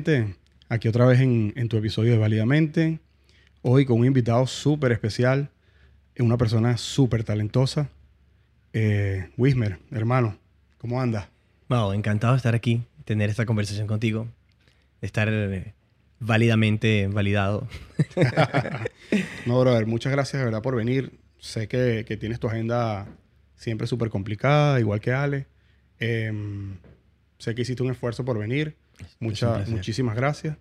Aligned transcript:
gente, 0.00 0.34
aquí 0.70 0.88
otra 0.88 1.04
vez 1.04 1.20
en, 1.20 1.52
en 1.56 1.68
tu 1.68 1.76
episodio 1.76 2.12
de 2.12 2.18
Válidamente. 2.18 3.00
Hoy 3.60 3.84
con 3.84 4.00
un 4.00 4.06
invitado 4.06 4.46
súper 4.46 4.92
especial, 4.92 5.50
una 6.18 6.38
persona 6.38 6.78
súper 6.78 7.22
talentosa. 7.22 7.90
Eh, 8.72 9.28
Wismer, 9.36 9.78
hermano, 9.90 10.38
¿cómo 10.78 11.02
andas? 11.02 11.28
Wow, 11.68 11.92
encantado 11.92 12.32
de 12.32 12.38
estar 12.38 12.54
aquí, 12.54 12.82
tener 13.04 13.28
esta 13.28 13.44
conversación 13.44 13.86
contigo, 13.86 14.26
estar 15.02 15.28
eh, 15.30 15.74
válidamente 16.18 17.06
validado. 17.08 17.68
no, 19.44 19.60
brother, 19.60 19.86
muchas 19.86 20.12
gracias 20.12 20.40
de 20.40 20.46
verdad 20.46 20.62
por 20.62 20.76
venir. 20.76 21.12
Sé 21.40 21.68
que, 21.68 22.06
que 22.08 22.16
tienes 22.16 22.40
tu 22.40 22.48
agenda 22.48 23.06
siempre 23.54 23.86
súper 23.86 24.08
complicada, 24.08 24.80
igual 24.80 25.00
que 25.00 25.12
Ale. 25.12 25.46
Em, 25.98 26.78
sé 27.36 27.54
que 27.54 27.60
hiciste 27.60 27.82
un 27.82 27.90
esfuerzo 27.90 28.24
por 28.24 28.38
venir. 28.38 28.79
Muchas, 29.18 29.68
muchísimas 29.68 30.16
gracias. 30.16 30.56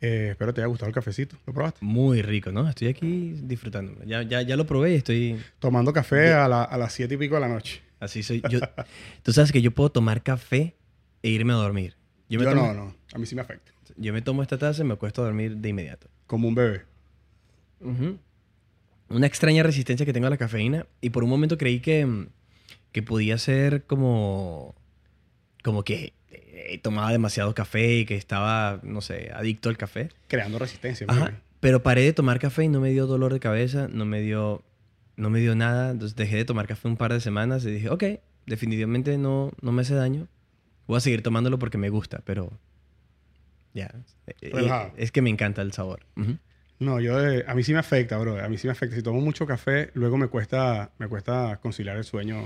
Eh, 0.00 0.28
espero 0.32 0.52
te 0.52 0.60
haya 0.60 0.68
gustado 0.68 0.88
el 0.88 0.94
cafecito. 0.94 1.36
¿Lo 1.46 1.54
probaste? 1.54 1.78
Muy 1.82 2.20
rico, 2.20 2.52
¿no? 2.52 2.68
Estoy 2.68 2.88
aquí 2.88 3.36
disfrutando. 3.42 4.04
Ya, 4.04 4.22
ya, 4.22 4.42
ya 4.42 4.56
lo 4.56 4.66
probé 4.66 4.92
y 4.92 4.94
estoy... 4.96 5.40
Tomando 5.58 5.92
café 5.92 6.32
a, 6.32 6.44
a, 6.44 6.76
las 6.76 6.92
siete 6.92 7.14
y 7.14 7.16
pico 7.16 7.36
de 7.36 7.40
la 7.40 7.48
noche. 7.48 7.80
Así 8.00 8.22
soy. 8.22 8.42
Yo, 8.50 8.60
Tú 9.22 9.32
sabes 9.32 9.50
que 9.50 9.62
yo 9.62 9.70
puedo 9.70 9.90
tomar 9.90 10.22
café 10.22 10.76
e 11.22 11.30
irme 11.30 11.54
a 11.54 11.56
dormir. 11.56 11.96
Yo, 12.28 12.40
no, 12.54 12.74
no. 12.74 12.94
A 13.14 13.18
mí 13.18 13.26
sí 13.26 13.34
me 13.34 13.42
afecta. 13.42 13.72
Yo 13.96 14.12
me 14.12 14.22
tomo 14.22 14.42
esta 14.42 14.58
taza 14.58 14.82
y 14.82 14.84
me 14.84 14.94
acuesto 14.94 15.22
a 15.22 15.26
dormir 15.26 15.56
de 15.56 15.68
inmediato. 15.68 16.08
Como 16.26 16.48
un 16.48 16.54
bebé. 16.54 16.82
Una 19.08 19.26
extraña 19.26 19.62
resistencia 19.62 20.04
que 20.04 20.12
tengo 20.12 20.26
a 20.26 20.30
la 20.30 20.36
cafeína. 20.36 20.86
Y 21.00 21.10
por 21.10 21.24
un 21.24 21.30
momento 21.30 21.56
creí 21.56 21.80
que, 21.80 22.28
que 22.92 23.02
podía 23.02 23.38
ser 23.38 23.84
como... 23.84 24.74
Como 25.62 25.82
que 25.82 26.12
eh, 26.56 26.78
tomaba 26.78 27.10
demasiado 27.10 27.54
café 27.54 27.98
y 27.98 28.06
que 28.06 28.16
estaba, 28.16 28.80
no 28.82 29.00
sé, 29.00 29.30
adicto 29.34 29.68
al 29.68 29.76
café. 29.76 30.10
Creando 30.28 30.58
resistencia. 30.58 31.06
Pero 31.60 31.82
paré 31.82 32.02
de 32.02 32.12
tomar 32.12 32.38
café 32.38 32.64
y 32.64 32.68
no 32.68 32.80
me 32.80 32.90
dio 32.90 33.06
dolor 33.06 33.32
de 33.32 33.40
cabeza, 33.40 33.88
no 33.90 34.04
me 34.04 34.20
dio, 34.20 34.62
no 35.16 35.30
me 35.30 35.40
dio 35.40 35.56
nada. 35.56 35.90
Entonces 35.90 36.16
dejé 36.16 36.36
de 36.36 36.44
tomar 36.44 36.66
café 36.66 36.86
un 36.86 36.96
par 36.96 37.12
de 37.12 37.20
semanas 37.20 37.64
y 37.64 37.70
dije, 37.70 37.90
ok, 37.90 38.04
definitivamente 38.46 39.18
no, 39.18 39.50
no 39.60 39.72
me 39.72 39.82
hace 39.82 39.94
daño. 39.94 40.28
Voy 40.86 40.98
a 40.98 41.00
seguir 41.00 41.22
tomándolo 41.22 41.58
porque 41.58 41.78
me 41.78 41.88
gusta, 41.88 42.20
pero 42.24 42.52
ya. 43.72 43.92
Eh, 44.40 44.92
es 44.96 45.10
que 45.10 45.22
me 45.22 45.30
encanta 45.30 45.62
el 45.62 45.72
sabor. 45.72 46.06
No, 46.78 47.00
yo 47.00 47.16
a 47.18 47.54
mí 47.54 47.62
sí 47.64 47.72
me 47.72 47.78
afecta, 47.78 48.18
bro. 48.18 48.42
A 48.42 48.48
mí 48.48 48.58
sí 48.58 48.66
me 48.66 48.72
afecta. 48.72 48.94
Si 48.94 49.02
tomo 49.02 49.20
mucho 49.20 49.46
café, 49.46 49.90
luego 49.94 50.18
me 50.18 50.28
cuesta, 50.28 50.92
me 50.98 51.08
cuesta 51.08 51.58
conciliar 51.60 51.96
el 51.96 52.04
sueño 52.04 52.44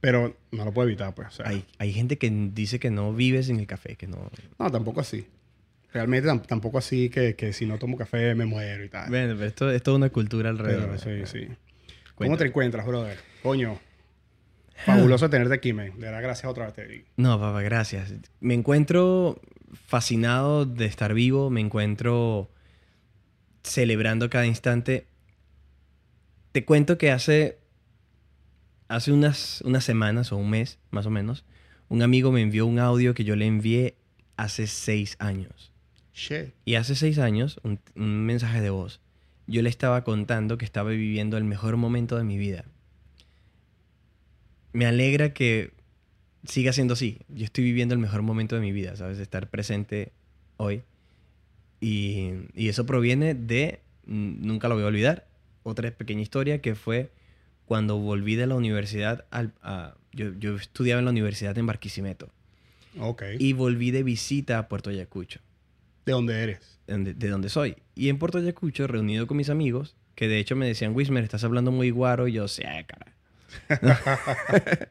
pero 0.00 0.36
no 0.50 0.64
lo 0.64 0.72
puedo 0.72 0.88
evitar, 0.88 1.14
pues. 1.14 1.40
hay, 1.40 1.64
hay 1.78 1.92
gente 1.92 2.18
que 2.18 2.30
dice 2.30 2.78
que 2.78 2.90
no 2.90 3.12
vive 3.12 3.42
sin 3.42 3.60
el 3.60 3.66
café, 3.66 3.96
que 3.96 4.06
no... 4.06 4.30
No, 4.58 4.70
tampoco 4.70 5.00
así. 5.00 5.26
Realmente 5.92 6.28
tampoco 6.46 6.78
así 6.78 7.10
que, 7.10 7.34
que, 7.34 7.52
si 7.52 7.66
no 7.66 7.78
tomo 7.78 7.96
café 7.96 8.34
me 8.34 8.46
muero 8.46 8.84
y 8.84 8.88
tal. 8.88 9.10
Bueno, 9.10 9.34
pero 9.34 9.46
esto 9.46 9.70
es 9.70 9.82
toda 9.82 9.96
una 9.96 10.10
cultura 10.10 10.50
alrededor. 10.50 10.98
sí, 10.98 11.26
sí. 11.26 11.48
¿Cómo 12.14 12.36
te 12.36 12.46
encuentras, 12.46 12.86
brother? 12.86 13.18
Coño. 13.42 13.78
Fabuloso 14.84 15.28
tenerte 15.28 15.54
aquí, 15.54 15.72
man. 15.72 15.92
De 15.98 16.06
verdad, 16.06 16.22
gracias 16.22 16.50
otra 16.50 16.66
vez 16.66 16.74
te 16.74 16.86
digo. 16.86 17.06
No, 17.16 17.38
papá, 17.38 17.60
gracias. 17.62 18.14
Me 18.40 18.54
encuentro 18.54 19.40
fascinado 19.86 20.64
de 20.64 20.86
estar 20.86 21.12
vivo. 21.12 21.50
Me 21.50 21.60
encuentro 21.60 22.50
celebrando 23.62 24.30
cada 24.30 24.46
instante. 24.46 25.06
Te 26.52 26.64
cuento 26.64 26.98
que 26.98 27.10
hace 27.10 27.59
hace 28.90 29.12
unas, 29.12 29.62
unas 29.64 29.84
semanas 29.84 30.32
o 30.32 30.36
un 30.36 30.50
mes, 30.50 30.78
más 30.90 31.06
o 31.06 31.10
menos, 31.10 31.44
un 31.88 32.02
amigo 32.02 32.32
me 32.32 32.42
envió 32.42 32.66
un 32.66 32.80
audio 32.80 33.14
que 33.14 33.22
yo 33.22 33.36
le 33.36 33.46
envié 33.46 33.94
hace 34.36 34.66
seis 34.66 35.16
años. 35.20 35.72
Y 36.64 36.74
hace 36.74 36.96
seis 36.96 37.18
años, 37.18 37.60
un, 37.62 37.78
mensaje 38.26 38.60
de 38.60 38.68
voz, 38.68 39.00
yo 39.46 39.62
le 39.62 39.70
estaba 39.70 40.02
contando 40.02 40.58
que 40.58 40.64
estaba 40.64 40.90
viviendo 40.90 41.36
el 41.38 41.44
mejor 41.44 41.76
momento 41.76 42.18
de 42.18 42.24
mi 42.24 42.36
vida. 42.36 42.64
Me 44.72 44.86
alegra 44.86 45.32
que 45.32 45.70
siga 46.44 46.72
siendo 46.72 46.94
así. 46.94 47.20
Yo 47.28 47.44
estoy 47.44 47.64
viviendo 47.64 47.94
el 47.94 48.00
mejor 48.00 48.22
momento 48.22 48.56
de 48.56 48.60
mi 48.60 48.72
vida, 48.72 48.96
¿sabes? 48.96 49.18
Estar 49.18 49.48
presente 49.48 50.12
hoy. 50.56 50.82
Y, 51.80 52.32
y 52.54 52.68
eso 52.68 52.86
proviene 52.86 53.34
de, 53.34 53.80
nunca 54.04 54.68
lo 54.68 54.74
voy 54.74 54.84
a 54.84 54.88
olvidar, 54.88 55.26
otra 55.62 55.90
pequeña 55.92 56.22
historia 56.22 56.60
que 56.60 56.74
fue 56.74 57.10
cuando 57.70 57.98
volví 57.98 58.34
de 58.34 58.48
la 58.48 58.56
universidad, 58.56 59.26
al, 59.30 59.52
yo, 60.12 60.56
estudiaba 60.56 60.98
en 60.98 61.04
la 61.04 61.12
universidad 61.12 61.56
en 61.56 61.66
Barquisimeto. 61.66 62.28
Ok. 62.98 63.22
Y 63.38 63.52
volví 63.52 63.92
de 63.92 64.02
visita 64.02 64.58
a 64.58 64.66
Puerto 64.66 64.90
Ayacucho. 64.90 65.38
¿De 66.04 66.10
dónde 66.10 66.42
eres? 66.42 66.80
De, 66.88 67.14
de 67.14 67.28
donde 67.28 67.48
soy. 67.48 67.76
Y 67.94 68.08
en 68.08 68.18
Puerto 68.18 68.38
Ayacucho, 68.38 68.88
reunido 68.88 69.28
con 69.28 69.36
mis 69.36 69.50
amigos, 69.50 69.94
que 70.16 70.26
de 70.26 70.40
hecho 70.40 70.56
me 70.56 70.66
decían, 70.66 70.96
Wismer, 70.96 71.22
estás 71.22 71.44
hablando 71.44 71.70
muy 71.70 71.90
guaro, 71.92 72.26
y 72.26 72.32
yo, 72.32 72.48
sí, 72.48 72.64
cara. 72.88 73.14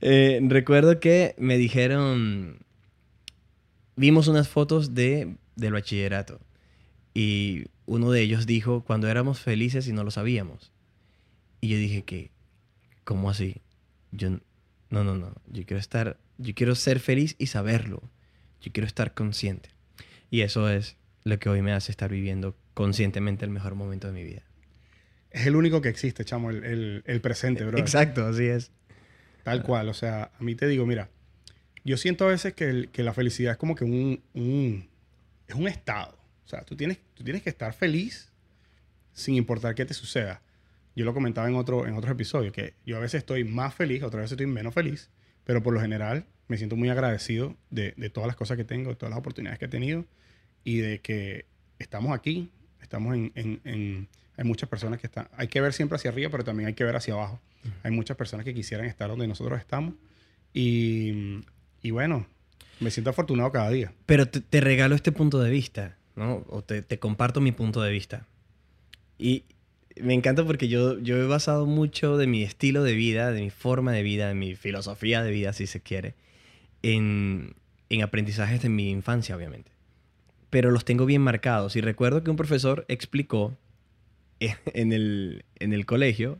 Eh, 0.00 0.40
recuerdo 0.48 0.98
que 0.98 1.36
me 1.38 1.56
dijeron, 1.56 2.58
vimos 3.94 4.26
unas 4.26 4.48
fotos 4.48 4.94
de, 4.94 5.36
del 5.54 5.74
bachillerato. 5.74 6.40
Y 7.14 7.66
uno 7.84 8.10
de 8.10 8.22
ellos 8.22 8.46
dijo, 8.46 8.82
cuando 8.82 9.06
éramos 9.06 9.38
felices 9.38 9.86
y 9.86 9.92
no 9.92 10.02
lo 10.02 10.10
sabíamos. 10.10 10.72
Y 11.66 11.68
yo 11.68 11.78
dije 11.78 12.04
que, 12.04 12.30
¿cómo 13.02 13.28
así? 13.28 13.60
Yo, 14.12 14.30
no, 14.88 15.02
no, 15.02 15.16
no. 15.16 15.34
Yo 15.48 15.66
quiero 15.66 15.80
estar, 15.80 16.16
yo 16.38 16.54
quiero 16.54 16.76
ser 16.76 17.00
feliz 17.00 17.34
y 17.38 17.48
saberlo. 17.48 18.08
Yo 18.60 18.70
quiero 18.70 18.86
estar 18.86 19.14
consciente. 19.14 19.70
Y 20.30 20.42
eso 20.42 20.70
es 20.70 20.96
lo 21.24 21.40
que 21.40 21.48
hoy 21.48 21.62
me 21.62 21.72
hace 21.72 21.90
estar 21.90 22.08
viviendo 22.08 22.56
conscientemente 22.72 23.44
el 23.44 23.50
mejor 23.50 23.74
momento 23.74 24.06
de 24.06 24.12
mi 24.12 24.22
vida. 24.22 24.44
Es 25.32 25.48
el 25.48 25.56
único 25.56 25.80
que 25.80 25.88
existe, 25.88 26.24
chamo, 26.24 26.50
el, 26.50 27.02
el, 27.04 27.20
presente, 27.20 27.64
bro. 27.64 27.78
Exacto, 27.78 28.24
así 28.24 28.44
es. 28.44 28.70
Tal 29.42 29.64
cual. 29.64 29.88
O 29.88 29.94
sea, 29.94 30.30
a 30.38 30.44
mí 30.44 30.54
te 30.54 30.68
digo, 30.68 30.86
mira, 30.86 31.10
yo 31.84 31.96
siento 31.96 32.26
a 32.26 32.28
veces 32.28 32.54
que, 32.54 32.90
que 32.92 33.02
la 33.02 33.12
felicidad 33.12 33.50
es 33.50 33.58
como 33.58 33.74
que 33.74 33.82
un, 33.82 34.22
un, 34.34 34.88
es 35.48 35.56
un 35.56 35.66
estado. 35.66 36.16
O 36.44 36.48
sea, 36.48 36.62
tú 36.62 36.76
tienes, 36.76 37.00
tú 37.14 37.24
tienes 37.24 37.42
que 37.42 37.50
estar 37.50 37.72
feliz 37.72 38.30
sin 39.14 39.34
importar 39.34 39.74
qué 39.74 39.84
te 39.84 39.94
suceda 39.94 40.42
yo 40.96 41.04
lo 41.04 41.14
comentaba 41.14 41.48
en, 41.48 41.54
otro, 41.54 41.86
en 41.86 41.94
otros 41.94 42.12
episodios, 42.12 42.52
que 42.52 42.74
yo 42.84 42.96
a 42.96 43.00
veces 43.00 43.18
estoy 43.18 43.44
más 43.44 43.74
feliz, 43.74 44.02
otras 44.02 44.22
veces 44.22 44.32
estoy 44.32 44.46
menos 44.46 44.74
feliz, 44.74 45.10
pero 45.44 45.62
por 45.62 45.74
lo 45.74 45.80
general 45.80 46.24
me 46.48 46.56
siento 46.56 46.74
muy 46.74 46.88
agradecido 46.88 47.54
de, 47.70 47.92
de 47.96 48.10
todas 48.10 48.26
las 48.26 48.36
cosas 48.36 48.56
que 48.56 48.64
tengo, 48.64 48.90
de 48.90 48.96
todas 48.96 49.10
las 49.10 49.18
oportunidades 49.18 49.58
que 49.58 49.66
he 49.66 49.68
tenido 49.68 50.06
y 50.64 50.78
de 50.78 51.00
que 51.00 51.44
estamos 51.78 52.12
aquí, 52.12 52.50
estamos 52.80 53.14
en, 53.14 53.32
en, 53.34 54.08
hay 54.36 54.44
muchas 54.44 54.68
personas 54.68 54.98
que 54.98 55.06
están, 55.06 55.28
hay 55.36 55.48
que 55.48 55.60
ver 55.60 55.72
siempre 55.72 55.96
hacia 55.96 56.10
arriba, 56.10 56.30
pero 56.30 56.44
también 56.44 56.68
hay 56.68 56.74
que 56.74 56.84
ver 56.84 56.96
hacia 56.96 57.14
abajo. 57.14 57.40
Hay 57.82 57.90
muchas 57.90 58.16
personas 58.16 58.44
que 58.44 58.54
quisieran 58.54 58.86
estar 58.86 59.08
donde 59.08 59.26
nosotros 59.26 59.58
estamos 59.58 59.94
y, 60.54 61.42
y 61.82 61.90
bueno, 61.90 62.26
me 62.80 62.90
siento 62.90 63.10
afortunado 63.10 63.50
cada 63.52 63.70
día. 63.70 63.92
Pero 64.06 64.28
te, 64.28 64.40
te 64.40 64.60
regalo 64.60 64.94
este 64.94 65.12
punto 65.12 65.40
de 65.40 65.50
vista, 65.50 65.96
¿no? 66.14 66.44
O 66.48 66.62
te, 66.62 66.82
te 66.82 66.98
comparto 66.98 67.40
mi 67.40 67.52
punto 67.52 67.82
de 67.82 67.90
vista. 67.90 68.26
Y, 69.18 69.44
me 70.00 70.14
encanta 70.14 70.44
porque 70.44 70.68
yo, 70.68 70.98
yo 70.98 71.16
he 71.16 71.26
basado 71.26 71.66
mucho 71.66 72.16
de 72.16 72.26
mi 72.26 72.42
estilo 72.42 72.82
de 72.82 72.94
vida, 72.94 73.32
de 73.32 73.42
mi 73.42 73.50
forma 73.50 73.92
de 73.92 74.02
vida, 74.02 74.28
de 74.28 74.34
mi 74.34 74.54
filosofía 74.54 75.22
de 75.22 75.30
vida, 75.30 75.52
si 75.52 75.66
se 75.66 75.80
quiere, 75.80 76.14
en, 76.82 77.54
en 77.88 78.02
aprendizajes 78.02 78.62
de 78.62 78.68
mi 78.68 78.90
infancia, 78.90 79.36
obviamente. 79.36 79.70
Pero 80.50 80.70
los 80.70 80.84
tengo 80.84 81.06
bien 81.06 81.22
marcados. 81.22 81.76
Y 81.76 81.80
recuerdo 81.80 82.22
que 82.22 82.30
un 82.30 82.36
profesor 82.36 82.84
explicó 82.88 83.56
en 84.40 84.92
el, 84.92 85.44
en 85.58 85.72
el 85.72 85.86
colegio, 85.86 86.38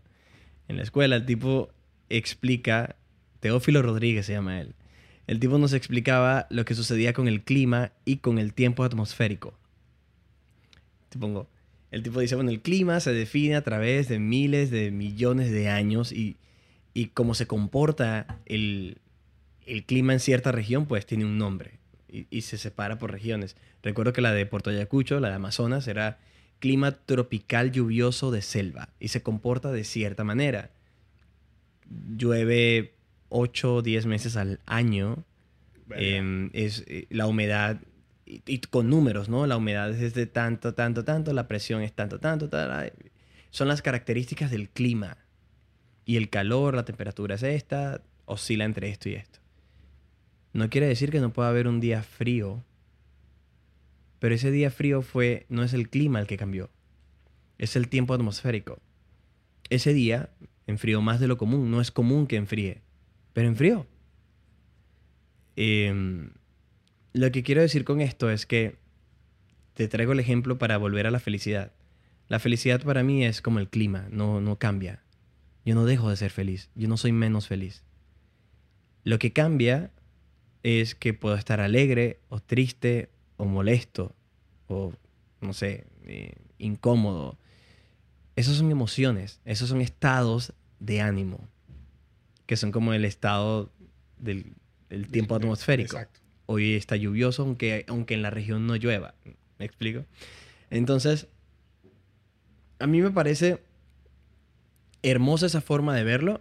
en 0.69 0.77
la 0.77 0.83
escuela, 0.83 1.17
el 1.17 1.27
tipo 1.27 1.71
explica, 2.09 2.97
Teófilo 3.41 3.83
Rodríguez 3.83 4.27
se 4.27 4.33
llama 4.33 4.61
él, 4.61 4.75
el 5.27 5.41
tipo 5.41 5.59
nos 5.59 5.73
explicaba 5.73 6.47
lo 6.51 6.65
que 6.65 6.75
sucedía 6.75 7.13
con 7.13 7.27
el 7.27 7.43
clima 7.43 7.93
y 8.05 8.19
con 8.19 8.39
el 8.39 8.53
tiempo 8.53 8.85
atmosférico. 8.85 9.55
Te 11.09 11.19
pongo, 11.19 11.49
el 11.91 12.03
tipo 12.03 12.21
dice, 12.21 12.35
bueno, 12.35 12.51
el 12.51 12.61
clima 12.61 13.01
se 13.01 13.13
define 13.13 13.57
a 13.57 13.63
través 13.63 14.09
de 14.09 14.19
miles 14.19 14.71
de 14.71 14.91
millones 14.91 15.51
de 15.51 15.69
años 15.69 16.13
y, 16.13 16.37
y 16.95 17.07
cómo 17.07 17.35
se 17.35 17.47
comporta 17.47 18.41
el, 18.47 18.99
el, 19.67 19.85
clima 19.85 20.13
en 20.13 20.21
cierta 20.21 20.53
región, 20.53 20.87
pues 20.87 21.07
tiene 21.07 21.25
un 21.25 21.39
nombre 21.39 21.79
y, 22.09 22.27
y, 22.31 22.43
se 22.43 22.59
separa 22.59 22.99
por 22.99 23.13
regiones. 23.13 23.57
Recuerdo 23.83 24.13
que 24.13 24.21
la 24.21 24.33
de 24.33 24.47
Puerto 24.47 24.71
Ayacucho, 24.71 25.21
la 25.21 25.29
de 25.29 25.35
Amazonas, 25.35 25.87
era 25.89 26.19
clima 26.59 26.93
tropical 26.93 27.71
lluvioso 27.73 28.31
de 28.31 28.43
selva 28.43 28.89
y 28.99 29.09
se 29.09 29.23
comporta 29.23 29.71
de 29.71 29.85
cierta 29.85 30.25
manera. 30.25 30.71
Llueve 32.17 32.95
8 33.29 33.77
o 33.77 33.83
10 33.83 34.07
meses 34.07 34.37
al 34.37 34.61
año. 34.67 35.25
Em, 35.91 36.51
es, 36.53 36.85
eh, 36.89 37.07
la 37.11 37.27
humedad 37.27 37.81
y, 38.27 38.59
con 38.59 38.91
números, 38.91 39.29
¿no? 39.29 39.47
La 39.47 39.57
humedad 39.57 39.91
es 39.91 40.15
de 40.15 40.27
tanto, 40.27 40.75
tanto, 40.75 41.05
tanto, 41.05 41.33
la 41.33 41.47
presión 41.47 41.81
es 41.83 41.93
tanto, 41.93 42.19
tanto, 42.19 42.49
tal, 42.49 42.93
son 43.51 43.69
las 43.69 43.83
características 43.83 44.51
del 44.51 44.69
clima. 44.69 45.17
Y 46.05 46.17
el 46.17 46.29
calor, 46.29 46.75
la 46.75 46.85
temperatura 46.85 47.37
es 47.37 47.43
esta, 47.43 48.03
oscila 48.25 48.65
entre 48.65 48.91
esto 48.91 49.09
y 49.09 49.15
esto. 49.15 49.39
No 50.53 50.69
quiere 50.69 50.89
decir 50.89 51.11
que 51.11 51.21
no 51.21 51.33
pueda 51.33 51.49
haber 51.49 51.69
un 51.69 51.81
día 51.81 52.03
frío 52.03 52.65
Pero 54.19 54.35
ese 54.35 54.51
día 54.51 54.71
frío 54.71 55.03
fue, 55.03 55.47
no 55.49 55.63
es 55.63 55.73
el 55.75 55.89
clima 55.89 56.19
el 56.19 56.27
que 56.27 56.37
cambió, 56.37 56.71
es 57.59 57.77
el 57.77 57.89
tiempo 57.89 58.15
atmosférico. 58.15 58.81
Ese 59.69 59.93
día 59.93 60.31
enfrió 60.67 61.01
más 61.01 61.21
de 61.21 61.29
lo 61.29 61.37
común, 61.37 61.71
no 61.71 61.81
es 61.81 61.91
común 61.91 62.27
que 62.27 62.37
enfríe, 62.37 62.83
pero 63.33 63.49
enfrió. 63.49 63.87
Em, 65.57 66.31
lo 67.17 67.33
que 67.33 67.43
quiero 67.43 67.63
decir 67.63 67.85
con 67.85 68.03
esto 68.03 68.31
es 68.31 68.45
que 68.45 68.77
te 69.73 69.89
traigo 69.89 70.13
el 70.13 70.21
ejemplo 70.21 70.59
para 70.59 70.77
volver 70.77 71.07
a 71.07 71.11
la 71.11 71.19
felicidad. 71.19 71.73
La 72.29 72.39
felicidad 72.39 72.83
para 72.83 73.03
mí 73.03 73.25
es 73.25 73.41
como 73.41 73.59
el 73.59 73.69
clima, 73.69 74.07
no, 74.11 74.41
no 74.43 74.59
cambia. 74.59 75.03
Yo 75.65 75.75
no 75.75 75.87
dejo 75.87 76.11
de 76.11 76.17
ser 76.17 76.31
feliz, 76.31 76.71
yo 76.75 76.89
no 76.89 76.99
soy 76.99 77.13
menos 77.13 77.49
feliz. 77.49 77.85
Lo 79.03 79.19
que 79.19 79.33
cambia 79.33 79.93
es 80.63 80.95
que 80.95 81.15
puedo 81.15 81.37
estar 81.37 81.61
alegre 81.61 82.21
o 82.29 82.41
triste 82.41 83.09
o 83.39 83.47
molesto 83.47 84.15
o, 84.67 84.93
no 85.41 85.55
sé, 85.55 85.87
eh, 86.05 86.35
incómodo. 86.59 87.39
Esas 88.35 88.57
son 88.57 88.71
emociones, 88.71 89.41
esos 89.47 89.71
son 89.71 89.81
estados 89.81 90.53
de 90.81 91.01
ánimo, 91.01 91.49
que 92.45 92.59
son 92.59 92.73
como 92.73 92.93
el 92.93 93.07
estado 93.07 93.73
del, 94.19 94.55
tiempo 95.11 95.35
atmosférico. 95.35 95.99
Hoy 96.47 96.75
está 96.75 96.97
lluvioso, 96.97 97.43
aunque, 97.43 97.85
aunque 97.89 98.15
en 98.15 98.23
la 98.23 98.31
región 98.31 98.67
no 98.67 98.77
llueva. 98.77 99.15
¿Me 99.59 99.65
explico? 99.65 100.05
Entonces, 100.71 101.29
a 102.79 102.87
mí 102.87 103.01
me 103.01 103.11
parece 103.11 103.63
hermosa 105.03 105.47
esa 105.47 105.61
forma 105.61 105.95
de 105.95 106.05
verlo. 106.05 106.41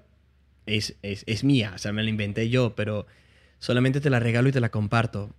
Es, 0.65 0.95
es, 1.01 1.43
mía, 1.43 1.73
o 1.75 1.77
sea, 1.77 1.93
me 1.93 2.03
la 2.03 2.09
inventé 2.09 2.49
yo, 2.49 2.75
pero 2.75 3.05
solamente 3.59 4.01
te 4.01 4.09
la 4.09 4.19
regalo 4.19 4.49
y 4.49 4.51
te 4.51 4.59
la 4.59 4.69
comparto. 4.69 5.33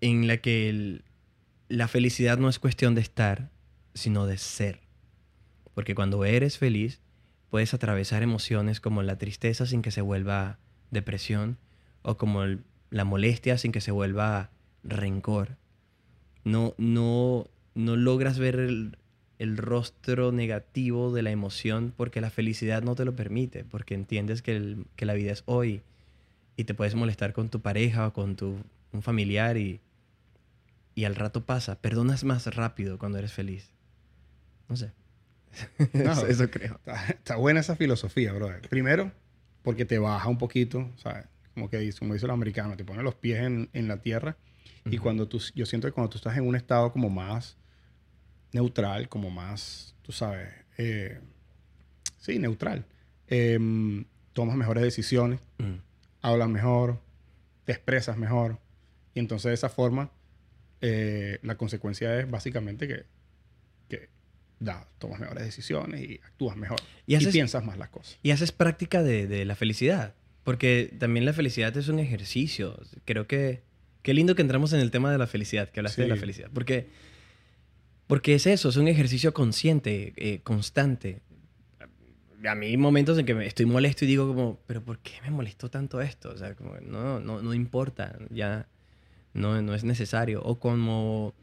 En 0.00 0.26
la 0.26 0.38
que 0.38 1.02
la 1.68 1.88
felicidad 1.88 2.38
no 2.38 2.48
es 2.48 2.58
cuestión 2.58 2.94
de 2.94 3.02
estar, 3.02 3.50
sino 3.94 4.26
de 4.26 4.38
ser. 4.38 4.80
Porque 5.74 5.94
cuando 5.94 6.24
eres 6.24 6.56
feliz, 6.56 7.00
puedes 7.50 7.74
atravesar 7.74 8.22
emociones 8.22 8.80
como 8.80 9.02
la 9.02 9.18
tristeza 9.18 9.66
sin 9.66 9.82
que 9.82 9.90
se 9.90 10.00
vuelva 10.00 10.58
depresión, 10.90 11.58
o 12.02 12.16
como 12.16 12.44
la 12.90 13.04
molestia 13.04 13.58
sin 13.58 13.72
que 13.72 13.80
se 13.80 13.90
vuelva 13.90 14.50
rencor. 14.84 15.56
No, 16.44 16.74
no, 16.78 17.46
no 17.74 17.96
logras 17.96 18.38
ver 18.38 18.56
el, 18.56 18.98
el 19.40 19.56
rostro 19.56 20.32
negativo 20.32 21.12
de 21.12 21.22
la 21.22 21.30
emoción 21.30 21.94
porque 21.96 22.20
la 22.20 22.28
felicidad 22.28 22.82
no 22.82 22.94
te 22.94 23.06
lo 23.06 23.16
permite, 23.16 23.64
porque 23.64 23.94
entiendes 23.94 24.42
que, 24.42 24.76
la 24.98 25.14
vida 25.14 25.32
es 25.32 25.44
hoy 25.46 25.82
y 26.56 26.64
te 26.64 26.74
puedes 26.74 26.94
molestar 26.94 27.32
con 27.32 27.48
tu 27.48 27.62
pareja 27.62 28.06
o 28.06 28.12
con 28.12 28.36
tu, 28.36 28.58
un 28.92 29.00
familiar 29.00 29.56
y, 29.56 29.80
y 30.94 31.04
al 31.04 31.16
rato 31.16 31.46
pasa. 31.46 31.80
Perdonas 31.80 32.22
más 32.22 32.54
rápido 32.54 32.98
cuando 32.98 33.16
eres 33.16 33.32
feliz. 33.32 33.70
No 34.68 34.76
sé. 34.76 34.92
eso, 36.28 36.50
creo. 36.50 36.78
Está, 37.08 37.36
buena 37.36 37.60
esa 37.60 37.76
filosofía, 37.76 38.34
brother. 38.34 38.68
Primero, 38.68 39.10
porque 39.62 39.86
te 39.86 39.98
baja 39.98 40.28
un 40.28 40.36
poquito, 40.36 40.90
¿sabes? 40.96 41.24
Como 41.54 41.68
que 41.68 41.78
dice, 41.78 41.98
como 41.98 42.14
dice 42.14 42.26
el 42.26 42.32
americano, 42.32 42.76
te 42.76 42.84
pone 42.84 43.02
los 43.02 43.14
pies 43.14 43.40
en, 43.40 43.68
en 43.72 43.88
la 43.88 43.98
tierra. 43.98 44.36
Y 44.86 44.98
cuando 44.98 45.28
tú, 45.28 45.42
yo 45.54 45.66
siento 45.66 45.88
que 45.88 45.92
cuando 45.92 46.10
tú 46.10 46.16
estás 46.16 46.36
en 46.36 46.46
un 46.46 46.56
estado 46.56 46.92
como 46.92 47.10
más 47.10 47.58
neutral, 48.52 49.08
como 49.08 49.30
más, 49.30 49.94
tú 50.02 50.12
sabes, 50.12 50.48
eh, 50.78 51.20
sí, 52.18 52.38
neutral. 52.38 52.86
Em, 53.28 54.04
tomas 54.32 54.56
mejores 54.56 54.82
decisiones, 54.82 55.40
mm. 55.58 55.74
hablas 56.22 56.48
mejor, 56.48 57.00
te 57.64 57.72
expresas 57.72 58.16
mejor. 58.16 58.58
Y 59.14 59.20
entonces 59.20 59.50
de 59.50 59.54
esa 59.54 59.68
forma, 59.68 60.10
eh, 60.80 61.38
la 61.42 61.56
consecuencia 61.56 62.18
es 62.18 62.30
básicamente 62.30 62.88
que, 62.88 63.04
que 63.88 64.08
da, 64.58 64.88
tomas 64.98 65.20
mejores 65.20 65.44
decisiones 65.44 66.00
y 66.02 66.20
actúas 66.24 66.56
mejor. 66.56 66.80
Y, 67.06 67.16
piensas 67.26 67.64
más 67.64 67.78
las 67.78 67.90
cosas. 67.90 68.18
Y 68.22 68.30
haces 68.30 68.52
práctica 68.52 69.02
de, 69.02 69.44
la 69.44 69.54
felicidad. 69.54 70.14
Porque 70.44 70.94
también 70.98 71.24
la 71.24 71.32
felicidad 71.32 71.76
es 71.76 71.88
un 71.88 71.98
ejercicio. 71.98 72.80
Creo 73.04 73.26
que... 73.26 73.62
Qué 74.02 74.14
lindo 74.14 74.34
que 74.34 74.40
entramos 74.40 74.72
en 74.72 74.80
el 74.80 74.90
tema 74.90 75.12
de 75.12 75.18
la 75.18 75.26
felicidad, 75.26 75.68
que 75.68 75.80
hablaste 75.80 76.02
de 76.02 76.08
la 76.08 76.16
felicidad. 76.16 76.48
Porque 76.54 76.88
porque 78.10 78.34
es 78.34 78.48
eso, 78.48 78.70
es 78.70 78.76
un 78.76 78.88
ejercicio 78.88 79.32
consciente, 79.32 80.14
eh, 80.16 80.40
constante. 80.42 81.22
A 82.44 82.56
mí 82.56 82.66
hay 82.66 82.76
momentos 82.76 83.16
en 83.16 83.24
que 83.24 83.36
me 83.36 83.46
estoy 83.46 83.66
molesto 83.66 84.04
y 84.04 84.08
digo 84.08 84.26
como, 84.26 84.58
pero 84.66 84.82
¿por 84.82 84.98
qué 84.98 85.12
me 85.22 85.30
molestó 85.30 85.70
tanto 85.70 86.00
esto? 86.00 86.30
O 86.30 86.36
sea, 86.36 86.56
como, 86.56 86.74
no, 86.80 87.20
no, 87.20 87.40
no 87.40 87.54
importa, 87.54 88.18
ya 88.30 88.66
no, 89.32 89.62
no 89.62 89.76
es 89.76 89.84
necesario. 89.84 90.42
O 90.42 90.58
como 90.58 91.34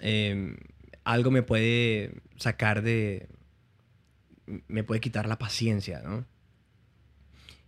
em, 0.00 0.56
algo 1.04 1.30
me 1.30 1.44
puede 1.44 2.14
sacar 2.34 2.82
de, 2.82 3.28
me 4.66 4.82
puede 4.82 5.00
quitar 5.00 5.28
la 5.28 5.38
paciencia, 5.38 6.02
¿no? 6.02 6.26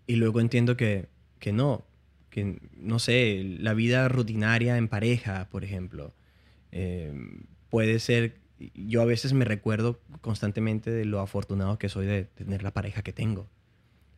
Y 0.07 0.17
luego 0.17 0.41
entiendo 0.41 0.77
que, 0.77 1.09
que 1.39 1.53
no, 1.53 1.85
que 2.31 2.59
no 2.77 2.99
sé, 2.99 3.57
la 3.59 3.75
vida 3.75 4.09
rutinaria 4.09 4.77
en 4.77 4.89
pareja, 4.89 5.49
por 5.51 5.65
ejemplo, 5.65 6.15
eh, 6.73 7.13
puede 7.71 7.99
ser, 8.01 8.41
yo 8.75 9.03
a 9.03 9.05
veces 9.05 9.33
me 9.33 9.45
recuerdo 9.45 10.01
constantemente 10.21 10.91
de 10.91 11.05
lo 11.05 11.21
afortunado 11.21 11.79
que 11.79 11.89
soy 11.89 12.07
de 12.07 12.25
tener 12.25 12.63
la 12.63 12.73
pareja 12.73 13.03
que 13.03 13.13
tengo. 13.13 13.49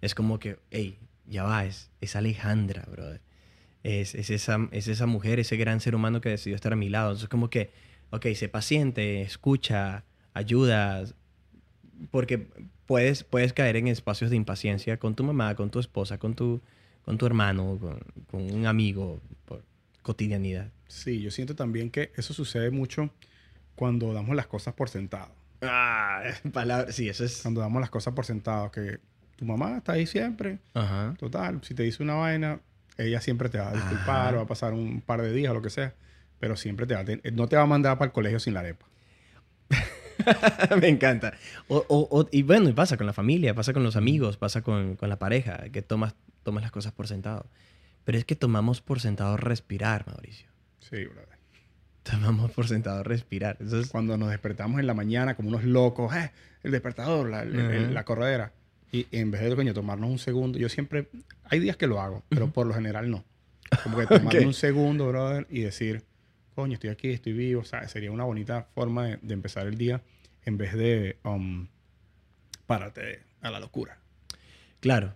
Es 0.00 0.14
como 0.14 0.38
que, 0.38 0.58
hey, 0.70 0.98
ya 1.26 1.44
va, 1.44 1.64
es, 1.66 1.90
es 2.00 2.16
Alejandra, 2.16 2.86
brother. 2.90 3.20
Es, 3.82 4.14
es, 4.14 4.30
esa, 4.30 4.68
es 4.72 4.88
esa 4.88 5.06
mujer, 5.06 5.38
ese 5.38 5.56
gran 5.56 5.80
ser 5.80 5.94
humano 5.94 6.20
que 6.20 6.30
decidió 6.30 6.56
estar 6.56 6.72
a 6.72 6.76
mi 6.76 6.88
lado. 6.88 7.08
Entonces, 7.08 7.24
es 7.24 7.28
como 7.28 7.50
que, 7.50 7.70
ok, 8.10 8.26
sé 8.34 8.48
paciente, 8.48 9.22
escucha, 9.22 10.04
ayuda, 10.32 11.04
porque 12.10 12.48
puedes, 12.86 13.24
puedes 13.24 13.52
caer 13.52 13.76
en 13.76 13.88
espacios 13.88 14.30
de 14.30 14.36
impaciencia 14.36 14.98
con 14.98 15.14
tu 15.14 15.24
mamá, 15.24 15.54
con 15.54 15.70
tu 15.70 15.78
esposa, 15.78 16.18
con 16.18 16.34
tu, 16.34 16.60
con 17.04 17.18
tu 17.18 17.26
hermano, 17.26 17.78
con, 17.80 18.00
con 18.30 18.50
un 18.50 18.66
amigo, 18.66 19.20
por 19.44 19.62
cotidianidad. 20.02 20.70
Sí, 20.88 21.20
yo 21.20 21.30
siento 21.30 21.54
también 21.54 21.90
que 21.90 22.12
eso 22.16 22.32
sucede 22.32 22.70
mucho 22.70 23.10
cuando 23.74 24.12
damos 24.12 24.34
las 24.36 24.46
cosas 24.46 24.74
por 24.74 24.88
sentado. 24.88 25.32
Ah, 25.62 26.22
palabra, 26.52 26.92
sí, 26.92 27.08
eso 27.08 27.24
es. 27.24 27.42
Cuando 27.42 27.60
damos 27.60 27.80
las 27.80 27.90
cosas 27.90 28.14
por 28.14 28.24
sentado, 28.24 28.70
que 28.70 28.98
tu 29.36 29.44
mamá 29.44 29.78
está 29.78 29.92
ahí 29.92 30.06
siempre. 30.06 30.58
Ajá. 30.74 31.14
Total, 31.18 31.60
si 31.62 31.74
te 31.74 31.82
dice 31.82 32.02
una 32.02 32.14
vaina, 32.14 32.60
ella 32.98 33.20
siempre 33.20 33.48
te 33.48 33.58
va 33.58 33.70
a 33.70 33.74
disculpar 33.74 34.34
o 34.34 34.38
va 34.38 34.42
a 34.44 34.46
pasar 34.46 34.72
un 34.72 35.00
par 35.00 35.22
de 35.22 35.32
días 35.32 35.50
o 35.50 35.54
lo 35.54 35.62
que 35.62 35.70
sea, 35.70 35.94
pero 36.38 36.56
siempre 36.56 36.86
te 36.86 36.94
va 36.94 37.00
a, 37.00 37.30
no 37.32 37.48
te 37.48 37.56
va 37.56 37.62
a 37.62 37.66
mandar 37.66 37.98
para 37.98 38.06
el 38.06 38.12
colegio 38.12 38.40
sin 38.40 38.54
la 38.54 38.60
arepa. 38.60 38.86
Me 40.80 40.88
encanta. 40.88 41.34
O, 41.68 42.28
y 42.30 42.42
bueno, 42.42 42.68
y 42.68 42.72
pasa 42.72 42.96
con 42.96 43.06
la 43.06 43.12
familia, 43.12 43.54
pasa 43.54 43.72
con 43.72 43.82
los 43.82 43.96
amigos, 43.96 44.36
pasa 44.36 44.62
con, 44.62 44.96
con 44.96 45.08
la 45.08 45.18
pareja, 45.18 45.68
que 45.70 45.82
tomas, 45.82 46.14
tomas 46.42 46.62
las 46.62 46.72
cosas 46.72 46.92
por 46.92 47.08
sentado. 47.08 47.46
Pero 48.04 48.18
es 48.18 48.24
que 48.24 48.36
tomamos 48.36 48.80
por 48.80 49.00
sentado 49.00 49.36
respirar, 49.36 50.06
Mauricio. 50.06 50.48
Sí, 50.80 51.04
brother 51.04 51.36
tomamos 52.10 52.50
por 52.52 52.68
sentado 52.68 53.02
respirar. 53.02 53.56
Entonces, 53.60 53.90
Cuando 53.90 54.16
nos 54.16 54.30
despertamos 54.30 54.80
en 54.80 54.86
la 54.86 54.94
mañana 54.94 55.34
como 55.34 55.48
unos 55.48 55.64
locos, 55.64 56.14
eh, 56.14 56.30
el 56.62 56.70
despertador, 56.70 57.28
la, 57.28 57.44
la 57.44 58.04
corredera. 58.04 58.52
Y, 58.92 59.06
en 59.10 59.30
vez 59.30 59.42
de 59.42 59.54
coño, 59.54 59.74
tomarnos 59.74 60.10
un 60.10 60.18
segundo, 60.18 60.58
yo 60.58 60.68
siempre, 60.68 61.08
hay 61.44 61.58
días 61.58 61.76
que 61.76 61.86
lo 61.86 62.00
hago, 62.00 62.22
pero 62.28 62.48
por 62.48 62.66
lo 62.66 62.74
general 62.74 63.10
no. 63.10 63.24
Como 63.82 63.98
que 63.98 64.06
tomarme 64.06 64.46
un 64.46 64.54
segundo, 64.54 65.08
brother, 65.08 65.46
y 65.50 65.60
decir, 65.60 66.04
coño, 66.56 66.74
estoy 66.74 66.90
aquí, 66.90 67.10
estoy 67.10 67.34
vivo. 67.34 67.60
O 67.60 67.64
sea, 67.64 67.86
sería 67.86 68.10
una 68.10 68.24
bonita 68.24 68.66
forma 68.74 69.06
de, 69.06 69.34
empezar 69.34 69.68
el 69.68 69.78
día 69.78 70.02
en 70.44 70.56
vez 70.58 70.72
de, 70.72 71.18
um, 71.22 71.68
párate 72.66 73.20
a 73.42 73.50
la 73.50 73.60
locura. 73.60 73.98
Claro. 74.80 75.14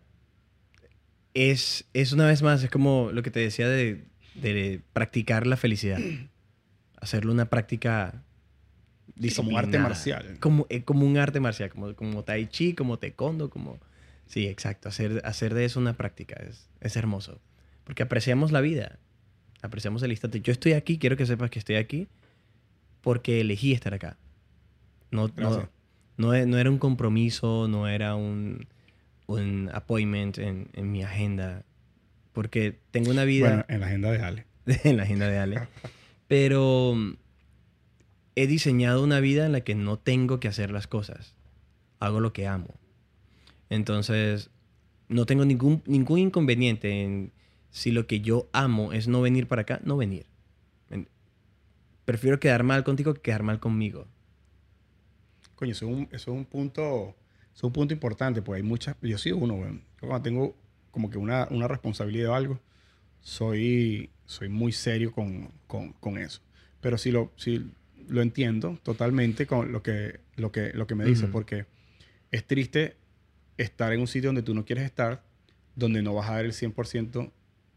Es, 1.34 1.88
es 1.94 2.12
una 2.12 2.26
vez 2.26 2.42
más, 2.42 2.62
es 2.62 2.70
como 2.70 3.10
lo 3.12 3.22
que 3.22 3.30
te 3.30 3.40
decía 3.40 3.68
de, 3.68 4.04
de 4.34 4.82
practicar 4.92 5.46
la 5.46 5.56
felicidad 5.56 5.98
hacerlo 7.00 7.32
una 7.32 7.46
práctica 7.46 8.22
como 9.34 9.58
arte 9.58 9.78
marcial. 9.78 10.36
Como, 10.40 10.66
eh, 10.68 10.84
como 10.84 11.06
un 11.06 11.16
arte 11.16 11.40
marcial, 11.40 11.70
como, 11.70 11.94
como 11.94 12.22
tai 12.24 12.46
chi, 12.46 12.74
como 12.74 12.98
taekwondo, 12.98 13.50
como... 13.50 13.80
Sí, 14.26 14.46
exacto. 14.46 14.88
Hacer, 14.88 15.22
hacer 15.24 15.54
de 15.54 15.64
eso 15.64 15.80
una 15.80 15.94
práctica 15.94 16.36
es, 16.48 16.68
es 16.80 16.96
hermoso. 16.96 17.40
Porque 17.84 18.02
apreciamos 18.02 18.52
la 18.52 18.60
vida. 18.60 18.98
Apreciamos 19.62 20.02
el 20.02 20.10
instante. 20.10 20.40
Yo 20.40 20.52
estoy 20.52 20.72
aquí, 20.72 20.98
quiero 20.98 21.16
que 21.16 21.26
sepas 21.26 21.50
que 21.50 21.58
estoy 21.58 21.76
aquí 21.76 22.08
porque 23.00 23.40
elegí 23.40 23.72
estar 23.72 23.94
acá. 23.94 24.16
No, 25.10 25.30
no, 25.36 25.68
no, 26.16 26.34
e, 26.34 26.46
no, 26.46 26.58
era 26.58 26.70
un 26.70 26.78
compromiso, 26.78 27.66
no 27.68 27.88
era 27.88 28.14
un, 28.14 28.66
un 29.26 29.70
appointment 29.72 30.38
en, 30.38 30.68
en, 30.74 30.92
mi 30.92 31.02
agenda. 31.02 31.64
Porque 32.32 32.78
tengo 32.90 33.10
una 33.10 33.24
vida... 33.24 33.48
Bueno, 33.48 33.64
en 33.68 33.80
la 33.80 33.86
agenda 33.86 34.10
de 34.12 34.22
Ale. 34.22 34.46
en 34.84 34.96
la 34.96 35.02
agenda 35.02 35.28
de 35.28 35.38
Ale. 35.38 35.68
Pero 36.28 36.94
he 38.36 38.46
diseñado 38.46 39.02
una 39.02 39.20
vida 39.20 39.46
en 39.46 39.52
la 39.52 39.62
que 39.62 39.74
no 39.74 39.98
tengo 39.98 40.40
que 40.40 40.48
hacer 40.48 40.70
las 40.70 40.86
cosas. 40.86 41.34
Hago 41.98 42.20
lo 42.20 42.32
que 42.32 42.46
amo. 42.46 42.74
Entonces, 43.68 44.50
no 45.08 45.26
tengo 45.26 45.44
ningún, 45.44 45.82
ningún 45.86 46.18
inconveniente 46.18 47.02
en 47.02 47.32
si 47.70 47.90
lo 47.90 48.06
que 48.06 48.20
yo 48.20 48.48
amo 48.52 48.92
es 48.92 49.08
no 49.08 49.20
venir 49.20 49.46
para 49.46 49.62
acá, 49.62 49.80
no 49.84 49.96
venir. 49.96 50.26
prefiero 52.04 52.40
quedar 52.40 52.64
mal 52.64 52.82
contigo 52.82 53.14
que 53.14 53.20
quedar 53.20 53.44
mal 53.44 53.60
conmigo. 53.60 54.08
Coño, 55.54 55.72
eso 55.72 55.86
es 55.88 55.92
un, 55.94 56.02
eso 56.10 56.32
es 56.32 56.36
un 56.36 56.44
punto, 56.44 57.14
es 57.54 57.62
un 57.62 57.72
punto 57.72 57.94
importante, 57.94 58.42
pues 58.42 58.56
hay 58.56 58.62
muchas, 58.66 58.96
yo 59.00 59.16
soy 59.16 59.32
uno, 59.32 59.54
weón. 59.54 59.84
Yo 60.00 60.08
cuando 60.08 60.22
tengo 60.22 60.56
como 60.90 61.08
que 61.10 61.18
una, 61.18 61.46
una 61.50 61.68
responsabilidad 61.68 62.30
o 62.30 62.34
algo, 62.34 62.60
soy, 63.20 64.10
soy 64.24 64.48
muy 64.48 64.72
serio 64.72 65.12
con, 65.12 65.52
con, 65.66 65.92
con 65.92 66.18
eso. 66.18 66.40
Pero 66.80 66.98
si 66.98 67.12
lo, 67.12 67.32
si 67.36 67.70
lo 68.08 68.22
entiendo 68.22 68.78
totalmente 68.82 69.46
con 69.46 69.70
lo 69.70 69.82
que, 69.82 70.20
lo 70.36 70.50
que, 70.50 70.72
lo 70.74 70.86
que 70.86 70.94
me 70.94 71.04
dice, 71.04 71.24
Ujú. 71.24 71.32
porque 71.32 71.66
es 72.30 72.44
triste 72.46 72.96
estar 73.56 73.92
en 73.92 74.00
un 74.00 74.08
sitio 74.08 74.28
donde 74.28 74.42
tú 74.42 74.54
no 74.54 74.64
quieres 74.64 74.84
estar, 74.84 75.22
donde 75.76 76.02
no 76.02 76.14
vas 76.14 76.28
a 76.28 76.34
dar 76.34 76.44
el 76.44 76.52
100% 76.52 77.30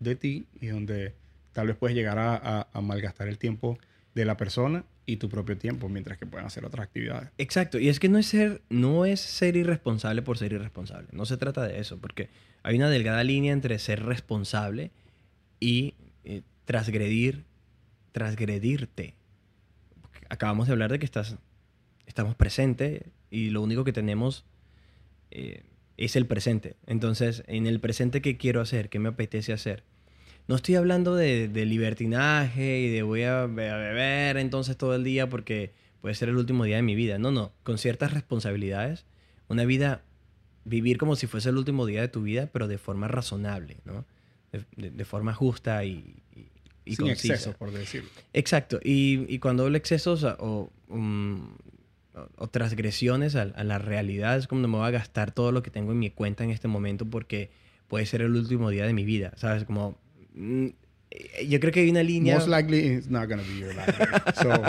de 0.04 0.16
ti 0.16 0.46
y 0.60 0.68
donde 0.68 1.14
tal 1.54 1.68
vez 1.68 1.78
puedes 1.78 1.96
llegar 1.96 2.18
a, 2.20 2.68
malgastar 2.82 3.28
el 3.28 3.38
tiempo 3.38 3.78
de 4.16 4.26
la 4.26 4.38
persona 4.38 4.86
y 5.06 5.18
tu 5.18 5.30
propio 5.30 5.58
tiempo 5.58 5.90
mientras 5.90 6.18
que 6.18 6.26
puedan 6.26 6.46
hacer 6.46 6.66
otras 6.66 6.86
actividades. 6.86 7.30
Exacto, 7.38 7.80
y 7.80 7.90
es 7.90 8.00
que 8.00 8.10
no 8.10 8.18
es 8.18 8.28
ser, 8.28 8.62
no 8.70 9.06
es 9.06 9.20
ser 9.20 9.56
irresponsable 9.56 10.22
por 10.22 10.38
ser 10.38 10.54
irresponsable. 10.54 11.08
No 11.12 11.26
se 11.26 11.38
trata 11.38 11.66
de 11.66 11.80
eso, 11.80 12.00
porque 12.00 12.30
hay 12.64 12.76
una 12.76 12.90
delgada 12.90 13.24
línea 13.24 13.54
entre 13.54 13.78
ser 13.80 14.04
responsable 14.04 14.92
y 15.60 15.96
eh, 16.24 16.42
transgredir, 16.66 17.46
transgredirte. 18.12 19.16
Acabamos 20.30 20.68
de 20.68 20.74
hablar 20.74 20.92
de 20.92 21.00
que 21.00 21.06
estás, 21.06 21.38
estamos 22.06 22.36
presentes 22.36 23.04
y 23.30 23.50
lo 23.50 23.62
único 23.62 23.84
que 23.84 23.94
tenemos 23.94 24.46
eh, 25.32 25.64
es 25.98 26.16
el 26.16 26.26
presente. 26.26 26.76
Entonces, 26.88 27.44
en 27.48 27.68
el 27.68 27.80
presente, 27.80 28.22
¿qué 28.22 28.38
quiero 28.38 28.62
hacer? 28.62 28.90
¿Qué 28.90 29.00
me 29.00 29.10
apetece 29.10 29.54
hacer? 29.54 29.84
No 30.48 30.56
estoy 30.56 30.76
hablando 30.76 31.16
de, 31.16 31.48
de 31.48 31.66
libertinaje 31.66 32.80
y 32.82 32.90
de 32.90 33.04
voy 33.04 33.24
a, 33.24 33.46
be- 33.46 33.70
a 33.70 33.78
beber 33.78 34.38
entonces 34.38 34.76
todo 34.78 34.94
el 34.96 35.04
día 35.04 35.30
porque 35.30 35.72
puede 36.02 36.16
ser 36.16 36.30
el 36.30 36.36
último 36.38 36.66
día 36.66 36.76
de 36.76 36.82
mi 36.82 36.96
vida. 36.96 37.18
No, 37.18 37.32
no. 37.32 37.54
Con 37.64 37.78
ciertas 37.78 38.14
responsabilidades, 38.14 39.06
una 39.48 39.64
vida, 39.64 40.02
vivir 40.66 40.98
como 40.98 41.16
si 41.16 41.28
fuese 41.28 41.50
el 41.50 41.58
último 41.58 41.86
día 41.86 42.02
de 42.02 42.10
tu 42.10 42.22
vida, 42.24 42.50
pero 42.52 42.68
de 42.68 42.78
forma 42.78 43.08
razonable, 43.08 43.78
¿no? 43.86 44.06
De, 44.52 44.92
de- 44.92 45.06
forma 45.06 45.34
justa 45.34 45.84
y, 45.86 46.22
y, 46.36 46.48
y 46.86 46.96
Sin 46.96 47.06
concisa. 47.08 47.34
exceso, 47.36 47.54
por 47.58 47.72
decirlo. 47.72 48.10
Exacto. 48.34 48.80
Y, 48.84 49.26
y 49.34 49.40
cuando 49.40 49.64
hablo 49.64 49.78
excesos 49.78 50.24
o, 50.24 50.36
o, 50.40 50.72
um, 50.90 51.54
o- 52.14 52.28
o 52.38 52.48
transgresiones 52.50 53.36
a, 53.36 53.44
a 53.44 53.64
la 53.64 53.80
realidad, 53.80 54.38
es 54.38 54.48
como 54.48 54.62
no 54.62 54.68
me 54.68 54.78
voy 54.78 54.88
a 54.88 54.92
gastar 54.92 55.32
todo 55.32 55.52
lo 55.54 55.64
que 55.64 55.72
tengo 55.72 55.94
en 55.94 56.00
mi 56.00 56.12
cuenta 56.12 56.44
en 56.44 56.52
este 56.52 56.68
momento 56.68 57.06
porque 57.06 57.50
puede 57.88 58.06
ser 58.06 58.22
el 58.22 58.36
último 58.36 58.70
día 58.70 58.86
de 58.86 58.94
mi 58.94 59.06
vida, 59.06 59.32
¿sabes? 59.38 59.64
Como... 59.64 59.98
mm, 60.34 60.68
eh, 61.12 61.48
Yo 61.48 61.60
creo 61.60 61.72
que 61.72 61.82
hay 61.82 61.90
una 61.90 62.04
línea... 62.04 62.36
Most 62.36 62.48
likely 62.50 62.80
it's 62.96 63.10
not 63.10 63.30
to 63.30 63.38
be 63.38 63.60
your. 63.60 63.74
So, 64.42 64.62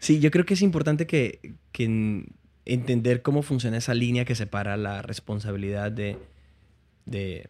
Sí, 0.00 0.20
yo 0.20 0.30
creo 0.30 0.44
que 0.44 0.54
es 0.54 0.62
importante 0.62 1.06
que, 1.06 1.54
que 1.72 1.84
en- 1.84 2.26
entender 2.64 3.22
cómo 3.22 3.42
funciona 3.42 3.76
esa 3.78 3.94
línea 3.94 4.24
que 4.24 4.34
separa 4.34 4.76
la 4.76 5.02
responsabilidad 5.02 5.90
de, 5.92 6.16
de, 7.06 7.48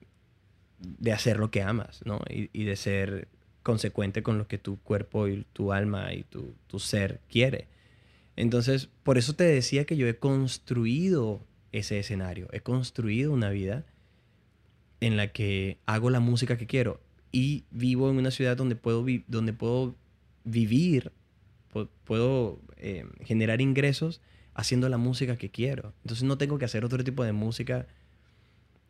de 0.80 1.12
hacer 1.12 1.38
lo 1.38 1.50
que 1.50 1.62
amas, 1.62 2.00
¿no? 2.04 2.20
Y, 2.30 2.50
y 2.52 2.64
de 2.64 2.76
ser 2.76 3.28
consecuente 3.62 4.22
con 4.22 4.38
lo 4.38 4.46
que 4.48 4.58
tu 4.58 4.78
cuerpo 4.80 5.28
y 5.28 5.44
tu 5.52 5.72
alma 5.72 6.12
y 6.14 6.22
tu, 6.24 6.54
tu 6.68 6.78
ser 6.78 7.20
quiere. 7.28 7.66
Entonces, 8.36 8.88
por 9.02 9.18
eso 9.18 9.34
te 9.34 9.44
decía 9.44 9.84
que 9.84 9.96
yo 9.96 10.06
he 10.06 10.16
construido 10.16 11.44
ese 11.72 11.98
escenario, 11.98 12.48
he 12.52 12.60
construido 12.60 13.32
una 13.32 13.50
vida 13.50 13.84
en 15.00 15.16
la 15.16 15.28
que 15.32 15.78
hago 15.86 16.08
la 16.10 16.20
música 16.20 16.56
que 16.56 16.66
quiero 16.66 17.00
y 17.32 17.64
vivo 17.70 18.10
en 18.10 18.16
una 18.16 18.30
ciudad 18.30 18.56
donde 18.56 18.76
puedo, 18.76 19.04
vi- 19.04 19.24
donde 19.28 19.52
puedo 19.52 19.94
vivir, 20.44 21.12
pu- 21.72 21.88
puedo 22.04 22.60
eh, 22.76 23.04
generar 23.24 23.60
ingresos 23.60 24.20
haciendo 24.54 24.88
la 24.88 24.98
música 24.98 25.36
que 25.36 25.50
quiero. 25.50 25.92
Entonces 26.02 26.24
no 26.24 26.38
tengo 26.38 26.58
que 26.58 26.64
hacer 26.64 26.84
otro 26.84 27.02
tipo 27.04 27.22
de 27.24 27.32
música 27.32 27.86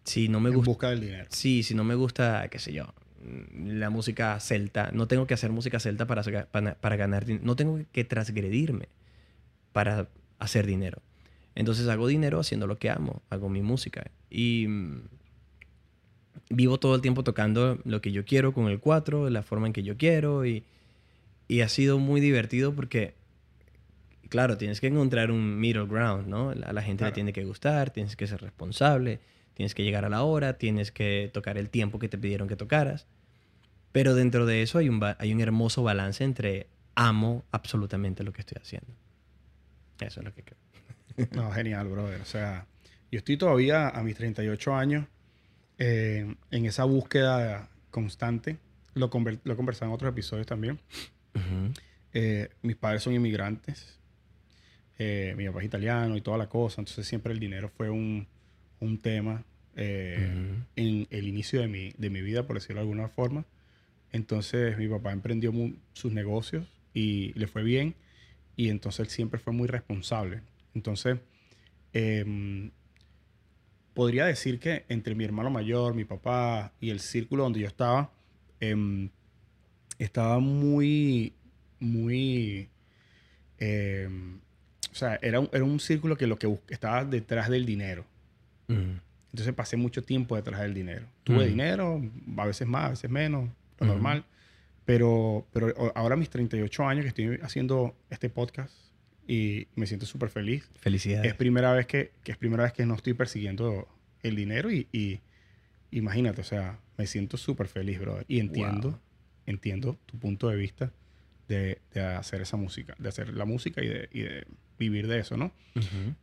si 0.04 0.28
no 0.28 0.40
me 0.40 0.48
en 0.50 0.54
gusta. 0.56 0.70
busca 0.70 0.90
del 0.90 1.00
dinero. 1.00 1.26
Sí, 1.30 1.62
si 1.62 1.74
no 1.74 1.84
me 1.84 1.94
gusta, 1.94 2.48
qué 2.48 2.58
sé 2.58 2.72
yo, 2.72 2.94
mm, 3.22 3.78
la 3.78 3.90
música 3.90 4.38
celta, 4.40 4.90
no 4.92 5.06
tengo 5.06 5.26
que 5.26 5.34
hacer 5.34 5.50
música 5.52 5.78
celta 5.80 6.06
para, 6.06 6.22
para, 6.50 6.74
para 6.76 6.96
ganar 6.96 7.24
dinero, 7.26 7.44
no 7.44 7.56
tengo 7.56 7.80
que 7.92 8.04
transgredirme 8.04 8.88
para 9.72 10.08
hacer 10.38 10.66
dinero. 10.66 11.02
Entonces 11.54 11.88
hago 11.88 12.06
dinero 12.06 12.38
haciendo 12.40 12.66
lo 12.66 12.78
que 12.78 12.88
amo, 12.88 13.22
hago 13.30 13.48
mi 13.48 13.62
música 13.62 14.10
y 14.30 14.66
mm, 14.68 15.02
vivo 16.50 16.78
todo 16.78 16.94
el 16.94 17.00
tiempo 17.00 17.24
tocando 17.24 17.78
lo 17.84 18.00
que 18.00 18.12
yo 18.12 18.24
quiero 18.24 18.52
con 18.52 18.68
el 18.68 18.80
4, 18.80 19.24
de 19.26 19.30
la 19.30 19.42
forma 19.42 19.66
en 19.66 19.72
que 19.72 19.82
yo 19.82 19.96
quiero 19.96 20.44
y, 20.46 20.64
y 21.48 21.60
ha 21.60 21.68
sido 21.68 21.98
muy 21.98 22.20
divertido 22.20 22.74
porque, 22.74 23.14
claro, 24.28 24.56
tienes 24.58 24.80
que 24.80 24.86
encontrar 24.88 25.30
un 25.30 25.58
middle 25.60 25.86
ground, 25.86 26.26
¿no? 26.28 26.50
A 26.50 26.72
la 26.72 26.82
gente 26.82 27.04
le 27.04 27.08
Claro. 27.10 27.14
tiene 27.14 27.32
que 27.32 27.44
gustar, 27.44 27.90
tienes 27.90 28.16
que 28.16 28.26
ser 28.26 28.40
responsable, 28.40 29.20
tienes 29.54 29.74
que 29.74 29.82
llegar 29.82 30.04
a 30.04 30.08
la 30.08 30.22
hora, 30.22 30.58
tienes 30.58 30.92
que 30.92 31.30
tocar 31.32 31.58
el 31.58 31.68
tiempo 31.70 31.98
que 31.98 32.08
te 32.08 32.18
pidieron 32.18 32.48
que 32.48 32.56
tocaras. 32.56 33.06
Pero 33.92 34.14
dentro 34.14 34.44
de 34.46 34.62
eso 34.62 34.78
hay 34.78 34.88
un, 34.88 35.00
hay 35.18 35.32
un 35.32 35.40
hermoso 35.40 35.82
balance 35.82 36.22
entre 36.22 36.66
amo 36.94 37.44
absolutamente 37.52 38.22
lo 38.22 38.32
que 38.32 38.42
estoy 38.42 38.58
haciendo. 38.60 38.92
Eso 40.00 40.20
es 40.20 40.24
lo 40.26 40.34
que 40.34 40.42
creo. 40.44 41.28
No, 41.32 41.50
genial, 41.50 41.88
brother. 41.88 42.20
O 42.20 42.24
sea, 42.24 42.66
yo 43.10 43.18
estoy 43.18 43.36
todavía 43.36 43.88
a 43.88 44.02
mis 44.04 44.14
38 44.14 44.74
años 44.74 45.06
eh, 45.78 46.34
en 46.50 46.66
esa 46.66 46.84
búsqueda 46.84 47.68
constante. 47.90 48.58
Lo, 48.94 49.10
conver- 49.10 49.40
lo 49.44 49.52
he 49.52 49.56
conversado 49.56 49.90
en 49.90 49.94
otros 49.94 50.10
episodios 50.10 50.46
también. 50.46 50.78
Ujú. 51.34 51.72
Eh, 52.12 52.48
mis 52.62 52.76
padres 52.76 53.02
son 53.02 53.14
inmigrantes. 53.14 53.98
Eh, 54.98 55.34
mi 55.36 55.46
papá 55.46 55.60
es 55.60 55.66
italiano 55.66 56.16
y 56.16 56.20
toda 56.20 56.38
la 56.38 56.48
cosa. 56.48 56.80
Entonces 56.80 57.06
siempre 57.06 57.32
el 57.32 57.38
dinero 57.38 57.68
fue 57.68 57.90
un, 57.90 58.26
un 58.80 58.98
tema 58.98 59.44
eh, 59.76 60.28
Ujú. 60.32 60.64
en 60.76 61.06
el 61.10 61.28
inicio 61.28 61.60
de 61.60 61.68
mi, 61.68 61.92
de 61.96 62.10
mi 62.10 62.20
vida, 62.22 62.46
por 62.46 62.56
decirlo 62.56 62.76
de 62.82 62.88
alguna 62.88 63.08
forma. 63.08 63.44
Entonces 64.10 64.76
mi 64.78 64.88
papá 64.88 65.12
emprendió 65.12 65.52
sus 65.92 66.12
negocios 66.12 66.66
y 66.94 67.32
le 67.38 67.46
fue 67.46 67.62
bien. 67.62 67.94
Y 68.56 68.70
entonces 68.70 69.00
él 69.00 69.08
siempre 69.08 69.38
fue 69.38 69.52
muy 69.52 69.68
responsable. 69.68 70.40
Entonces, 70.74 71.18
em, 71.92 72.72
podría 73.98 74.26
decir 74.26 74.60
que 74.60 74.84
entre 74.88 75.16
mi 75.16 75.24
hermano 75.24 75.50
mayor, 75.50 75.92
mi 75.92 76.04
papá 76.04 76.70
y 76.80 76.90
el 76.90 77.00
círculo 77.00 77.42
donde 77.42 77.58
yo 77.58 77.66
estaba, 77.66 78.12
em, 78.60 79.08
estaba 79.98 80.38
muy, 80.38 81.32
muy... 81.80 82.68
em, 83.58 84.36
o 84.92 84.94
sea, 84.94 85.18
era 85.20 85.40
un, 85.40 85.48
era 85.52 85.64
un 85.64 85.80
círculo 85.80 86.16
que 86.16 86.28
lo 86.28 86.38
que 86.38 86.46
estaba 86.68 87.04
detrás 87.04 87.48
del 87.48 87.66
dinero. 87.66 88.04
Ujú. 88.68 89.00
Entonces 89.32 89.52
pasé 89.52 89.76
mucho 89.76 90.04
tiempo 90.04 90.36
detrás 90.36 90.60
del 90.60 90.74
dinero. 90.74 91.04
Tuve 91.24 91.38
Ujú. 91.38 91.46
dinero, 91.46 92.00
a 92.36 92.46
veces 92.46 92.68
más, 92.68 92.84
a 92.84 92.90
veces 92.90 93.10
menos, 93.10 93.48
lo 93.80 93.86
Ujú. 93.86 93.94
normal. 93.94 94.24
Pero, 94.84 95.44
pero 95.52 95.74
ahora 95.96 96.14
a 96.14 96.16
mis 96.16 96.30
38 96.30 96.86
años 96.86 97.02
que 97.02 97.08
estoy 97.08 97.40
haciendo 97.42 97.96
este 98.10 98.30
podcast 98.30 98.72
y 99.28 99.68
me 99.76 99.86
siento 99.86 100.06
súper 100.06 100.30
feliz. 100.30 100.68
Felicidades. 100.80 101.26
Es 101.30 101.34
primera 101.36 101.72
vez 101.72 101.86
que, 101.86 102.12
que 102.24 102.32
es 102.32 102.38
primera 102.38 102.64
vez 102.64 102.72
que 102.72 102.84
no 102.86 102.94
estoy 102.94 103.12
persiguiendo 103.12 103.86
el 104.22 104.34
dinero 104.34 104.72
y, 104.72 104.88
y 104.90 105.20
imagínate, 105.92 106.40
o 106.40 106.44
sea, 106.44 106.80
me 106.96 107.06
siento 107.06 107.36
súper 107.36 107.68
feliz, 107.68 108.00
brother. 108.00 108.24
Y 108.26 108.40
entiendo, 108.40 108.90
Wow. 108.90 109.00
entiendo 109.46 109.98
tu 110.06 110.18
punto 110.18 110.48
de 110.48 110.56
vista 110.56 110.92
de, 111.46 111.80
de 111.92 112.00
hacer 112.02 112.40
esa 112.42 112.56
música, 112.56 112.94
de 112.98 113.08
hacer 113.08 113.32
la 113.34 113.44
música 113.44 113.82
y 113.82 113.86
de, 113.88 114.08
y 114.12 114.20
de 114.22 114.46
vivir 114.78 115.06
de 115.06 115.18
eso, 115.20 115.36
¿no? 115.36 115.52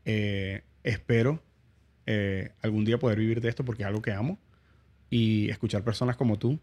Eh, 0.04 0.62
espero 0.84 1.42
eh, 2.08 2.52
algún 2.62 2.86
día 2.86 2.98
poder 3.00 3.20
vivir 3.20 3.40
de 3.40 3.50
esto 3.50 3.64
porque 3.64 3.84
es 3.84 3.88
algo 3.88 4.02
que 4.02 4.12
amo 4.12 4.40
y 5.10 5.50
escuchar 5.50 5.84
personas 5.84 6.16
como 6.18 6.38
tú 6.40 6.60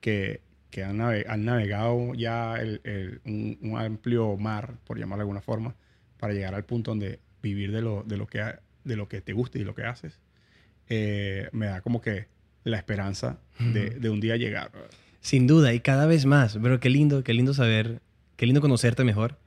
que, 0.00 0.40
que 0.72 0.82
han, 0.82 1.00
han 1.00 1.44
navegado 1.44 2.14
ya 2.14 2.56
el- 2.56 2.80
el- 2.82 3.20
un, 3.24 3.58
un 3.62 3.78
amplio 3.78 4.36
mar, 4.36 4.74
por 4.86 4.98
llamarlo 4.98 5.20
de 5.20 5.24
alguna 5.28 5.40
forma, 5.42 5.76
para 6.18 6.32
llegar 6.32 6.54
al 6.56 6.64
punto 6.64 6.90
donde 6.90 7.20
vivir 7.42 7.70
de 7.70 7.82
lo, 7.82 8.02
de 8.04 8.16
lo, 8.16 8.26
que, 8.26 8.42
de 8.82 8.96
lo 8.96 9.06
que 9.08 9.20
te 9.20 9.32
gusta 9.34 9.58
y 9.58 9.64
lo 9.64 9.74
que 9.74 9.84
haces, 9.84 10.18
eh, 10.88 11.48
me 11.52 11.66
da 11.66 11.80
como 11.82 12.00
que 12.00 12.26
la 12.64 12.76
esperanza 12.78 13.38
de, 13.58 14.10
un 14.10 14.20
día 14.20 14.36
llegar. 14.36 14.70
Sin 15.20 15.46
duda, 15.46 15.72
y 15.74 15.80
cada 15.80 16.06
vez 16.06 16.26
más. 16.26 16.58
Pero 16.60 16.80
qué 16.80 16.90
lindo, 16.90 17.22
qué 17.22 17.34
lindo 17.34 17.54
saber, 17.54 18.00
qué 18.36 18.46
lindo 18.46 18.60
conocerte 18.60 19.04
mejor. 19.04 19.38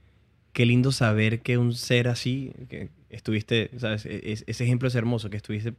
Qué 0.53 0.65
lindo 0.65 0.93
saber 0.93 1.41
que 1.41 1.57
un 1.57 1.73
ser 1.73 2.07
así, 2.07 2.53
que 2.69 2.89
estuviste, 3.09 3.71
¿sabes? 3.77 4.05
E- 4.05 4.31
es- 4.31 4.43
ese 4.47 4.63
ejemplo 4.63 4.87
es 4.87 4.95
hermoso, 4.95 5.29
que 5.29 5.35
estuviste, 5.37 5.73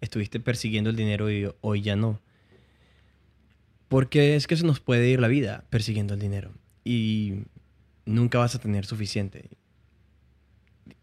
estuviste 0.00 0.38
persiguiendo 0.40 0.90
el 0.90 0.94
dinero 0.96 1.30
y 1.32 1.48
hoy 1.62 1.80
ya 1.82 1.96
no. 1.96 2.20
Porque 3.88 4.36
es 4.36 4.46
que 4.46 4.56
se 4.56 4.64
nos 4.64 4.80
puede 4.80 5.08
ir 5.08 5.20
la 5.20 5.28
vida 5.28 5.64
persiguiendo 5.70 6.14
el 6.14 6.20
dinero. 6.20 6.52
Y 6.84 7.44
nunca 8.04 8.38
vas 8.38 8.54
a 8.54 8.58
tener 8.58 8.86
suficiente. 8.86 9.50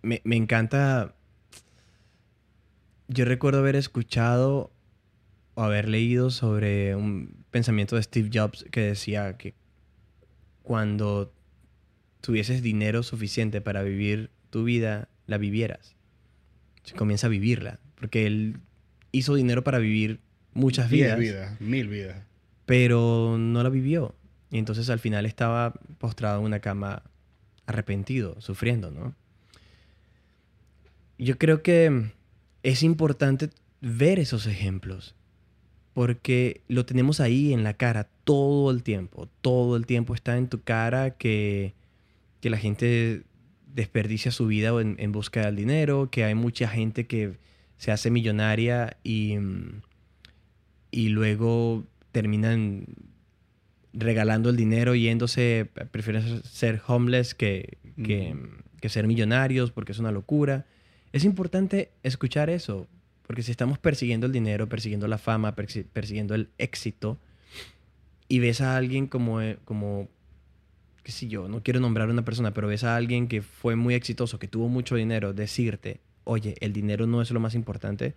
Me, 0.01 0.21
me 0.23 0.35
encanta. 0.35 1.15
Yo 3.07 3.25
recuerdo 3.25 3.59
haber 3.59 3.75
escuchado 3.75 4.71
o 5.55 5.63
haber 5.63 5.87
leído 5.89 6.29
sobre 6.29 6.95
un 6.95 7.45
pensamiento 7.51 7.95
de 7.95 8.03
Steve 8.03 8.29
Jobs 8.33 8.65
que 8.71 8.81
decía 8.81 9.37
que 9.37 9.53
cuando 10.63 11.33
tuvieses 12.21 12.61
dinero 12.61 13.03
suficiente 13.03 13.61
para 13.61 13.83
vivir 13.83 14.29
tu 14.49 14.63
vida, 14.63 15.09
la 15.27 15.37
vivieras. 15.37 15.95
Comienza 16.95 17.27
a 17.27 17.29
vivirla. 17.29 17.79
Porque 17.95 18.25
él 18.25 18.57
hizo 19.11 19.35
dinero 19.35 19.63
para 19.63 19.79
vivir 19.79 20.19
muchas 20.53 20.89
vidas, 20.89 21.19
vidas, 21.19 21.59
mil 21.61 21.87
vidas. 21.87 22.23
Pero 22.71 23.35
no 23.37 23.63
la 23.63 23.69
vivió. 23.69 24.15
Y 24.49 24.57
entonces 24.57 24.89
al 24.89 24.99
final 24.99 25.25
estaba 25.25 25.73
postrado 25.97 26.39
en 26.39 26.45
una 26.45 26.61
cama 26.61 27.03
arrepentido, 27.65 28.39
sufriendo, 28.39 28.91
¿no? 28.91 29.13
Yo 31.17 31.37
creo 31.37 31.63
que 31.63 32.13
es 32.63 32.81
importante 32.81 33.49
ver 33.81 34.19
esos 34.19 34.47
ejemplos 34.47 35.15
porque 35.91 36.61
lo 36.69 36.85
tenemos 36.85 37.19
ahí 37.19 37.51
en 37.51 37.65
la 37.65 37.73
cara 37.73 38.07
todo 38.23 38.71
el 38.71 38.83
tiempo. 38.83 39.27
Todo 39.41 39.75
el 39.75 39.85
tiempo 39.85 40.15
está 40.15 40.37
en 40.37 40.47
tu 40.47 40.61
cara 40.61 41.17
que, 41.17 41.73
que 42.39 42.49
la 42.49 42.57
gente 42.57 43.23
desperdicia 43.65 44.31
su 44.31 44.47
vida 44.47 44.69
en, 44.79 44.95
en 44.97 45.11
busca 45.11 45.45
del 45.45 45.57
dinero, 45.57 46.09
que 46.09 46.23
hay 46.23 46.35
mucha 46.35 46.69
gente 46.69 47.05
que 47.05 47.37
se 47.75 47.91
hace 47.91 48.11
millonaria 48.11 48.95
y, 49.03 49.35
y 50.89 51.09
luego 51.09 51.83
terminan 52.11 52.85
regalando 53.93 54.49
el 54.49 54.55
dinero, 54.55 54.95
yéndose, 54.95 55.69
prefieren 55.91 56.43
ser 56.43 56.81
homeless 56.87 57.35
que, 57.35 57.77
que, 58.03 58.89
ser 58.89 59.07
millonarios 59.07 59.71
porque 59.71 59.91
es 59.91 59.99
una 59.99 60.11
locura. 60.11 60.65
Es 61.11 61.25
importante 61.25 61.91
escuchar 62.03 62.49
eso, 62.49 62.87
porque 63.27 63.43
si 63.43 63.51
estamos 63.51 63.77
persiguiendo 63.79 64.27
el 64.27 64.31
dinero, 64.31 64.69
persiguiendo 64.69 65.07
la 65.07 65.17
fama, 65.17 65.55
persi- 65.55 65.85
persiguiendo 65.91 66.35
el 66.35 66.49
éxito, 66.57 67.17
y 68.29 68.39
ves 68.39 68.61
a 68.61 68.77
alguien 68.77 69.07
como, 69.07 69.41
eh, 69.41 69.57
como, 69.65 70.07
qué 71.03 71.11
sé 71.11 71.27
yo, 71.27 71.49
no 71.49 71.61
quiero 71.61 71.81
nombrar 71.81 72.07
a 72.07 72.13
una 72.13 72.23
persona, 72.23 72.53
pero 72.53 72.67
ves 72.69 72.85
a 72.85 72.95
alguien 72.95 73.27
que 73.27 73.41
fue 73.41 73.75
muy 73.75 73.93
exitoso, 73.93 74.39
que 74.39 74.47
tuvo 74.47 74.69
mucho 74.69 74.95
dinero, 74.95 75.33
decirte, 75.33 75.99
oye, 76.23 76.55
el 76.61 76.71
dinero 76.71 77.07
no 77.07 77.21
es 77.21 77.29
lo 77.31 77.41
más 77.41 77.55
importante, 77.55 78.15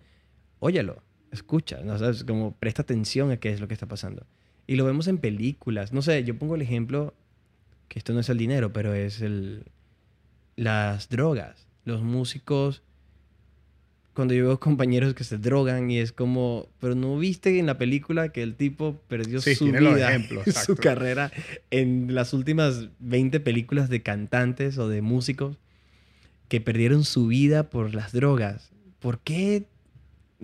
óyelo, 0.59 1.03
escucha, 1.35 1.81
¿no? 1.83 1.97
¿Sabes? 1.99 2.23
Como 2.23 2.55
presta 2.55 2.81
atención 2.81 3.29
a 3.29 3.37
qué 3.37 3.51
es 3.51 3.59
lo 3.59 3.67
que 3.67 3.75
está 3.75 3.85
pasando. 3.85 4.25
Y 4.67 4.75
lo 4.75 4.85
vemos 4.85 5.07
en 5.07 5.19
películas. 5.19 5.93
No 5.93 6.01
sé, 6.01 6.23
yo 6.23 6.37
pongo 6.37 6.55
el 6.55 6.61
ejemplo, 6.61 7.13
que 7.87 7.99
esto 7.99 8.13
no 8.13 8.19
es 8.19 8.29
el 8.29 8.37
dinero, 8.37 8.73
pero 8.73 8.93
es 8.93 9.21
el, 9.21 9.65
las 10.55 11.09
drogas. 11.09 11.67
Los 11.83 12.01
músicos, 12.01 12.81
cuando 14.13 14.33
yo 14.33 14.45
veo 14.45 14.59
compañeros 14.59 15.13
que 15.13 15.23
se 15.23 15.37
drogan 15.37 15.91
y 15.91 15.99
es 15.99 16.11
como, 16.11 16.67
pero 16.79 16.95
no 16.95 17.17
viste 17.17 17.59
en 17.59 17.67
la 17.67 17.77
película 17.77 18.29
que 18.29 18.41
el 18.41 18.55
tipo 18.55 18.99
perdió 19.07 19.41
Sí, 19.41 19.55
su 19.55 19.65
vida, 19.65 20.09
ejemplos, 20.09 20.45
su 20.65 20.75
carrera 20.75 21.31
en 21.69 22.15
las 22.15 22.33
últimas 22.33 22.89
20 22.99 23.39
películas 23.41 23.89
de 23.89 24.01
cantantes 24.01 24.77
o 24.77 24.87
de 24.87 25.01
músicos 25.01 25.57
que 26.47 26.61
perdieron 26.61 27.03
su 27.03 27.27
vida 27.27 27.69
por 27.69 27.93
las 27.93 28.13
drogas. 28.13 28.71
¿Por 28.99 29.19
qué? 29.19 29.65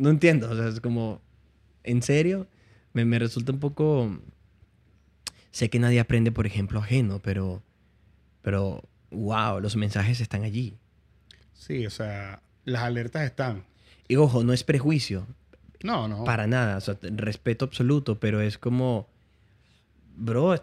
No 0.02 0.10
entiendo. 0.10 0.50
O 0.50 0.56
sea, 0.56 0.68
es 0.68 0.82
como, 0.82 1.22
¿en 1.84 2.02
serio? 2.02 2.48
Me, 2.94 3.06
me 3.06 3.20
resulta 3.20 3.52
un 3.52 3.60
poco... 3.60 4.20
Sé 5.52 5.70
que 5.70 5.78
nadie 5.80 6.00
aprende 6.00 6.32
por 6.32 6.48
ejemplo 6.48 6.80
ajeno, 6.80 7.20
pero... 7.20 7.62
Pero, 8.42 8.84
wow, 9.12 9.60
los 9.60 9.76
mensajes 9.76 10.20
están 10.20 10.44
allí. 10.44 10.76
Sí, 11.54 11.86
o 11.86 11.92
sea, 11.92 12.42
las 12.66 12.82
alertas 12.82 13.24
están. 13.24 13.64
Y 14.08 14.16
ojo, 14.16 14.44
no 14.44 14.54
es 14.54 14.64
prejuicio, 14.64 15.28
No, 15.84 16.08
no. 16.08 16.24
para 16.24 16.48
nada. 16.48 16.78
O 16.78 16.82
sea, 16.82 16.98
respeto 17.04 17.66
absoluto, 17.66 18.20
pero 18.20 18.42
es 18.42 18.58
como, 18.58 19.08
bro, 20.18 20.56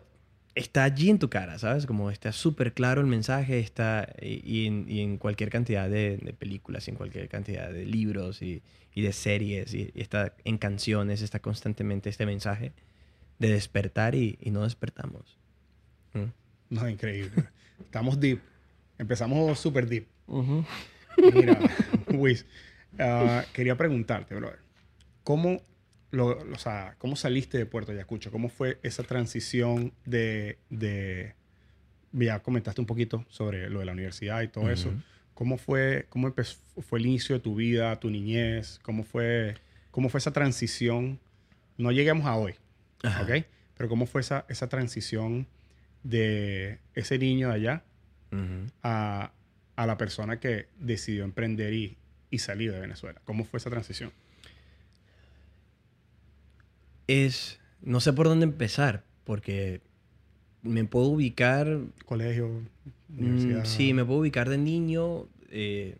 está 0.58 0.84
allí 0.84 1.08
en 1.10 1.18
tu 1.18 1.30
cara, 1.30 1.58
¿sabes? 1.58 1.86
Como 1.86 2.10
está 2.10 2.32
súper 2.32 2.72
claro 2.72 3.00
el 3.00 3.06
mensaje, 3.06 3.60
está 3.60 4.12
y, 4.20 4.42
y 4.44 4.66
en, 4.66 4.86
y 4.88 5.00
en 5.00 5.16
cualquier 5.16 5.50
cantidad 5.50 5.88
de, 5.88 6.18
de 6.18 6.32
películas, 6.32 6.88
y 6.88 6.90
en 6.90 6.96
cualquier 6.96 7.28
cantidad 7.28 7.70
de 7.70 7.86
libros 7.86 8.42
y, 8.42 8.62
y 8.94 9.02
de 9.02 9.12
series, 9.12 9.72
y, 9.74 9.90
y 9.94 10.00
está 10.00 10.34
en 10.44 10.58
canciones, 10.58 11.22
está 11.22 11.38
constantemente 11.38 12.10
este 12.10 12.26
mensaje 12.26 12.72
de 13.38 13.48
despertar 13.48 14.14
y, 14.14 14.36
y 14.40 14.50
no 14.50 14.64
despertamos. 14.64 15.38
¿Mm? 16.12 16.74
No, 16.74 16.88
increíble. 16.88 17.44
Estamos 17.80 18.18
deep. 18.18 18.40
Empezamos 18.98 19.58
súper 19.58 19.86
deep. 19.86 20.06
Mira, 21.34 21.58
Luis, 22.08 22.44
ah, 22.98 23.44
quería 23.52 23.76
preguntarte, 23.76 24.34
brother. 24.34 24.58
¿Cómo, 25.22 25.62
lo, 26.10 26.38
o 26.38 26.58
sea, 26.58 26.94
¿Cómo 26.98 27.16
saliste 27.16 27.58
de 27.58 27.66
Puerto 27.66 27.92
Ayacucho? 27.92 28.30
¿Cómo 28.30 28.48
fue 28.48 28.78
esa 28.82 29.02
transición 29.02 29.92
de, 30.04 30.58
de... 30.70 31.34
Ya 32.12 32.40
comentaste 32.42 32.80
un 32.80 32.86
poquito 32.86 33.24
sobre 33.28 33.68
lo 33.68 33.80
de 33.80 33.84
la 33.84 33.92
universidad 33.92 34.40
y 34.42 34.48
todo 34.48 34.70
eso. 34.70 34.92
¿Cómo 35.34 35.58
fue, 35.58 36.06
cómo 36.08 36.26
empezó, 36.26 36.58
fue 36.80 36.98
el 36.98 37.06
inicio 37.06 37.36
de 37.36 37.40
tu 37.40 37.54
vida, 37.54 38.00
tu 38.00 38.10
niñez? 38.10 38.80
¿Cómo 38.82 39.04
fue, 39.04 39.54
cómo 39.90 40.08
fue 40.08 40.18
esa 40.18 40.32
transición? 40.32 41.20
No 41.76 41.92
lleguemos 41.92 42.26
a 42.26 42.36
hoy, 42.36 42.54
Ajá. 43.02 43.22
¿ok? 43.22 43.44
Pero 43.76 43.88
¿cómo 43.88 44.06
fue 44.06 44.22
esa, 44.22 44.46
esa 44.48 44.68
transición 44.68 45.46
de 46.02 46.78
ese 46.94 47.18
niño 47.18 47.48
de 47.48 47.54
allá 47.54 47.84
a, 48.82 49.32
a 49.76 49.86
la 49.86 49.96
persona 49.96 50.40
que 50.40 50.66
decidió 50.78 51.24
emprender 51.24 51.72
y, 51.74 51.98
y 52.30 52.38
salir 52.38 52.72
de 52.72 52.80
Venezuela? 52.80 53.20
¿Cómo 53.24 53.44
fue 53.44 53.58
esa 53.58 53.70
transición? 53.70 54.10
Es, 57.08 57.58
no 57.82 57.98
sé 58.00 58.12
por 58.12 58.28
dónde 58.28 58.44
empezar, 58.44 59.02
porque 59.24 59.80
me 60.62 60.84
puedo 60.84 61.06
ubicar 61.06 61.80
¿Colegio? 62.04 62.48
Mm, 63.08 63.18
¿Universidad? 63.18 63.64
Sí, 63.64 63.94
me 63.94 64.04
puedo 64.04 64.20
ubicar 64.20 64.48
de 64.48 64.58
niño 64.58 65.26
eh, 65.50 65.96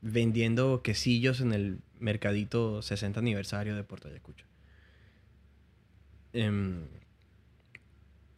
vendiendo 0.00 0.82
quesillos 0.82 1.40
en 1.40 1.52
el 1.52 1.78
mercadito 2.00 2.82
60 2.82 3.20
aniversario 3.20 3.76
de 3.76 3.84
Puerto 3.84 4.08
Ayacucho. 4.08 4.44
Em, 6.32 6.86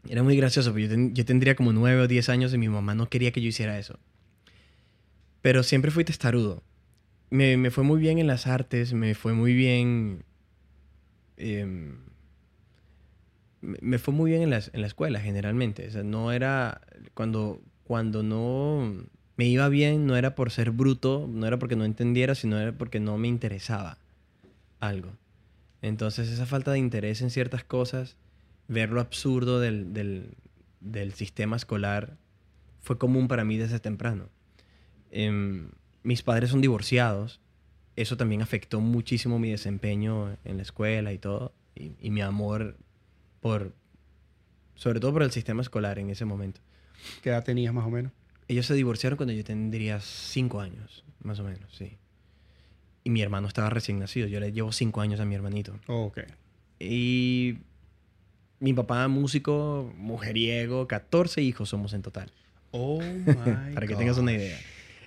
era 0.09 0.23
muy 0.23 0.37
gracioso, 0.37 0.71
porque 0.71 0.83
yo, 0.85 0.89
ten- 0.91 1.15
yo 1.15 1.25
tendría 1.25 1.55
como 1.57 1.73
9 1.73 2.01
o 2.03 2.09
10 2.09 2.29
años 2.29 2.53
y 2.53 2.59
mi 2.59 2.69
mamá 2.69 2.95
no 2.95 3.09
quería 3.09 3.33
que 3.33 3.41
yo 3.41 3.49
hiciera 3.49 3.79
eso. 3.79 3.99
Pero 5.43 5.63
siempre 5.63 5.91
fui 5.91 6.05
testarudo. 6.05 6.63
Me, 7.31 7.57
me 7.57 7.71
fue 7.71 7.85
muy 7.85 7.99
bien 8.01 8.19
en 8.19 8.27
las 8.27 8.47
artes, 8.47 8.93
me 8.93 9.15
fue 9.15 9.33
muy 9.35 9.55
bien... 9.55 10.25
em, 11.37 11.97
me 13.61 13.99
fue 13.99 14.13
muy 14.13 14.31
bien 14.31 14.43
en 14.43 14.51
la, 14.51 14.87
escuela 14.87 15.21
generalmente. 15.21 15.89
O 15.89 15.91
sea, 15.91 16.03
no 16.03 16.33
era 16.33 16.81
cuando, 17.15 17.61
cuando 17.85 18.23
no 18.23 19.07
me 19.37 19.47
iba 19.47 19.69
bien, 19.69 20.07
no 20.07 20.17
era 20.17 20.35
por 20.35 20.51
ser 20.51 20.71
bruto, 20.71 21.29
no 21.31 21.47
era 21.47 21.59
porque 21.59 21.77
no 21.77 21.85
entendiera, 21.85 22.35
sino 22.35 22.59
era 22.59 22.73
porque 22.73 23.01
no 23.01 23.19
me 23.19 23.29
interesaba 23.29 23.99
algo. 24.81 25.13
Entonces 25.83 26.31
esa 26.31 26.47
falta 26.47 26.73
de 26.73 26.79
interés 26.79 27.21
en 27.23 27.31
ciertas 27.31 27.65
cosas, 27.65 28.17
ver 28.69 28.91
lo 28.91 29.01
absurdo 29.01 29.61
del 29.61 30.35
sistema 31.15 31.57
escolar, 31.57 32.17
fue 32.81 32.99
común 32.99 33.29
para 33.29 33.45
mí 33.45 33.57
desde 33.57 33.81
temprano. 33.81 34.29
Em, 35.11 35.71
mis 36.03 36.23
padres 36.23 36.51
son 36.51 36.61
divorciados, 36.61 37.41
eso 37.97 38.17
también 38.17 38.43
afectó 38.43 38.81
muchísimo 38.81 39.39
mi 39.39 39.51
desempeño 39.51 40.37
en 40.45 40.57
la 40.57 40.63
escuela 40.63 41.13
y 41.13 41.19
todo, 41.19 41.53
y, 41.75 41.93
y 42.01 42.11
mi 42.11 42.21
amor 42.21 42.77
por, 43.41 43.75
sobre 44.75 45.01
todo 45.01 45.13
por 45.13 45.23
el 45.23 45.31
sistema 45.31 45.63
escolar 45.63 45.99
en 45.99 46.11
ese 46.11 46.25
momento. 46.25 46.61
¿Qué 47.23 47.31
edad 47.31 47.45
tenías 47.45 47.75
más 47.75 47.87
o 47.87 47.91
menos? 47.91 48.13
Ellos 48.49 48.67
se 48.67 48.75
divorciaron 48.75 49.17
cuando 49.17 49.33
yo 49.33 49.45
tendría 49.45 50.01
cinco 50.01 50.61
años, 50.61 51.05
más 51.23 51.39
o 51.41 51.45
menos, 51.45 51.75
sí. 51.75 51.97
Y 53.05 53.11
mi 53.11 53.21
hermano 53.21 53.49
estaba 53.49 53.71
recién 53.71 53.99
nacido. 53.99 54.27
Yo 54.27 54.41
le 54.41 54.53
llevo 54.53 54.73
cinco 54.73 55.01
años 55.01 55.21
a 55.21 55.25
mi 55.25 55.35
hermanito. 55.35 55.79
Oh, 55.87 56.05
ok. 56.05 56.21
Y 56.79 57.59
mi 58.61 58.73
papá, 58.73 59.07
músico, 59.09 59.93
mujeriego, 59.97 60.89
14 60.89 61.43
hijos 61.43 61.69
somos 61.69 61.93
en 61.93 62.03
total. 62.03 62.33
Oh, 62.71 63.01
my 63.03 63.35
para 63.75 63.87
que 63.87 63.95
tengas 63.95 64.17
una 64.17 64.33
idea. 64.33 64.59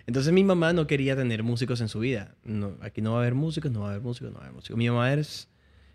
Entonces 0.07 0.31
mi 0.31 0.45
mamá 0.45 0.71
no 0.71 0.87
quería 0.87 1.17
tener 1.17 1.43
músicos 1.43 1.81
en 1.81 1.89
su 1.89 1.99
vida. 1.99 2.33
Aquí 2.79 3.01
no 3.01 3.11
va 3.11 3.17
a 3.17 3.21
haber 3.21 3.35
músicos, 3.35 3.71
no 3.71 3.81
va 3.81 3.87
a 3.87 3.89
haber 3.91 4.01
músicos, 4.01 4.31
no 4.31 4.37
va 4.37 4.45
a 4.45 4.45
haber 4.45 4.55
músicos. 4.55 4.77
Mi 4.77 4.89
mamá 4.89 5.13
es, 5.13 5.49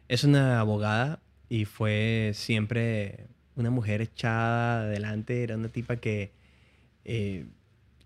es 0.08 0.22
una 0.22 0.60
abogada 0.60 1.22
y 1.48 1.64
fue 1.64 2.32
siempre 2.34 3.28
una 3.56 3.70
mujer 3.70 4.02
echada 4.02 4.82
adelante. 4.82 5.42
Era 5.42 5.56
una 5.56 5.70
tipa 5.70 5.96
que 5.96 6.30
eh, 7.06 7.46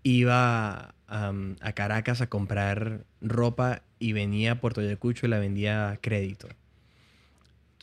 iba 0.03 0.95
am, 1.07 1.57
a 1.59 1.73
Caracas 1.73 2.21
a 2.21 2.27
comprar 2.27 3.03
ropa 3.19 3.83
y 3.99 4.13
venía 4.13 4.53
a 4.53 4.61
Puerto 4.61 4.79
Ayacucho 4.79 5.25
y 5.25 5.29
la 5.29 5.39
vendía 5.39 5.89
a 5.91 5.97
crédito. 5.97 6.47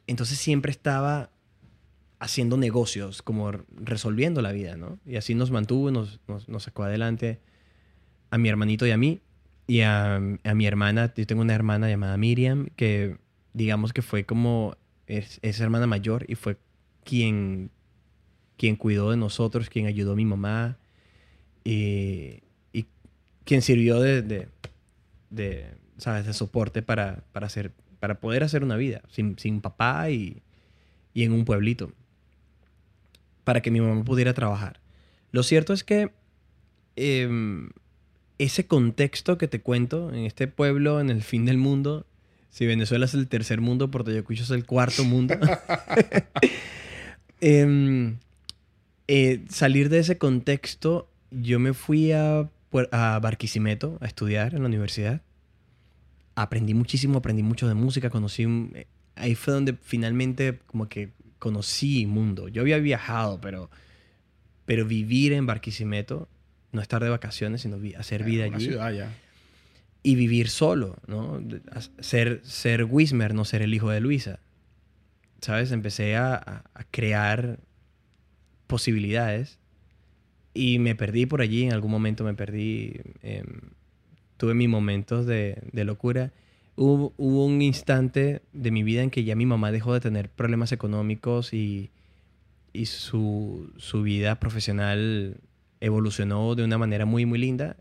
Entonces 0.06 0.38
siempre 0.38 0.70
estaba 0.70 1.28
haciendo 2.20 2.56
negocios, 2.56 3.20
como 3.20 3.52
resolviendo 3.52 4.40
la 4.40 4.52
vida, 4.52 4.78
¿no? 4.78 4.98
Y 5.04 5.16
así 5.16 5.34
nos 5.34 5.50
mantuvo, 5.50 5.90
nos, 5.90 6.20
nos 6.26 6.62
sacó 6.62 6.84
adelante 6.84 7.40
a 8.35 8.38
mi 8.38 8.49
hermanito 8.49 8.87
y 8.87 8.90
a 8.90 8.97
mí. 8.97 9.20
Y 9.66 9.81
a, 9.81 10.16
a 10.16 10.55
mi 10.55 10.66
hermana, 10.66 11.12
yo 11.16 11.27
tengo 11.27 11.40
una 11.42 11.55
hermana 11.55 11.88
llamada 11.88 12.16
Miriam, 12.16 12.68
que 12.77 13.16
digamos 13.53 13.92
que 13.92 14.03
fue 14.03 14.25
como, 14.25 14.77
es, 15.07 15.38
es 15.42 15.61
hermana 15.61 15.87
mayor 15.87 16.27
y 16.29 16.35
fue 16.35 16.59
quien 17.05 17.70
quien 18.57 18.77
cuidó 18.77 19.11
de 19.11 19.16
nosotros, 19.16 19.68
quien 19.68 19.87
ayudó 19.87 20.12
a 20.12 20.16
mi 20.16 20.25
mamá 20.25 20.79
y, 21.64 22.40
quien 23.44 23.61
sirvió 23.61 24.01
de, 24.01 24.23
de, 24.23 24.49
de, 25.29 25.75
¿sabes? 25.99 26.25
de 26.25 26.33
soporte 26.33 26.81
para, 26.81 27.25
para, 27.33 27.47
hacer, 27.47 27.73
para 28.01 28.18
poder 28.20 28.42
hacer 28.42 28.64
una 28.64 28.77
vida 28.77 29.03
sin, 29.11 29.38
sin 29.38 29.61
papá 29.61 30.09
y, 30.09 30.40
y 31.12 31.25
en 31.25 31.33
un 31.33 31.44
pueblito 31.44 31.92
para 33.44 33.61
que 33.61 33.70
mi 33.70 33.83
mamá 33.83 34.03
pudiera 34.03 34.33
trabajar. 34.33 34.81
Lo 35.31 35.42
cierto 35.42 35.75
es 35.75 35.85
que 35.85 36.12
em, 36.97 37.68
ese 38.38 38.66
contexto 38.66 39.38
que 39.38 39.49
te 39.49 39.61
cuento 39.61 40.12
en 40.12 40.25
este 40.25 40.49
pueblo, 40.49 41.01
en 41.01 41.11
el 41.11 41.23
fin 41.23 41.44
del 41.44 41.59
mundo, 41.59 42.07
si 42.51 42.66
Venezuela 42.66 43.05
es 43.05 43.14
el 43.14 43.27
tercer 43.27 43.61
mundo, 43.61 43.90
Puerto 43.90 44.12
Ayacucho 44.12 44.44
es 44.44 44.51
el 44.51 44.64
cuarto 44.64 45.05
mundo. 45.05 45.35
Em, 47.40 48.16
eh, 49.07 49.44
salir 49.51 49.90
de 49.90 49.99
ese 49.99 50.16
contexto, 50.16 51.11
yo 51.31 51.59
me 51.59 51.75
fui 51.75 52.12
a, 52.12 52.49
a 52.90 53.18
Barquisimeto 53.18 53.99
a 54.01 54.07
estudiar 54.07 54.55
en 54.55 54.62
la 54.62 54.68
universidad. 54.68 55.20
Aprendí 56.37 56.73
muchísimo, 56.75 57.18
aprendí 57.18 57.42
mucho 57.42 57.68
de 57.68 57.75
música, 57.75 58.09
conocí... 58.09 58.44
Eh, 58.75 58.87
ahí 59.16 59.35
fue 59.35 59.53
donde 59.53 59.75
finalmente 59.75 60.61
como 60.66 60.88
que 60.88 61.11
conocí 61.38 62.07
mundo. 62.07 62.49
Yo 62.49 62.62
había 62.62 62.79
viajado, 62.79 63.40
pero, 63.40 63.68
pero 64.64 64.87
vivir 64.87 65.33
en 65.33 65.44
Barquisimeto, 65.44 66.29
no 66.74 66.82
estar 66.82 67.02
de 67.02 67.08
vacaciones, 67.08 67.62
sino 67.62 67.78
hacer 67.98 68.24
vida 68.24 68.44
allí. 68.44 68.66
ciudad 68.66 68.92
ya. 68.92 69.12
Y 70.02 70.16
vivir 70.16 70.50
solo, 70.50 70.98
¿no? 71.06 71.42
Ser, 72.00 72.40
ser 72.44 72.84
Wismer, 72.84 73.32
no 73.32 73.46
ser 73.46 73.62
el 73.62 73.72
hijo 73.72 73.90
de 73.90 74.00
Luisa. 74.00 74.40
¿Sabes? 75.40 75.72
Empecé 75.72 76.16
a, 76.16 76.34
a 76.74 76.84
crear 76.90 77.58
posibilidades 78.66 79.58
y 80.54 80.78
me 80.78 80.94
perdí 80.94 81.26
por 81.26 81.40
allí, 81.40 81.64
en 81.64 81.72
algún 81.72 81.90
momento 81.90 82.22
me 82.22 82.34
perdí, 82.34 83.00
eh, 83.22 83.44
tuve 84.37 84.54
mis 84.54 84.68
momentos 84.68 85.26
de, 85.26 85.58
de 85.72 85.84
locura. 85.84 86.32
Hubo, 86.76 87.12
hubo, 87.16 87.44
un 87.44 87.60
instante 87.60 88.42
de 88.52 88.70
mi 88.70 88.82
vida 88.84 89.02
en 89.02 89.10
que 89.10 89.24
ya 89.24 89.34
mi 89.34 89.46
mamá 89.46 89.72
dejó 89.72 89.92
de 89.92 90.00
tener 90.00 90.28
problemas 90.28 90.72
económicos 90.72 91.52
y, 91.52 91.90
y 92.72 92.87
su, 92.87 93.72
su, 93.76 94.02
vida 94.02 94.40
profesional 94.40 95.37
evolucionó 95.85 96.55
de 96.55 96.64
una 96.64 96.79
manera 96.79 97.05
muy, 97.05 97.27
muy 97.27 97.38
linda, 97.38 97.77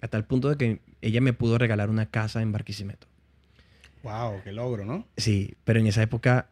a 0.00 0.08
tal 0.08 0.24
punto 0.24 0.50
de 0.50 0.56
que 0.56 0.80
ella 1.00 1.20
me 1.20 1.32
pudo 1.32 1.56
regalar 1.56 1.88
una 1.88 2.06
casa 2.06 2.42
en 2.42 2.52
Barquisimeto. 2.52 3.06
¡Wow! 4.02 4.42
¡Qué 4.44 4.52
logro, 4.52 4.84
¿no? 4.84 5.06
Sí, 5.16 5.54
pero 5.64 5.80
en 5.80 5.86
esa 5.86 6.02
época 6.02 6.48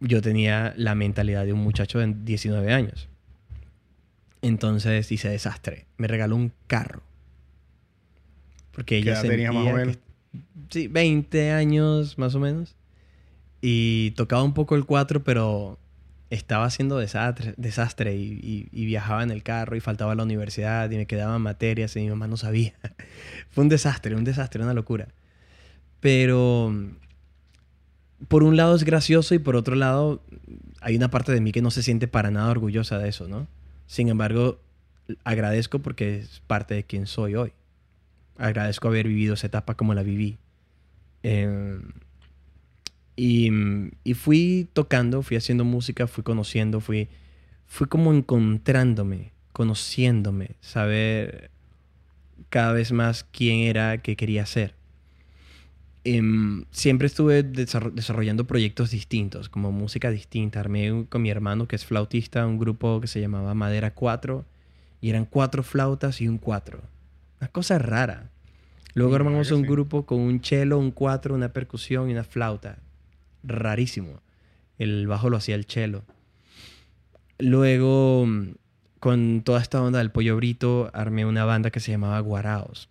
yo 0.00 0.20
tenía 0.20 0.74
la 0.76 0.94
mentalidad 0.94 1.44
de 1.44 1.52
un 1.52 1.60
muchacho 1.60 2.00
de 2.00 2.12
19 2.24 2.72
años. 2.72 3.08
Entonces 4.42 5.10
hice 5.10 5.28
desastre. 5.28 5.86
Me 5.96 6.08
regaló 6.08 6.36
un 6.36 6.52
carro. 6.66 7.02
Porque 8.72 8.96
ella 8.96 9.04
¿Qué 9.04 9.20
edad 9.20 9.30
tenía 9.30 9.52
más 9.52 9.72
o 9.72 9.76
menos? 9.76 9.96
Que, 9.96 10.02
sí, 10.70 10.88
20 10.88 11.52
años 11.52 12.18
más 12.18 12.34
o 12.34 12.40
menos. 12.40 12.74
Y 13.62 14.10
tocaba 14.10 14.42
un 14.42 14.52
poco 14.52 14.74
el 14.74 14.84
4, 14.84 15.22
pero 15.22 15.78
estaba 16.34 16.64
haciendo 16.64 16.98
desastre, 16.98 17.54
desastre 17.56 18.16
y, 18.16 18.68
viajaba 18.72 19.22
en 19.22 19.30
el 19.30 19.42
carro 19.42 19.76
y 19.76 19.80
faltaba 19.80 20.12
a 20.12 20.14
la 20.14 20.22
universidad 20.22 20.90
y 20.90 20.96
me 20.96 21.06
quedaban 21.06 21.40
materias 21.40 21.96
y 21.96 22.00
mi 22.00 22.10
mamá 22.10 22.26
no 22.26 22.36
sabía. 22.36 22.74
Fue 23.50 23.62
un 23.62 23.68
desastre, 23.68 24.14
un 24.14 24.24
desastre, 24.24 24.62
una 24.62 24.74
locura. 24.74 25.08
Pero 26.00 26.74
por 28.28 28.42
un 28.42 28.56
lado 28.56 28.74
es 28.74 28.84
gracioso 28.84 29.34
y 29.34 29.38
por 29.38 29.56
otro 29.56 29.74
lado 29.74 30.22
hay 30.80 30.96
una 30.96 31.10
parte 31.10 31.32
de 31.32 31.40
mí 31.40 31.52
que 31.52 31.62
no 31.62 31.70
se 31.70 31.82
siente 31.82 32.08
para 32.08 32.30
nada 32.30 32.50
orgullosa 32.50 32.98
de 32.98 33.08
eso, 33.08 33.28
¿no? 33.28 33.46
Sin 33.86 34.08
embargo, 34.08 34.58
agradezco 35.24 35.78
porque 35.78 36.18
es 36.18 36.42
parte 36.46 36.74
de 36.74 36.84
quien 36.84 37.06
soy 37.06 37.34
hoy. 37.34 37.52
Agradezco 38.36 38.88
haber 38.88 39.06
vivido 39.06 39.34
esa 39.34 39.46
etapa 39.46 39.74
como 39.74 39.94
la 39.94 40.02
viví. 40.02 40.38
Eh, 41.22 41.78
y, 43.16 43.50
y, 44.02 44.14
fui 44.14 44.68
tocando, 44.72 45.22
fui 45.22 45.36
haciendo 45.36 45.64
música, 45.64 46.06
fui 46.06 46.24
conociendo, 46.24 46.80
fui, 46.80 47.08
fui 47.66 47.86
como 47.86 48.12
encontrándome, 48.12 49.32
conociéndome, 49.52 50.56
saber 50.60 51.50
cada 52.48 52.72
vez 52.72 52.92
más 52.92 53.24
quién 53.24 53.60
era, 53.60 53.98
qué 53.98 54.16
quería 54.16 54.46
ser. 54.46 54.74
Eh, 56.04 56.22
siempre 56.70 57.06
estuve 57.06 57.42
desarrollando 57.42 58.46
proyectos 58.46 58.90
distintos, 58.90 59.48
como 59.48 59.72
música 59.72 60.10
distinta. 60.10 60.60
Armé 60.60 61.06
con 61.08 61.22
mi 61.22 61.30
hermano, 61.30 61.66
que 61.66 61.76
es 61.76 61.84
flautista, 61.84 62.46
un 62.46 62.58
grupo 62.58 63.00
que 63.00 63.06
se 63.06 63.20
llamaba 63.20 63.54
Madera 63.54 63.94
4, 63.94 64.44
y 65.00 65.10
eran 65.10 65.24
cuatro 65.24 65.62
flautas 65.62 66.20
y 66.20 66.28
un 66.28 66.38
cuatro. 66.38 66.80
Una 67.40 67.48
cosa 67.48 67.78
rara. 67.78 68.30
Luego 68.94 69.12
sí, 69.12 69.16
armamos 69.16 69.50
un 69.50 69.62
sí. 69.62 69.68
grupo 69.68 70.06
con 70.06 70.20
un 70.20 70.42
cello, 70.42 70.78
un 70.78 70.90
cuatro, 70.90 71.34
una 71.34 71.52
percusión 71.52 72.08
y 72.08 72.12
una 72.12 72.24
flauta. 72.24 72.78
Rarísimo. 73.44 74.20
El 74.78 75.06
bajo 75.06 75.30
lo 75.30 75.36
hacía 75.36 75.54
el 75.54 75.66
cello. 75.66 76.04
Luego, 77.38 78.26
con 78.98 79.42
toda 79.42 79.60
esta 79.60 79.82
onda 79.82 79.98
del 79.98 80.10
pollo 80.10 80.36
brito, 80.36 80.90
armé 80.92 81.24
una 81.26 81.44
banda 81.44 81.70
que 81.70 81.80
se 81.80 81.92
llamaba 81.92 82.18
Guaraos 82.20 82.88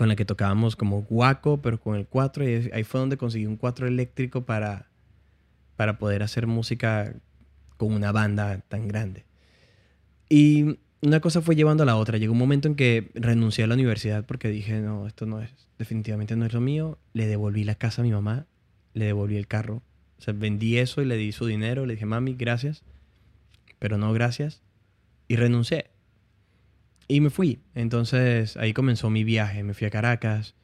con 0.00 0.08
la 0.08 0.16
que 0.16 0.24
tocábamos 0.24 0.76
como 0.76 1.02
guaco, 1.02 1.60
pero 1.60 1.78
con 1.78 1.94
el 1.94 2.06
4. 2.06 2.48
Y 2.48 2.70
ahí 2.72 2.84
fue 2.84 3.00
donde 3.00 3.18
conseguí 3.18 3.44
un 3.44 3.58
4 3.58 3.86
eléctrico 3.86 4.46
para, 4.46 4.88
para 5.76 5.98
poder 5.98 6.22
hacer 6.22 6.46
música 6.46 7.12
con 7.76 7.92
una 7.92 8.10
banda 8.10 8.62
tan 8.68 8.88
grande. 8.88 9.26
Y 10.30 10.78
una 11.02 11.20
cosa 11.20 11.42
fue 11.42 11.54
llevando 11.54 11.82
a 11.82 11.86
la 11.86 11.96
otra. 11.96 12.16
Llegó 12.16 12.32
un 12.32 12.38
momento 12.38 12.66
en 12.66 12.76
que 12.76 13.10
renuncié 13.14 13.64
a 13.64 13.66
la 13.66 13.74
universidad 13.74 14.24
porque 14.24 14.48
dije, 14.48 14.80
no, 14.80 15.06
esto 15.06 15.26
no 15.26 15.42
es, 15.42 15.50
definitivamente 15.78 16.34
no 16.34 16.46
es 16.46 16.54
lo 16.54 16.62
mío. 16.62 16.96
Le 17.12 17.26
devolví 17.26 17.64
la 17.64 17.74
casa 17.74 18.00
a 18.00 18.04
mi 18.06 18.10
mamá, 18.10 18.46
le 18.94 19.06
devolví 19.06 19.36
el 19.36 19.46
carro. 19.46 19.82
O 20.18 20.22
sea, 20.22 20.34
vendí 20.34 20.78
eso 20.78 21.00
y 21.02 21.06
le 21.06 21.16
di 21.16 21.32
su 21.32 21.46
dinero. 21.46 21.86
Le 21.86 21.94
dije, 21.94 22.06
mami, 22.06 22.34
gracias, 22.34 22.82
pero 23.78 23.98
no 23.98 24.12
gracias. 24.12 24.62
Y 25.28 25.36
renuncié. 25.36 25.90
Y 27.08 27.20
me 27.20 27.30
fui. 27.30 27.60
Entonces 27.74 28.56
ahí 28.56 28.72
comenzó 28.72 29.10
mi 29.10 29.24
viaje. 29.24 29.62
Me 29.62 29.74
fui 29.74 29.86
a 29.86 29.90
Caracas, 29.90 30.54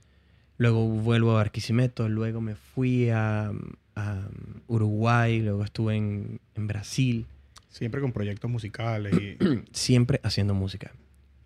luego 0.59 0.87
vuelvo 0.87 1.33
a 1.33 1.35
Barquisimeto, 1.35 2.09
luego 2.09 2.41
me 2.41 2.55
fui 2.55 3.11
a, 3.11 3.53
a 3.97 4.29
Uruguay, 4.69 5.41
luego 5.41 5.65
estuve 5.65 5.97
en, 5.97 6.41
en, 6.55 6.67
Brasil. 6.67 7.27
Siempre 7.69 8.01
con 8.01 8.13
proyectos 8.13 8.51
musicales. 8.51 9.15
Y... 9.15 9.39
Siempre 9.73 10.21
haciendo 10.23 10.55
música. 10.55 10.93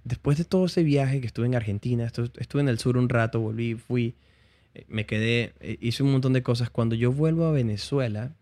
Después 0.04 0.38
de 0.38 0.44
todo 0.44 0.66
ese 0.66 0.82
viaje 0.82 1.20
que 1.20 1.26
estuve 1.26 1.46
en 1.46 1.54
Argentina, 1.54 2.04
estuve 2.04 2.60
en 2.60 2.68
el 2.68 2.78
sur 2.78 2.96
un 2.96 3.08
rato, 3.08 3.40
volví, 3.40 3.74
fui, 3.74 4.14
me 4.88 5.06
quedé, 5.06 5.54
eh, 5.60 5.78
hice 5.80 6.02
un 6.02 6.12
montón 6.12 6.32
de 6.32 6.42
cosas. 6.42 6.70
Cuando 6.70 6.94
yo 6.94 7.12
vuelvo 7.12 7.46
a 7.46 7.52
Venezuela, 7.52 8.32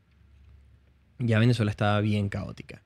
ya 1.19 1.39
Venezuela 1.39 1.71
estaba 1.71 2.01
bien 2.01 2.29
caótica. 2.29 2.83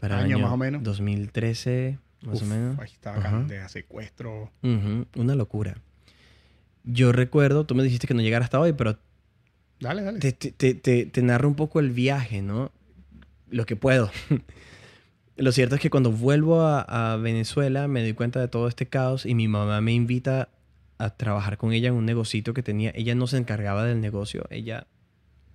Para 0.00 0.18
año, 0.18 0.36
año 0.36 0.44
más 0.44 0.52
o 0.52 0.56
menos. 0.56 0.82
2013, 0.82 1.98
más 2.22 2.36
Uf, 2.36 2.42
o 2.42 2.46
menos. 2.46 2.78
Ahí 2.78 2.90
estaba 2.92 3.18
acá 3.18 3.38
de 3.42 3.68
secuestro. 3.68 4.50
Uh 4.62 4.68
-huh. 4.68 5.06
Una 5.16 5.34
locura. 5.34 5.78
Yo 6.84 7.12
recuerdo, 7.12 7.64
tú 7.64 7.74
me 7.74 7.82
dijiste 7.82 8.06
que 8.06 8.14
no 8.14 8.20
llegara 8.20 8.44
hasta 8.44 8.60
hoy, 8.60 8.74
pero. 8.74 8.98
Dale, 9.80 10.02
dale. 10.02 10.20
Te, 10.20 10.32
te, 10.32 10.74
te, 10.74 11.06
te 11.06 11.22
narro 11.22 11.48
un 11.48 11.54
poco 11.54 11.80
el 11.80 11.90
viaje, 11.90 12.42
¿no? 12.42 12.70
Lo 13.48 13.64
que 13.66 13.76
puedo. 13.76 14.10
Lo 15.36 15.50
cierto 15.50 15.74
es 15.74 15.80
que 15.80 15.90
cuando 15.90 16.12
vuelvo 16.12 16.60
a, 16.60 16.82
a, 16.82 17.16
Venezuela 17.16 17.88
me 17.88 18.02
doy 18.02 18.12
cuenta 18.12 18.38
de 18.38 18.46
todo 18.46 18.68
este 18.68 18.86
caos 18.86 19.26
y 19.26 19.34
mi 19.34 19.48
mamá 19.48 19.80
me 19.80 19.92
invita 19.92 20.48
a 20.98 21.10
trabajar 21.10 21.58
con 21.58 21.72
ella 21.72 21.88
en 21.88 21.94
un 21.94 22.06
negocito 22.06 22.54
que 22.54 22.62
tenía. 22.62 22.92
Ella 22.94 23.14
no 23.14 23.26
se 23.26 23.36
encargaba 23.36 23.84
del 23.84 24.00
negocio, 24.00 24.46
ella 24.50 24.86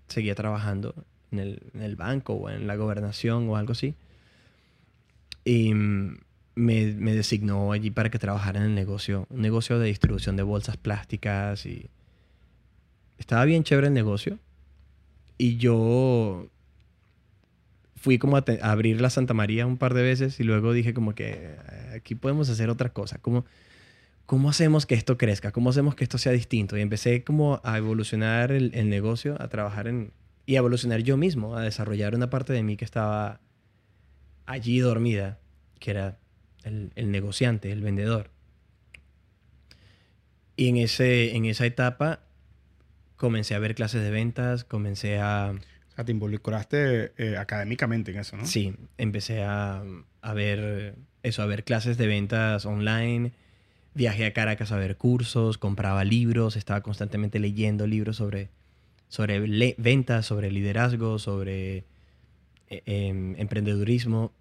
seguía 0.07 0.35
trabajando 0.35 0.95
en 1.31 1.39
el, 1.39 1.63
en 1.73 1.81
el 1.81 1.95
banco 1.95 2.33
o 2.33 2.49
en 2.49 2.67
la 2.67 2.75
gobernación 2.75 3.49
o 3.49 3.55
algo 3.55 3.73
así. 3.73 3.95
Y 5.45 5.73
me, 5.73 6.93
me, 6.93 7.13
designó 7.13 7.71
allí 7.71 7.89
para 7.91 8.09
que 8.09 8.19
trabajara 8.19 8.59
en 8.59 8.65
el 8.65 8.75
negocio, 8.75 9.25
un 9.29 9.41
negocio 9.41 9.79
de 9.79 9.87
distribución 9.87 10.35
de 10.35 10.43
bolsas 10.43 10.77
plásticas 10.77 11.65
y 11.65 11.89
estaba 13.17 13.45
bien 13.45 13.63
chévere 13.63 13.87
el 13.87 13.93
negocio. 13.93 14.37
Y 15.37 15.57
yo 15.57 16.49
fui 17.95 18.17
como 18.17 18.37
a, 18.37 18.43
a, 18.61 18.71
abrir 18.71 18.99
la 18.99 19.09
Santa 19.09 19.33
María 19.33 19.65
un 19.65 19.77
par 19.77 19.93
de 19.93 20.03
veces 20.03 20.39
y 20.39 20.43
luego 20.43 20.73
dije 20.73 20.93
como 20.93 21.15
que 21.15 21.55
aquí 21.95 22.15
podemos 22.15 22.49
hacer 22.49 22.69
otra 22.69 22.89
cosa. 22.89 23.19
¿Cómo, 23.19 23.45
¿Cómo 24.29 24.51
hacemos 24.51 24.85
que 24.85 24.93
esto 24.93 25.17
crezca? 25.17 25.51
¿Cómo 25.51 25.71
hacemos 25.71 25.95
que 25.95 26.03
esto 26.03 26.19
sea 26.19 26.31
distinto? 26.31 26.77
Y 26.77 26.81
empecé 26.81 27.23
como 27.23 27.61
a 27.63 27.79
evolucionar 27.79 28.51
el, 28.51 28.69
el 28.75 28.87
negocio, 28.87 29.35
a 29.41 29.47
trabajar 29.47 29.87
en... 29.87 30.13
Y 30.45 30.53
a 30.53 30.59
evolucionar 30.59 30.99
yo 30.99 31.17
mismo, 31.17 31.55
a 31.55 31.63
desarrollar 31.63 32.13
una 32.13 32.29
parte 32.29 32.53
de 32.53 32.61
mí 32.61 32.77
que 32.77 32.85
estaba 32.85 33.41
allí 34.45 34.77
dormida, 34.81 35.39
que 35.79 35.89
era 35.89 36.19
el, 36.63 36.91
el 36.93 37.09
negociante, 37.09 37.71
el 37.71 37.81
vendedor. 37.81 38.29
Y 40.55 40.69
en, 40.69 40.77
ese, 40.77 41.35
en 41.35 41.45
esa 41.45 41.65
etapa 41.65 42.19
comencé 43.15 43.55
a 43.55 43.59
ver 43.59 43.73
clases 43.73 44.03
de 44.03 44.11
ventas, 44.11 44.63
comencé 44.63 45.17
a... 45.17 45.55
sea, 45.95 46.05
te 46.05 46.11
involucraste 46.11 47.13
eh, 47.17 47.35
académicamente 47.35 48.11
en 48.11 48.19
eso, 48.19 48.37
¿no? 48.37 48.45
Sí, 48.45 48.75
empecé 48.99 49.41
a, 49.41 49.83
a 50.21 50.33
ver 50.35 50.93
eso, 51.23 51.41
a 51.41 51.47
ver 51.47 51.63
clases 51.63 51.97
de 51.97 52.05
ventas 52.05 52.67
online, 52.67 53.31
viajé 53.93 54.25
a 54.25 54.33
Caracas 54.33 54.71
a 54.71 54.77
ver 54.77 54.97
cursos, 54.97 55.57
compraba 55.57 56.03
libros, 56.03 56.55
estaba 56.55 56.81
constantemente 56.81 57.39
leyendo 57.39 57.87
libros 57.87 58.17
sobre, 58.17 58.49
sobre 59.07 59.75
ventas, 59.77 60.25
sobre 60.25 60.51
liderazgo, 60.51 61.19
sobre 61.19 61.85
eh, 62.69 62.83
em, 62.85 63.35
emprendedurismo. 63.37 64.31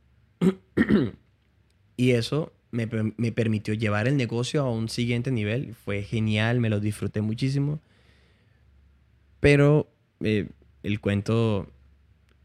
y 1.96 2.10
eso 2.12 2.52
me, 2.70 2.88
me 3.16 3.32
permitió 3.32 3.74
llevar 3.74 4.08
el 4.08 4.16
negocio 4.16 4.62
a 4.62 4.70
un 4.70 4.88
siguiente 4.88 5.30
nivel. 5.30 5.74
Fue 5.74 6.02
genial, 6.02 6.60
me 6.60 6.70
lo 6.70 6.80
disfruté 6.80 7.20
muchísimo. 7.20 7.80
Pero 9.40 9.90
eh, 10.20 10.48
el 10.82 11.00
cuento, 11.00 11.70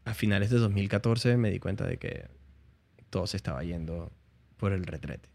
a 0.04 0.14
finales 0.14 0.50
de 0.50 0.58
2014 0.58 1.36
me 1.36 1.50
di 1.50 1.58
cuenta 1.58 1.86
de 1.86 1.98
que 1.98 2.26
todo 3.10 3.26
se 3.26 3.36
estaba 3.36 3.62
yendo 3.62 4.12
por 4.56 4.72
el 4.72 4.84
retrete. 4.84 5.33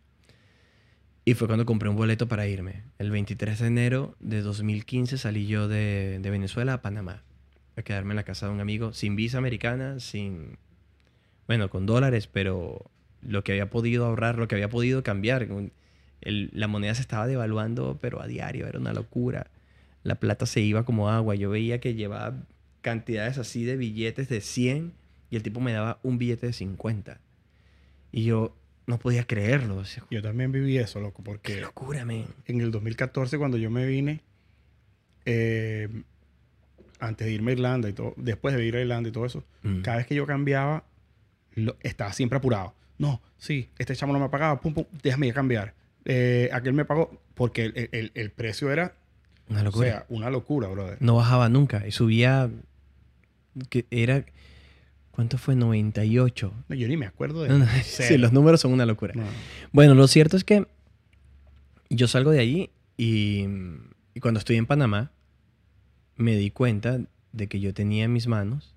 Y 1.30 1.36
fue 1.36 1.46
cuando 1.46 1.64
compré 1.64 1.88
un 1.90 1.96
boleto 1.96 2.28
para 2.28 2.48
irme. 2.48 2.86
El 2.98 3.12
23 3.12 3.60
de 3.60 3.68
enero 3.68 4.16
de 4.20 4.42
2015 4.42 5.20
salí 5.20 5.46
yo 5.46 5.68
de, 5.68 6.18
de 6.20 6.30
Venezuela 6.32 6.74
a 6.74 6.82
Panamá. 6.82 7.22
A 7.78 7.84
quedarme 7.84 8.14
en 8.14 8.16
la 8.16 8.24
casa 8.24 8.48
de 8.48 8.54
un 8.54 8.62
amigo 8.62 8.94
sin 8.94 9.16
visa 9.16 9.38
americana, 9.38 10.00
sin... 10.00 10.58
Bueno, 11.46 11.70
con 11.70 11.86
dólares, 11.86 12.26
pero 12.26 12.90
lo 13.22 13.44
que 13.44 13.52
había 13.52 13.70
podido 13.70 14.08
ahorrar, 14.08 14.40
lo 14.40 14.48
que 14.48 14.56
había 14.56 14.72
podido 14.72 15.04
cambiar. 15.04 15.48
La 16.22 16.68
moneda 16.68 16.96
se 16.96 17.02
estaba 17.02 17.28
devaluando, 17.28 18.00
pero 18.02 18.24
a 18.24 18.26
diario, 18.26 18.66
era 18.66 18.80
una 18.80 18.94
locura. 18.94 19.52
La 20.02 20.16
plata 20.16 20.48
se 20.48 20.62
iba 20.62 20.84
como 20.84 21.10
agua. 21.10 21.36
Yo 21.36 21.52
veía 21.52 21.80
que 21.80 21.94
llevaba 21.94 22.44
cantidades 22.82 23.38
así 23.38 23.66
de 23.66 23.78
billetes 23.78 24.30
de 24.30 24.42
100 24.42 24.94
y 25.30 25.36
el 25.36 25.44
tipo 25.44 25.60
me 25.60 25.74
daba 25.74 26.00
un 26.02 26.18
billete 26.18 26.48
de 26.48 26.54
50. 26.54 27.22
Y 28.12 28.24
yo 28.24 28.56
no 28.90 28.98
podía 29.00 29.24
creerlo. 29.26 29.78
O 29.78 29.86
sea, 29.86 30.04
Yo 30.12 30.22
también 30.22 30.52
viví 30.52 30.78
eso, 30.78 31.00
loco, 31.00 31.22
qué 31.24 31.32
porque 31.32 31.62
locura, 31.62 32.04
men. 32.06 32.26
en 32.48 32.60
el 32.62 32.72
2014 32.72 33.38
cuando 33.38 33.58
yo 33.58 33.70
me 33.72 33.86
vine, 33.86 34.22
eh, 35.26 35.88
antes 37.00 37.28
de 37.28 37.34
irme 37.34 37.52
a 37.52 37.54
Irlanda 37.54 37.88
y 37.90 37.94
todo, 37.94 38.14
después 38.18 38.56
de 38.56 38.66
ir 38.66 38.76
a 38.76 38.82
Irlanda 38.82 39.10
y 39.10 39.12
todo 39.12 39.26
eso, 39.26 39.44
Mm. 39.64 39.82
cada 39.82 39.98
vez 39.98 40.08
que 40.08 40.16
yo 40.16 40.26
cambiaba, 40.26 40.84
lo- 41.56 41.78
estaba 41.82 42.12
siempre 42.14 42.38
apurado. 42.38 42.74
No, 42.98 43.22
sí, 43.38 43.70
este 43.78 43.96
chamo 43.96 44.12
no 44.12 44.20
me 44.20 44.26
ha 44.26 44.32
pagado, 44.32 44.60
pum, 44.60 44.74
pum, 44.74 44.86
déjame 45.04 45.28
ir 45.28 45.32
a 45.32 45.36
cambiar. 45.36 45.74
Eh, 46.06 46.50
aquel 46.52 46.74
me 46.74 46.84
pagó 46.86 47.22
porque 47.36 47.66
el, 47.66 47.90
el- 47.92 48.12
el 48.16 48.32
precio 48.32 48.72
era, 48.72 48.96
Una 49.50 49.62
o 49.62 49.64
locura. 49.66 49.88
sea, 49.88 50.06
una 50.10 50.30
locura, 50.30 50.68
brother. 50.68 50.98
no 51.00 51.16
bajaba 51.16 51.48
nunca. 51.50 51.86
Y 51.88 51.92
subía... 51.92 52.50
Que 53.70 53.86
era... 53.92 54.26
¿Cuánto 55.20 55.38
fue? 55.38 55.54
98. 55.54 56.54
No, 56.70 56.76
yo 56.78 56.88
ni 56.88 56.96
me 56.96 57.06
acuerdo 57.06 57.44
de 57.44 57.50
No, 57.50 57.58
no, 57.58 57.66
cero. 57.84 58.08
sí, 58.08 58.18
los 58.18 58.32
números 58.32 58.62
son 58.62 58.72
una 58.72 58.86
locura. 58.86 59.14
No. 59.18 59.26
Bueno, 59.74 59.94
lo 59.94 60.08
cierto 60.08 60.38
es 60.38 60.46
que 60.46 60.66
yo 61.90 62.08
salgo 62.08 62.32
de 62.32 62.40
allí 62.40 62.70
y, 62.96 63.44
y 64.14 64.22
cuando 64.22 64.38
estoy 64.38 64.56
en 64.56 64.66
Panamá 64.66 65.12
me 66.16 66.38
di 66.38 66.52
cuenta 66.52 67.02
de 67.34 67.48
que 67.50 67.60
yo 67.60 67.74
tenía 67.74 68.06
en 68.06 68.14
mis 68.14 68.28
manos. 68.28 68.74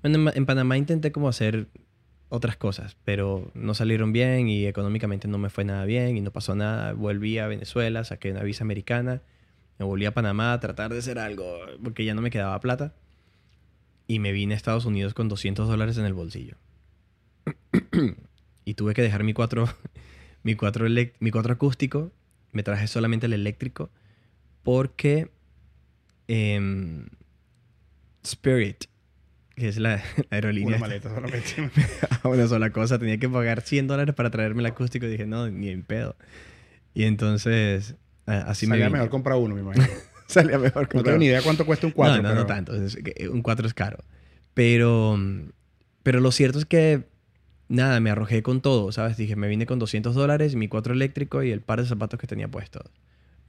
Bueno, 0.00 0.30
en, 0.30 0.36
en 0.36 0.46
Panamá 0.46 0.76
intenté 0.76 1.10
como 1.10 1.28
hacer 1.28 1.66
otras 2.28 2.56
cosas, 2.56 2.96
pero 3.04 3.50
no 3.54 3.74
salieron 3.74 4.12
bien 4.12 4.48
y 4.48 4.66
económicamente 4.66 5.26
no 5.26 5.38
me 5.38 5.50
fue 5.50 5.64
nada 5.64 5.84
bien 5.86 6.16
y 6.16 6.20
no 6.20 6.30
pasó 6.30 6.54
nada. 6.54 6.92
Volví 6.92 7.38
a 7.38 7.48
Venezuela, 7.48 8.04
saqué 8.04 8.30
una 8.30 8.44
visa 8.44 8.62
americana, 8.62 9.22
me 9.80 9.86
volví 9.86 10.06
a 10.06 10.14
Panamá 10.14 10.52
a 10.52 10.60
tratar 10.60 10.92
de 10.92 11.00
hacer 11.00 11.18
algo 11.18 11.58
porque 11.82 12.04
ya 12.04 12.14
no 12.14 12.22
me 12.22 12.30
quedaba 12.30 12.60
plata 12.60 12.94
y 14.12 14.18
me 14.18 14.32
vine 14.32 14.52
a 14.52 14.58
Estados 14.58 14.84
Unidos 14.84 15.14
con 15.14 15.30
200 15.30 15.66
dólares 15.66 15.96
en 15.96 16.04
el 16.04 16.12
bolsillo. 16.12 16.58
y 18.66 18.74
tuve 18.74 18.92
que 18.92 19.00
dejar 19.00 19.24
mi 19.24 19.32
cuatro, 19.32 19.70
mi 20.42 20.54
cuatro, 20.54 20.86
mi 21.18 21.30
cuatro 21.30 21.54
acústico, 21.54 22.12
me 22.52 22.62
traje 22.62 22.88
solamente 22.88 23.24
el 23.24 23.32
eléctrico 23.32 23.88
porque 24.62 25.30
em, 26.28 27.06
Spirit, 28.22 28.84
que 29.56 29.68
es 29.68 29.78
la, 29.78 29.96
la 30.16 30.26
aerolínea, 30.28 30.76
Una 30.76 30.78
maleta 30.78 31.08
solamente. 31.08 31.70
una 32.24 32.46
sola 32.48 32.68
cosa, 32.68 32.98
tenía 32.98 33.16
que 33.16 33.30
pagar 33.30 33.62
100 33.62 33.86
dólares 33.86 34.14
para 34.14 34.30
traerme 34.30 34.60
el 34.60 34.66
acústico 34.66 35.06
y 35.06 35.10
dije, 35.10 35.24
no, 35.24 35.48
ni 35.48 35.70
en 35.70 35.84
pedo. 35.84 36.16
Y 36.92 37.04
entonces, 37.04 37.94
así 38.26 38.66
me 38.66 38.76
vine. 38.76 38.90
mejor 38.90 39.08
comprar 39.08 39.38
uno, 39.38 39.54
me 39.54 39.62
imagino. 39.62 39.86
Salía 40.42 40.58
mejor 40.58 40.88
No 40.94 41.02
tengo 41.02 41.18
ni 41.18 41.26
idea 41.26 41.42
cuánto 41.42 41.64
cuesta 41.66 41.86
un 41.86 41.92
4. 41.92 42.22
no, 42.22 42.28
no, 42.30 42.34
no 42.34 42.46
tanto. 42.46 42.74
es 42.74 42.96
un 43.30 43.42
4 43.42 43.66
es 43.66 43.74
caro. 43.74 43.98
Pero, 44.54 45.18
pero 46.02 46.20
lo 46.20 46.30
cierto 46.32 46.58
es 46.58 46.66
que, 46.66 47.04
nada, 47.68 48.00
me 48.00 48.10
arrojé 48.10 48.42
con 48.42 48.60
todo, 48.60 48.92
¿sabes? 48.92 49.16
Dije, 49.16 49.36
me 49.36 49.48
vine 49.48 49.66
con 49.66 49.78
200 49.78 50.14
dólares, 50.14 50.54
mi 50.56 50.68
4 50.68 50.92
eléctrico 50.92 51.42
y 51.42 51.50
el 51.50 51.60
par 51.60 51.80
de 51.80 51.86
zapatos 51.88 52.18
que 52.20 52.26
tenía 52.26 52.48
puestos. 52.48 52.82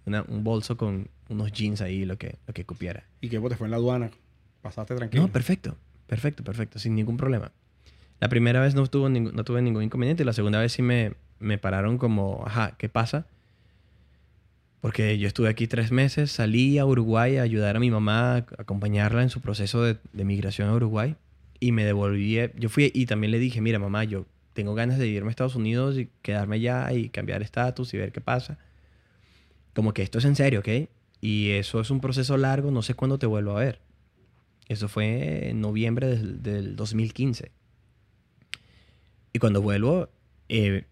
Una- 0.05 0.23
un 0.27 0.43
bolso 0.43 0.77
con 0.77 1.09
unos 1.29 1.51
jeans 1.51 1.81
ahí, 1.81 2.05
lo 2.05 2.17
que, 2.17 2.37
lo 2.47 2.53
que 2.53 2.65
cupiera. 2.65 3.05
¿Y 3.21 3.29
qué? 3.29 3.39
Te 3.39 3.55
fue 3.55 3.67
en 3.67 3.71
la 3.71 3.77
aduana. 3.77 4.11
Pasaste 4.61 4.95
tranquilo. 4.95 5.23
No, 5.23 5.31
perfecto. 5.31 5.77
Perfecto, 6.07 6.43
perfecto. 6.43 6.79
Sin 6.79 6.95
ningún 6.95 7.17
problema. 7.17 7.51
La 8.19 8.29
primera 8.29 8.61
vez 8.61 8.75
no, 8.75 8.85
tuvo 8.87 9.09
no 9.09 9.43
tuve 9.43 9.61
ningún 9.61 9.83
inconveniente. 9.83 10.23
La 10.23 10.33
segunda 10.33 10.59
vez 10.59 10.71
sí 10.73 10.81
me, 10.81 11.13
me 11.39 11.57
pararon 11.57 11.97
como, 11.97 12.43
ajá, 12.45 12.75
¿qué 12.77 12.87
pasa? 12.87 13.25
Porque 14.83 15.17
yo 15.17 15.29
estuve 15.29 15.47
aquí 15.47 15.65
tres 15.65 15.93
meses, 15.93 16.29
salí 16.29 16.77
a 16.77 16.85
Uruguay 16.85 17.37
a 17.37 17.43
ayudar 17.43 17.77
a 17.77 17.79
mi 17.79 17.89
mamá, 17.89 18.35
a 18.35 18.45
acompañarla 18.57 19.23
en 19.23 19.29
su 19.29 19.39
proceso 19.39 19.81
de, 19.81 19.95
de 20.11 20.25
migración 20.25 20.67
a 20.67 20.73
Uruguay. 20.73 21.15
Y 21.61 21.71
me 21.71 21.85
devolví. 21.85 22.37
Yo 22.57 22.67
fui 22.67 22.91
y 22.93 23.05
también 23.05 23.31
le 23.31 23.39
dije, 23.39 23.61
mira, 23.61 23.79
mamá, 23.79 24.03
yo 24.03 24.25
tengo 24.51 24.75
ganas 24.75 24.97
de 24.97 25.07
irme 25.07 25.29
a 25.29 25.31
Estados 25.31 25.55
Unidos 25.55 25.97
y 25.97 26.09
quedarme 26.21 26.57
allá 26.57 26.91
y 26.91 27.07
cambiar 27.07 27.41
estatus 27.41 27.93
y 27.93 27.97
ver 27.97 28.11
qué 28.11 28.19
pasa. 28.19 28.59
Como 29.73 29.93
que 29.93 30.01
esto 30.01 30.17
es 30.17 30.25
en 30.25 30.35
serio, 30.35 30.59
¿ok? 30.59 30.89
Y 31.21 31.51
eso 31.51 31.79
es 31.79 31.89
un 31.89 32.01
proceso 32.01 32.35
largo, 32.35 32.69
no 32.69 32.81
sé 32.81 32.93
cuándo 32.93 33.17
te 33.17 33.25
vuelvo 33.25 33.51
a 33.51 33.61
ver. 33.61 33.79
Eso 34.67 34.89
fue 34.89 35.47
en 35.47 35.61
noviembre 35.61 36.07
del, 36.07 36.43
del 36.43 36.75
2015. 36.75 37.53
Y 39.31 39.39
cuando 39.39 39.61
vuelvo, 39.61 40.09
eh, 40.49 40.83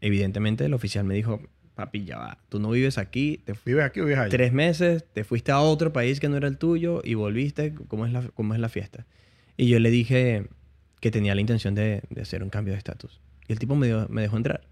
evidentemente 0.00 0.64
el 0.64 0.74
oficial 0.74 1.04
me 1.04 1.14
dijo, 1.14 1.40
papi, 1.76 2.04
ya 2.04 2.18
va, 2.18 2.38
tú 2.48 2.58
no 2.58 2.70
vives 2.70 2.98
aquí, 2.98 3.38
te 3.44 3.54
¿Vives 3.64 3.84
aquí 3.84 4.00
o 4.00 4.04
vives 4.04 4.18
allá? 4.18 4.30
tres 4.30 4.52
meses, 4.52 5.04
te 5.12 5.22
fuiste 5.22 5.52
a 5.52 5.60
otro 5.60 5.92
país 5.92 6.18
que 6.18 6.28
no 6.28 6.36
era 6.36 6.48
el 6.48 6.58
tuyo 6.58 7.02
y 7.04 7.14
volviste, 7.14 7.72
¿cómo 7.86 8.04
es 8.06 8.12
la, 8.12 8.22
cómo 8.34 8.54
es 8.54 8.60
la 8.60 8.68
fiesta? 8.68 9.06
Y 9.56 9.68
yo 9.68 9.78
le 9.78 9.90
dije 9.90 10.48
que 11.00 11.10
tenía 11.10 11.34
la 11.34 11.40
intención 11.40 11.74
de, 11.74 12.02
de 12.10 12.22
hacer 12.22 12.42
un 12.42 12.48
cambio 12.50 12.72
de 12.72 12.78
estatus. 12.78 13.20
Y 13.46 13.52
el 13.52 13.58
tipo 13.58 13.76
me, 13.76 13.86
dio- 13.86 14.08
me 14.08 14.22
dejó 14.22 14.36
entrar. 14.36 14.62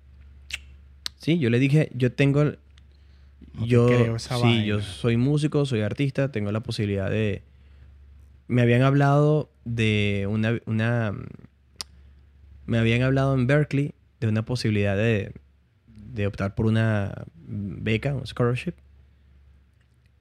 Sí, 1.19 1.38
yo 1.38 1.49
le 1.51 1.59
dije, 1.59 1.90
yo 1.95 2.11
tengo... 2.12 2.45
No 2.45 2.51
te 3.62 3.67
yo, 3.69 3.87
creo 3.87 4.17
esa 4.17 4.37
sí, 4.37 4.64
yo 4.64 4.77
vaina. 4.77 4.83
soy 4.83 5.17
músico, 5.17 5.64
soy 5.64 5.83
artista, 5.83 6.33
tengo 6.33 6.51
la 6.53 6.61
posibilidad 6.61 7.09
de... 7.11 7.43
Me 8.49 8.62
habían 8.62 8.83
hablado 8.83 9.51
de 9.64 10.27
una, 10.29 10.59
una... 10.67 11.12
Me 12.67 12.79
habían 12.79 13.03
hablado 13.03 13.35
en 13.35 13.47
Berkeley 13.47 13.93
de 14.21 14.29
una 14.29 14.45
posibilidad 14.45 14.97
de, 14.97 15.33
de 16.12 16.27
optar 16.27 16.55
por 16.55 16.67
una 16.67 17.25
beca, 17.37 18.14
un 18.14 18.27
scholarship. 18.27 18.75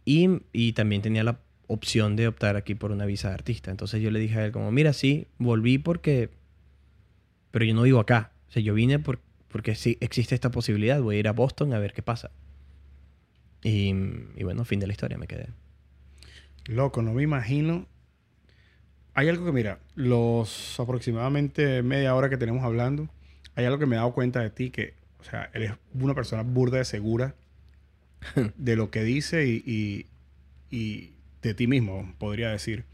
Y, 0.06 0.42
y 0.52 0.74
también 0.74 1.02
tenía 1.02 1.24
la 1.24 1.40
opción 1.68 2.16
de 2.16 2.28
optar 2.28 2.56
aquí 2.56 2.76
por 2.76 2.92
una 2.92 3.06
visa 3.06 3.30
de 3.30 3.36
artista. 3.36 3.72
Entonces 3.72 4.02
yo 4.02 4.12
le 4.12 4.20
dije 4.20 4.40
a 4.40 4.46
él 4.46 4.52
como, 4.52 4.72
mira, 4.72 4.94
sí, 4.94 5.28
volví 5.38 5.78
porque... 5.78 6.30
Pero 7.52 7.66
yo 7.66 7.74
no 7.74 7.84
vivo 7.84 8.00
acá. 8.00 8.32
O 8.50 8.52
sea, 8.52 8.62
yo 8.62 8.74
vine 8.74 9.00
por, 9.00 9.20
porque 9.48 9.76
sí 9.76 9.98
existe 10.02 10.36
esta 10.36 10.52
posibilidad. 10.52 11.02
Voy 11.02 11.18
a 11.18 11.20
ir 11.20 11.28
a 11.28 11.34
Boston 11.34 11.74
a 11.74 11.80
ver 11.80 11.94
qué 11.94 12.02
pasa. 12.02 12.32
Y, 13.64 13.94
y 14.36 14.44
bueno, 14.44 14.66
fin 14.66 14.80
de 14.80 14.88
la 14.88 14.94
historia 14.94 15.18
me 15.18 15.28
quedé. 15.28 15.50
Loco, 16.66 17.02
no 17.02 17.14
me 17.14 17.24
imagino. 17.24 17.88
Hay 19.14 19.30
algo 19.30 19.46
que, 19.46 19.52
mira, 19.52 19.80
los 19.96 20.80
aproximadamente 20.80 21.84
media 21.84 22.16
hora 22.16 22.30
que 22.30 22.38
tenemos 22.38 22.64
hablando, 22.64 23.08
hay 23.56 23.66
algo 23.66 23.78
que 23.78 23.86
me 23.86 23.96
he 23.96 24.00
dado 24.00 24.14
cuenta 24.14 24.42
de 24.42 24.50
ti 24.50 24.72
que, 24.72 24.96
o 25.26 25.30
sea, 25.30 25.50
eres 25.54 25.72
una 25.94 26.14
persona 26.14 26.44
burda 26.44 26.78
de 26.80 26.86
segura 26.86 27.36
de 28.58 28.76
lo 28.76 28.92
que 28.92 29.04
dice 29.04 29.46
y, 29.48 29.64
y- 29.66 30.08
y 30.70 31.14
de 31.42 31.54
ti 31.54 31.68
mismo, 31.68 32.14
podría 32.18 32.50
decir. 32.50 32.86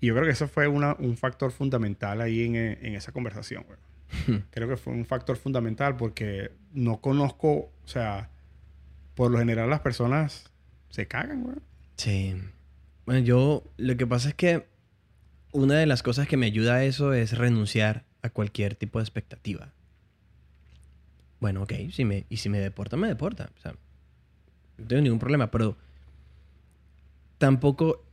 Y 0.00 0.06
yo 0.08 0.14
creo 0.14 0.24
que 0.26 0.32
eso 0.32 0.48
fue 0.48 0.66
una- 0.68 0.94
un 0.98 1.16
factor 1.16 1.52
fundamental 1.52 2.20
ahí 2.20 2.44
en, 2.44 2.56
eh, 2.56 2.78
en 2.82 2.94
esa 2.94 3.12
conversación, 3.12 3.64
güey. 3.64 3.78
Creo 4.50 4.68
que 4.68 4.76
fue 4.76 4.92
un 4.92 5.06
factor 5.06 5.36
fundamental 5.36 5.96
porque 5.96 6.50
no 6.74 7.00
conozco, 7.00 7.50
o 7.84 7.88
sea, 7.88 8.28
por 9.14 9.30
lo 9.30 9.38
general 9.38 9.70
las 9.70 9.80
personas 9.80 10.50
se 10.90 11.06
cagan, 11.06 11.42
güey. 11.44 11.56
Sí. 11.96 12.34
Bueno, 13.06 13.20
yo 13.24 13.64
lo 13.78 13.96
que 13.96 14.06
pasa 14.06 14.28
es 14.30 14.34
que 14.34 14.66
una 15.52 15.74
de 15.78 15.86
las 15.86 16.02
cosas 16.02 16.26
que 16.28 16.36
me 16.36 16.46
ayuda 16.46 16.74
a 16.76 16.84
eso 16.84 17.14
es 17.14 17.38
renunciar 17.38 18.04
a 18.22 18.28
cualquier 18.30 18.74
tipo 18.74 18.98
de 18.98 19.04
expectativa. 19.04 19.72
Bueno, 21.42 21.64
ok, 21.64 21.72
si 21.90 22.04
me, 22.04 22.24
y 22.28 22.36
si 22.36 22.48
me 22.48 22.60
deportan, 22.60 23.00
me 23.00 23.08
deportan. 23.08 23.48
O 23.58 23.60
sea, 23.60 23.74
no 24.78 24.86
tengo 24.86 25.02
ningún 25.02 25.18
problema, 25.18 25.50
pero 25.50 25.76
tampoco 27.38 28.04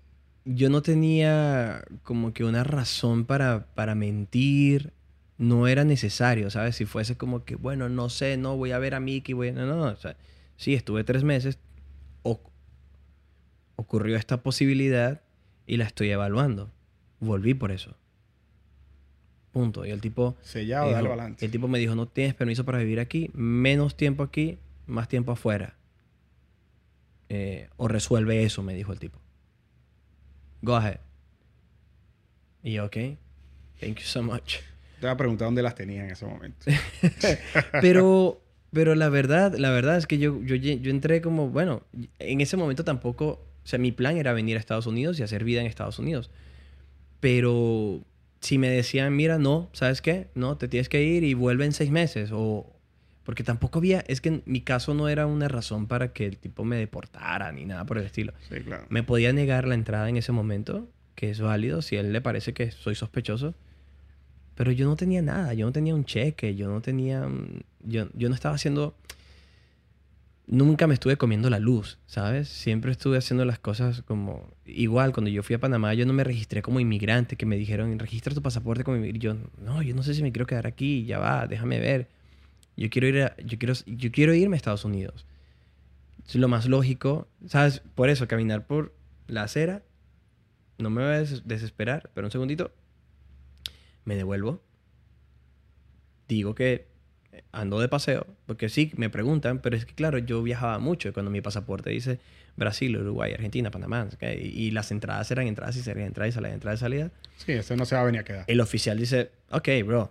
yo 0.45 0.71
no 0.71 0.81
tenía 0.81 1.83
como 2.01 2.33
que 2.33 2.43
una 2.43 2.63
razón 2.63 3.25
para, 3.25 3.67
para 3.75 3.93
mentir. 3.93 4.93
No 5.37 5.67
era 5.67 5.83
necesario, 5.83 6.49
¿sabes? 6.49 6.77
Si 6.77 6.85
fuese 6.85 7.17
como 7.17 7.45
que, 7.45 7.53
bueno, 7.53 7.87
no 7.87 8.09
sé, 8.09 8.35
no 8.35 8.57
voy 8.57 8.71
a 8.71 8.79
ver 8.79 8.95
a 8.95 8.99
Mickey, 8.99 9.33
voy 9.33 9.49
a... 9.49 9.51
No, 9.51 9.67
no, 9.67 9.83
o 9.83 9.95
sea, 9.95 10.17
sí, 10.57 10.73
estuve 10.73 11.03
tres 11.03 11.23
meses, 11.23 11.59
ocurrió 13.75 14.15
esta 14.15 14.41
posibilidad 14.41 15.21
y 15.67 15.77
la 15.77 15.85
estoy 15.85 16.09
evaluando. 16.09 16.71
Volví 17.19 17.53
por 17.53 17.71
eso. 17.71 17.95
Punto. 19.59 19.85
Y 19.85 19.89
el 19.91 19.99
tipo... 19.99 20.37
Sellado, 20.41 20.85
me 20.87 20.91
dale 20.93 21.07
dijo- 21.09 21.17
balance. 21.17 21.45
el 21.45 21.51
tipo 21.51 21.67
me 21.67 21.79
dijo, 21.79 21.95
no 21.95 22.07
tienes 22.07 22.33
permiso 22.33 22.63
para 22.63 22.77
vivir 22.77 22.99
aquí, 22.99 23.29
menos 23.33 23.95
tiempo 23.97 24.23
aquí, 24.23 24.57
más 24.87 25.07
tiempo 25.09 25.31
afuera. 25.33 25.75
Eh, 27.27 27.67
o 27.77 27.87
resuelve 27.87 28.43
eso, 28.43 28.63
me 28.63 28.73
dijo 28.73 28.93
el 28.93 28.99
tipo. 28.99 29.19
Go 30.61 30.75
ahead. 30.75 30.99
Y 32.63 32.73
yo, 32.73 32.85
ok, 32.85 32.95
thank 33.79 33.97
you 33.99 34.03
so 34.05 34.23
much. 34.23 34.55
Te 34.99 35.05
voy 35.07 35.09
a 35.11 35.17
preguntar 35.17 35.47
dónde 35.47 35.61
las 35.61 35.75
tenía 35.75 36.03
en 36.05 36.11
ese 36.11 36.25
momento. 36.25 36.65
Pero, 37.81 38.41
pero 38.71 38.95
la 38.95 39.09
verdad, 39.09 39.55
la 39.57 39.71
verdad 39.71 39.97
es 39.97 40.05
que 40.07 40.17
yo, 40.19 40.41
yo, 40.43 40.55
yo 40.55 40.91
entré 40.91 41.21
como, 41.21 41.49
bueno, 41.49 41.83
en 42.19 42.39
ese 42.41 42.55
momento 42.57 42.83
tampoco, 42.83 43.27
o 43.63 43.67
sea, 43.67 43.79
mi 43.79 43.91
plan 43.91 44.17
era 44.17 44.31
venir 44.33 44.57
a 44.57 44.59
Estados 44.59 44.87
Unidos 44.87 45.19
y 45.19 45.23
hacer 45.23 45.43
vida 45.43 45.61
en 45.61 45.67
Estados 45.67 45.99
Unidos. 45.99 46.29
Pero 47.19 48.01
si 48.41 48.58
me 48.58 48.69
decían, 48.69 49.15
mira, 49.15 49.38
no, 49.38 49.69
¿sabes 49.73 50.02
qué? 50.02 50.28
No, 50.36 50.58
te 50.58 50.67
tienes 50.67 50.89
que 50.89 51.04
ir 51.04 51.23
y 51.23 51.34
vuelve 51.34 51.65
en 51.65 51.73
seis 51.73 51.91
meses. 51.91 52.30
O, 52.34 52.73
porque 53.23 53.43
tampoco 53.43 53.80
había, 53.80 53.99
es 54.08 54.21
que 54.21 54.30
en 54.30 54.43
mi 54.45 54.62
caso 54.62 54.93
no 54.93 55.10
era 55.10 55.28
una 55.28 55.47
razón 55.47 55.88
para 55.88 56.13
que 56.13 56.25
el 56.25 56.38
tipo 56.38 56.63
me 56.63 56.78
deportara 56.78 57.52
ni 57.52 57.65
nada 57.65 57.86
por 57.86 57.97
el 57.97 58.06
estilo. 58.06 58.34
Sí, 58.49 58.62
claro. 58.62 58.86
Me 58.89 59.04
podía 59.04 59.34
negar 59.34 59.67
la 59.67 59.75
entrada 59.75 60.10
en 60.10 60.17
ese 60.17 60.32
momento, 60.32 60.88
que 61.15 61.30
es 61.30 61.41
válido, 61.41 61.82
si 61.82 61.97
a 61.97 61.99
él 61.99 62.13
le 62.13 62.21
parece 62.21 62.54
que 62.54 62.71
soy 62.71 62.95
sospechoso. 62.95 63.54
Pero 64.56 64.71
yo 64.71 64.88
no 64.88 64.95
tenía 64.95 65.21
nada, 65.21 65.54
yo 65.54 65.65
no 65.65 65.71
tenía 65.71 65.95
un 65.95 66.06
cheque, 66.06 66.56
yo 66.56 66.67
no 66.67 66.82
tenía... 66.82 67.28
Yo, 67.84 68.08
yo 68.13 68.30
no 68.30 68.36
estaba 68.36 68.56
haciendo... 68.56 68.95
Nunca 70.51 70.88
me 70.88 70.95
estuve 70.95 71.15
comiendo 71.15 71.47
la 71.51 71.59
luz, 71.59 71.99
¿sabes? 72.07 72.49
Siempre 72.49 72.91
estuve 72.91 73.19
haciendo 73.19 73.45
las 73.45 73.59
cosas 73.59 74.01
como... 74.01 74.49
Igual, 74.65 75.13
cuando 75.13 75.29
yo 75.29 75.43
fui 75.43 75.55
a 75.55 75.59
Panamá, 75.59 75.93
yo 75.93 76.07
no 76.07 76.13
me 76.13 76.23
registré 76.23 76.63
como 76.63 76.79
inmigrante, 76.79 77.35
que 77.35 77.45
me 77.45 77.55
dijeron, 77.55 77.99
registra 77.99 78.33
tu 78.33 78.41
pasaporte 78.41 78.83
como 78.83 78.97
inmigrante. 78.97 79.19
Yo, 79.23 79.35
no, 79.63 79.83
yo 79.83 79.93
no 79.93 80.01
sé 80.01 80.15
si 80.15 80.23
me 80.23 80.31
quiero 80.31 80.47
quedar 80.47 80.65
aquí, 80.65 81.05
ya 81.05 81.19
va, 81.19 81.45
déjame 81.45 81.79
ver. 81.79 82.09
Yo 82.75 82.89
quiero 82.89 83.07
ir 83.07 83.31
yo 83.45 83.59
quiero, 83.59 83.73
yo 83.85 84.12
quiero 84.12 84.33
irme 84.33 84.55
a 84.55 84.57
Estados 84.57 84.85
Unidos. 84.85 85.27
Es 86.27 86.33
lo 86.35 86.47
más 86.47 86.65
lógico, 86.65 87.27
¿sabes? 87.45 87.83
Por 87.93 88.09
eso, 88.09 88.27
caminar 88.27 88.65
por 88.65 88.95
la 89.27 89.43
acera, 89.43 89.83
no 90.79 90.89
me 90.89 91.03
voy 91.03 91.13
a 91.13 91.19
des- 91.19 91.47
desesperar, 91.47 92.09
pero 92.15 92.25
un 92.25 92.31
segundito, 92.31 92.71
me 94.03 94.15
devuelvo, 94.15 94.63
digo 96.27 96.55
que 96.55 96.88
ando 97.51 97.79
de 97.79 97.87
paseo, 97.87 98.27
porque 98.45 98.69
sí, 98.69 98.91
me 98.95 99.09
preguntan, 99.09 99.59
pero 99.59 99.75
es 99.75 99.85
que 99.85 99.93
claro, 99.93 100.17
yo 100.17 100.41
viajaba 100.43 100.79
mucho 100.79 101.09
y 101.09 101.11
cuando 101.11 101.31
mi 101.31 101.41
pasaporte 101.41 101.89
dice 101.89 102.19
Brasil, 102.55 102.97
Uruguay, 102.97 103.33
Argentina, 103.33 103.71
Panamá, 103.71 104.07
¿ok? 104.13 104.23
y, 104.39 104.71
las 104.71 104.91
entradas 104.91 105.29
eran 105.31 105.47
entradas 105.47 105.75
y 105.77 105.81
salían, 105.81 106.07
entradas 106.07 106.33
y 106.33 106.35
salían, 106.35 106.53
entradas 106.53 106.79
y 106.79 106.81
salida, 106.81 107.11
Sí, 107.37 107.53
eso 107.53 107.75
no 107.75 107.85
se 107.85 107.95
va 107.95 108.01
a 108.01 108.05
venir 108.05 108.21
a 108.21 108.23
quedar. 108.23 108.45
el 108.47 108.59
oficial 108.59 108.97
dice, 108.97 109.31
ok, 109.51 109.69
bro, 109.85 110.09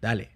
dale. 0.00 0.30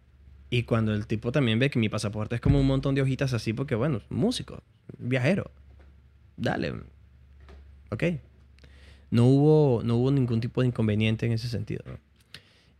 Y 0.50 0.64
cuando 0.64 0.94
el 0.94 1.06
tipo 1.06 1.32
también 1.32 1.58
ve 1.58 1.70
que 1.70 1.78
mi 1.78 1.88
pasaporte 1.88 2.36
es 2.36 2.40
como 2.40 2.60
un 2.60 2.66
montón 2.66 2.94
de 2.94 3.02
hojitas 3.02 3.32
así, 3.32 3.52
porque 3.52 3.74
bueno, 3.74 4.02
músico, 4.08 4.62
viajero, 4.98 5.50
dale. 6.36 6.74
Ok. 7.90 8.04
No 9.10 9.26
hubo, 9.26 9.82
no 9.84 9.96
hubo 9.96 10.10
ningún 10.10 10.40
tipo 10.40 10.60
de 10.60 10.68
inconveniente 10.68 11.26
en 11.26 11.32
ese 11.32 11.48
sentido. 11.48 11.82
¿no? 11.86 11.98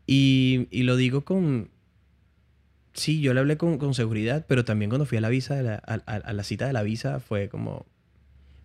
Y, 0.07 0.69
y 0.71 0.83
lo 0.83 0.97
digo 0.97 1.25
con... 1.25 1.71
Sí, 2.95 3.21
yo 3.21 3.35
le 3.35 3.41
hablé 3.41 3.57
con, 3.57 3.77
con 3.79 3.93
seguridad, 3.95 4.45
pero 4.49 4.65
también 4.65 4.89
cuando 4.89 5.05
fui 5.05 5.19
a 5.19 5.21
la 5.21 5.29
visa, 5.29 5.55
de 5.57 5.63
la- 5.65 5.83
a, 5.87 5.95
a- 6.07 6.17
a 6.17 6.33
la 6.33 6.45
cita 6.45 6.67
de 6.67 6.73
la 6.73 6.83
visa, 6.83 7.19
fue 7.21 7.49
como, 7.49 7.87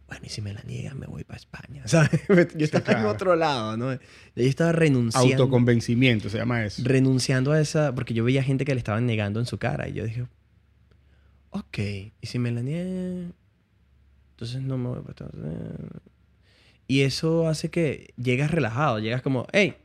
bueno, 0.08 0.24
y 0.26 0.30
si 0.30 0.42
me 0.42 0.54
la 0.54 0.62
niegan, 0.64 1.00
me 1.00 1.08
voy 1.08 1.24
para 1.24 1.38
España, 1.38 1.82
¿sabes? 1.88 2.12
Yo 2.28 2.66
estaba 2.66 2.78
en 2.78 2.84
claro. 2.84 3.10
otro 3.10 3.36
lado, 3.36 3.76
¿no? 3.78 3.94
Yo 3.94 4.00
estaba 4.36 4.72
renunciando 4.72 5.44
Autoconvencimiento 5.44 6.30
se 6.30 6.38
llama 6.38 6.64
eso. 6.64 6.82
renunciando 6.86 7.52
a 7.52 7.60
esa, 7.60 7.94
porque 7.96 8.14
yo 8.14 8.24
veía 8.24 8.44
gente 8.44 8.66
que 8.66 8.74
le 8.74 8.80
estaban 8.80 9.06
negando 9.06 9.40
en 9.40 9.46
su 9.48 9.58
cara 9.58 9.88
y 9.90 9.94
yo 9.94 10.06
dije, 10.06 10.26
ok, 11.52 11.78
y 12.22 12.28
si 12.28 12.38
me 12.40 12.52
la 12.52 12.62
niegan, 12.62 13.34
entonces 14.32 14.62
no 14.62 14.78
me 14.78 14.90
voy 14.90 15.00
a 15.06 15.10
Estados 15.10 15.34
Unidos. 15.34 15.92
Y 16.88 17.02
eso 17.02 17.48
hace 17.48 17.70
que 17.70 18.14
llegas 18.18 18.52
relajado, 18.52 19.00
llegas 19.00 19.22
como, 19.22 19.46
hey, 19.54 19.76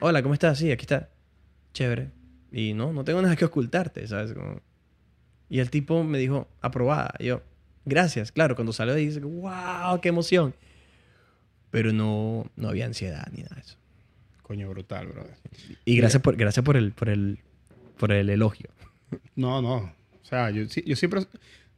hola, 0.00 0.22
¿cómo 0.22 0.34
estás? 0.34 0.58
Sí, 0.58 0.70
aquí 0.72 0.82
está. 0.82 1.08
Chévere. 1.72 2.10
Y 2.52 2.74
no, 2.74 2.92
no 2.92 3.04
tengo 3.04 3.20
nada 3.22 3.36
que 3.36 3.44
ocultarte, 3.44 4.06
¿sabes? 4.06 4.32
Como- 4.32 4.60
Y 5.48 5.58
el 5.60 5.70
tipo 5.70 6.02
me 6.04 6.18
dijo, 6.18 6.48
aprobada. 6.60 7.14
Y 7.18 7.26
yo, 7.26 7.42
gracias. 7.84 8.32
Claro, 8.32 8.54
cuando 8.54 8.72
salió 8.72 8.94
ahí, 8.94 9.06
dice, 9.06 9.20
wow, 9.20 10.00
qué 10.02 10.08
emoción. 10.08 10.54
Pero 11.70 11.92
no, 11.92 12.50
no 12.56 12.68
había 12.68 12.86
ansiedad 12.86 13.26
ni 13.32 13.42
nada 13.42 13.56
de 13.56 13.60
eso. 13.62 13.76
Coño, 14.42 14.68
brutal, 14.70 15.08
brother. 15.08 15.34
Y 15.84 15.96
gracias 15.98 16.22
por, 16.22 16.36
gracias 16.36 16.64
por 16.64 16.76
el, 16.78 16.92
por 16.92 17.08
el, 17.10 17.38
por 17.98 18.12
el 18.12 18.30
elogio. 18.30 18.70
No, 19.36 19.62
no. 19.62 19.74
O 19.76 20.24
sea, 20.24 20.50
yo, 20.50 20.64
yo 20.64 20.96
siempre... 20.96 21.22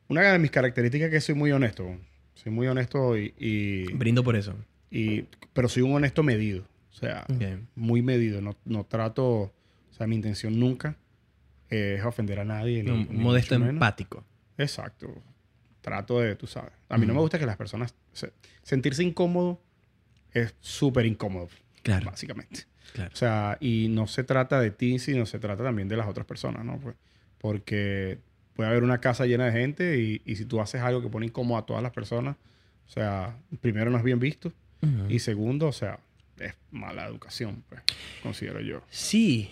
Una 0.08 0.32
de 0.32 0.38
mis 0.40 0.50
características 0.50 1.06
es 1.08 1.12
que 1.12 1.20
soy 1.20 1.34
muy 1.36 1.52
honesto. 1.52 1.96
Soy 2.34 2.50
muy 2.50 2.66
honesto 2.66 3.16
y... 3.16 3.32
y- 3.38 3.92
Brindo 3.92 4.24
por 4.24 4.34
eso. 4.34 4.56
y- 4.90 5.26
pero 5.52 5.68
soy 5.68 5.82
un 5.84 5.92
honesto 5.94 6.22
medido. 6.24 6.64
O 6.90 6.94
sea, 6.94 7.24
muy 7.76 8.02
medido. 8.02 8.40
No, 8.40 8.56
no 8.64 8.84
trato... 8.84 9.52
Sea, 10.00 10.06
mi 10.06 10.16
intención 10.16 10.58
nunca 10.58 10.96
es 11.68 12.02
ofender 12.06 12.40
a 12.40 12.44
nadie. 12.46 12.82
Ni, 12.82 12.90
Un 12.90 13.06
ni 13.10 13.18
modesto 13.18 13.54
empático. 13.54 14.24
Exacto. 14.56 15.12
Trato 15.82 16.20
de, 16.20 16.36
tú 16.36 16.46
sabes. 16.46 16.72
A 16.88 16.96
mí 16.96 17.04
no 17.04 17.12
me 17.12 17.20
gusta 17.20 17.38
que 17.38 17.44
las 17.44 17.58
personas... 17.58 17.94
se- 18.14 18.32
sentirse 18.62 19.02
incómodo 19.02 19.60
es 20.32 20.54
súper 20.60 21.04
incómodo, 21.04 21.48
Claro, 21.82 22.06
básicamente. 22.06 22.64
claro. 22.94 23.10
O 23.12 23.16
sea, 23.16 23.58
y 23.60 23.88
no 23.90 24.06
se 24.06 24.24
trata 24.24 24.58
de 24.58 24.70
ti, 24.70 24.98
sino 24.98 25.26
se 25.26 25.38
trata 25.38 25.64
también 25.64 25.86
de 25.88 25.98
las 25.98 26.06
otras 26.08 26.26
personas, 26.26 26.64
¿no? 26.64 26.78
Pues, 26.80 26.96
porque 27.38 28.18
puede 28.54 28.70
haber 28.70 28.82
una 28.82 29.00
casa 29.02 29.26
llena 29.26 29.44
de 29.46 29.52
gente 29.52 29.98
y, 30.00 30.22
y 30.24 30.36
si 30.36 30.46
tú 30.46 30.60
haces 30.62 30.80
algo 30.80 31.02
que 31.02 31.08
pone 31.10 31.26
incómodo 31.26 31.58
a 31.58 31.66
todas 31.66 31.82
las 31.82 31.92
personas, 31.92 32.36
o 32.86 32.90
sea, 32.90 33.36
primero 33.60 33.90
no 33.90 33.98
es 33.98 34.04
bien 34.04 34.18
visto 34.18 34.50
y 35.10 35.18
segundo, 35.18 35.66
o 35.68 35.72
sea, 35.72 36.00
es 36.38 36.54
mala 36.70 37.06
educación, 37.06 37.62
pues, 37.68 37.82
considero 38.22 38.60
yo. 38.60 38.82
Sí, 38.90 39.50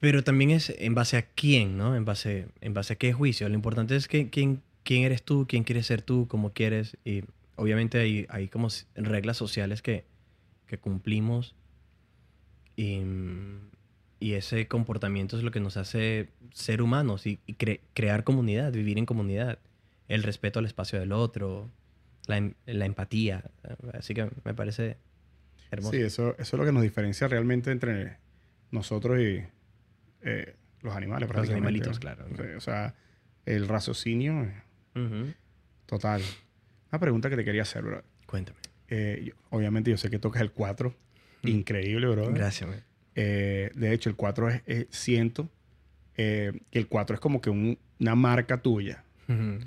pero 0.00 0.24
también 0.24 0.50
es 0.50 0.70
en 0.78 0.94
base 0.94 1.16
a 1.18 1.22
quién, 1.22 1.76
¿no? 1.76 1.94
En 1.94 2.04
base, 2.04 2.48
en 2.60 2.74
base 2.74 2.94
a 2.94 2.96
qué 2.96 3.12
juicio. 3.12 3.48
Lo 3.48 3.54
importante 3.54 3.94
es 3.96 4.08
que, 4.08 4.30
quién, 4.30 4.62
quién 4.82 5.02
eres 5.04 5.22
tú, 5.22 5.46
quién 5.48 5.62
quieres 5.62 5.86
ser 5.86 6.02
tú, 6.02 6.26
cómo 6.28 6.52
quieres. 6.52 6.96
Y 7.04 7.22
obviamente 7.56 7.98
hay, 7.98 8.26
hay 8.30 8.48
como 8.48 8.68
reglas 8.94 9.36
sociales 9.36 9.82
que, 9.82 10.04
que 10.66 10.78
cumplimos. 10.78 11.54
Y, 12.76 13.02
y 14.20 14.32
ese 14.32 14.66
comportamiento 14.68 15.36
es 15.36 15.42
lo 15.42 15.50
que 15.50 15.60
nos 15.60 15.76
hace 15.76 16.28
ser 16.54 16.80
humanos 16.82 17.26
y, 17.26 17.40
y 17.46 17.54
cre- 17.54 17.80
crear 17.94 18.24
comunidad, 18.24 18.72
vivir 18.72 18.98
en 18.98 19.06
comunidad. 19.06 19.58
El 20.08 20.22
respeto 20.22 20.58
al 20.58 20.66
espacio 20.66 20.98
del 20.98 21.12
otro, 21.12 21.70
la, 22.26 22.38
em- 22.38 22.54
la 22.66 22.86
empatía. 22.86 23.44
Así 23.92 24.14
que 24.14 24.30
me 24.44 24.54
parece 24.54 24.96
hermoso. 25.70 25.92
Sí, 25.92 26.00
eso, 26.00 26.30
eso 26.38 26.56
es 26.56 26.58
lo 26.58 26.64
que 26.64 26.72
nos 26.72 26.82
diferencia 26.82 27.28
realmente 27.28 27.70
entre 27.70 28.16
nosotros 28.70 29.20
y 29.20 29.42
eh, 30.22 30.56
los 30.82 30.94
animales. 30.94 31.28
Los 31.30 31.48
animalitos, 31.50 31.98
claro. 31.98 32.24
O 32.56 32.60
sea, 32.60 32.94
el 33.46 33.68
raciocinio 33.68 34.50
Ujú. 34.94 35.32
total. 35.86 36.22
Una 36.92 36.98
pregunta 36.98 37.30
que 37.30 37.36
te 37.36 37.44
quería 37.44 37.62
hacer, 37.62 37.82
bro. 37.82 38.02
Cuéntame. 38.26 38.58
Eh, 38.88 39.22
yo- 39.26 39.34
obviamente 39.50 39.90
yo 39.90 39.96
sé 39.96 40.10
que 40.10 40.18
tocas 40.18 40.42
el 40.42 40.50
4. 40.52 40.94
Mm. 41.42 41.48
Increíble, 41.48 42.06
bro. 42.08 42.32
Gracias, 42.32 42.68
man. 42.68 42.82
Eh, 43.14 43.70
de 43.74 43.92
hecho, 43.92 44.08
el 44.10 44.16
4 44.16 44.48
es, 44.50 44.62
es- 44.66 44.86
siento 44.90 45.48
que 46.14 46.60
el 46.72 46.86
4 46.88 47.14
es 47.14 47.20
como 47.20 47.40
que 47.40 47.50
un- 47.50 47.78
una 47.98 48.14
marca 48.14 48.58
tuya. 48.60 49.04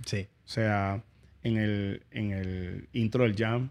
Sí. 0.06 0.28
O 0.46 0.48
sea, 0.48 1.02
en 1.42 1.58
el, 1.58 2.04
en 2.12 2.32
el 2.32 2.90
intro 2.94 3.24
del 3.24 3.36
jam, 3.36 3.70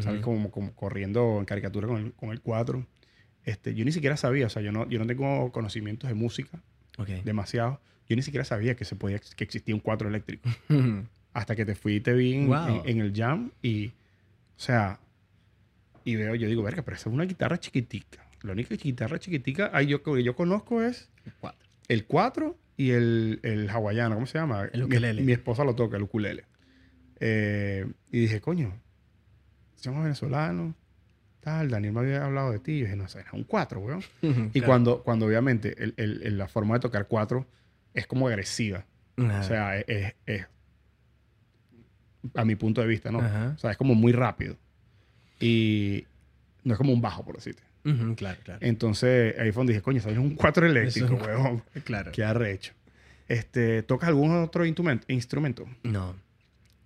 ¿sabes? 0.00 0.20
Como, 0.22 0.50
como 0.50 0.72
corriendo 0.74 1.38
en 1.38 1.44
caricatura 1.44 1.86
con 1.86 1.98
el, 2.06 2.12
con 2.14 2.30
el 2.30 2.40
4. 2.40 2.86
Este, 3.48 3.74
yo 3.74 3.84
ni 3.84 3.92
siquiera 3.92 4.16
sabía, 4.16 4.46
o 4.46 4.50
sea, 4.50 4.60
yo 4.62 4.72
no, 4.72 4.88
yo 4.88 4.98
no 4.98 5.06
tengo 5.06 5.50
conocimientos 5.52 6.08
de 6.08 6.14
música, 6.14 6.58
Ok. 6.98 7.08
demasiado. 7.24 7.80
Yo 8.08 8.16
ni 8.16 8.22
siquiera 8.22 8.44
sabía 8.44 8.74
que 8.76 8.84
se 8.84 8.94
podía, 8.96 9.18
que 9.18 9.44
existía 9.44 9.74
un 9.74 9.80
4 9.80 10.08
eléctrico. 10.08 10.48
Hasta 11.32 11.54
que 11.56 11.64
te 11.64 11.74
fui 11.74 11.94
y 11.96 12.00
te 12.00 12.12
vi 12.14 12.34
en, 12.34 12.48
Wow. 12.48 12.82
en- 12.84 12.88
en 12.88 13.00
el 13.00 13.12
jam 13.14 13.50
y, 13.62 13.88
o 13.88 13.92
sea, 14.60 14.98
y 16.04 16.16
veo, 16.16 16.34
yo 16.34 16.48
digo, 16.48 16.62
verga, 16.62 16.82
pero 16.82 16.96
esa 16.96 17.08
es 17.08 17.14
una 17.14 17.24
guitarra 17.24 17.58
chiquitica. 17.58 18.24
La 18.42 18.52
única 18.52 18.74
guitarra 18.76 19.18
chiquitica 19.18 19.70
ahí 19.72 19.86
yo, 19.86 20.02
que 20.02 20.22
yo 20.22 20.34
conozco 20.36 20.82
es 20.82 21.08
Cuatro. 21.40 21.66
el 21.88 22.04
4 22.06 22.56
y 22.76 22.90
el, 22.90 23.40
el 23.42 23.68
hawaiano, 23.70 24.14
¿cómo 24.14 24.26
se 24.26 24.38
llama? 24.38 24.64
El 24.72 24.80
Mi- 24.80 24.86
ukelele. 24.86 25.22
Mi, 25.22 25.32
esposa 25.32 25.64
lo 25.64 25.74
toca, 25.74 25.96
el 25.96 26.02
ukulele. 26.04 26.44
Eh, 27.20 27.86
y 28.12 28.20
dije, 28.20 28.40
coño, 28.40 28.72
somos 29.76 30.02
venezolanos, 30.02 30.74
tal, 31.40 31.70
Daniel 31.70 31.92
me 31.92 32.00
había 32.00 32.24
hablado 32.24 32.50
de 32.52 32.58
ti. 32.58 32.72
Y 32.72 32.78
yo 32.80 32.84
dije, 32.86 32.96
no, 32.96 33.08
sé, 33.08 33.20
es 33.20 33.32
un 33.32 33.44
4, 33.44 33.80
weón. 33.80 34.02
Y 34.22 34.50
Claro. 34.60 34.66
cuando, 34.66 35.02
cuando 35.02 35.26
obviamente 35.26 35.74
el- 35.82 35.94
el- 35.96 36.22
el- 36.22 36.38
la 36.38 36.48
forma 36.48 36.74
de 36.74 36.80
tocar 36.80 37.06
4 37.08 37.46
es 37.94 38.06
como 38.06 38.28
agresiva. 38.28 38.84
O 39.16 39.42
sea, 39.42 39.78
es, 39.78 39.84
es- 39.88 40.14
es- 40.26 40.46
a 42.34 42.44
mi 42.44 42.56
punto 42.56 42.80
de 42.80 42.86
vista, 42.86 43.10
¿no? 43.10 43.18
O 43.18 43.58
sea, 43.58 43.70
es 43.70 43.76
como 43.76 43.94
muy 43.94 44.12
rápido. 44.12 44.56
Y 45.40 46.04
no 46.64 46.74
es 46.74 46.78
como 46.78 46.92
un 46.92 47.00
bajo, 47.00 47.24
por 47.24 47.36
decirte. 47.36 47.62
Claro, 48.16 48.38
claro. 48.44 48.58
Entonces, 48.60 49.34
ahí 49.38 49.50
fue 49.50 49.60
donde 49.60 49.72
dije, 49.72 49.82
coño, 49.82 50.00
¿sabes? 50.00 50.18
Es 50.18 50.22
un 50.22 50.34
4 50.34 50.66
eléctrico, 50.66 51.06
es 51.06 51.12
un- 51.12 51.22
weón. 51.22 51.62
Claro. 51.84 52.12
Qué 52.12 52.22
arrecho. 52.24 52.72
Este, 53.28 53.82
¿Tocas 53.82 54.08
algún 54.08 54.34
otro 54.42 54.66
instrumento? 54.66 55.04
instrumento? 55.08 55.66
No. 55.82 56.14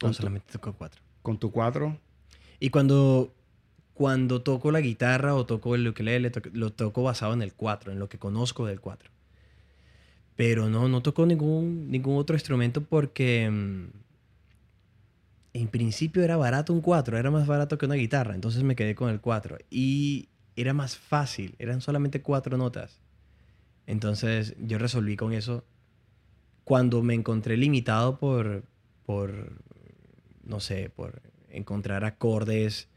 No, 0.02 0.12
solamente 0.12 0.46
toco 0.52 0.72
cuatro. 0.72 1.00
Con 1.22 1.38
tu 1.38 1.50
4. 1.52 1.96
Y 2.60 2.70
cuando, 2.70 3.32
cuando 3.94 4.42
toco 4.42 4.70
la 4.72 4.80
guitarra 4.80 5.34
o 5.34 5.46
toco 5.46 5.74
el 5.74 5.86
ukelele, 5.88 6.30
to- 6.30 6.40
lo 6.52 6.72
toco 6.72 7.02
basado 7.02 7.34
en 7.34 7.42
el 7.42 7.52
4, 7.54 7.92
en 7.92 7.98
lo 7.98 8.08
que 8.08 8.18
conozco 8.18 8.66
del 8.66 8.80
4. 8.80 9.10
Pero 10.36 10.68
no, 10.68 10.88
no 10.88 11.02
toco 11.02 11.26
ningún, 11.26 11.90
ningún 11.90 12.16
otro 12.16 12.34
instrumento 12.36 12.80
porque 12.82 13.48
mm, 13.50 13.84
en 15.54 15.68
principio 15.68 16.22
era 16.24 16.36
barato 16.36 16.72
un 16.72 16.80
4, 16.80 17.18
era 17.18 17.30
más 17.30 17.46
barato 17.46 17.76
que 17.76 17.86
una 17.86 17.94
guitarra, 17.96 18.34
entonces 18.34 18.62
me 18.62 18.74
quedé 18.76 18.94
con 18.94 19.10
el 19.10 19.20
4. 19.20 19.58
Y 19.70 20.28
era 20.56 20.72
más 20.72 20.96
fácil, 20.96 21.54
eran 21.58 21.80
solamente 21.80 22.22
cuatro 22.22 22.56
notas. 22.56 23.00
Entonces 23.86 24.54
yo 24.58 24.78
resolví 24.78 25.16
con 25.16 25.32
eso. 25.32 25.64
Cuando 26.64 27.02
me 27.02 27.14
encontré 27.14 27.56
limitado 27.56 28.18
por, 28.18 28.64
por 29.04 29.52
no 30.44 30.60
sé, 30.60 30.90
por 30.94 31.20
encontrar 31.50 32.04
acordes 32.04 32.88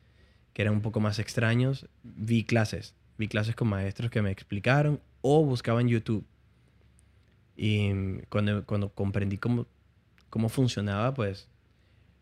que 0.56 0.62
eran 0.62 0.74
un 0.74 0.82
poco 0.82 1.02
más 1.02 1.20
extraños, 1.20 1.86
vi 2.02 2.46
clases. 2.46 2.96
Vi 3.18 3.28
clases 3.28 3.58
con 3.58 3.68
maestros 3.68 4.10
que 4.10 4.22
me 4.22 4.32
explicaron 4.32 5.02
o 5.20 5.44
buscaba 5.44 5.82
en 5.82 5.90
YouTube. 5.90 6.26
Y 7.58 7.90
mm, 7.90 8.22
cuando, 8.30 8.66
cuando 8.66 8.88
comprendí 8.88 9.38
cómo, 9.38 9.68
cómo 10.30 10.48
funcionaba, 10.48 11.14
pues 11.14 11.50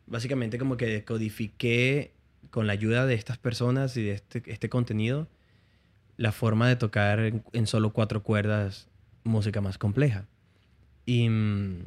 básicamente 0.07 0.57
como 0.57 0.77
que 0.77 0.87
decodifiqué 0.87 2.11
con 2.49 2.65
la 2.65 2.73
ayuda 2.73 3.05
de 3.05 3.13
estas 3.13 3.37
personas 3.37 3.95
y 3.97 4.03
de 4.03 4.13
este, 4.13 4.41
este 4.47 4.67
contenido 4.67 5.27
la 6.17 6.31
forma 6.31 6.67
de 6.67 6.75
tocar 6.75 7.19
en, 7.19 7.43
en 7.53 7.67
solo 7.67 7.93
cuatro 7.93 8.23
cuerdas 8.23 8.87
música 9.23 9.61
más 9.61 9.77
compleja. 9.77 10.25
Y 11.05 11.29
mm, 11.29 11.83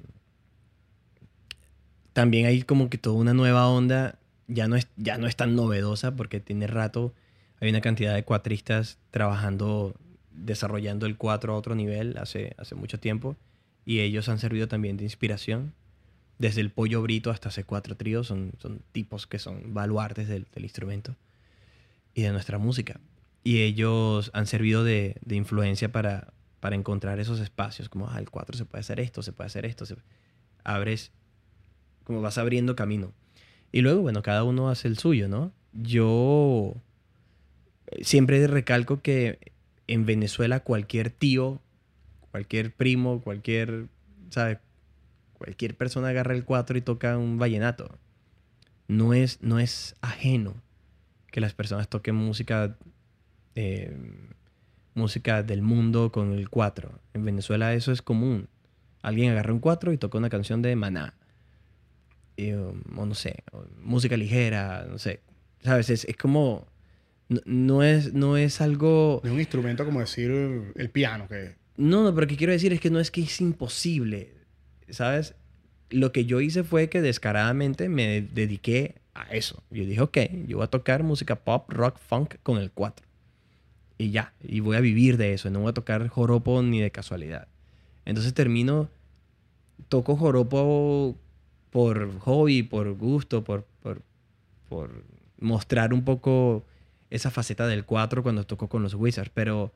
también 2.12 2.46
hay 2.46 2.62
como 2.62 2.88
que 2.88 2.98
toda 2.98 3.16
una 3.16 3.34
nueva 3.34 3.66
onda, 3.66 4.20
ya 4.48 4.68
no 4.68 4.76
es, 4.76 4.88
ya 4.96 5.18
no 5.18 5.26
es 5.26 5.36
tan 5.36 5.54
novedosa 5.56 6.14
porque 6.16 6.40
tiene 6.40 6.66
rato, 6.66 7.14
hay 7.60 7.70
una 7.70 7.80
cantidad 7.80 8.14
de 8.14 8.24
cuatristas 8.24 8.98
trabajando, 9.10 9.94
desarrollando 10.30 11.06
el 11.06 11.16
cuatro 11.16 11.54
a 11.54 11.56
otro 11.56 11.74
nivel 11.74 12.16
hace, 12.18 12.54
hace 12.58 12.74
mucho 12.74 12.98
tiempo 13.00 13.36
y 13.84 14.00
ellos 14.00 14.28
han 14.28 14.38
servido 14.38 14.68
también 14.68 14.96
de 14.96 15.04
inspiración. 15.04 15.72
Desde 16.38 16.60
el 16.60 16.70
pollo 16.70 17.00
brito 17.00 17.30
hasta 17.30 17.48
ese 17.48 17.64
cuatro 17.64 17.96
tríos 17.96 18.26
son, 18.26 18.52
son 18.58 18.82
tipos 18.92 19.26
que 19.26 19.38
son 19.38 19.72
baluartes 19.72 20.28
del, 20.28 20.46
del 20.52 20.64
instrumento 20.64 21.16
y 22.14 22.22
de 22.22 22.32
nuestra 22.32 22.58
música. 22.58 23.00
Y 23.42 23.62
ellos 23.62 24.30
han 24.34 24.46
servido 24.46 24.84
de, 24.84 25.16
de 25.24 25.36
influencia 25.36 25.90
para, 25.92 26.34
para 26.60 26.76
encontrar 26.76 27.20
esos 27.20 27.40
espacios, 27.40 27.88
como 27.88 28.10
ah, 28.10 28.18
el 28.18 28.28
4 28.28 28.56
se 28.56 28.64
puede 28.64 28.80
hacer 28.80 29.00
esto, 29.00 29.22
se 29.22 29.32
puede 29.32 29.46
hacer 29.46 29.64
esto, 29.64 29.84
abres, 30.64 31.12
como 32.04 32.20
vas 32.20 32.38
abriendo 32.38 32.74
camino. 32.74 33.12
Y 33.76 33.82
luego, 33.82 34.00
bueno, 34.00 34.22
cada 34.22 34.42
uno 34.42 34.70
hace 34.70 34.88
el 34.88 34.96
suyo, 34.96 35.28
¿no? 35.28 35.52
Yo 35.74 36.76
eh, 37.88 38.04
siempre 38.04 38.46
recalco 38.46 39.02
que 39.02 39.52
en 39.86 40.06
Venezuela 40.06 40.60
cualquier 40.60 41.10
tío, 41.10 41.60
cualquier 42.30 42.72
primo, 42.72 43.20
cualquier, 43.20 43.88
¿sabes? 44.30 44.60
Cualquier 45.34 45.76
persona 45.76 46.08
agarra 46.08 46.34
el 46.34 46.46
4 46.46 46.78
y 46.78 46.80
toca 46.80 47.18
un 47.18 47.38
vallenato. 47.38 47.98
No 48.88 49.12
es, 49.12 49.42
no 49.42 49.58
es 49.58 49.94
ajeno 50.00 50.54
que 51.30 51.42
las 51.42 51.52
personas 51.52 51.90
toquen 51.90 52.14
música, 52.14 52.78
eh, 53.56 53.94
música 54.94 55.42
del 55.42 55.60
mundo 55.60 56.12
con 56.12 56.32
el 56.32 56.48
4. 56.48 56.98
En 57.12 57.26
Venezuela 57.26 57.74
eso 57.74 57.92
es 57.92 58.00
común. 58.00 58.48
Alguien 59.02 59.32
agarra 59.32 59.52
un 59.52 59.60
4 59.60 59.92
y 59.92 59.98
toca 59.98 60.16
una 60.16 60.30
canción 60.30 60.62
de 60.62 60.74
Maná. 60.76 61.12
Y, 62.36 62.52
um, 62.52 62.82
o 62.96 63.06
no 63.06 63.14
sé, 63.14 63.42
música 63.82 64.16
ligera, 64.16 64.86
no 64.88 64.98
sé. 64.98 65.20
¿Sabes? 65.62 65.90
Es, 65.90 66.04
es 66.04 66.16
como... 66.16 66.66
No, 67.28 67.40
no 67.44 67.82
es, 67.82 68.12
no 68.12 68.36
es 68.36 68.60
algo... 68.60 69.20
Es 69.24 69.30
un 69.30 69.40
instrumento 69.40 69.84
como 69.84 70.00
decir 70.00 70.30
el 70.74 70.90
piano, 70.90 71.26
que 71.28 71.56
No, 71.76 72.04
no, 72.04 72.14
pero 72.14 72.22
lo 72.22 72.28
que 72.28 72.36
quiero 72.36 72.52
decir 72.52 72.72
es 72.72 72.80
que 72.80 72.90
no 72.90 73.00
es 73.00 73.10
que 73.10 73.22
es 73.22 73.40
imposible, 73.40 74.34
¿sabes? 74.90 75.34
Lo 75.90 76.12
que 76.12 76.24
yo 76.24 76.40
hice 76.40 76.62
fue 76.62 76.88
que 76.88 77.00
descaradamente 77.02 77.88
me 77.88 78.20
dediqué 78.20 78.96
a 79.14 79.22
eso. 79.34 79.62
Yo 79.70 79.84
dije, 79.84 80.00
ok, 80.00 80.18
yo 80.46 80.58
voy 80.58 80.64
a 80.64 80.68
tocar 80.68 81.02
música 81.02 81.36
pop, 81.36 81.70
rock, 81.70 81.98
funk 81.98 82.36
con 82.42 82.58
el 82.58 82.70
4. 82.70 83.06
Y 83.98 84.10
ya, 84.10 84.34
y 84.42 84.60
voy 84.60 84.76
a 84.76 84.80
vivir 84.80 85.16
de 85.16 85.32
eso, 85.32 85.50
no 85.50 85.60
voy 85.60 85.70
a 85.70 85.74
tocar 85.74 86.06
joropo 86.08 86.62
ni 86.62 86.80
de 86.80 86.90
casualidad. 86.90 87.48
Entonces 88.04 88.34
termino, 88.34 88.88
toco 89.88 90.16
joropo 90.16 91.16
por 91.76 92.18
hobby, 92.20 92.62
por 92.62 92.90
gusto, 92.94 93.44
por, 93.44 93.66
por, 93.82 94.00
por 94.70 95.04
mostrar 95.38 95.92
un 95.92 96.06
poco 96.06 96.64
esa 97.10 97.30
faceta 97.30 97.66
del 97.66 97.84
4 97.84 98.22
cuando 98.22 98.46
toco 98.46 98.66
con 98.66 98.82
los 98.82 98.94
Wizards, 98.94 99.30
pero 99.34 99.74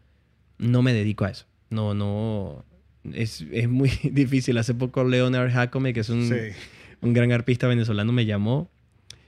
no 0.56 0.80
me 0.80 0.94
dedico 0.94 1.26
a 1.26 1.30
eso. 1.30 1.44
No, 1.68 1.92
no. 1.92 2.64
Es, 3.12 3.44
es 3.52 3.68
muy 3.68 3.90
difícil. 4.12 4.56
Hace 4.56 4.72
poco 4.72 5.04
Leonard 5.04 5.52
Jacome, 5.52 5.92
que 5.92 6.00
es 6.00 6.08
un, 6.08 6.26
sí. 6.26 6.56
un 7.02 7.12
gran 7.12 7.32
arpista 7.32 7.66
venezolano, 7.66 8.12
me 8.14 8.24
llamó. 8.24 8.70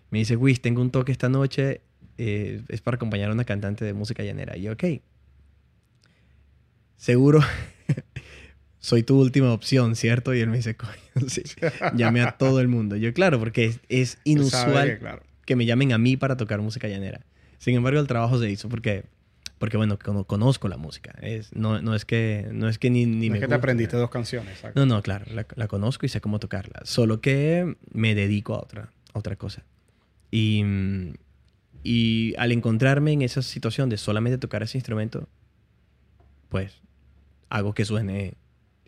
Me 0.09 0.21
dice, 0.21 0.37
Wiz, 0.37 0.63
tengo 0.63 0.81
un 0.81 0.91
toque 0.91 1.13
esta 1.13 1.29
noche. 1.29 1.83
eh, 2.17 2.63
es 2.69 2.81
para 2.81 2.95
acompañar 2.95 3.29
a 3.29 3.35
una 3.35 3.45
cantante 3.45 3.85
de 3.85 3.93
música 3.93 4.23
llanera. 4.23 4.57
Y 4.57 4.63
yo, 4.63 4.73
ok. 4.73 4.85
Seguro 6.97 7.41
soy 8.85 9.05
tu 9.05 9.21
última 9.21 9.53
opción, 9.53 9.95
¿cierto? 9.95 10.35
Y 10.35 10.41
él 10.41 10.51
me 10.51 10.57
dice, 10.57 10.75
coño, 10.77 10.93
sí. 11.29 11.43
Llame 11.95 12.21
a 12.23 12.33
todo 12.33 12.59
el 12.61 12.67
mundo. 12.67 12.97
Yo, 12.97 13.15
claro, 13.15 13.39
porque 13.39 13.79
es, 13.89 14.19
inusual 14.25 14.89
que, 14.89 14.99
claro. 14.99 15.23
que 15.47 15.55
me 15.57 15.67
llamen 15.67 15.93
a 15.93 15.99
mí 15.99 16.17
para 16.17 16.37
tocar 16.37 16.61
música 16.61 16.89
llanera. 16.89 17.21
Sin 17.59 17.77
embargo, 17.77 18.01
el 18.01 18.09
trabajo 18.09 18.41
se 18.41 18.51
hizo 18.51 18.69
porque, 18.69 19.05
porque 19.59 19.77
bueno, 19.77 19.97
cono- 20.01 20.25
conozco 20.25 20.67
la 20.67 20.79
música. 20.79 21.15
Es, 21.23 21.55
no, 21.55 21.81
no 21.81 21.95
es 21.95 22.05
que, 22.05 22.49
no 22.53 22.69
es 22.69 22.79
que 22.81 22.91
ni, 22.91 23.07
ni 23.07 23.29
No 23.29 23.33
me 23.35 23.39
es 23.39 23.41
que 23.43 23.47
te 23.47 23.47
gusta. 23.47 23.55
aprendiste 23.57 23.97
dos 23.97 24.11
canciones, 24.11 24.55
exacto. 24.57 24.81
No, 24.81 24.85
no, 24.85 25.01
claro, 25.01 25.27
la, 25.33 25.47
la 25.55 25.69
conozco 25.69 26.05
y 26.05 26.09
sé 26.09 26.21
cómo 26.21 26.41
tocarla. 26.41 26.81
Solo 26.85 27.21
que 27.21 27.77
me 27.93 28.17
dedico 28.17 28.55
a 28.57 28.59
otra, 28.63 28.91
a 29.15 29.19
otra 29.21 29.37
cosa. 29.37 29.63
Y, 30.33 30.65
y 31.85 32.35
al 32.37 32.51
encontrarme 32.51 33.13
en 33.13 33.23
esa 33.23 33.43
situación 33.43 33.89
de 33.91 33.97
solamente 33.97 34.39
tocar 34.39 34.65
ese 34.65 34.77
instrumento, 34.79 35.29
pues 36.49 36.81
hago 37.49 37.75
que 37.75 37.85
suene, 37.85 38.35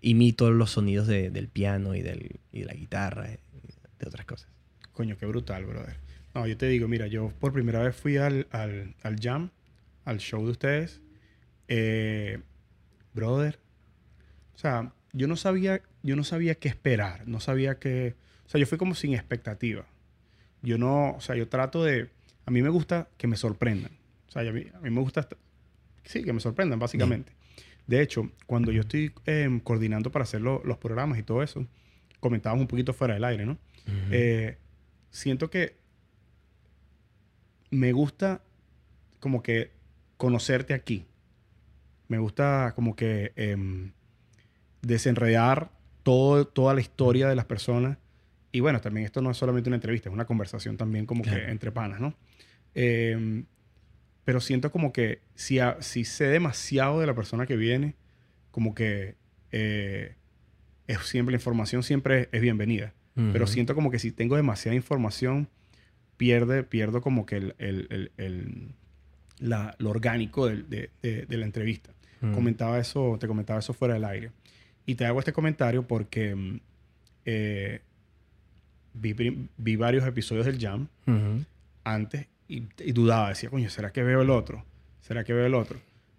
imito 0.08 0.50
los 0.50 0.70
sonidos 0.72 1.06
de- 1.06 1.30
del 1.30 1.48
piano 1.48 1.94
y, 1.94 2.02
del, 2.02 2.40
y 2.52 2.60
de 2.60 2.64
la 2.66 2.74
guitarra 2.74 3.26
de 3.28 3.38
otras 4.06 4.26
cosas. 4.26 4.48
Coño, 4.92 5.16
qué 5.16 5.26
brutal, 5.26 5.64
brother. 5.64 5.96
No, 6.34 6.46
yo 6.46 6.56
te 6.56 6.66
digo, 6.68 6.88
mira, 6.88 7.06
yo 7.06 7.32
por 7.40 7.52
primera 7.52 7.80
vez 7.82 7.94
fui 7.96 8.16
al, 8.16 8.46
al, 8.50 8.94
al 9.02 9.16
jam, 9.20 9.50
al 10.04 10.18
show 10.18 10.44
de 10.44 10.50
ustedes. 10.52 11.00
Eh, 11.68 12.40
brother. 13.14 13.58
O 14.54 14.58
sea, 14.58 14.92
yo 15.12 15.26
no 15.26 15.36
sabía, 15.36 15.80
yo 16.02 16.16
no 16.16 16.24
sabía 16.24 16.54
qué 16.56 16.68
esperar. 16.68 17.26
No 17.26 17.40
sabía 17.40 17.78
qué. 17.78 18.14
O 18.46 18.48
sea, 18.48 18.60
yo 18.60 18.66
fui 18.66 18.78
como 18.78 18.94
sin 18.94 19.14
expectativa. 19.14 19.86
Yo 20.62 20.78
no, 20.78 21.12
o 21.12 21.20
sea, 21.20 21.36
yo 21.36 21.48
trato 21.48 21.82
de. 21.84 22.10
A 22.46 22.50
mí 22.50 22.62
me 22.62 22.68
gusta 22.68 23.08
que 23.16 23.26
me 23.26 23.36
sorprendan. 23.36 23.92
O 24.28 24.30
sea, 24.32 24.42
a 24.42 24.52
mí, 24.52 24.66
a 24.74 24.80
mí 24.80 24.90
me 24.90 25.00
gusta. 25.00 25.26
Sí, 26.04 26.22
que 26.24 26.32
me 26.32 26.40
sorprendan, 26.40 26.78
básicamente. 26.78 27.32
De 27.86 28.00
hecho, 28.02 28.30
cuando 28.46 28.72
yo 28.72 28.80
estoy 28.80 29.12
em, 29.26 29.60
coordinando 29.60 30.10
para 30.10 30.22
hacer 30.22 30.40
lo- 30.40 30.62
los 30.64 30.78
programas 30.78 31.18
y 31.18 31.22
todo 31.22 31.42
eso, 31.42 31.66
comentábamos 32.20 32.62
un 32.62 32.68
poquito 32.68 32.92
fuera 32.94 33.14
del 33.14 33.24
aire, 33.24 33.44
¿no? 33.46 33.58
Eh, 34.10 34.56
siento 35.10 35.50
que 35.50 35.76
me 37.70 37.92
gusta 37.92 38.40
como 39.20 39.42
que 39.42 39.70
conocerte 40.16 40.74
aquí. 40.74 41.04
Me 42.08 42.18
gusta 42.18 42.72
como 42.76 42.94
que 42.96 43.32
em, 43.36 43.92
desenredar 44.82 45.70
todo, 46.02 46.46
toda 46.46 46.74
la 46.74 46.80
historia 46.80 47.28
de 47.28 47.34
las 47.34 47.44
personas. 47.46 47.98
Y 48.52 48.60
bueno, 48.60 48.80
también 48.80 49.06
esto 49.06 49.20
no 49.20 49.30
es 49.30 49.36
solamente 49.36 49.68
una 49.68 49.76
entrevista, 49.76 50.08
es 50.08 50.12
una 50.14 50.26
conversación 50.26 50.76
también 50.76 51.06
como 51.06 51.22
que 51.22 51.30
entre 51.50 51.72
panas, 51.72 52.00
¿no? 52.00 52.14
Em, 52.74 53.44
pero 54.24 54.40
siento 54.40 54.70
como 54.70 54.92
que 54.92 55.20
si, 55.34 55.58
a- 55.58 55.76
si 55.80 56.04
sé 56.04 56.24
demasiado 56.26 57.00
de 57.00 57.06
la 57.06 57.14
persona 57.14 57.46
que 57.46 57.56
viene, 57.56 57.94
como 58.50 58.74
que 58.74 59.14
eh, 59.52 60.14
es 60.86 60.98
siempre 61.00 61.32
la 61.32 61.36
información 61.38 61.82
siempre 61.82 62.28
es 62.32 62.40
bienvenida. 62.40 62.92
Pero 63.32 63.46
siento 63.46 63.74
como 63.74 63.90
que 63.90 63.98
si 63.98 64.10
tengo 64.12 64.34
demasiada 64.36 64.74
información, 64.74 65.48
pierde, 66.16 66.62
pierdo 66.64 67.00
como 67.00 67.26
que 67.26 67.36
el, 67.36 67.54
el- 67.58 67.86
el- 67.90 68.12
el- 68.16 68.68
la, 69.38 69.74
lo 69.78 69.90
orgánico 69.90 70.46
de, 70.48 70.90
de- 71.02 71.26
de 71.26 71.36
la 71.36 71.44
entrevista. 71.46 71.90
Comentaba 72.32 72.78
eso, 72.78 73.16
te 73.20 73.26
comentaba 73.26 73.58
eso 73.60 73.72
fuera 73.74 73.94
del 73.94 74.04
aire. 74.04 74.30
Y 74.86 74.94
te 74.96 75.04
hago 75.06 75.18
este 75.18 75.32
comentario 75.32 75.86
porque 75.86 76.60
eh, 77.24 77.80
vi, 78.94 79.48
vi 79.56 79.76
varios 79.76 80.06
episodios 80.06 80.46
del 80.46 80.58
Jam 80.58 80.88
antes 81.84 82.26
y, 82.48 82.64
y 82.78 82.92
dudaba, 82.92 83.30
decía, 83.30 83.50
coño, 83.50 83.70
¿será 83.70 83.92
que 83.92 84.02
veo 84.02 84.22
el 84.22 84.30
otro? 84.30 84.64
¿Será 85.00 85.24
que 85.24 85.32
veo 85.32 85.46
el 85.46 85.54
otro? 85.54 85.78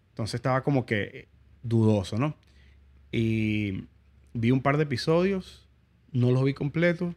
Entonces 0.09 0.35
estaba 0.35 0.63
como 0.63 0.85
que 0.85 1.03
eh, 1.03 1.27
dudoso, 1.63 2.17
¿no? 2.17 2.35
Y 3.11 3.85
vi 4.33 4.51
un 4.51 4.61
par 4.61 4.77
de 4.77 4.83
episodios, 4.83 5.67
no 6.11 6.31
los 6.31 6.43
vi 6.43 6.53
completos, 6.53 7.15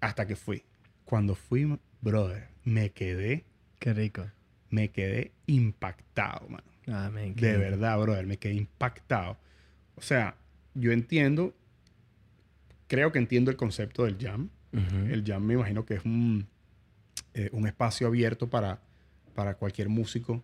hasta 0.00 0.26
que 0.26 0.36
fui. 0.36 0.62
Cuando 1.04 1.34
fui, 1.34 1.78
brother, 2.00 2.48
me 2.64 2.90
quedé, 2.90 3.44
Qué 3.78 3.92
rico. 3.92 4.26
me 4.70 4.90
quedé 4.90 5.32
impactado, 5.46 6.48
mano. 6.48 6.64
Ah, 6.88 7.10
man, 7.12 7.34
qué 7.34 7.46
De 7.46 7.56
verdad, 7.56 7.98
brother, 8.00 8.26
me 8.26 8.36
quedé 8.36 8.54
impactado. 8.54 9.36
O 9.96 10.02
sea, 10.02 10.36
yo 10.74 10.92
entiendo, 10.92 11.54
creo 12.86 13.12
que 13.12 13.18
entiendo 13.18 13.50
el 13.50 13.56
concepto 13.56 14.04
del 14.04 14.18
jam. 14.18 14.50
El 15.08 15.24
jam 15.24 15.42
me 15.42 15.54
imagino 15.54 15.86
que 15.86 15.94
es 15.94 16.04
un, 16.04 16.46
eh, 17.34 17.48
un 17.52 17.66
espacio 17.66 18.06
abierto 18.06 18.48
para, 18.48 18.80
para 19.34 19.54
cualquier 19.54 19.88
músico, 19.88 20.42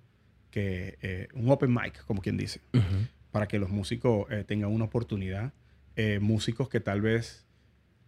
que 0.51 0.99
eh, 1.03 1.29
un 1.35 1.51
open 1.51 1.73
mic, 1.73 2.05
como 2.05 2.21
quien 2.21 2.37
dice, 2.37 2.61
para 3.31 3.49
que 3.49 3.59
los 3.59 3.71
músicos 3.71 4.31
eh, 4.31 4.45
tengan 4.47 4.71
una 4.71 4.85
oportunidad. 4.85 5.53
Músicos 6.21 6.71
que 6.71 6.81
tal 6.81 7.03
vez 7.03 7.45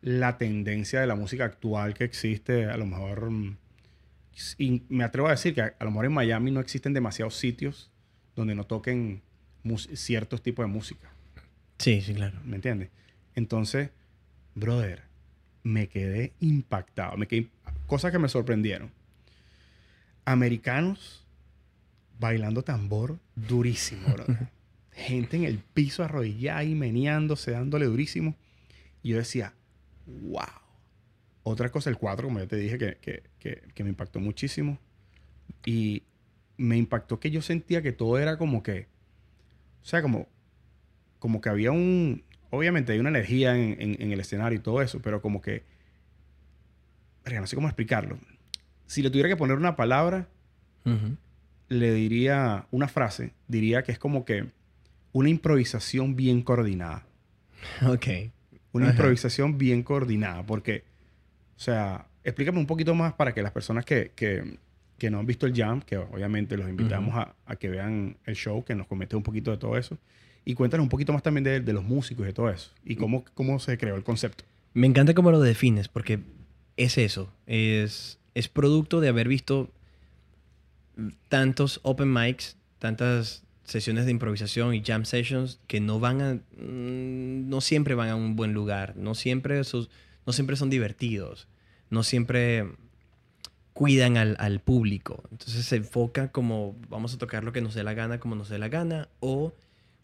la 0.00 0.38
tendencia 0.38 1.00
de 1.00 1.06
la 1.06 1.14
música 1.14 1.44
actual 1.44 1.92
que 1.92 2.04
existe, 2.04 2.64
a 2.64 2.78
lo 2.78 2.86
mejor, 2.86 3.30
mm, 3.30 3.56
y 4.56 4.82
me 4.88 5.04
atrevo 5.04 5.28
a 5.28 5.32
decir 5.32 5.54
que 5.54 5.60
a, 5.60 5.74
a 5.78 5.84
lo 5.84 5.90
mejor 5.90 6.06
en 6.06 6.12
Miami 6.12 6.50
no 6.50 6.60
existen 6.60 6.94
demasiados 6.94 7.36
sitios 7.36 7.90
donde 8.34 8.54
no 8.54 8.64
toquen 8.64 9.22
ciertos 9.94 10.42
tipos 10.42 10.64
de 10.64 10.72
música. 10.72 11.10
Sí, 11.78 12.00
sí, 12.00 12.14
claro. 12.14 12.38
¿Me 12.44 12.56
entiendes? 12.56 12.90
Entonces, 13.34 13.90
brother, 14.54 15.02
me 15.62 15.88
quedé 15.88 16.32
impactado. 16.40 17.16
Me 17.16 17.26
quedé, 17.26 17.48
cosas 17.86 18.12
que 18.12 18.18
me 18.18 18.28
sorprendieron. 18.28 18.90
Americanos 20.24 21.24
bailando 22.18 22.62
tambor 22.62 23.18
durísimo, 23.34 24.08
brother. 24.14 24.48
Gente 24.92 25.36
en 25.36 25.44
el 25.44 25.58
piso 25.58 26.04
arrodillada 26.04 26.64
y 26.64 26.74
meneándose, 26.74 27.50
dándole 27.50 27.86
durísimo. 27.86 28.36
Y 29.02 29.10
yo 29.10 29.16
decía, 29.18 29.54
wow. 30.06 30.44
Otra 31.42 31.70
cosa, 31.70 31.90
el 31.90 31.98
4, 31.98 32.28
como 32.28 32.38
ya 32.38 32.46
te 32.46 32.56
dije, 32.56 32.78
que, 32.78 32.96
que- 33.00 33.22
que- 33.38 33.62
que 33.74 33.84
me 33.84 33.90
impactó 33.90 34.20
muchísimo. 34.20 34.78
Y 35.66 36.04
me 36.56 36.76
impactó 36.76 37.18
que 37.20 37.30
yo 37.30 37.42
sentía 37.42 37.82
que 37.82 37.92
todo 37.92 38.18
era 38.18 38.38
como 38.38 38.62
que, 38.62 38.86
o 39.82 39.84
sea, 39.86 40.00
como, 40.00 40.28
como 41.18 41.40
que 41.40 41.48
había 41.50 41.72
un, 41.72 42.22
obviamente 42.50 42.92
hay 42.92 42.98
una 43.00 43.08
energía 43.10 43.56
en, 43.58 43.76
en- 43.80 44.00
en 44.00 44.12
el 44.12 44.20
escenario 44.20 44.58
y 44.58 44.62
todo 44.62 44.80
eso, 44.80 45.02
pero 45.02 45.20
como 45.20 45.42
que, 45.42 45.64
verga, 47.24 47.40
no 47.40 47.46
sé 47.46 47.56
cómo 47.56 47.68
explicarlo. 47.68 48.18
Si 48.86 49.02
le 49.02 49.10
tuviera 49.10 49.28
que 49.28 49.36
poner 49.36 49.56
una 49.56 49.76
palabra, 49.76 50.28
Ujú. 50.84 51.16
le 51.68 51.92
diría 51.92 52.66
una 52.70 52.88
frase, 52.88 53.32
diría 53.48 53.82
que 53.82 53.92
es 53.92 53.98
como 53.98 54.24
que 54.24 54.46
una 55.12 55.28
improvisación 55.28 56.16
bien 56.16 56.42
coordinada. 56.42 57.04
Ok. 57.86 58.06
Una 58.72 58.86
Ajá. 58.86 58.94
improvisación 58.94 59.56
bien 59.56 59.82
coordinada, 59.82 60.44
porque, 60.44 60.82
o 61.56 61.60
sea, 61.60 62.06
explícame 62.24 62.58
un 62.58 62.66
poquito 62.66 62.94
más 62.94 63.12
para 63.14 63.32
que 63.32 63.42
las 63.42 63.52
personas 63.52 63.84
que, 63.84 64.12
que- 64.14 64.58
que 64.98 65.10
no 65.10 65.18
han 65.18 65.26
visto 65.26 65.46
el 65.46 65.54
jam, 65.54 65.80
que 65.80 65.96
obviamente 65.96 66.56
los 66.56 66.68
invitamos 66.68 67.10
Ujú. 67.10 67.18
a, 67.20 67.34
a 67.46 67.56
que 67.56 67.68
vean 67.68 68.16
el 68.26 68.34
show, 68.36 68.64
que 68.64 68.74
nos 68.74 68.86
comentes 68.86 69.16
un 69.16 69.22
poquito 69.22 69.50
de 69.50 69.56
todo 69.56 69.76
eso, 69.76 69.98
y 70.44 70.54
cuéntanos 70.54 70.84
un 70.84 70.88
poquito 70.88 71.12
más 71.12 71.22
también 71.22 71.42
de, 71.44 71.60
de 71.60 71.72
los 71.72 71.82
músicos 71.84 72.24
y 72.24 72.26
de 72.26 72.32
todo 72.32 72.48
eso, 72.50 72.70
y 72.84 72.96
cómo, 72.96 73.24
cómo 73.34 73.58
se 73.58 73.76
creó 73.78 73.96
el 73.96 74.04
concepto. 74.04 74.44
Me 74.72 74.86
encanta 74.86 75.14
cómo 75.14 75.30
lo 75.30 75.40
defines, 75.40 75.88
porque 75.88 76.20
es 76.76 76.98
eso. 76.98 77.32
Es, 77.46 78.18
es 78.34 78.48
producto 78.48 79.00
de 79.00 79.08
haber 79.08 79.28
visto 79.28 79.70
tantos 81.28 81.80
open 81.82 82.12
mics, 82.12 82.56
tantas 82.78 83.44
sesiones 83.64 84.04
de 84.04 84.10
improvisación 84.10 84.74
y 84.74 84.82
jam 84.84 85.04
sessions 85.04 85.60
que 85.66 85.80
no 85.80 86.00
van 86.00 86.20
a. 86.20 86.34
mm, 86.34 87.48
no 87.48 87.60
siempre 87.60 87.94
van 87.94 88.10
a 88.10 88.16
un 88.16 88.36
buen 88.36 88.52
lugar. 88.52 88.96
No 88.96 89.14
siempre, 89.14 89.60
no 90.26 90.32
siempre 90.32 90.56
son 90.56 90.70
divertidos. 90.70 91.48
No 91.90 92.02
siempre 92.02 92.66
cuidan 93.72 94.16
al, 94.16 94.36
al 94.38 94.60
público. 94.60 95.22
Entonces 95.30 95.64
se 95.64 95.76
enfoca 95.76 96.30
como 96.30 96.76
vamos 96.88 97.14
a 97.14 97.18
tocar 97.18 97.44
lo 97.44 97.52
que 97.52 97.60
nos 97.60 97.74
dé 97.74 97.82
la 97.82 97.94
gana, 97.94 98.20
como 98.20 98.34
nos 98.34 98.48
dé 98.48 98.58
la 98.58 98.68
gana, 98.68 99.08
o 99.20 99.52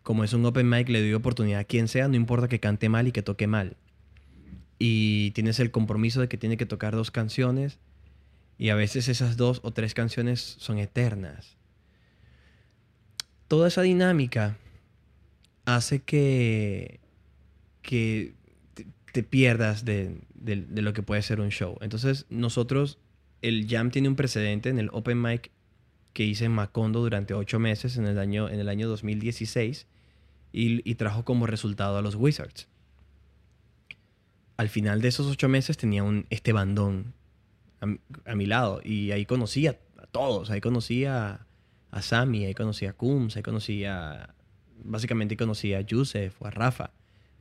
como 0.02 0.24
es 0.24 0.32
un 0.32 0.44
open 0.46 0.68
mic, 0.68 0.88
le 0.88 1.00
doy 1.00 1.14
oportunidad 1.14 1.60
a 1.60 1.64
quien 1.64 1.86
sea, 1.86 2.08
no 2.08 2.16
importa 2.16 2.48
que 2.48 2.58
cante 2.58 2.88
mal 2.88 3.06
y 3.06 3.12
que 3.12 3.22
toque 3.22 3.46
mal 3.46 3.76
y 4.82 5.30
tienes 5.32 5.60
el 5.60 5.70
compromiso 5.70 6.20
de 6.22 6.28
que 6.28 6.38
tiene 6.38 6.56
que 6.56 6.64
tocar 6.66 6.96
dos 6.96 7.10
canciones 7.10 7.78
y 8.58 8.70
a 8.70 8.74
veces 8.74 9.08
esas 9.08 9.36
dos 9.36 9.60
o 9.62 9.72
tres 9.72 9.92
canciones 9.94 10.56
son 10.58 10.78
eternas. 10.78 11.58
Toda 13.46 13.68
esa 13.68 13.82
dinámica 13.82 14.56
hace 15.66 16.00
que, 16.00 16.98
que 17.82 18.32
te, 19.12 19.22
pierdas 19.22 19.84
de, 19.84 20.22
de- 20.34 20.62
de 20.64 20.82
lo 20.82 20.94
que 20.94 21.02
puede 21.02 21.20
ser 21.20 21.40
un 21.40 21.50
show. 21.50 21.76
Entonces 21.82 22.24
nosotros, 22.30 22.98
el 23.42 23.66
Jam 23.68 23.90
tiene 23.90 24.08
un 24.08 24.16
precedente 24.16 24.70
en 24.70 24.78
el 24.78 24.88
Open 24.92 25.20
Mic 25.20 25.50
que 26.14 26.24
hice 26.24 26.46
en 26.46 26.52
Macondo 26.52 27.00
durante 27.00 27.34
ocho 27.34 27.58
meses 27.58 27.98
en 27.98 28.06
el 28.06 28.18
año, 28.18 28.48
en 28.48 28.60
el 28.60 28.68
año 28.70 28.88
2016 28.88 29.86
y, 30.54 30.90
y 30.90 30.94
trajo 30.94 31.26
como 31.26 31.46
resultado 31.46 31.98
a 31.98 32.02
los 32.02 32.14
Wizards 32.14 32.66
al 34.60 34.68
final 34.68 35.00
de 35.00 35.08
esos 35.08 35.26
ocho 35.26 35.48
meses 35.48 35.78
tenía 35.78 36.02
un, 36.02 36.26
este 36.28 36.52
bandón 36.52 37.14
a, 37.80 38.34
mi- 38.34 38.44
lado 38.44 38.82
y 38.84 39.10
ahí 39.10 39.24
conocí 39.24 39.66
a, 39.66 39.78
todos. 40.12 40.50
Ahí 40.50 40.60
conocí 40.60 41.06
a, 41.06 41.46
a 41.90 42.02
Sammy, 42.02 42.44
ahí 42.44 42.52
conocí 42.52 42.84
a 42.84 42.92
Kums, 42.92 43.36
ahí 43.36 43.42
conocí 43.42 43.86
a... 43.86 44.34
Básicamente 44.84 45.38
conocí 45.38 45.72
a 45.72 45.80
Yusef 45.80 46.42
o 46.42 46.46
a 46.46 46.50
Rafa. 46.50 46.90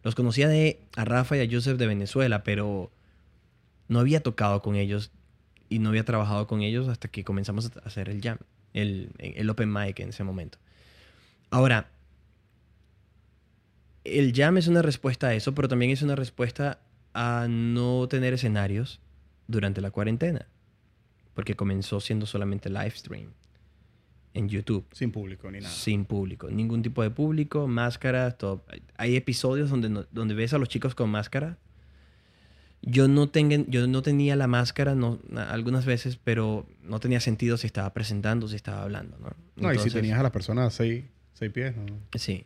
Los 0.02 0.16
conocía 0.16 0.48
de, 0.48 0.80
a 0.96 1.04
Rafa 1.04 1.36
y 1.36 1.42
a 1.42 1.44
Yusef 1.44 1.78
de 1.78 1.88
Venezuela, 1.88 2.46
pero 2.46 2.90
no 3.90 4.00
había 4.00 4.24
tocado 4.24 4.62
con 4.62 4.78
ellos 4.78 5.12
y 5.68 5.80
no 5.80 5.90
había 5.90 6.06
trabajado 6.06 6.48
con 6.48 6.62
ellos 6.62 6.88
hasta 6.88 7.10
que 7.10 7.26
comenzamos 7.26 7.70
a 7.76 7.80
hacer 7.80 8.08
el 8.08 8.22
jam, 8.22 8.38
el, 8.74 9.10
el 9.18 9.50
open 9.50 9.74
mic 9.74 10.00
en 10.00 10.10
ese 10.10 10.24
momento. 10.24 10.58
Ahora, 11.50 11.90
el 14.06 14.32
jam 14.34 14.58
es 14.58 14.68
una 14.68 14.82
respuesta 14.82 15.28
a 15.28 15.34
eso, 15.34 15.54
pero 15.54 15.68
también 15.68 15.92
es 15.92 16.02
una 16.02 16.16
respuesta 16.16 16.80
a 17.22 17.48
no 17.50 18.08
tener 18.08 18.34
escenarios 18.34 19.02
durante 19.48 19.82
la 19.82 19.92
cuarentena. 19.92 20.46
Porque 21.34 21.56
comenzó 21.56 22.00
siendo 22.00 22.26
solamente 22.26 22.70
live 22.70 22.92
stream 22.92 23.32
en 24.34 24.48
YouTube, 24.48 24.86
Sin 24.94 25.12
público 25.12 25.50
ni 25.52 25.60
nada. 25.60 25.74
sin 25.74 26.06
público. 26.06 26.50
Ningún 26.50 26.82
tipo 26.82 27.02
de 27.04 27.10
público, 27.10 27.68
máscaras, 27.68 28.38
todo. 28.38 28.64
Hay 28.96 29.16
episodios 29.18 29.70
donde, 29.70 29.90
no- 29.90 30.06
donde 30.12 30.34
ves 30.34 30.54
a 30.54 30.58
los 30.60 30.70
chicos 30.70 30.96
con 30.96 31.10
máscara. 31.10 31.58
Yo 32.82 33.10
no, 33.10 33.30
yo 33.68 33.88
no 33.88 34.02
tenía 34.02 34.36
la 34.38 34.48
máscara 34.48 34.96
no, 34.96 35.20
na- 35.28 35.50
algunas 35.52 35.86
veces, 35.86 36.18
pero 36.24 36.66
no 36.84 37.00
tenía 37.02 37.20
sentido 37.20 37.58
si 37.58 37.68
estaba 37.68 37.92
presentando, 37.94 38.48
si 38.48 38.56
estaba 38.56 38.84
hablando. 38.84 39.18
No, 39.18 39.32
No, 39.58 39.74
y 39.74 39.80
si 39.80 39.90
tenías 39.90 40.18
a 40.20 40.24
las 40.24 40.32
personas 40.32 40.68
a 40.68 40.78
seis, 40.78 41.04
seis 41.34 41.52
pies, 41.52 41.76
¿no? 41.76 41.86
Sí. 42.18 42.46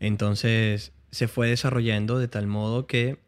Entonces 0.00 0.92
se 1.12 1.28
fue 1.28 1.48
desarrollando 1.50 2.18
de 2.18 2.26
tal 2.28 2.46
modo 2.48 2.86
que 2.86 3.18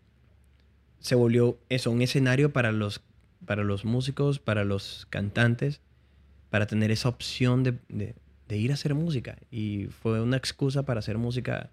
se 1.02 1.14
volvió 1.14 1.58
eso, 1.68 1.90
un 1.90 2.00
escenario 2.00 2.52
para 2.52 2.72
los, 2.72 3.02
para 3.44 3.64
los 3.64 3.84
músicos, 3.84 4.38
para 4.38 4.64
los 4.64 5.06
cantantes, 5.10 5.80
para 6.48 6.66
tener 6.66 6.90
esa 6.90 7.08
opción 7.10 7.62
de, 7.64 7.74
de- 7.88 8.14
ir 8.56 8.70
a 8.70 8.74
hacer 8.74 8.94
música. 8.94 9.38
Y 9.50 9.86
fue 10.02 10.20
una 10.20 10.36
excusa 10.36 10.82
para 10.82 10.98
hacer 11.00 11.16
música 11.18 11.70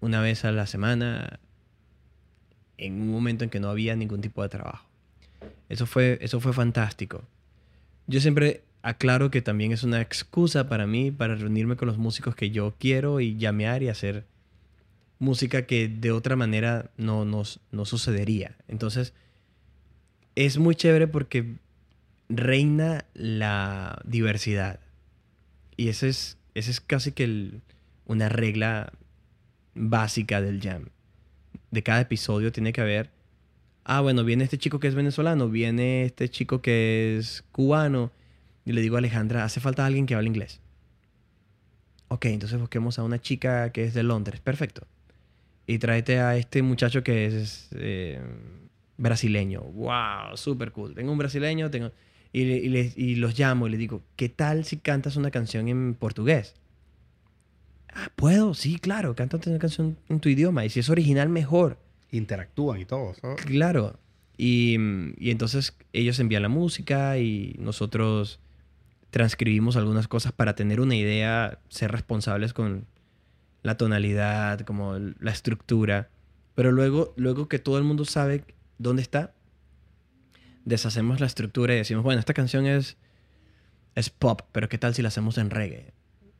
una 0.00 0.20
vez 0.22 0.44
a 0.46 0.50
la 0.52 0.66
semana, 0.66 1.38
en 2.78 2.94
un 3.02 3.10
momento 3.10 3.44
en 3.44 3.50
que 3.50 3.60
no 3.60 3.68
había 3.68 3.94
ningún 3.96 4.22
tipo 4.22 4.42
de 4.42 4.48
trabajo. 4.48 4.86
Eso 5.68 5.84
fue, 5.86 6.18
eso 6.22 6.40
fue 6.40 6.54
fantástico. 6.54 7.22
Yo 8.06 8.20
siempre 8.20 8.62
aclaro 8.82 9.30
que 9.30 9.42
también 9.42 9.72
es 9.72 9.82
una 9.82 10.00
excusa 10.00 10.68
para 10.70 10.86
mí 10.86 11.10
para 11.10 11.34
reunirme 11.34 11.76
con 11.76 11.86
los 11.86 11.98
músicos 11.98 12.34
que 12.34 12.50
yo 12.50 12.74
quiero 12.78 13.20
y 13.20 13.36
llamear 13.36 13.82
y 13.82 13.90
hacer 13.90 14.24
música 15.20 15.66
que 15.66 15.86
de 15.88 16.10
otra 16.12 16.34
manera 16.34 16.90
no, 16.96 17.24
nos 17.24 17.60
no 17.70 17.84
sucedería. 17.84 18.56
Entonces, 18.66 19.14
es 20.34 20.58
muy 20.58 20.74
chévere 20.74 21.06
porque 21.06 21.56
reina 22.28 23.04
la 23.14 24.00
diversidad. 24.04 24.80
Y 25.76 25.88
esa 25.88 26.06
es, 26.08 26.38
ese 26.54 26.70
es 26.72 26.80
casi 26.80 27.12
que 27.12 27.24
el- 27.24 27.62
una 28.06 28.28
regla 28.28 28.92
básica 29.74 30.40
del 30.40 30.60
jam. 30.60 30.86
De 31.70 31.82
cada 31.82 32.00
episodio 32.00 32.52
tiene 32.52 32.72
que 32.72 32.80
haber, 32.80 33.10
ah, 33.84 34.00
bueno, 34.00 34.24
viene 34.24 34.44
este 34.44 34.58
chico 34.58 34.80
que 34.80 34.88
es 34.88 34.94
venezolano, 34.94 35.48
viene 35.48 36.04
este 36.04 36.28
chico 36.28 36.62
que 36.62 37.16
es 37.18 37.44
cubano, 37.52 38.12
Y 38.66 38.72
le 38.72 38.82
digo 38.82 38.96
a 38.96 38.98
Alejandra, 38.98 39.44
hace 39.44 39.58
falta 39.60 39.86
alguien 39.86 40.06
que 40.06 40.14
hable 40.14 40.28
inglés. 40.28 40.60
Ok, 42.08 42.26
entonces 42.26 42.58
busquemos 42.60 42.98
a 42.98 43.04
una 43.04 43.20
chica 43.20 43.70
que 43.72 43.84
es 43.84 43.94
de 43.94 44.02
Londres. 44.02 44.40
Perfecto. 44.40 44.86
Y 45.70 45.78
tráete 45.78 46.18
a 46.18 46.36
este 46.36 46.62
muchacho 46.62 47.04
que 47.04 47.26
es 47.26 47.68
eh, 47.76 48.20
brasileño. 48.96 49.60
¡Wow! 49.62 50.36
Súper 50.36 50.72
cool. 50.72 50.94
Tengo 50.94 51.12
un 51.12 51.18
brasileño, 51.18 51.70
tengo... 51.70 51.92
Y, 52.32 52.44
le- 52.68 52.92
y 52.96 53.14
los 53.16 53.38
llamo 53.38 53.66
y 53.66 53.70
les 53.70 53.78
digo, 53.78 54.02
¿qué 54.16 54.28
tal 54.28 54.64
si 54.64 54.78
cantas 54.78 55.16
una 55.16 55.30
canción 55.30 55.68
en 55.68 55.94
portugués? 55.94 56.54
Ah, 57.92 58.10
¿puedo? 58.16 58.54
Sí, 58.54 58.78
claro. 58.78 59.14
Cántate 59.14 59.50
una 59.50 59.58
canción 59.58 59.96
en 60.08 60.20
tu 60.20 60.28
idioma. 60.28 60.64
Y 60.64 60.70
si 60.70 60.80
es 60.80 60.90
original, 60.90 61.28
mejor. 61.28 61.78
Interactúan 62.10 62.80
y 62.80 62.84
todo. 62.84 63.14
¿sabes? 63.14 63.44
Claro. 63.44 63.98
Y, 64.36 64.76
y 65.18 65.30
entonces 65.30 65.76
ellos 65.92 66.18
envían 66.18 66.42
la 66.42 66.48
música 66.48 67.18
y 67.18 67.54
nosotros 67.58 68.40
transcribimos 69.10 69.76
algunas 69.76 70.08
cosas 70.08 70.32
para 70.32 70.54
tener 70.54 70.80
una 70.80 70.96
idea, 70.96 71.58
ser 71.68 71.90
responsables 71.92 72.52
con 72.52 72.86
la 73.62 73.76
tonalidad, 73.76 74.60
como 74.60 74.98
la 74.98 75.30
estructura. 75.30 76.08
Pero 76.54 76.72
luego, 76.72 77.14
luego 77.16 77.48
que 77.48 77.58
todo 77.58 77.78
el 77.78 77.84
mundo 77.84 78.04
sabe 78.04 78.44
dónde 78.78 79.02
está, 79.02 79.32
deshacemos 80.64 81.20
la 81.20 81.26
estructura 81.26 81.74
y 81.74 81.78
decimos, 81.78 82.02
bueno, 82.04 82.20
esta 82.20 82.34
canción 82.34 82.66
es, 82.66 82.96
es 83.94 84.10
pop, 84.10 84.42
pero 84.52 84.68
¿qué 84.68 84.78
tal 84.78 84.94
si 84.94 85.02
la 85.02 85.08
hacemos 85.08 85.38
en 85.38 85.50
reggae? 85.50 85.92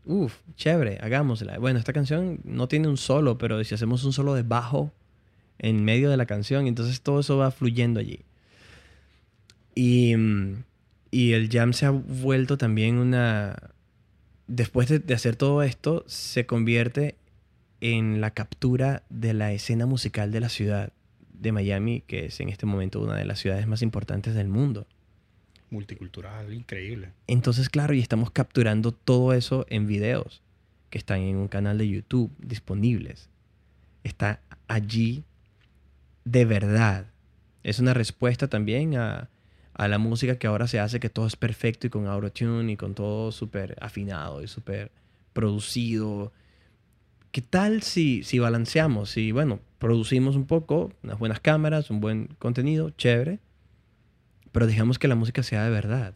Uf, 0.04 0.38
chévere, 0.56 0.98
hagámosla. 1.00 1.58
Bueno, 1.58 1.78
esta 1.78 1.92
canción 1.92 2.40
no 2.44 2.68
tiene 2.68 2.88
un 2.88 2.96
solo, 2.96 3.38
pero 3.38 3.62
si 3.64 3.74
hacemos 3.74 4.04
un 4.04 4.12
solo 4.12 4.34
de 4.34 4.42
bajo 4.42 4.92
en 5.58 5.84
medio 5.84 6.10
de 6.10 6.16
la 6.16 6.26
canción, 6.26 6.66
entonces 6.66 7.02
todo 7.02 7.20
eso 7.20 7.36
va 7.36 7.50
fluyendo 7.50 8.00
allí. 8.00 8.20
Y, 9.74 10.14
y 11.10 11.32
el 11.32 11.48
jam 11.50 11.72
se 11.72 11.86
ha 11.86 11.90
vuelto 11.90 12.58
también 12.58 12.96
una... 12.96 13.56
Después 14.50 14.88
de, 14.88 14.98
de 14.98 15.14
hacer 15.14 15.36
todo 15.36 15.62
esto, 15.62 16.02
se 16.08 16.44
convierte 16.44 17.14
en 17.80 18.20
la 18.20 18.32
captura 18.32 19.04
de 19.08 19.32
la 19.32 19.52
escena 19.52 19.86
musical 19.86 20.32
de 20.32 20.40
la 20.40 20.48
ciudad 20.48 20.92
de 21.32 21.52
Miami, 21.52 22.02
que 22.02 22.26
es 22.26 22.40
en 22.40 22.48
este 22.48 22.66
momento 22.66 23.00
una 23.00 23.16
de 23.16 23.24
las 23.24 23.38
ciudades 23.38 23.68
más 23.68 23.80
importantes 23.80 24.34
del 24.34 24.48
mundo. 24.48 24.88
Multicultural, 25.70 26.52
increíble. 26.52 27.12
Entonces, 27.28 27.68
claro, 27.68 27.94
y 27.94 28.00
estamos 28.00 28.32
capturando 28.32 28.90
todo 28.90 29.34
eso 29.34 29.66
en 29.68 29.86
videos 29.86 30.42
que 30.90 30.98
están 30.98 31.20
en 31.20 31.36
un 31.36 31.46
canal 31.46 31.78
de 31.78 31.88
YouTube 31.88 32.32
disponibles. 32.40 33.28
Está 34.02 34.40
allí 34.66 35.22
de 36.24 36.44
verdad. 36.44 37.06
Es 37.62 37.78
una 37.78 37.94
respuesta 37.94 38.48
también 38.48 38.96
a, 38.96 39.30
a 39.80 39.88
la 39.88 39.96
música 39.96 40.36
que 40.36 40.46
ahora 40.46 40.66
se 40.66 40.78
hace, 40.78 41.00
que 41.00 41.08
todo 41.08 41.26
es 41.26 41.36
perfecto 41.36 41.86
y 41.86 41.90
con 41.90 42.06
autotune 42.06 42.72
y 42.72 42.76
con 42.76 42.94
todo 42.94 43.32
súper 43.32 43.78
afinado 43.80 44.42
y 44.42 44.46
súper 44.46 44.92
producido. 45.32 46.34
¿Qué 47.32 47.40
tal 47.40 47.80
si, 47.80 48.22
si 48.22 48.38
balanceamos? 48.38 49.08
Si, 49.08 49.32
bueno, 49.32 49.58
producimos 49.78 50.36
un 50.36 50.44
poco, 50.44 50.92
unas 51.02 51.18
buenas 51.18 51.40
cámaras, 51.40 51.88
un 51.88 52.02
buen 52.02 52.26
contenido, 52.38 52.90
chévere, 52.90 53.38
pero 54.52 54.66
dejamos 54.66 54.98
que 54.98 55.08
la 55.08 55.14
música 55.14 55.42
sea 55.42 55.64
de 55.64 55.70
verdad. 55.70 56.12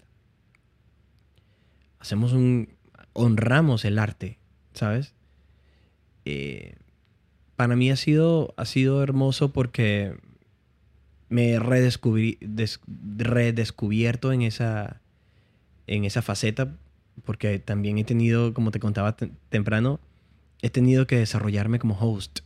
Hacemos 2.01 2.35
un... 2.35 2.69
honramos 3.15 3.87
el 3.87 3.99
arte, 3.99 4.39
¿sabes? 4.75 5.15
Eh, 6.27 6.77
para 7.57 7.77
mí 7.77 7.91
ha 7.91 7.97
sido, 7.97 8.53
ha 8.59 8.67
sido 8.67 9.03
hermoso 9.03 9.55
porque 9.55 10.19
me 11.29 11.53
he 11.53 11.61
redescubri- 11.61 12.39
des- 12.41 12.81
redescubierto 13.17 14.33
en 14.33 14.43
esa, 14.43 15.01
en 15.87 16.05
esa 16.05 16.23
faceta, 16.23 16.75
porque 17.25 17.59
también 17.59 17.99
he 17.99 18.05
tenido, 18.05 18.55
como 18.55 18.71
te 18.71 18.81
contaba 18.81 19.17
te- 19.17 19.31
temprano, 19.49 20.01
he 20.63 20.71
tenido 20.71 21.07
que 21.07 21.17
desarrollarme 21.19 21.79
como 21.79 21.95
host, 21.99 22.41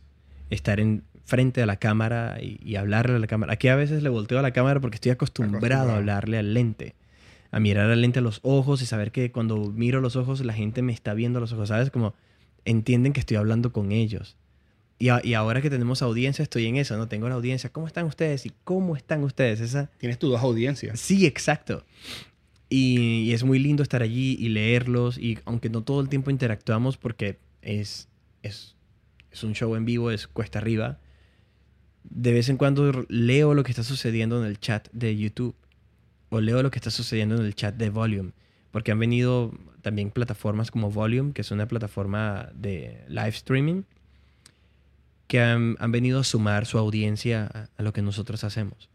estar 0.49 0.79
en 0.79 1.03
frente 1.25 1.61
a 1.61 1.65
la 1.65 1.77
cámara 1.77 2.37
y, 2.41 2.59
y 2.63 2.75
hablarle 2.75 3.15
a 3.15 3.19
la 3.19 3.27
cámara. 3.27 3.53
Aquí 3.53 3.67
a 3.67 3.75
veces 3.75 4.01
le 4.03 4.09
volteo 4.09 4.39
a 4.39 4.41
la 4.41 4.51
cámara 4.51 4.79
porque 4.79 4.95
estoy 4.95 5.11
acostumbrado, 5.11 5.57
Acostumbrado. 5.59 5.91
a 5.91 5.97
hablarle 5.97 6.37
al 6.39 6.53
lente, 6.53 6.95
a 7.51 7.59
mirar 7.59 7.89
al 7.91 8.01
lente 8.01 8.19
a 8.19 8.21
los 8.21 8.39
ojos 8.43 8.81
y 8.81 8.85
saber 8.85 9.11
que 9.11 9.31
cuando 9.31 9.57
miro 9.71 10.01
los 10.01 10.15
ojos 10.15 10.43
la 10.43 10.53
gente 10.53 10.81
me 10.81 10.91
está 10.93 11.13
viendo 11.13 11.37
a 11.37 11.41
los 11.41 11.53
ojos, 11.53 11.69
¿sabes? 11.69 11.91
Como 11.91 12.13
entienden 12.65 13.13
que 13.13 13.19
estoy 13.19 13.37
hablando 13.37 13.71
con 13.71 13.91
ellos. 13.91 14.35
Y, 15.01 15.09
a- 15.09 15.21
y 15.23 15.33
ahora 15.33 15.61
que 15.61 15.69
tenemos 15.69 16.01
audiencia, 16.01 16.43
estoy 16.43 16.65
en 16.65 16.75
eso, 16.75 16.97
¿no? 16.97 17.07
Tengo 17.07 17.29
la 17.29 17.35
audiencia. 17.35 17.69
¿Cómo 17.71 17.87
están 17.87 18.05
ustedes? 18.05 18.45
¿Y 18.45 18.51
cómo 18.65 18.97
están 18.97 19.23
ustedes? 19.23 19.61
Esa... 19.61 19.89
Tienes 19.97 20.19
tus 20.19 20.29
dos 20.29 20.41
audiencias. 20.41 20.99
Sí, 20.99 21.25
exacto. 21.25 21.85
Y, 22.69 23.21
y 23.23 23.33
es 23.33 23.43
muy 23.43 23.59
lindo 23.59 23.81
estar 23.81 24.01
allí 24.01 24.35
y 24.39 24.49
leerlos. 24.49 25.17
Y 25.17 25.39
aunque 25.45 25.69
no 25.69 25.83
todo 25.83 26.01
el 26.01 26.09
tiempo 26.09 26.31
interactuamos 26.31 26.97
porque 26.97 27.39
es, 27.61 28.09
es, 28.43 28.75
es 29.31 29.43
un 29.43 29.53
show 29.53 29.73
en 29.75 29.85
vivo, 29.85 30.11
es 30.11 30.27
cuesta 30.27 30.59
arriba, 30.59 30.99
de 32.03 32.33
vez 32.33 32.49
en 32.49 32.57
cuando 32.57 33.05
leo 33.07 33.53
lo 33.53 33.63
que 33.63 33.71
está 33.71 33.83
sucediendo 33.83 34.39
en 34.41 34.47
el 34.47 34.59
chat 34.59 34.89
de 34.91 35.15
YouTube. 35.15 35.55
O 36.29 36.41
leo 36.41 36.61
lo 36.61 36.71
que 36.71 36.77
está 36.77 36.91
sucediendo 36.91 37.37
en 37.37 37.45
el 37.45 37.55
chat 37.55 37.73
de 37.75 37.89
Volume. 37.89 38.33
Porque 38.71 38.91
han 38.91 38.99
venido 38.99 39.51
también 39.81 40.11
plataformas 40.11 40.69
como 40.71 40.91
Volume, 40.91 41.31
que 41.31 41.41
es 41.41 41.51
una 41.51 41.67
plataforma 41.67 42.49
de 42.53 43.03
live 43.07 43.29
streaming, 43.29 43.83
que 45.29 45.39
han, 45.39 45.75
han 45.79 45.91
venido 45.91 46.19
a 46.19 46.23
sumar 46.23 46.65
su 46.65 46.79
audiencia 46.79 47.69
a, 47.77 47.83
lo 47.83 47.93
que 47.93 48.01
nosotros 48.01 48.43
hacemos. 48.43 48.89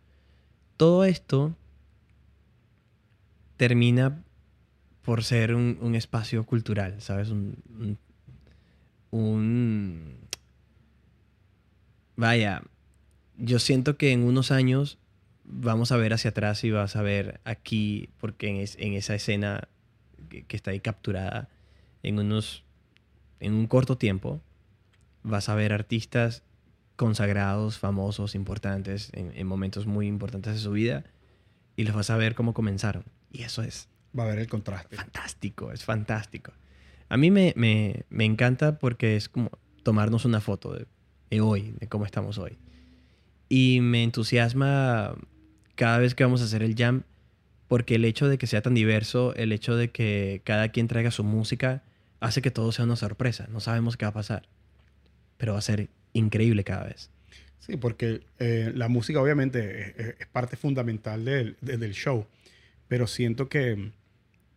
Todo 0.76 1.04
esto 1.04 1.54
termina 3.56 4.20
por 5.02 5.22
ser 5.22 5.54
un, 5.54 5.78
un 5.80 5.94
espacio 5.94 6.44
cultural, 6.44 7.00
¿sabes? 7.00 7.30
Un, 7.30 7.56
un- 7.78 7.98
un- 9.12 10.18
Vaya, 12.16 12.62
yo 13.38 13.60
siento 13.60 13.96
que 13.96 14.10
en 14.10 14.24
unos 14.24 14.50
años 14.50 14.98
vamos 15.44 15.92
a 15.92 15.96
ver 15.96 16.12
hacia 16.14 16.30
atrás 16.30 16.64
y 16.64 16.70
vas 16.72 16.96
a 16.96 17.02
ver 17.02 17.40
aquí, 17.44 18.08
porque 18.18 18.48
en, 18.48 18.56
es- 18.56 18.76
en 18.80 18.94
esa 18.94 19.14
escena 19.14 19.68
que, 20.30 20.42
que 20.44 20.56
está 20.56 20.72
ahí 20.72 20.80
capturada, 20.80 21.48
en 22.02 22.18
unos... 22.18 22.64
En 23.38 23.52
un 23.54 23.66
corto 23.68 23.98
tiempo, 23.98 24.40
vas 25.24 25.48
a 25.48 25.54
ver 25.56 25.72
artistas 25.72 26.44
consagrados, 26.96 27.78
famosos, 27.78 28.34
importantes, 28.36 29.10
en, 29.14 29.32
en 29.34 29.46
momentos 29.48 29.86
muy 29.86 30.06
importantes 30.06 30.54
de 30.54 30.60
su 30.60 30.70
vida, 30.70 31.02
y 31.76 31.82
los 31.82 31.96
vas 31.96 32.10
a 32.10 32.16
ver 32.16 32.36
cómo 32.36 32.54
comenzaron. 32.54 33.04
Y 33.32 33.42
eso 33.42 33.62
es 33.62 33.88
Va 34.16 34.22
a 34.22 34.26
haber 34.26 34.38
el 34.38 34.48
contraste. 34.48 34.94
fantástico, 34.96 35.72
es 35.72 35.84
fantástico. 35.84 36.52
A 37.08 37.16
mí 37.16 37.32
me, 37.32 37.52
me- 37.56 38.04
me 38.10 38.24
encanta 38.24 38.78
porque 38.78 39.16
es 39.16 39.28
como 39.28 39.50
tomarnos 39.82 40.24
una 40.24 40.40
foto 40.40 40.72
de, 40.72 40.86
de 41.30 41.40
hoy, 41.40 41.74
de 41.80 41.88
cómo 41.88 42.06
estamos 42.06 42.38
hoy. 42.38 42.56
Y 43.48 43.80
me 43.80 44.04
entusiasma 44.04 45.14
cada 45.74 45.98
vez 45.98 46.14
que 46.14 46.22
vamos 46.24 46.40
a 46.42 46.44
hacer 46.44 46.62
el 46.62 46.76
jam 46.76 47.02
porque 47.66 47.96
el 47.96 48.04
hecho 48.04 48.28
de 48.28 48.38
que 48.38 48.46
sea 48.46 48.62
tan 48.62 48.74
diverso, 48.74 49.34
el 49.34 49.50
hecho 49.52 49.74
de 49.74 49.90
que 49.90 50.42
cada 50.44 50.68
quien 50.68 50.86
traiga 50.86 51.10
su 51.10 51.24
música, 51.24 51.82
hace 52.20 52.40
que 52.40 52.50
todo 52.52 52.70
sea 52.72 52.84
una 52.84 52.96
sorpresa. 52.96 53.48
No 53.50 53.58
sabemos 53.60 53.96
qué 53.96 54.04
va 54.04 54.10
a 54.10 54.14
pasar, 54.14 54.48
pero 55.44 55.52
va 55.52 55.58
a 55.58 55.62
ser 55.62 55.90
increíble 56.14 56.64
cada 56.64 56.84
vez. 56.86 57.10
Sí, 57.58 57.76
porque 57.76 58.22
eh, 58.38 58.72
la 58.74 58.88
música 58.88 59.20
obviamente 59.20 59.58
es, 59.90 60.16
es- 60.20 60.26
parte 60.28 60.56
fundamental 60.56 61.22
del, 61.26 61.56
de- 61.60 61.76
del 61.76 61.92
show, 61.92 62.26
pero 62.88 63.06
siento 63.06 63.50
que, 63.50 63.90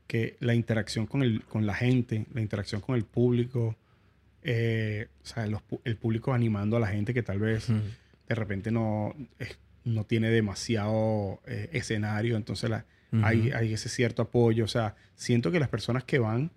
que 0.07 0.37
la 0.39 0.55
interacción 0.55 1.05
con, 1.05 1.23
el, 1.23 1.43
con 1.43 1.65
la 1.65 1.73
gente, 1.73 2.25
la 2.33 2.39
interacción 2.39 2.79
con 2.79 2.95
el 2.95 3.03
público, 3.03 3.75
eh, 4.43 5.07
o 5.23 5.25
sea, 5.25 5.45
los 5.47 5.61
el 5.83 5.97
público 5.97 6.33
animando 6.33 6.77
a 6.77 6.79
la 6.79 6.87
gente 6.87 7.13
que 7.13 7.21
tal 7.21 7.39
vez 7.39 7.67
de 8.29 8.35
repente 8.35 8.71
no, 8.71 9.13
no 9.83 10.05
tiene 10.05 10.29
demasiado 10.29 11.41
eh, 11.47 11.67
escenario, 11.73 12.37
entonces 12.37 12.69
la- 12.69 12.85
hay, 13.23 13.51
hay 13.51 13.73
ese 13.73 13.89
cierto 13.89 14.21
apoyo, 14.21 14.63
o 14.63 14.67
sea, 14.69 14.95
siento 15.15 15.51
que 15.51 15.59
las 15.59 15.67
personas 15.69 16.05
que 16.05 16.19
van 16.19 16.51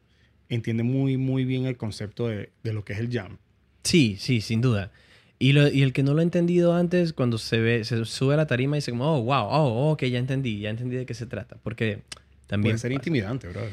entienden 0.48 0.86
muy, 0.86 1.16
muy 1.16 1.44
bien 1.44 1.66
el 1.66 1.76
concepto 1.76 2.28
de, 2.28 2.50
de 2.62 2.72
lo 2.72 2.84
que 2.84 2.92
es 2.92 2.98
el 3.00 3.08
jam. 3.10 3.38
Sí, 3.84 4.16
sí, 4.18 4.40
sin 4.40 4.60
duda. 4.60 4.90
Y, 5.38 5.52
lo- 5.52 5.68
y 5.70 5.82
el 5.82 5.92
que 5.92 6.02
no 6.02 6.12
lo 6.14 6.20
ha 6.20 6.22
entendido 6.22 6.74
antes, 6.74 7.12
cuando 7.12 7.38
se 7.38 7.58
ve, 7.60 7.84
se 7.84 8.04
sube 8.04 8.34
a 8.34 8.36
la 8.36 8.46
tarima 8.46 8.76
y 8.76 8.78
dice 8.78 8.90
como, 8.90 9.06
oh, 9.16 9.22
wow, 9.22 9.46
oh, 9.50 9.90
ok, 9.92 10.04
ya 10.04 10.18
entendí, 10.18 10.60
ya 10.60 10.70
entendí 10.70 10.96
de 10.96 11.06
qué 11.06 11.14
se 11.14 11.26
trata. 11.26 11.56
Porque 11.62 12.02
también... 12.46 12.72
Puede 12.74 12.78
ser 12.78 12.90
pasa. 12.90 13.00
intimidante, 13.00 13.48
brother. 13.48 13.72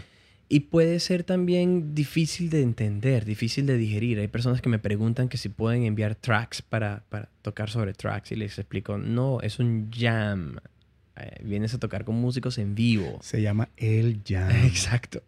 Y 0.50 0.62
puede 0.62 1.02
ser 1.02 1.26
también 1.26 1.94
difícil 1.94 2.50
de 2.50 2.62
entender, 2.62 3.26
difícil 3.26 3.66
de 3.66 3.76
digerir. 3.78 4.18
Hay 4.20 4.30
personas 4.30 4.62
que 4.62 4.70
me 4.70 4.80
preguntan 4.80 5.28
que 5.28 5.36
si 5.38 5.50
pueden 5.50 5.84
enviar 5.84 6.16
tracks 6.16 6.62
para, 6.62 7.04
para 7.10 7.28
tocar 7.42 7.70
sobre 7.70 7.94
tracks 7.94 8.32
y 8.32 8.38
les 8.38 8.58
explico, 8.58 8.98
no, 8.98 9.42
es 9.42 9.60
un 9.60 9.92
jam. 9.92 10.56
Eh, 11.18 11.42
vienes 11.44 11.74
a 11.74 11.80
tocar 11.80 12.06
con 12.06 12.16
músicos 12.16 12.58
en 12.60 12.76
vivo. 12.76 13.20
Se 13.22 13.42
llama 13.42 13.68
el 13.76 14.22
jam. 14.26 14.50
Exacto. 14.66 15.22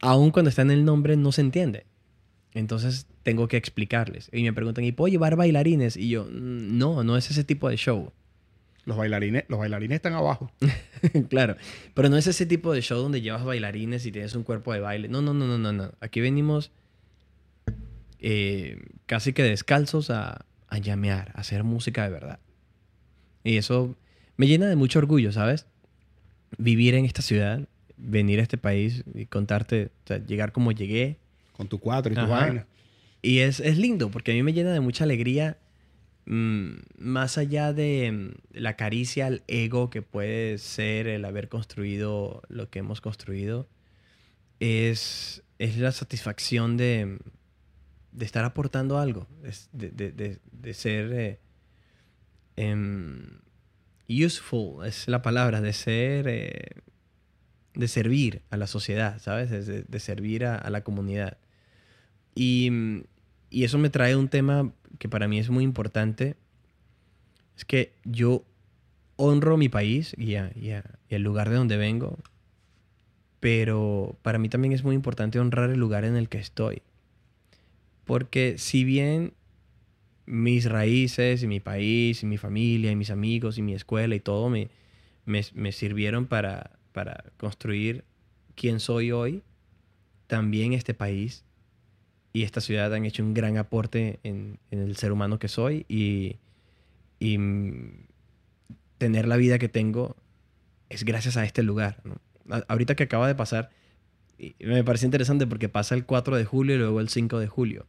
Aún 0.00 0.32
cuando 0.32 0.48
está 0.48 0.62
en 0.62 0.72
el 0.72 0.84
nombre 0.84 1.16
no 1.16 1.30
se 1.30 1.42
entiende. 1.42 1.86
Entonces 2.54 3.06
tengo 3.24 3.48
que 3.48 3.56
explicarles. 3.56 4.30
Y 4.32 4.42
me 4.44 4.52
preguntan, 4.52 4.84
¿y 4.84 4.92
puedo 4.92 5.10
llevar 5.10 5.36
bailarines? 5.36 5.96
Y 5.96 6.08
yo, 6.08 6.24
"Mm, 6.24 6.78
no, 6.78 7.02
no 7.04 7.16
es 7.16 7.30
ese 7.30 7.44
tipo 7.44 7.68
de 7.68 7.76
show. 7.76 8.12
Los 8.84 8.96
bailarines, 8.96 9.44
los 9.48 9.58
bailarines 9.58 9.96
están 9.96 10.12
abajo. 10.12 10.50
claro. 11.30 11.56
Pero 11.94 12.08
no 12.08 12.16
es 12.16 12.26
ese 12.26 12.46
tipo 12.46 12.72
de 12.72 12.82
show 12.82 13.00
donde 13.00 13.20
llevas 13.22 13.44
bailarines 13.44 14.04
y 14.06 14.12
tienes 14.12 14.34
un 14.34 14.42
cuerpo 14.44 14.72
de 14.72 14.80
baile. 14.80 15.08
No, 15.08 15.20
no, 15.22 15.34
no, 15.34 15.46
no, 15.46 15.58
no. 15.58 15.72
no. 15.72 15.92
Aquí 16.00 16.20
venimos 16.20 16.70
eh, 18.20 18.78
casi 19.06 19.32
que 19.32 19.42
descalzos 19.42 20.10
a, 20.10 20.44
a 20.68 20.78
llamear, 20.78 21.32
a 21.34 21.40
hacer 21.40 21.64
música 21.64 22.04
de 22.04 22.10
verdad. 22.10 22.38
Y 23.42 23.56
eso 23.56 23.96
me 24.36 24.46
llena 24.46 24.66
de 24.66 24.76
mucho 24.76 24.98
orgullo, 24.98 25.32
¿sabes? 25.32 25.66
Vivir 26.58 26.94
en 26.94 27.04
esta 27.04 27.22
ciudad, 27.22 27.66
venir 27.96 28.38
a 28.40 28.42
este 28.42 28.58
país 28.58 29.04
y 29.14 29.26
contarte, 29.26 29.86
o 30.04 30.08
sea, 30.08 30.18
llegar 30.24 30.52
como 30.52 30.72
llegué. 30.72 31.18
Con 31.56 31.68
tu 31.68 31.78
cuatro 31.78 32.12
y 32.12 32.14
tu 32.14 32.20
Ajá. 32.22 32.30
vaina. 32.30 32.66
Y 33.22 33.38
es, 33.38 33.60
es 33.60 33.78
lindo 33.78 34.10
porque 34.10 34.32
a 34.32 34.34
mí 34.34 34.42
me 34.42 34.52
llena 34.52 34.72
de 34.72 34.80
mucha 34.80 35.04
alegría, 35.04 35.56
mm, 36.26 36.72
más 36.98 37.38
allá 37.38 37.72
de 37.72 38.12
mm, 38.12 38.58
la 38.58 38.76
caricia 38.76 39.26
al 39.26 39.42
ego 39.48 39.88
que 39.88 40.02
puede 40.02 40.58
ser 40.58 41.06
el 41.06 41.24
haber 41.24 41.48
construido 41.48 42.42
lo 42.48 42.68
que 42.70 42.80
hemos 42.80 43.00
construido, 43.00 43.68
es, 44.60 45.42
es 45.58 45.78
la 45.78 45.92
satisfacción 45.92 46.76
de, 46.76 47.18
de 48.12 48.24
estar 48.24 48.44
aportando 48.44 48.98
algo, 48.98 49.26
es 49.42 49.68
de, 49.72 49.90
de- 49.90 50.12
de- 50.12 50.38
de 50.52 50.74
ser 50.74 51.12
eh, 51.12 51.40
em, 52.56 53.40
useful, 54.08 54.84
es 54.86 55.08
la 55.08 55.22
palabra, 55.22 55.60
de 55.60 55.72
ser, 55.72 56.26
eh, 56.28 56.82
de 57.74 57.88
servir 57.88 58.42
a 58.50 58.56
la 58.56 58.66
sociedad, 58.66 59.18
¿sabes? 59.20 59.50
De, 59.50 59.62
de- 59.64 59.82
de 59.84 60.00
servir 60.00 60.44
a, 60.44 60.56
a 60.56 60.70
la 60.70 60.82
comunidad. 60.84 61.38
Y, 62.34 62.70
y 63.50 63.64
eso 63.64 63.78
me 63.78 63.90
trae 63.90 64.16
un 64.16 64.28
tema 64.28 64.72
que 64.98 65.08
para 65.08 65.28
mí 65.28 65.38
es 65.38 65.50
muy 65.50 65.64
importante, 65.64 66.36
es 67.56 67.64
que 67.64 67.92
yo 68.04 68.44
honro 69.16 69.56
mi 69.56 69.68
país 69.68 70.14
y 70.18 70.34
el 70.34 71.22
lugar 71.22 71.50
de 71.50 71.56
donde 71.56 71.76
vengo, 71.76 72.18
pero 73.40 74.18
para 74.22 74.38
mí 74.38 74.48
también 74.48 74.72
es 74.72 74.84
muy 74.84 74.94
importante 74.94 75.38
honrar 75.38 75.70
el 75.70 75.78
lugar 75.78 76.04
en 76.04 76.16
el 76.16 76.28
que 76.28 76.38
estoy. 76.38 76.82
Porque 78.04 78.56
si 78.58 78.84
bien 78.84 79.34
mis 80.26 80.64
raíces 80.64 81.42
y 81.42 81.46
mi 81.46 81.60
país 81.60 82.22
y 82.22 82.26
mi 82.26 82.38
familia 82.38 82.90
y 82.90 82.96
mis 82.96 83.10
amigos 83.10 83.58
y 83.58 83.62
mi 83.62 83.74
escuela 83.74 84.14
y 84.14 84.20
todo 84.20 84.48
me, 84.48 84.70
me, 85.26 85.42
me 85.54 85.72
sirvieron 85.72 86.26
para, 86.26 86.78
para 86.92 87.24
construir 87.36 88.04
quién 88.54 88.80
soy 88.80 89.12
hoy, 89.12 89.42
también 90.26 90.72
este 90.72 90.94
país 90.94 91.43
y 92.34 92.42
esta 92.42 92.60
ciudad 92.60 92.92
han 92.92 93.04
hecho 93.06 93.22
un 93.22 93.32
gran 93.32 93.56
aporte 93.58 94.18
en, 94.24 94.58
el 94.72 94.96
ser 94.96 95.12
humano 95.12 95.38
que 95.38 95.48
soy 95.48 95.86
y, 95.88 96.36
tener 98.98 99.26
la 99.26 99.36
vida 99.36 99.58
que 99.58 99.68
tengo 99.68 100.14
es 100.90 101.04
gracias 101.04 101.36
a 101.38 101.44
este 101.44 101.62
lugar. 101.62 102.02
A- 102.50 102.64
Ahorita 102.68 102.94
que 102.96 103.04
acaba 103.04 103.26
de 103.28 103.34
pasar, 103.34 103.70
y 104.38 104.54
me 104.60 104.84
parece 104.84 105.06
interesante 105.06 105.46
porque 105.46 105.68
pasa 105.68 105.94
el 105.94 106.04
4 106.04 106.36
de 106.36 106.44
julio 106.44 106.74
y 106.74 106.78
luego 106.78 107.00
el 107.00 107.08
5 107.08 107.38
de 107.38 107.46
julio. 107.46 107.86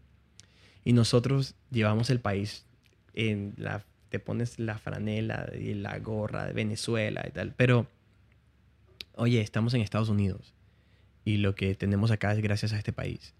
Y 0.85 0.93
nosotros 0.93 1.55
llevamos 1.71 2.09
el 2.11 2.21
país 2.21 2.65
en 3.13 3.55
la... 3.57 3.83
Te 4.09 4.19
pones 4.19 4.59
la 4.59 4.77
franela 4.77 5.49
y 5.59 5.73
la 5.73 5.97
gorra 5.99 6.45
de 6.45 6.53
Venezuela 6.53 7.25
y 7.27 7.31
tal. 7.31 7.53
Pero, 7.57 7.87
oye, 9.15 9.41
estamos 9.41 9.73
en 9.73 9.81
Estados 9.81 10.09
Unidos. 10.09 10.53
Y 11.25 11.37
lo 11.37 11.55
que 11.55 11.75
tenemos 11.75 12.11
acá 12.11 12.31
es 12.31 12.41
gracias 12.41 12.71
a 12.73 12.77
este 12.77 12.93
país. 12.93 13.33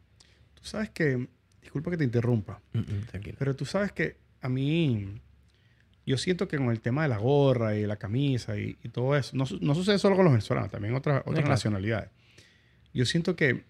Tú 0.66 0.70
sabes 0.72 0.90
que, 0.90 1.28
disculpa 1.62 1.92
que 1.92 1.98
te 1.98 2.04
interrumpa, 2.06 2.60
tranquilo. 3.12 3.36
pero 3.38 3.56
tú 3.56 3.66
sabes 3.66 3.92
que 3.92 4.18
a 4.42 4.50
mí, 4.50 5.22
yo 6.08 6.18
siento 6.18 6.48
que 6.48 6.58
con 6.58 6.72
el 6.72 6.82
tema 6.82 7.04
de 7.04 7.10
la 7.10 7.20
gorra 7.20 7.76
y 7.76 7.86
la 7.86 7.98
camisa 7.98 8.58
y, 8.58 8.76
y 8.82 8.90
todo 8.90 9.16
eso, 9.16 9.38
no, 9.38 9.46
su- 9.46 9.60
no 9.60 9.76
sucede 9.76 10.00
solo 10.00 10.16
con 10.16 10.26
los 10.26 10.34
venezolanos, 10.34 10.72
también 10.72 10.96
otras, 10.96 11.20
otras 11.22 11.36
claro. 11.36 11.50
nacionalidades. 11.50 12.10
Yo 12.96 13.06
siento 13.06 13.36
que 13.36 13.64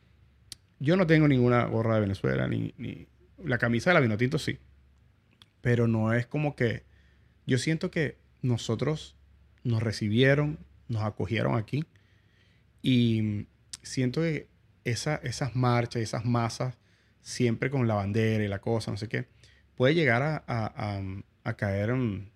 yo 0.80 0.96
no 0.96 1.06
tengo 1.06 1.28
ninguna 1.28 1.66
gorra 1.66 1.96
de 1.96 2.02
Venezuela, 2.02 2.48
ni, 2.48 2.74
ni 2.78 3.08
la 3.44 3.58
camisa 3.58 3.90
de 3.90 3.96
la 3.96 4.00
Vinotinto 4.00 4.40
sí, 4.40 4.58
pero 5.60 5.90
no 5.90 6.14
es 6.14 6.26
como 6.28 6.56
que, 6.56 6.84
yo 7.46 7.58
siento 7.58 7.92
que 7.92 8.18
nosotros 8.42 9.18
nos 9.66 9.84
recibieron, 9.84 10.60
nos 10.88 11.04
acogieron 11.04 11.58
aquí 11.58 11.84
y 12.82 13.48
siento 13.82 14.22
que 14.22 14.48
esa, 14.86 15.16
esas 15.18 15.58
marchas, 15.58 16.02
esas 16.02 16.24
masas, 16.24 16.78
siempre 17.26 17.72
con 17.72 17.88
la 17.88 17.96
bandera 17.96 18.44
y 18.44 18.48
la 18.48 18.60
cosa, 18.60 18.92
no 18.92 18.98
sé 18.98 19.08
qué, 19.08 19.26
puede 19.74 19.96
llegar 19.96 20.22
a, 20.22 20.36
a- 20.46 20.98
a- 20.98 21.02
a 21.44 21.54
caer 21.58 21.90
en... 21.90 22.30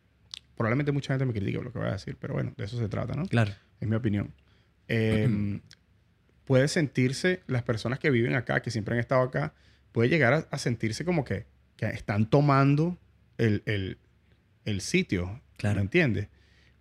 Probablemente 0.57 0.91
mucha 0.91 1.13
gente 1.13 1.25
me 1.25 1.31
critique 1.33 1.57
por 1.57 1.65
lo 1.67 1.71
que 1.71 1.77
voy 1.79 1.87
a 1.89 1.91
decir, 1.91 2.17
pero 2.19 2.33
bueno, 2.33 2.53
de 2.57 2.65
eso 2.65 2.77
se 2.79 2.89
trata, 2.89 3.13
¿no? 3.13 3.25
Claro. 3.27 3.51
Es 3.79 3.87
mi 3.87 3.95
opinión. 3.95 4.33
Eh, 4.87 5.61
puede 6.45 6.67
sentirse, 6.67 7.43
las 7.45 7.61
personas 7.61 7.99
que 7.99 8.09
viven 8.09 8.33
acá, 8.33 8.61
que 8.63 8.71
siempre 8.71 8.95
han 8.95 8.99
estado 8.99 9.21
acá, 9.21 9.53
puede 9.91 10.09
llegar 10.09 10.47
a, 10.49 10.57
sentirse 10.57 11.05
como 11.05 11.23
que, 11.23 11.45
que 11.75 11.85
están 11.85 12.27
tomando 12.27 12.97
el, 13.37 13.61
el- 13.67 13.99
el 14.65 14.81
sitio. 14.81 15.39
Claro. 15.57 15.75
¿Me 15.75 15.81
entiendes? 15.83 16.29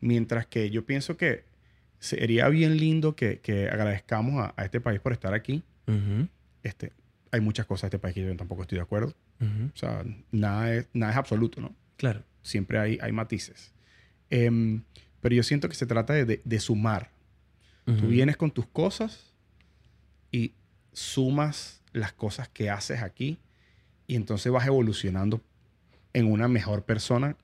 Mientras 0.01 0.47
que 0.47 0.71
yo 0.71 0.87
pienso 0.87 1.17
que 1.19 1.45
sería 1.99 2.49
bien 2.49 2.79
lindo 2.79 3.15
que, 3.17 3.41
que 3.41 3.69
agradezcamos 3.69 4.43
a, 4.43 4.55
a 4.57 4.65
este 4.65 4.81
país 4.81 4.99
por 5.01 5.13
estar 5.13 5.35
aquí. 5.35 5.63
Este, 6.63 6.93
hay 7.31 7.41
muchas 7.41 7.67
cosas 7.67 7.83
de 7.91 7.97
este 7.97 7.99
país 7.99 8.15
que 8.15 8.23
yo 8.25 8.37
tampoco 8.37 8.63
estoy 8.63 8.77
de 8.79 8.83
acuerdo. 8.83 9.15
ujú. 9.41 9.71
O 9.75 9.77
sea, 9.77 10.05
nada 10.33 10.75
es, 10.75 10.89
nada 10.93 11.13
es 11.13 11.19
absoluto, 11.19 11.61
¿no? 11.61 11.75
Claro. 11.97 12.23
Siempre 12.43 12.79
hay, 12.79 12.99
hay 13.03 13.13
matices. 13.13 13.73
Em, 14.31 14.83
pero 15.21 15.35
yo 15.35 15.43
siento 15.43 15.69
que 15.69 15.75
se 15.75 15.87
trata 15.87 16.13
de, 16.15 16.25
de- 16.25 16.41
de 16.45 16.61
sumar. 16.61 17.11
Tú 17.85 18.07
vienes 18.09 18.37
con 18.37 18.51
tus 18.51 18.67
cosas 18.67 19.33
y 20.31 20.53
sumas 20.93 21.81
las 21.93 22.13
cosas 22.13 22.49
que 22.49 22.69
haces 22.69 23.01
aquí 23.03 23.39
y 24.07 24.15
entonces 24.15 24.53
vas 24.53 24.67
evolucionando 24.67 25.41
en 26.13 26.31
una 26.31 26.49
mejor 26.49 26.85
persona 26.85 27.37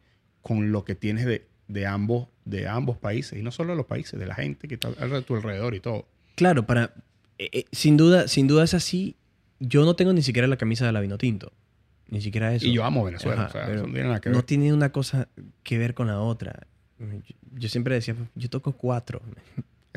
con 0.42 0.70
lo 0.70 0.84
que 0.84 0.94
tienes 0.94 1.24
de, 1.24 1.46
de 1.68 1.86
ambos, 1.86 2.28
de 2.44 2.68
ambos 2.68 2.98
países. 2.98 3.38
Y 3.38 3.42
no 3.42 3.50
solo 3.52 3.70
de 3.72 3.76
los 3.78 3.86
países, 3.86 4.20
de 4.20 4.26
la 4.26 4.34
gente 4.34 4.68
que 4.68 4.74
está 4.74 4.88
a 4.88 5.20
tu 5.22 5.34
alrededor 5.34 5.74
y 5.74 5.80
todo. 5.80 6.06
Claro, 6.34 6.66
para. 6.66 6.92
eh, 7.38 7.48
eh, 7.52 7.64
sin 7.72 7.96
duda, 7.96 8.28
sin 8.28 8.46
duda 8.46 8.64
es 8.64 8.74
así. 8.74 9.16
Yo 9.66 9.84
no 9.84 9.94
tengo 9.96 10.12
ni 10.12 10.22
siquiera 10.22 10.48
la 10.48 10.56
camisa 10.56 10.84
de 10.86 10.92
la 10.92 11.00
Vinotinto. 11.00 11.52
Ni 12.08 12.20
siquiera 12.20 12.54
eso. 12.54 12.66
Y 12.66 12.72
yo 12.74 12.84
amo 12.84 13.04
Venezuela. 13.04 13.42
Ajá, 13.44 13.48
o 13.48 13.52
sea, 13.52 13.66
pero 13.66 13.86
no 13.86 13.92
tiene 13.92 14.02
nada 14.08 14.20
que 14.20 14.28
no 14.30 14.36
ver. 14.36 14.44
tiene 14.44 14.72
una 14.72 14.90
cosa 14.92 15.28
que 15.62 15.78
ver 15.78 15.94
con 15.94 16.06
la 16.06 16.20
otra. 16.20 16.66
Yo, 16.98 17.34
yo 17.54 17.68
siempre 17.68 17.94
decía, 17.94 18.14
yo 18.34 18.50
toco 18.50 18.72
cuatro. 18.72 19.20
¿No 19.24 19.32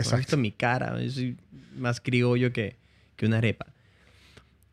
has 0.02 0.06
Exacto. 0.06 0.18
visto 0.18 0.38
mi 0.38 0.52
cara? 0.52 1.02
Yo 1.02 1.12
soy 1.12 1.38
más 1.78 2.00
criollo 2.00 2.54
que, 2.54 2.76
que 3.16 3.26
una 3.26 3.40
arepa. 3.40 3.68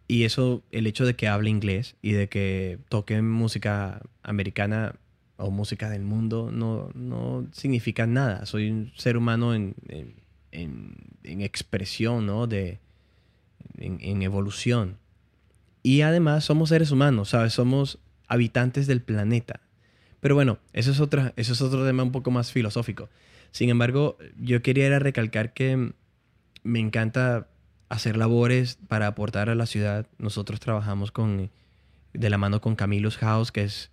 Y 0.07 0.25
eso, 0.25 0.63
el 0.71 0.87
hecho 0.87 1.07
de 1.07 1.15
que 1.15 1.29
hable 1.29 1.49
inglés 1.51 1.97
y 2.03 2.13
de 2.13 2.29
que 2.29 2.79
toque 2.91 3.21
música 3.23 4.03
americana 4.23 4.95
o 5.37 5.51
música 5.51 5.89
del 5.91 6.03
mundo, 6.03 6.51
no, 6.53 6.91
no 6.95 7.47
significa 7.53 8.07
nada. 8.07 8.45
Soy 8.47 8.71
un 8.71 8.93
ser 8.97 9.17
humano 9.17 9.55
en, 9.55 9.75
en, 9.89 10.15
en- 10.53 10.95
en 11.25 11.41
expresión, 11.41 12.27
¿no? 12.27 12.47
De, 12.47 12.79
en, 13.79 14.23
evolución. 14.23 14.99
Y 15.83 16.03
además 16.03 16.45
somos 16.45 16.71
seres 16.71 16.91
humanos, 16.91 17.31
¿sabes? 17.31 17.53
Somos 17.53 17.99
habitantes 18.29 18.87
del 18.87 19.03
planeta. 19.03 19.61
Pero 20.21 20.35
bueno, 20.35 20.59
eso 20.73 20.91
es, 20.91 21.01
otra, 21.01 21.35
eso 21.37 21.53
es 21.53 21.61
otro 21.61 21.85
tema 21.85 22.03
un 22.03 22.13
poco 22.13 22.31
más 22.31 22.53
filosófico. 22.53 23.11
Sin 23.51 23.69
embargo, 23.69 24.17
yo 24.39 24.63
quería 24.63 24.99
recalcar 24.99 25.53
que 25.53 25.93
me 26.63 26.81
encanta 26.81 27.49
hacer 27.91 28.17
labores 28.17 28.79
para 28.89 29.07
aportar 29.07 29.51
a 29.51 29.55
la 29.55 29.67
ciudad. 29.67 30.07
Nosotros 30.19 30.61
trabajamos 30.61 31.13
con, 31.13 31.51
de 32.15 32.31
la 32.31 32.39
mano 32.39 32.61
con 32.61 32.75
Camillus 32.75 33.19
House, 33.19 33.53
que 33.53 33.65
es 33.65 33.91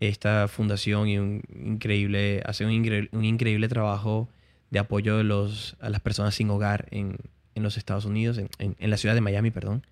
esta 0.00 0.48
fundación 0.48 1.08
y 1.08 1.18
un 1.18 1.42
increíble, 1.54 2.42
hace 2.46 2.64
un, 2.64 3.08
un 3.12 3.24
increíble 3.24 3.68
trabajo 3.68 4.28
de 4.70 4.78
apoyo 4.78 5.16
de 5.18 5.24
los, 5.24 5.76
a 5.80 5.90
las 5.90 6.00
personas 6.00 6.34
sin 6.34 6.50
hogar 6.50 6.86
en, 6.90 7.18
en 7.56 7.64
los 7.64 7.76
Estados 7.76 8.04
Unidos, 8.04 8.38
en, 8.38 8.48
en- 8.58 8.76
en 8.78 8.90
la 8.90 8.96
ciudad 8.96 9.14
de 9.16 9.20
Miami, 9.20 9.50
perdón. 9.50 9.84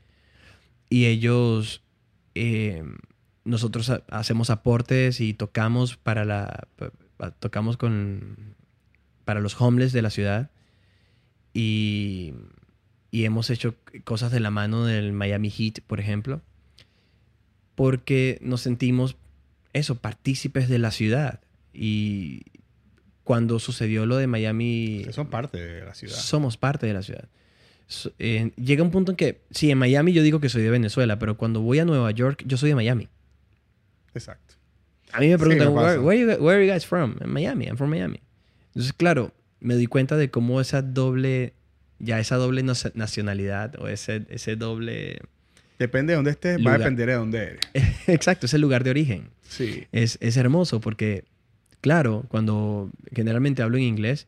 Y 0.89 1.07
ellos, 1.07 1.83
eh, 2.37 2.85
nosotros 3.45 3.91
ha- 3.91 4.05
hacemos 4.11 4.51
aportes 4.51 5.21
y 5.21 5.35
tocamos 5.35 5.97
para 5.97 6.25
la, 6.25 6.69
tocamos 7.41 7.77
con, 7.77 8.55
para 9.25 9.41
los 9.41 9.61
homeless 9.61 9.93
de 9.93 10.03
la 10.03 10.11
ciudad 10.11 10.51
y, 11.53 12.35
y 13.11 13.25
hemos 13.25 13.51
hecho 13.51 13.75
cosas 14.05 14.31
de 14.31 14.41
la 14.41 14.51
mano 14.51 14.85
del 14.87 15.13
Miami 15.13 15.51
Heat, 15.51 15.81
por 15.87 15.99
ejemplo, 16.01 16.43
porque 17.75 18.39
nos 18.41 18.61
sentimos 18.61 19.17
eso, 19.73 19.97
partícipes 19.97 20.69
de 20.69 20.79
la 20.79 20.91
ciudad. 20.91 21.41
Y 21.73 22.43
cuando 23.25 23.59
sucedió 23.59 24.07
lo 24.07 24.17
de 24.17 24.27
Miami, 24.27 24.99
Ustedes 24.99 25.17
son 25.17 25.29
parte 25.29 25.59
de 25.59 25.85
la 25.85 25.95
ciudad. 25.95 26.15
somos 26.15 26.57
parte 26.57 26.87
de 26.87 26.95
la 26.95 27.03
ciudad. 27.03 27.29
Eh, 28.19 28.51
llega 28.57 28.83
un 28.83 28.91
punto 28.91 29.13
en 29.13 29.17
que, 29.17 29.43
sí, 29.51 29.71
en 29.71 29.79
Miami 29.79 30.13
yo 30.13 30.23
digo 30.23 30.41
que 30.41 30.49
soy 30.49 30.63
de 30.63 30.71
Venezuela, 30.71 31.19
pero 31.19 31.37
cuando 31.37 31.61
voy 31.61 31.79
a 31.79 31.85
Nueva 31.85 32.11
York, 32.11 32.43
yo 32.47 32.57
soy 32.57 32.71
de 32.71 32.75
Miami. 32.75 33.09
Exacto. 34.15 34.55
A 35.13 35.21
mí 35.21 35.29
me 35.29 35.35
Sí, 35.35 35.39
preguntan, 35.45 35.69
me 35.75 35.81
where, 35.81 35.99
where, 36.01 36.21
you, 36.21 36.27
where 36.45 36.57
are 36.59 36.67
you 36.67 36.73
guys 36.73 36.87
from? 36.87 37.17
En 37.21 37.31
Miami, 37.31 37.67
I'm 37.67 37.77
from 37.77 37.91
Miami. 37.91 38.21
Entonces, 38.69 38.93
claro, 38.93 39.33
me 39.61 39.77
di 39.77 39.87
cuenta 39.87 40.17
de 40.17 40.31
cómo 40.31 40.61
esa 40.61 40.83
doble, 40.83 41.55
ya 41.99 42.19
esa 42.19 42.37
doble 42.37 42.63
nacio- 42.65 42.93
nacionalidad 42.95 43.75
o 43.81 43.89
ese, 43.89 44.25
ese 44.29 44.57
doble... 44.57 45.21
Depende 45.79 46.13
de 46.13 46.17
dónde 46.17 46.31
estés, 46.31 46.65
va 46.65 46.75
a 46.75 46.79
depender 46.79 47.09
de 47.09 47.15
dónde 47.15 47.39
eres. 47.43 47.61
Exacto, 48.09 48.47
ese 48.47 48.59
lugar 48.59 48.85
de 48.85 48.91
origen. 48.91 49.31
Sí. 49.49 49.85
Es, 49.93 50.19
es 50.21 50.37
hermoso 50.37 50.81
porque, 50.81 51.25
claro, 51.81 52.25
cuando 52.29 52.91
generalmente 53.13 53.63
hablo 53.63 53.77
en 53.77 53.83
inglés, 53.85 54.27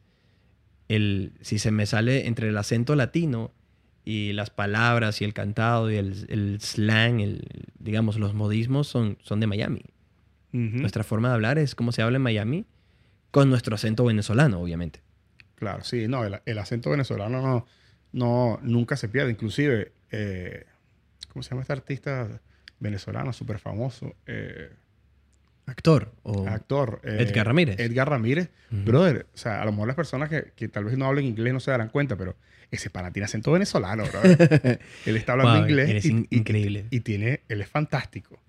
el, 0.89 1.32
si 1.41 1.59
se 1.59 1.70
me 1.70 1.87
sale 1.87 2.26
entre 2.26 2.49
el 2.49 2.59
acento 2.59 2.95
latino 2.97 3.53
y 4.05 4.32
las 4.32 4.51
palabras 4.51 5.20
y 5.20 5.24
el 5.24 5.34
cantado 5.34 5.91
y 5.91 5.97
el, 5.97 6.26
el 6.28 6.59
slang, 6.61 7.20
el, 7.20 7.43
digamos, 7.78 8.18
los 8.18 8.34
modismos 8.34 8.87
son, 8.87 9.18
son 9.22 9.41
de 9.41 9.47
Miami. 9.47 9.82
Nuestra 10.53 11.05
forma 11.05 11.28
de 11.28 11.34
hablar 11.34 11.59
es 11.59 11.74
como 11.74 11.93
se 11.93 12.01
habla 12.01 12.16
en 12.16 12.22
Miami, 12.22 12.64
con 13.30 13.51
nuestro 13.51 13.74
acento 13.74 14.07
venezolano, 14.07 14.59
obviamente. 14.59 15.03
Claro, 15.55 15.84
sí, 15.84 16.09
no, 16.09 16.24
el, 16.24 16.41
el 16.47 16.59
acento 16.59 16.89
venezolano 16.89 17.43
no, 17.43 17.66
no, 18.12 18.59
nunca 18.62 18.97
se 18.97 19.11
pierde. 19.11 19.32
Inclusive, 19.32 19.93
eh, 20.11 20.64
¿cómo 21.28 21.43
se 21.43 21.51
llama 21.51 21.61
este 21.61 21.74
artista 21.74 22.41
venezolano 22.80 23.34
súper 23.34 23.59
famoso? 23.59 24.14
Eh, 24.26 24.70
Actor 25.67 26.12
o... 26.23 26.47
actor. 26.49 27.01
eh, 27.05 27.17
Edgar 27.21 27.47
Ramírez. 27.47 27.79
Edgar 27.81 28.09
Ramírez. 28.09 28.51
Ujú. 28.71 28.83
Brother, 28.85 29.27
o 29.35 29.37
sea, 29.37 29.61
a 29.62 29.64
lo 29.64 29.73
mejor 29.73 29.89
las 29.89 29.97
personas 29.97 30.29
que, 30.29 30.53
que 30.55 30.69
tal 30.69 30.85
vez 30.85 30.97
no 30.97 31.07
hablen 31.07 31.25
inglés 31.25 31.53
no 31.53 31.61
se 31.61 31.71
darán 31.73 31.89
cuenta, 31.89 32.17
pero 32.17 32.37
ese 32.71 32.89
pana 32.91 33.12
tiene 33.12 33.25
acento 33.25 33.53
venezolano, 33.53 34.05
brother. 34.07 34.81
él 35.07 35.17
está 35.17 35.33
hablando 35.33 35.55
Wow, 35.61 35.62
inglés. 35.69 36.05
y- 36.05 36.09
in- 36.09 36.27
increíble. 36.31 36.87
Y 36.91 37.01
tiene, 37.01 37.41
él 37.49 37.61
es 37.61 37.69
fantástico. 37.69 38.41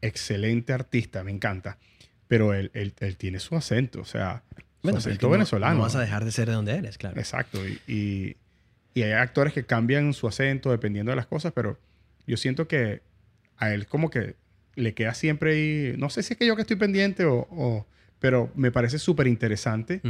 Excelente 0.00 0.72
artista, 0.72 1.22
me 1.24 1.30
encanta. 1.30 1.78
Pero 2.28 2.54
él, 2.54 2.70
él- 2.74 2.94
él 3.00 3.16
tiene 3.16 3.38
su 3.40 3.56
acento, 3.56 4.00
o 4.00 4.04
sea, 4.04 4.42
su 4.48 4.54
Bueno, 4.56 4.64
pero 4.82 4.98
es 4.98 5.04
que 5.04 5.10
acento 5.10 5.26
no- 5.26 5.32
venezolano. 5.32 5.74
No 5.76 5.80
vas 5.82 5.94
a 5.96 6.00
dejar 6.00 6.24
de 6.24 6.32
ser 6.32 6.48
de 6.48 6.54
donde 6.54 6.72
eres, 6.74 6.98
claro. 6.98 7.18
Exacto. 7.18 7.60
Y, 7.66 7.80
y- 7.86 8.36
y 8.94 9.02
hay 9.02 9.12
actores 9.12 9.52
que 9.54 9.64
cambian 9.64 10.12
su 10.12 10.26
acento 10.28 10.70
dependiendo 10.70 11.12
de 11.12 11.16
las 11.16 11.26
cosas, 11.26 11.52
pero 11.54 11.78
yo 12.26 12.36
siento 12.36 12.68
que 12.68 13.02
a 13.56 13.72
él 13.72 13.86
como 13.86 14.10
que 14.10 14.36
le 14.74 14.94
queda 14.94 15.14
siempre 15.14 15.52
ahí, 15.54 15.94
no 15.98 16.08
sé 16.10 16.22
si 16.22 16.32
es 16.34 16.38
que 16.38 16.46
yo 16.46 16.56
que 16.56 16.62
estoy 16.62 16.76
pendiente 16.76 17.24
o, 17.24 17.46
o- 17.50 17.86
pero 18.18 18.50
me 18.54 18.70
parece 18.70 18.98
súper 18.98 19.26
interesante 19.26 20.00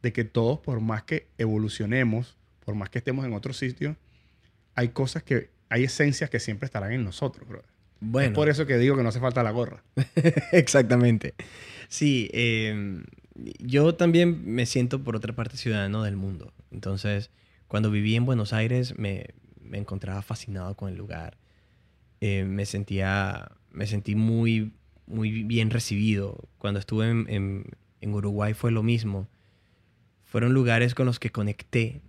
de 0.00 0.12
que 0.12 0.24
todos, 0.24 0.60
por 0.60 0.80
más 0.80 1.02
que 1.02 1.26
evolucionemos, 1.38 2.36
por 2.64 2.74
más 2.76 2.90
que 2.90 2.98
estemos 2.98 3.26
en 3.26 3.32
otro 3.32 3.52
sitio, 3.52 3.96
hay 4.76 4.88
cosas 4.90 5.22
que, 5.24 5.50
hay 5.68 5.84
esencias 5.84 6.30
que 6.30 6.38
siempre 6.38 6.66
estarán 6.66 6.92
en 6.92 7.02
nosotros, 7.02 7.48
brother. 7.48 7.66
Bueno. 8.00 8.28
Es 8.28 8.34
por 8.34 8.48
eso 8.48 8.66
que 8.66 8.78
digo 8.78 8.96
que 8.96 9.02
no 9.02 9.08
hace 9.08 9.18
falta 9.20 9.42
la 9.42 9.50
gorra. 9.50 9.82
Exactamente. 10.52 11.34
Sí, 11.88 12.30
eh, 12.32 13.02
yo 13.58 13.94
también 13.96 14.42
me 14.44 14.66
siento 14.66 15.02
por 15.02 15.16
otra 15.16 15.34
parte 15.34 15.56
ciudadano 15.56 16.02
del 16.04 16.16
mundo. 16.16 16.52
Entonces, 16.70 17.30
cuando 17.68 17.90
viví 17.90 18.14
en 18.14 18.26
Buenos 18.26 18.52
Aires 18.52 18.98
me, 18.98 19.26
me 19.60 19.78
encontraba 19.78 20.22
fascinado 20.22 20.76
con 20.76 20.88
el 20.90 20.96
lugar. 20.96 21.36
Eh, 22.20 22.44
me 22.44 22.64
sentía, 22.66 23.50
me 23.72 23.86
sentí 23.86 24.14
muy, 24.14 24.72
muy 25.06 25.44
bien 25.44 25.70
recibido. 25.70 26.48
Cuando 26.58 26.80
estuve 26.80 27.08
en, 27.10 27.26
en- 27.28 27.64
Uruguay 28.14 28.54
fue 28.54 28.70
lo 28.70 28.84
mismo. 28.84 29.26
Fueron 30.24 30.54
lugares 30.54 30.94
con 30.94 31.06
los 31.06 31.18
que 31.18 31.30
conecté. 31.32 32.02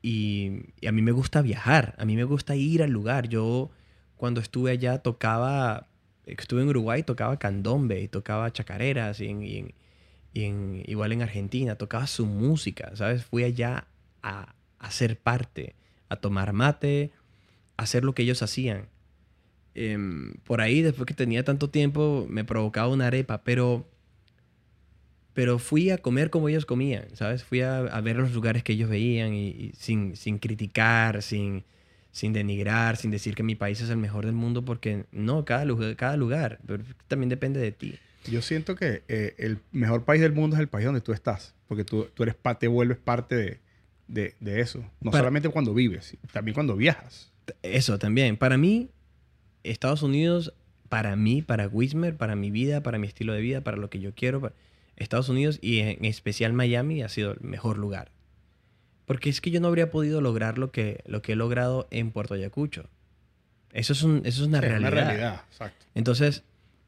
Y, 0.00 0.50
a 0.86 0.92
mí 0.92 1.02
me 1.02 1.12
gusta 1.12 1.42
viajar, 1.42 1.94
a 1.98 2.04
mí 2.04 2.16
me 2.16 2.24
gusta 2.24 2.56
ir 2.56 2.82
al 2.82 2.90
lugar. 2.90 3.28
Yo 3.28 3.70
cuando 4.16 4.40
estuve 4.40 4.70
allá 4.72 4.98
tocaba, 4.98 5.88
estuve 6.26 6.62
en 6.62 6.68
Uruguay, 6.68 7.02
tocaba 7.02 7.38
candombe 7.38 8.00
y 8.02 8.08
tocaba 8.08 8.52
chacareras 8.52 9.20
y, 9.20 9.26
en- 9.28 9.74
en- 10.34 10.82
igual 10.86 11.12
en 11.12 11.22
Argentina, 11.22 11.76
tocaba 11.76 12.06
su 12.06 12.26
música, 12.26 12.92
¿sabes? 12.96 13.24
Fui 13.24 13.44
allá 13.44 13.86
a, 14.22 14.54
a 14.78 14.90
ser 14.90 15.18
parte, 15.18 15.74
a 16.08 16.16
tomar 16.16 16.52
mate, 16.52 17.12
a 17.76 17.82
hacer 17.84 18.04
lo 18.04 18.14
que 18.14 18.22
ellos 18.22 18.42
hacían. 18.42 18.88
Em, 19.74 20.34
por 20.44 20.60
ahí, 20.60 20.82
después 20.82 21.06
que 21.06 21.14
tenía 21.14 21.44
tanto 21.44 21.70
tiempo, 21.70 22.26
me 22.28 22.44
provocaba 22.44 22.88
una 22.88 23.06
arepa, 23.06 23.42
pero, 23.42 23.86
pero 25.34 25.58
fui 25.58 25.90
a 25.90 25.98
comer 25.98 26.30
como 26.30 26.48
ellos 26.48 26.66
comían, 26.66 27.04
¿sabes? 27.14 27.42
Fui 27.42 27.62
a, 27.62 27.78
a 27.78 28.00
ver 28.02 28.16
los 28.16 28.32
lugares 28.32 28.62
que 28.62 28.74
ellos 28.74 28.90
veían 28.90 29.32
y, 29.32 29.48
y 29.48 29.72
sin, 29.78 30.14
sin 30.16 30.38
criticar, 30.38 31.22
sin, 31.22 31.64
sin 32.10 32.34
denigrar, 32.34 32.98
sin 32.98 33.10
decir 33.10 33.34
que 33.34 33.42
mi 33.42 33.54
país 33.54 33.80
es 33.80 33.88
el 33.88 33.96
mejor 33.96 34.26
del 34.26 34.34
mundo, 34.34 34.62
porque 34.64 35.06
no, 35.10 35.44
cada 35.46 35.64
lugar, 35.64 35.96
cada 35.96 36.16
lugar, 36.18 36.58
pero 36.66 36.84
también 37.08 37.30
depende 37.30 37.60
de 37.60 37.72
ti. 37.72 37.94
Yo 38.30 38.42
siento 38.42 38.76
que 38.76 39.02
eh, 39.08 39.34
el 39.38 39.58
mejor 39.72 40.04
país 40.04 40.20
del 40.20 40.32
mundo 40.32 40.54
es 40.56 40.60
el 40.60 40.68
país 40.68 40.84
donde 40.84 41.00
tú 41.00 41.12
estás, 41.12 41.54
porque 41.66 41.84
tú, 41.84 42.08
tú 42.14 42.22
eres 42.24 42.36
te 42.60 42.68
vuelves 42.68 42.98
parte 42.98 43.34
de, 43.34 43.60
de- 44.08 44.34
de 44.38 44.60
eso. 44.60 44.80
No 45.00 45.10
Para- 45.10 45.22
solamente 45.22 45.48
cuando 45.48 45.72
vives, 45.72 46.14
también 46.30 46.54
cuando 46.54 46.76
viajas. 46.76 47.32
Eso 47.62 47.98
también. 47.98 48.36
Para 48.36 48.56
mí, 48.58 48.90
Estados 49.64 50.02
Unidos, 50.02 50.52
para 50.88 51.16
mí, 51.16 51.42
para 51.42 51.68
Wismer, 51.68 52.16
para 52.16 52.36
mi 52.36 52.50
vida, 52.50 52.82
para 52.82 52.98
mi 52.98 53.06
estilo 53.06 53.32
de 53.32 53.40
vida, 53.40 53.62
para 53.62 53.76
lo 53.76 53.88
que 53.90 54.00
yo 54.00 54.14
quiero, 54.14 54.40
para- 54.40 54.54
Estados 54.96 55.28
Unidos 55.30 55.58
y 55.62 55.78
en 55.80 56.04
especial 56.04 56.52
Miami 56.52 57.02
ha 57.02 57.08
sido 57.08 57.32
el 57.32 57.40
mejor 57.40 57.78
lugar. 57.78 58.10
Porque 59.06 59.30
es 59.30 59.40
que 59.40 59.50
yo 59.50 59.60
no 59.60 59.68
habría 59.68 59.90
podido 59.90 60.20
lograr 60.20 60.58
lo 60.58 60.70
que, 60.70 61.02
lo 61.06 61.22
que 61.22 61.32
he 61.32 61.36
logrado 61.36 61.88
en 61.90 62.10
Puerto 62.12 62.34
Ayacucho. 62.34 62.88
Eso 63.72 63.94
es, 63.94 64.02
un- 64.02 64.22
eso 64.24 64.42
es 64.42 64.48
una 64.48 64.60
Sí, 64.60 64.66
realidad. 64.66 64.92
Una 64.92 65.04
realidad, 65.04 65.42
exacto. 65.50 65.86
Entonces, 65.94 66.44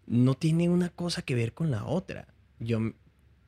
no 0.07 0.35
tiene 0.35 0.69
una 0.69 0.91
cosa 0.91 1.23
que 1.23 1.35
ver 1.35 1.55
con 1.55 1.71
la 1.71 1.85
otra. 1.87 2.29
Yo, 2.61 2.93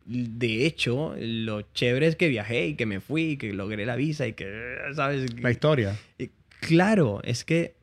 de 0.07 0.67
hecho, 0.67 1.15
lo 1.19 1.61
chévere 1.73 2.07
es 2.07 2.17
que 2.17 2.29
viajé 2.29 2.69
y 2.69 2.75
que 2.77 2.87
me 2.87 3.01
fui 3.01 3.33
y 3.33 3.37
que 3.37 3.53
logré 3.53 3.85
la 3.85 3.95
visa 3.95 4.27
y 4.27 4.33
que, 4.33 4.77
¿sabes? 4.95 5.39
La 5.41 5.51
historia. 5.51 5.97
Claro, 6.61 7.21
es 7.25 7.45
que 7.45 7.75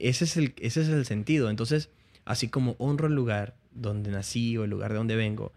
ese 0.00 0.24
es, 0.24 0.36
el, 0.36 0.54
ese 0.60 0.82
es 0.82 0.88
el 0.88 1.04
sentido. 1.06 1.50
Entonces, 1.50 1.88
así 2.24 2.48
como 2.48 2.76
honro 2.78 3.06
el 3.06 3.14
lugar 3.14 3.56
donde 3.72 4.10
nací 4.10 4.56
o 4.56 4.64
el 4.64 4.70
lugar 4.70 4.92
de 4.92 4.98
donde 4.98 5.16
vengo, 5.16 5.52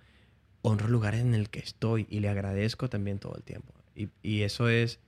honro 0.62 0.86
el 0.86 0.92
lugar 0.92 1.16
en 1.16 1.34
el 1.34 1.50
que 1.50 1.60
estoy 1.60 2.06
y 2.10 2.20
le 2.20 2.30
agradezco 2.30 2.90
también 2.90 3.20
todo 3.20 3.36
el 3.36 3.44
tiempo. 3.44 3.74
Y, 3.96 4.10
y 4.24 4.42
eso 4.44 4.70
es 4.70 5.00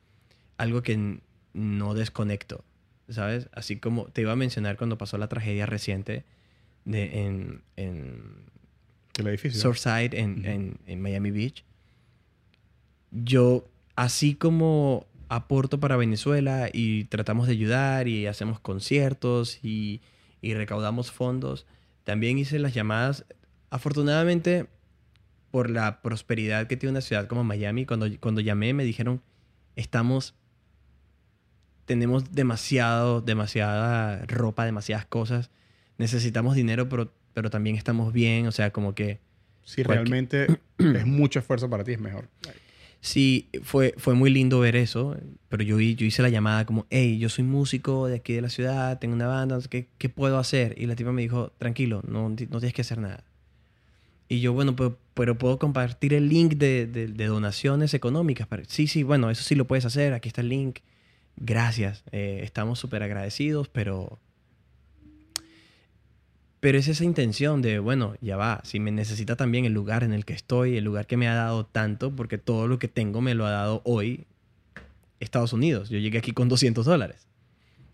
algo 0.57 0.81
que 0.83 1.19
no 1.53 1.93
desconecto, 1.93 2.63
¿sabes? 3.09 3.49
Así 3.53 3.77
como 3.77 4.05
te 4.05 4.21
iba 4.21 4.31
a 4.31 4.35
mencionar 4.35 4.77
cuando 4.77 4.97
pasó 4.97 5.17
la 5.17 5.27
tragedia 5.27 5.65
reciente 5.65 6.25
de, 6.85 7.25
en, 7.25 7.61
en 7.77 8.23
El 9.17 9.27
edificio. 9.27 9.61
Surfside, 9.61 10.15
en, 10.19 10.45
en- 10.45 10.77
en 10.87 11.01
Miami 11.01 11.31
Beach. 11.31 11.63
Yo, 13.11 13.67
así 13.95 14.33
como 14.35 15.05
aporto 15.35 15.79
para 15.79 15.97
Venezuela 15.97 16.69
y 16.71 17.05
tratamos 17.05 17.47
de 17.47 17.53
ayudar 17.53 18.07
y 18.07 18.27
hacemos 18.27 18.59
conciertos 18.59 19.59
y, 19.63 20.01
y 20.41 20.53
recaudamos 20.53 21.11
fondos, 21.11 21.65
también 22.03 22.37
hice 22.37 22.59
las 22.59 22.73
llamadas. 22.73 23.25
Afortunadamente, 23.69 24.67
por 25.51 25.69
la 25.69 26.01
prosperidad 26.01 26.67
que 26.67 26.77
tiene 26.77 26.91
una 26.91 27.01
ciudad 27.01 27.27
como 27.27 27.43
Miami, 27.43 27.85
cuando, 27.85 28.07
cuando 28.19 28.41
llamé 28.41 28.73
me 28.73 28.83
dijeron, 28.83 29.21
estamos, 29.75 30.35
tenemos 31.85 32.31
demasiado, 32.33 33.21
demasiada 33.21 34.25
ropa, 34.27 34.65
demasiadas 34.65 35.05
cosas, 35.05 35.49
necesitamos 35.97 36.55
dinero, 36.55 36.89
pero, 36.89 37.11
pero 37.33 37.49
también 37.49 37.75
estamos 37.75 38.13
bien, 38.13 38.47
o 38.47 38.51
sea, 38.51 38.71
como 38.71 38.93
que... 38.95 39.19
Si 39.63 39.81
Cualquier- 39.83 39.87
realmente 39.95 40.59
es 40.77 41.05
mucho 41.05 41.39
esfuerzo 41.39 41.69
para 41.69 41.83
ti, 41.83 41.93
es 41.93 41.99
mejor. 41.99 42.27
Sí, 43.05 43.49
fue, 43.63 43.93
fue 43.97 44.13
muy 44.13 44.29
lindo 44.29 44.61
ver 44.61 44.77
eso, 44.77 45.17
pero 45.49 45.61
yo, 45.61 45.77
yo 45.77 46.05
hice 46.05 46.21
la 46.21 46.29
llamada 46.29 46.65
como, 46.65 46.85
hey, 46.89 47.19
yo 47.19 47.27
soy 47.27 47.43
músico 47.43 48.07
de 48.07 48.15
aquí 48.15 48.31
de 48.31 48.41
la 48.41 48.47
ciudad, 48.49 48.97
tengo 48.97 49.13
una 49.13 49.27
banda, 49.27 49.59
¿qué, 49.69 49.89
¿qué 49.97 50.07
puedo 50.07 50.37
hacer? 50.39 50.73
Y 50.77 50.85
la 50.85 50.95
tipa 50.95 51.11
me 51.11 51.21
dijo, 51.21 51.51
tranquilo, 51.57 52.01
no, 52.07 52.29
no 52.29 52.35
tienes 52.37 52.73
que 52.73 52.81
hacer 52.81 52.99
nada. 52.99 53.25
Y 54.29 54.39
yo, 54.39 54.53
bueno, 54.53 54.73
pero, 54.77 54.97
pero 55.15 55.37
puedo 55.37 55.59
compartir 55.59 56.13
el 56.13 56.29
link 56.29 56.53
de, 56.53 56.87
de- 56.87 57.07
de 57.07 57.25
donaciones 57.25 57.93
económicas. 57.93 58.47
para-". 58.47 58.63
Sí, 58.67 58.87
sí, 58.87 59.03
bueno, 59.03 59.29
eso 59.29 59.43
sí 59.43 59.53
lo 59.55 59.65
puedes 59.67 59.83
hacer, 59.85 60.13
aquí 60.13 60.29
está 60.29 60.39
el 60.39 60.47
link. 60.49 60.79
Gracias, 61.35 62.03
eh, 62.13 62.39
estamos 62.43 62.79
súper 62.79 63.03
agradecidos, 63.03 63.67
pero... 63.67 64.17
Pero 66.63 66.77
es 66.77 66.87
esa 66.87 67.03
intención 67.03 67.61
de, 67.61 67.79
bueno, 67.79 68.15
ya 68.21 68.37
va, 68.37 68.61
si 68.63 68.79
me 68.79 68.89
necesita 68.89 69.35
también 69.35 69.65
el 69.65 69.73
lugar 69.73 70.01
en 70.05 70.13
el 70.13 70.23
que 70.23 70.31
estoy, 70.31 70.77
el 70.77 70.85
lugar 70.85 71.07
que 71.07 71.17
me 71.17 71.27
ha 71.27 71.33
dado 71.35 71.65
tanto, 71.65 72.15
porque 72.15 72.37
todo 72.37 72.69
lo 72.69 72.79
que 72.79 72.87
tengo 72.87 73.19
me 73.19 73.35
lo 73.35 73.45
ha 73.45 73.51
dado 73.51 73.81
hoy 73.83 74.25
Estados 75.19 75.51
Unidos. 75.51 75.89
Yo 75.89 75.99
llegué 75.99 76.17
aquí 76.19 76.31
con 76.31 76.47
200 76.47 76.85
dólares. 76.85 77.27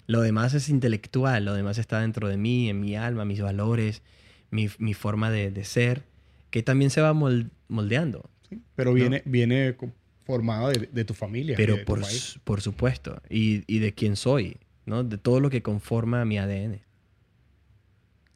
Lo 0.05 0.21
demás 0.21 0.53
es 0.53 0.69
intelectual, 0.69 1.45
lo 1.45 1.55
demás 1.55 1.79
está 1.79 1.99
dentro 2.01 2.27
de 2.29 2.37
mí, 2.37 2.69
en 2.69 2.79
mi 2.79 2.95
alma, 2.95 3.25
mis 3.25 3.41
valores, 3.41 4.03
mi, 4.51 4.69
mi 4.77 4.93
forma 4.93 5.31
de, 5.31 5.49
de 5.49 5.63
ser, 5.65 6.03
que 6.51 6.61
también 6.61 6.91
se 6.91 7.01
va 7.01 7.13
mol- 7.13 7.49
moldeando. 7.69 8.29
¿sí? 8.49 8.59
Pero 8.75 8.93
viene, 8.93 9.23
viene 9.25 9.75
co- 9.77 9.91
formado 10.25 10.69
de, 10.69 10.89
de 10.91 11.05
tu 11.05 11.15
familia. 11.15 11.55
Pero 11.57 11.73
de 11.75 11.79
tu 11.79 11.85
por, 11.85 12.01
país. 12.01 12.19
su- 12.19 12.39
por 12.41 12.61
supuesto, 12.61 13.19
y, 13.31 13.63
y 13.65 13.79
de 13.79 13.93
quién 13.93 14.15
soy, 14.15 14.57
¿no? 14.85 15.03
De 15.03 15.17
todo 15.17 15.39
lo 15.39 15.49
que 15.49 15.63
conforma 15.63 16.23
mi 16.25 16.37
ADN. 16.37 16.81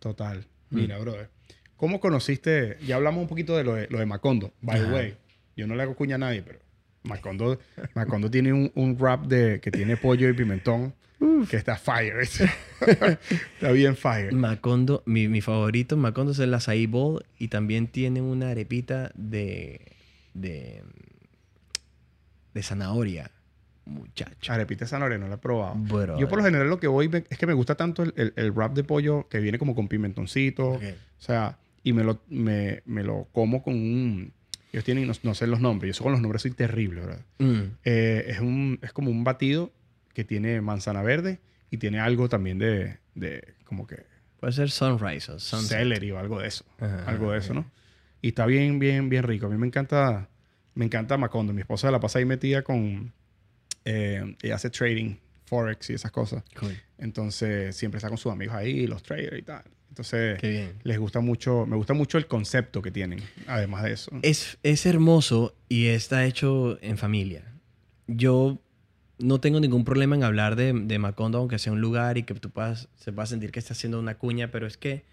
Total. 0.04 0.45
Mm. 0.70 0.76
Mira, 0.76 0.99
brother. 0.99 1.30
¿Cómo 1.78 2.01
conociste? 2.01 2.78
Ya 2.86 2.97
hablamos 2.97 3.22
un 3.22 3.28
poquito 3.30 3.56
de 3.56 3.64
lo 3.64 3.74
de, 3.76 3.88
lo 3.89 3.99
de 3.99 4.06
Macondo, 4.06 4.54
by 4.62 4.82
the 4.82 4.91
way. 4.91 5.18
Yo 5.56 5.66
no 5.66 5.76
le 5.76 5.84
hago 5.84 5.95
cuña 5.95 6.16
a 6.16 6.18
nadie, 6.18 6.41
pero 6.41 6.60
Macondo, 7.04 7.58
Macondo 7.95 8.30
tiene 8.30 8.51
un, 8.51 8.70
un 8.76 8.99
rap 8.99 9.28
de, 9.28 9.62
que 9.62 9.72
tiene 9.72 9.95
pollo 9.95 10.28
y 10.28 10.34
pimentón 10.34 10.93
que 11.49 11.56
está 11.56 11.78
fire. 11.78 12.20
está 12.82 13.72
bien 13.72 13.95
fire. 13.95 14.34
Macondo, 14.34 15.04
mi, 15.06 15.30
mi 15.30 15.39
favorito, 15.39 15.95
Macondo 15.95 16.34
es 16.34 16.39
el 16.39 16.54
açaí 16.54 16.86
bowl 16.86 17.24
y 17.39 17.47
también 17.47 17.88
tiene 17.88 18.22
una 18.22 18.49
arepita 18.49 19.12
de, 19.16 19.93
de, 20.34 20.84
de 22.54 22.64
zanahoria. 22.64 23.32
Muchacho. 23.86 24.51
Arepita 24.53 24.86
de 24.86 24.89
zanahoria, 24.89 25.17
no 25.17 25.27
la 25.27 25.36
he 25.36 25.38
probado. 25.38 25.75
Bro. 25.75 26.17
Yo 26.19 26.27
por 26.29 26.38
lo 26.39 26.45
general 26.45 26.69
lo 26.69 26.79
que 26.79 26.88
voy 26.88 27.09
me- 27.09 27.23
es 27.29 27.38
que 27.38 27.45
me 27.45 27.53
gusta 27.53 27.75
tanto 27.75 28.03
el, 28.03 28.13
el, 28.15 28.34
el 28.36 28.51
wrap 28.51 28.73
de 28.73 28.84
pollo 28.84 29.27
que 29.29 29.39
viene 29.39 29.57
como 29.59 29.75
con 29.75 29.88
pimentoncito. 29.88 30.69
O 30.73 30.79
sea, 31.17 31.57
y 31.84 31.91
me 31.93 32.03
lo, 32.03 32.21
me, 32.29 32.81
me 32.86 33.03
lo 33.03 33.27
como 33.31 33.61
con 33.61 33.73
un... 33.73 34.34
Ellos 34.71 34.86
tienen, 34.86 35.05
no, 35.07 35.13
no 35.23 35.36
sé 35.36 35.45
los 35.47 35.59
nombres. 35.59 35.97
Yo 35.97 36.03
con 36.03 36.13
los 36.13 36.21
nombres 36.21 36.41
soy 36.41 36.51
terrible, 36.51 37.01
¿verdad? 37.01 37.21
Mm, 37.39 37.61
Eh, 37.84 38.25
es, 38.29 38.39
un, 38.39 38.79
es 38.81 38.91
como 38.93 39.11
un 39.11 39.23
batido 39.23 39.71
que 40.13 40.23
tiene 40.23 40.61
manzana 40.61 41.01
verde 41.03 41.39
y 41.69 41.77
tiene 41.77 41.99
algo 41.99 42.29
también 42.29 42.57
de, 42.59 42.97
de 43.15 43.53
como 43.65 43.86
que 43.88 44.05
Puede 44.39 44.53
ser 44.53 44.71
sunrise 44.71 45.31
o 45.31 45.39
sunset. 45.39 45.77
celery 45.79 46.11
o 46.11 46.19
algo 46.19 46.39
de 46.39 46.47
eso. 46.47 46.65
Ajá, 46.79 47.05
algo 47.05 47.31
de 47.31 47.39
eso. 47.39 47.53
¿no? 47.53 47.65
Y 48.21 48.29
está 48.29 48.45
bien, 48.45 48.79
bien, 48.79 49.09
bien 49.09 49.23
rico. 49.23 49.45
A 49.45 49.49
mí 49.49 49.57
me 49.57 49.67
encanta, 49.67 50.27
me 50.75 50.86
encanta 50.86 51.17
Macondo. 51.17 51.53
Mi 51.53 51.61
esposa 51.61 51.91
la 51.91 51.99
pasa 51.99 52.19
ahí 52.19 52.25
metida 52.25 52.61
con... 52.63 53.13
eh, 53.86 54.36
ella 54.41 54.55
hace 54.55 54.69
trading, 54.69 55.15
forex 55.45 55.89
y 55.89 55.93
esas 55.93 56.11
cosas. 56.11 56.43
Cool. 56.59 56.77
Entonces 56.97 57.75
siempre 57.75 57.97
está 57.97 58.09
con 58.09 58.17
sus 58.17 58.31
amigos 58.31 58.55
ahí, 58.55 58.88
los 58.88 59.03
traders 59.03 59.38
y 59.38 59.41
tal. 59.43 59.63
Entonces 59.89 60.39
Qué 60.39 60.49
bien. 60.49 60.73
les 60.84 60.97
gusta 60.97 61.19
mucho, 61.19 61.65
me 61.67 61.75
gusta 61.75 61.93
mucho 61.93 62.17
el 62.17 62.25
concepto 62.25 62.81
que 62.81 62.89
tienen, 62.89 63.19
además 63.45 63.84
de 63.84 63.91
eso. 63.91 64.11
Es, 64.23 64.57
es 64.63 64.86
hermoso 64.88 65.55
y 65.69 65.88
está 65.88 66.25
hecho 66.25 66.79
en 66.81 66.97
familia. 66.97 67.43
Yo 68.07 68.59
no 69.19 69.39
tengo 69.39 69.59
ningún 69.59 69.86
problema 69.86 70.15
en 70.15 70.23
hablar 70.23 70.55
de, 70.55 70.73
de 70.73 70.97
Macondo, 70.99 71.38
aunque 71.38 71.59
sea 71.59 71.71
un 71.73 71.81
lugar 71.81 72.17
y 72.17 72.23
que 72.23 72.34
tú 72.34 72.49
puedas, 72.49 72.89
se 72.95 73.13
pueda 73.13 73.27
sentir 73.27 73.51
que 73.51 73.59
está 73.59 73.73
haciendo 73.73 73.99
una 73.99 74.15
cuña, 74.15 74.49
pero 74.49 74.65
es 74.65 74.77
que 74.77 75.05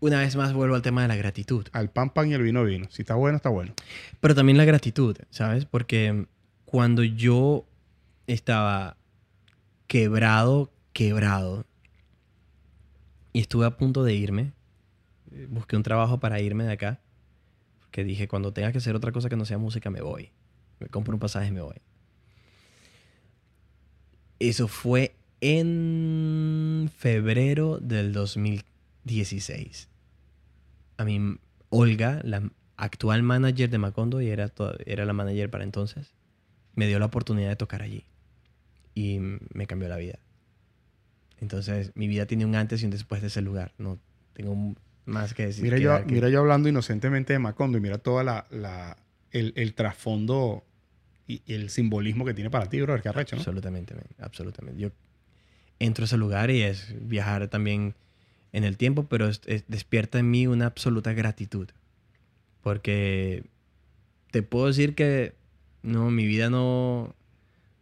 una 0.00 0.18
vez 0.20 0.34
más 0.34 0.52
vuelvo 0.52 0.74
al 0.74 0.82
tema 0.82 1.02
de 1.02 1.08
la 1.08 1.16
gratitud. 1.16 1.66
Al 1.72 1.90
pan 1.90 2.10
pan 2.10 2.30
y 2.30 2.34
el 2.34 2.42
vino 2.42 2.64
vino. 2.64 2.88
Si 2.90 3.02
está 3.02 3.14
bueno, 3.14 3.36
está 3.36 3.50
bueno. 3.50 3.74
Pero 4.20 4.34
también 4.34 4.56
la 4.58 4.64
gratitud, 4.64 5.16
¿sabes? 5.30 5.66
Porque 5.66 6.26
cuando 6.70 7.02
yo 7.02 7.66
estaba 8.28 8.96
quebrado, 9.88 10.72
quebrado, 10.92 11.66
y 13.32 13.40
estuve 13.40 13.66
a 13.66 13.76
punto 13.76 14.04
de 14.04 14.14
irme, 14.14 14.52
eh, 15.32 15.48
busqué 15.50 15.74
un 15.74 15.82
trabajo 15.82 16.20
para 16.20 16.40
irme 16.40 16.62
de 16.62 16.70
acá, 16.70 17.00
porque 17.80 18.04
dije, 18.04 18.28
cuando 18.28 18.52
tenga 18.52 18.70
que 18.70 18.78
hacer 18.78 18.94
otra 18.94 19.10
cosa 19.10 19.28
que 19.28 19.34
no 19.34 19.44
sea 19.46 19.58
música, 19.58 19.90
me 19.90 20.00
voy. 20.00 20.30
Me 20.78 20.86
compro 20.86 21.12
un 21.12 21.18
pasaje 21.18 21.48
y 21.48 21.50
me 21.50 21.60
voy. 21.60 21.74
Eso 24.38 24.68
fue 24.68 25.16
en 25.40 26.88
febrero 26.96 27.78
del 27.80 28.12
2016. 28.12 29.88
A 30.98 31.04
mí, 31.04 31.36
Olga, 31.68 32.20
la 32.22 32.48
actual 32.76 33.24
manager 33.24 33.68
de 33.70 33.78
Macondo, 33.78 34.20
y 34.20 34.28
era, 34.28 34.48
to- 34.50 34.78
era 34.86 35.04
la 35.04 35.12
manager 35.14 35.50
para 35.50 35.64
entonces, 35.64 36.14
me 36.74 36.86
dio 36.86 36.98
la 36.98 37.06
oportunidad 37.06 37.48
de 37.50 37.56
tocar 37.56 37.82
allí. 37.82 38.04
Y 38.94 39.18
me 39.54 39.66
cambió 39.66 39.88
la 39.88 39.96
vida. 39.96 40.18
Entonces, 41.40 41.92
mi 41.94 42.06
vida 42.08 42.26
tiene 42.26 42.44
un 42.44 42.54
antes 42.54 42.82
y 42.82 42.84
un 42.84 42.90
después 42.90 43.20
de 43.22 43.28
ese 43.28 43.40
lugar. 43.40 43.72
No 43.78 43.98
tengo 44.34 44.74
más 45.06 45.32
que 45.34 45.46
decir. 45.46 45.64
Mira 45.64 45.76
que 45.76 45.82
yo, 45.82 46.06
que- 46.06 46.12
mira 46.12 46.28
yo 46.28 46.40
hablando 46.40 46.68
inocentemente 46.68 47.32
de 47.32 47.38
Macondo 47.38 47.78
y 47.78 47.80
mira 47.80 47.98
toda 47.98 48.22
la, 48.24 48.46
la- 48.50 48.96
el, 49.30 49.52
el 49.56 49.74
trasfondo 49.74 50.64
y, 51.26 51.42
y 51.46 51.54
el 51.54 51.70
simbolismo 51.70 52.24
que 52.24 52.34
tiene 52.34 52.50
para 52.50 52.68
ti, 52.68 52.80
brother. 52.80 53.02
Qué 53.02 53.08
arrecho, 53.08 53.36
¿no? 53.36 53.40
Absolutamente, 53.40 53.94
man, 53.94 54.04
absolutamente. 54.18 54.80
Yo 54.80 54.90
entro 55.78 56.04
a 56.04 56.06
ese 56.06 56.16
lugar 56.18 56.50
y 56.50 56.62
es 56.62 56.94
viajar 57.08 57.48
también 57.48 57.94
en 58.52 58.64
el 58.64 58.76
tiempo, 58.76 59.06
pero 59.08 59.28
es- 59.28 59.40
es- 59.46 59.64
despierta 59.68 60.18
en 60.18 60.30
mí 60.30 60.46
una 60.46 60.66
absoluta 60.66 61.12
gratitud. 61.14 61.68
Porque 62.62 63.44
te 64.30 64.42
puedo 64.42 64.66
decir 64.66 64.94
que 64.94 65.34
no, 65.82 66.10
mi 66.10 66.26
vida 66.26 66.50
no, 66.50 67.14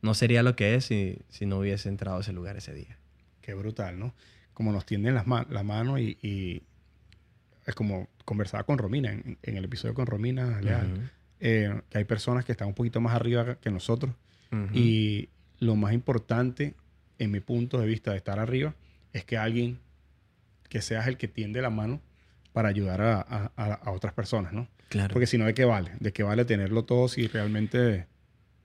no 0.02 0.14
sería 0.14 0.42
lo 0.42 0.56
que 0.56 0.74
es 0.74 0.84
si, 0.86 1.18
si 1.28 1.46
no 1.46 1.58
hubiese 1.58 1.88
entrado 1.88 2.18
a 2.18 2.20
ese 2.20 2.32
lugar 2.32 2.56
ese 2.56 2.74
día. 2.74 2.98
Qué 3.40 3.54
brutal, 3.54 3.98
¿no? 3.98 4.14
Como 4.54 4.72
nos 4.72 4.84
tienden 4.86 5.14
las, 5.14 5.26
ma- 5.26 5.46
la 5.50 5.62
mano 5.62 5.98
y, 5.98 6.18
y 6.22 6.62
es 7.66 7.74
como 7.74 8.08
conversaba 8.24 8.64
con 8.64 8.78
Romina 8.78 9.12
en, 9.12 9.38
en 9.42 9.56
el 9.56 9.64
episodio 9.64 9.94
con 9.94 10.06
Romina 10.06 10.60
Leal, 10.60 11.10
eh, 11.40 11.80
que 11.90 11.98
hay 11.98 12.04
personas 12.04 12.44
que 12.44 12.52
están 12.52 12.68
un 12.68 12.74
poquito 12.74 13.00
más 13.00 13.14
arriba 13.14 13.56
que 13.56 13.70
nosotros 13.70 14.12
y 14.74 15.28
lo 15.60 15.76
más 15.76 15.92
importante 15.92 16.74
en 17.18 17.30
mi 17.30 17.40
punto 17.40 17.78
de 17.78 17.86
vista 17.86 18.12
de 18.12 18.16
estar 18.16 18.38
arriba 18.38 18.74
es 19.12 19.24
que 19.24 19.36
alguien 19.38 19.78
que 20.68 20.82
seas 20.82 21.06
el 21.06 21.16
que 21.16 21.28
tiende 21.28 21.60
la 21.62 21.70
mano 21.70 22.00
para 22.52 22.68
ayudar 22.68 23.00
a, 23.00 23.20
a- 23.20 23.52
a- 23.56 23.74
a 23.74 23.90
otras 23.92 24.12
personas, 24.14 24.52
¿no? 24.52 24.68
Claro. 24.88 25.12
Porque 25.12 25.26
si 25.26 25.38
no, 25.38 25.44
¿de 25.46 25.54
qué 25.54 25.64
vale? 25.64 25.92
¿De 26.00 26.12
qué 26.12 26.22
vale 26.22 26.44
tenerlo 26.44 26.84
todo 26.84 27.08
si 27.08 27.26
realmente 27.26 28.06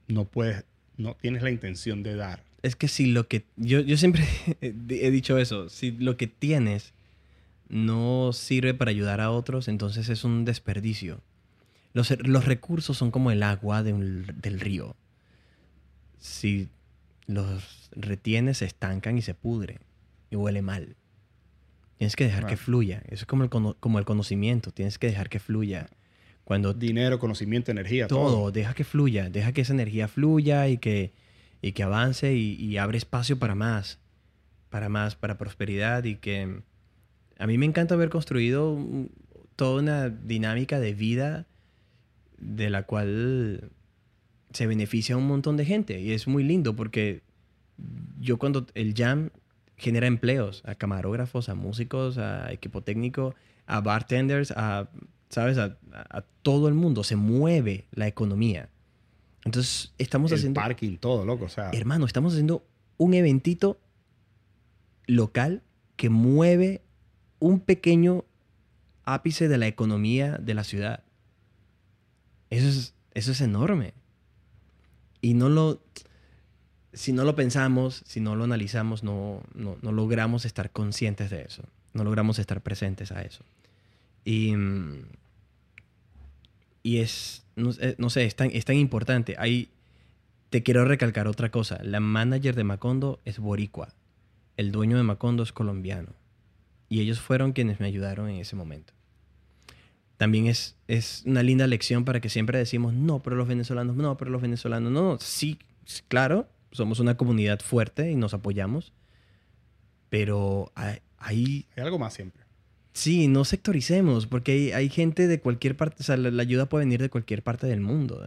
no 0.08 0.26
puedes, 0.26 0.66
no 0.98 1.16
tienes 1.16 1.44
la 1.44 1.50
intención 1.52 2.04
de 2.04 2.16
dar? 2.16 2.44
Es 2.62 2.76
que 2.76 2.88
si 2.88 3.08
lo 3.08 3.28
que... 3.28 3.46
Yo, 3.58 3.82
yo 3.82 3.98
siempre 3.98 4.26
he 4.62 5.12
dicho 5.12 5.38
eso. 5.38 5.70
Si 5.70 5.92
lo 5.92 6.16
que 6.18 6.28
tienes 6.28 6.94
no 7.70 8.32
sirve 8.34 8.74
para 8.74 8.92
ayudar 8.92 9.20
a 9.22 9.32
otros, 9.32 9.68
entonces 9.68 10.10
es 10.10 10.24
un 10.24 10.46
desperdicio. 10.46 11.22
Los, 11.94 12.12
los 12.26 12.46
recursos 12.46 12.98
son 12.98 13.12
como 13.12 13.32
el 13.32 13.44
agua 13.44 13.84
de 13.84 13.94
un- 13.94 14.26
del 14.42 14.60
río. 14.60 14.96
Si 16.20 16.70
los 17.28 17.90
retienes, 17.92 18.60
se 18.60 18.66
estancan 18.66 19.18
y 19.18 19.22
se 19.22 19.34
pudre. 19.34 19.80
Y 20.30 20.36
huele 20.36 20.62
mal. 20.62 20.96
Tienes 21.98 22.16
que 22.16 22.24
dejar 22.26 22.48
que 22.48 22.58
fluya. 22.58 23.04
Eso 23.08 23.24
es 23.24 23.26
como 23.26 23.44
el, 23.44 23.50
como 23.50 24.00
el 24.00 24.06
conocimiento. 24.06 24.72
Tienes 24.72 24.98
que 24.98 25.08
dejar 25.08 25.30
que 25.30 25.40
fluya. 25.40 25.90
Cuando 26.44 26.74
Dinero, 26.74 27.20
conocimiento, 27.20 27.72
energía, 27.72 28.08
todo. 28.08 28.32
todo, 28.32 28.52
deja 28.52 28.74
que 28.74 28.84
fluya, 28.84 29.30
deja 29.30 29.54
que 29.54 29.62
esa 29.62 29.74
energía 29.74 30.08
fluya 30.08 30.68
y 30.68 30.78
que, 30.78 31.14
y 31.62 31.72
que 31.72 31.84
avance 31.84 32.34
y, 32.34 32.56
y 32.56 32.78
abre 32.78 32.98
espacio 32.98 33.40
para 33.40 33.56
más, 33.56 34.00
para 34.70 34.90
más, 34.90 35.16
para 35.16 35.38
prosperidad 35.38 36.04
y 36.04 36.16
que 36.16 36.62
a 37.38 37.48
mí 37.48 37.58
me 37.58 37.66
encanta 37.66 37.96
haber 37.96 38.10
construido 38.10 38.78
toda 39.56 39.82
una 39.82 40.10
dinámica 40.10 40.80
de 40.80 40.94
vida 40.94 41.46
de 42.38 42.70
la 42.70 42.84
cual 42.84 43.72
se 44.52 44.68
beneficia 44.68 45.18
un 45.18 45.28
montón 45.28 45.58
de 45.58 45.66
gente 45.66 46.00
y 46.00 46.12
es 46.12 46.28
muy 46.28 46.44
lindo 46.44 46.76
porque 46.76 47.22
yo 48.20 48.38
cuando 48.38 48.68
el 48.76 48.94
jam 48.94 49.30
genera 49.78 50.08
empleos 50.08 50.62
a 50.66 50.76
camarógrafos, 50.76 51.50
a 51.50 51.56
músicos, 51.56 52.18
a 52.18 52.52
equipo 52.52 52.82
técnico, 52.82 53.36
a 53.66 53.82
bartenders, 53.82 54.52
a 54.52 54.90
¿sabes? 55.34 55.58
A, 55.58 55.78
a- 55.94 56.24
todo 56.42 56.68
el 56.68 56.74
mundo. 56.74 57.04
Se 57.04 57.16
mueve 57.16 57.86
la 57.92 58.08
economía. 58.08 58.70
Entonces, 59.46 59.94
estamos 59.98 60.32
el 60.32 60.38
haciendo... 60.38 60.60
parking, 60.62 60.98
todo, 60.98 61.26
loco. 61.26 61.46
O 61.46 61.50
sea, 61.50 61.70
Hermano, 61.72 62.06
estamos 62.06 62.34
haciendo 62.34 62.66
un 62.98 63.14
eventito 63.14 63.80
local 65.08 65.62
que 65.96 66.10
mueve 66.10 66.82
un 67.40 67.60
pequeño 67.60 68.24
ápice 69.06 69.48
de 69.48 69.58
la 69.58 69.68
economía 69.68 70.38
de 70.38 70.54
la 70.54 70.64
ciudad. 70.64 71.04
Eso 72.50 72.68
es, 72.68 72.94
eso 73.14 73.32
es 73.32 73.42
enorme. 73.42 73.94
Y 75.22 75.34
no 75.34 75.50
lo... 75.50 75.82
Si 76.94 77.12
no 77.12 77.24
lo 77.24 77.36
pensamos, 77.36 78.04
si 78.06 78.20
no 78.20 78.36
lo 78.36 78.44
analizamos, 78.44 79.04
no, 79.04 79.42
no, 79.56 79.78
no 79.82 79.92
logramos 79.92 80.46
estar 80.46 80.70
conscientes 80.72 81.32
de 81.32 81.42
eso. 81.42 81.64
No 81.94 82.04
logramos 82.04 82.38
estar 82.38 82.62
presentes 82.62 83.12
a 83.12 83.24
eso. 83.24 83.44
Y, 84.24 84.56
mm, 84.56 85.02
y 86.84 86.98
es, 87.00 87.46
no, 87.56 87.72
sé- 87.72 87.96
no 87.98 88.10
sé, 88.10 88.26
es 88.26 88.36
tan, 88.36 88.52
es 88.52 88.66
tan 88.66 88.76
importante. 88.76 89.36
Hay, 89.40 89.70
te 90.50 90.62
quiero 90.64 90.86
recalcar 90.86 91.28
otra 91.28 91.50
cosa. 91.50 91.80
La 91.84 92.00
manager 92.00 92.56
de 92.56 92.64
Macondo 92.64 93.20
es 93.26 93.40
boricua. 93.40 93.94
El 94.58 94.72
dueño 94.72 94.98
de 94.98 95.04
Macondo 95.04 95.44
es 95.44 95.52
colombiano. 95.52 96.10
Y 96.90 97.00
ellos 97.02 97.20
fueron 97.20 97.54
quienes 97.54 97.80
me 97.80 97.88
ayudaron 97.88 98.30
en 98.30 98.36
ese 98.36 98.56
momento. 98.56 98.94
También 100.18 100.46
es, 100.48 100.76
es 100.88 101.24
una 101.26 101.42
linda 101.42 101.66
lección 101.66 102.06
para 102.06 102.22
que 102.22 102.30
siempre 102.30 102.60
decimos, 102.60 102.94
no, 102.94 103.24
pero 103.24 103.36
los 103.36 103.48
venezolanos, 103.48 103.96
no, 103.96 104.16
pero 104.16 104.30
los 104.30 104.42
venezolanos, 104.42 104.92
no, 104.92 105.18
sí, 105.20 105.58
claro, 106.08 106.48
somos 106.72 107.00
una 107.00 107.18
comunidad 107.18 107.60
fuerte 107.62 108.12
y 108.12 108.16
nos 108.16 108.34
apoyamos, 108.34 108.94
pero 110.10 110.72
hay, 110.76 111.00
hay 111.18 111.66
hay 111.76 111.84
algo 111.84 111.98
más 112.00 112.14
siempre. 112.14 112.43
Sí, 112.94 113.28
no 113.28 113.44
sectoricemos, 113.44 114.28
porque 114.28 114.52
hay, 114.52 114.72
hay 114.72 114.90
gente 114.90 115.28
de 115.28 115.40
cualquier 115.40 115.76
parte, 115.76 115.98
o 116.00 116.04
sea, 116.04 116.16
la, 116.16 116.30
la 116.32 116.42
ayuda 116.44 116.68
puede 116.70 116.86
venir 116.86 117.02
de 117.02 117.10
cualquier 117.10 117.42
parte 117.44 117.66
del 117.68 117.82
mundo, 117.82 118.22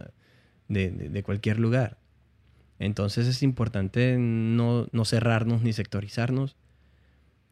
de, 0.67 0.91
de- 0.91 1.09
de 1.09 1.23
cualquier 1.23 1.57
lugar. 1.59 1.97
Entonces 2.79 3.27
es 3.27 3.41
importante 3.43 4.17
no, 4.19 4.87
no 4.91 5.05
cerrarnos 5.05 5.61
ni 5.63 5.73
sectorizarnos, 5.73 6.55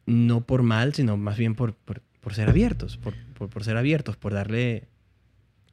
no 0.05 0.41
por 0.41 0.61
mal, 0.61 0.93
sino 0.93 1.17
más 1.17 1.37
bien 1.37 1.55
por, 1.55 1.73
por, 1.73 2.01
por 2.21 2.33
ser 2.35 2.49
abiertos, 2.49 2.97
por, 2.97 3.13
por, 3.33 3.49
por 3.49 3.63
ser 3.63 3.77
abiertos, 3.77 4.17
por 4.17 4.33
darle 4.33 4.83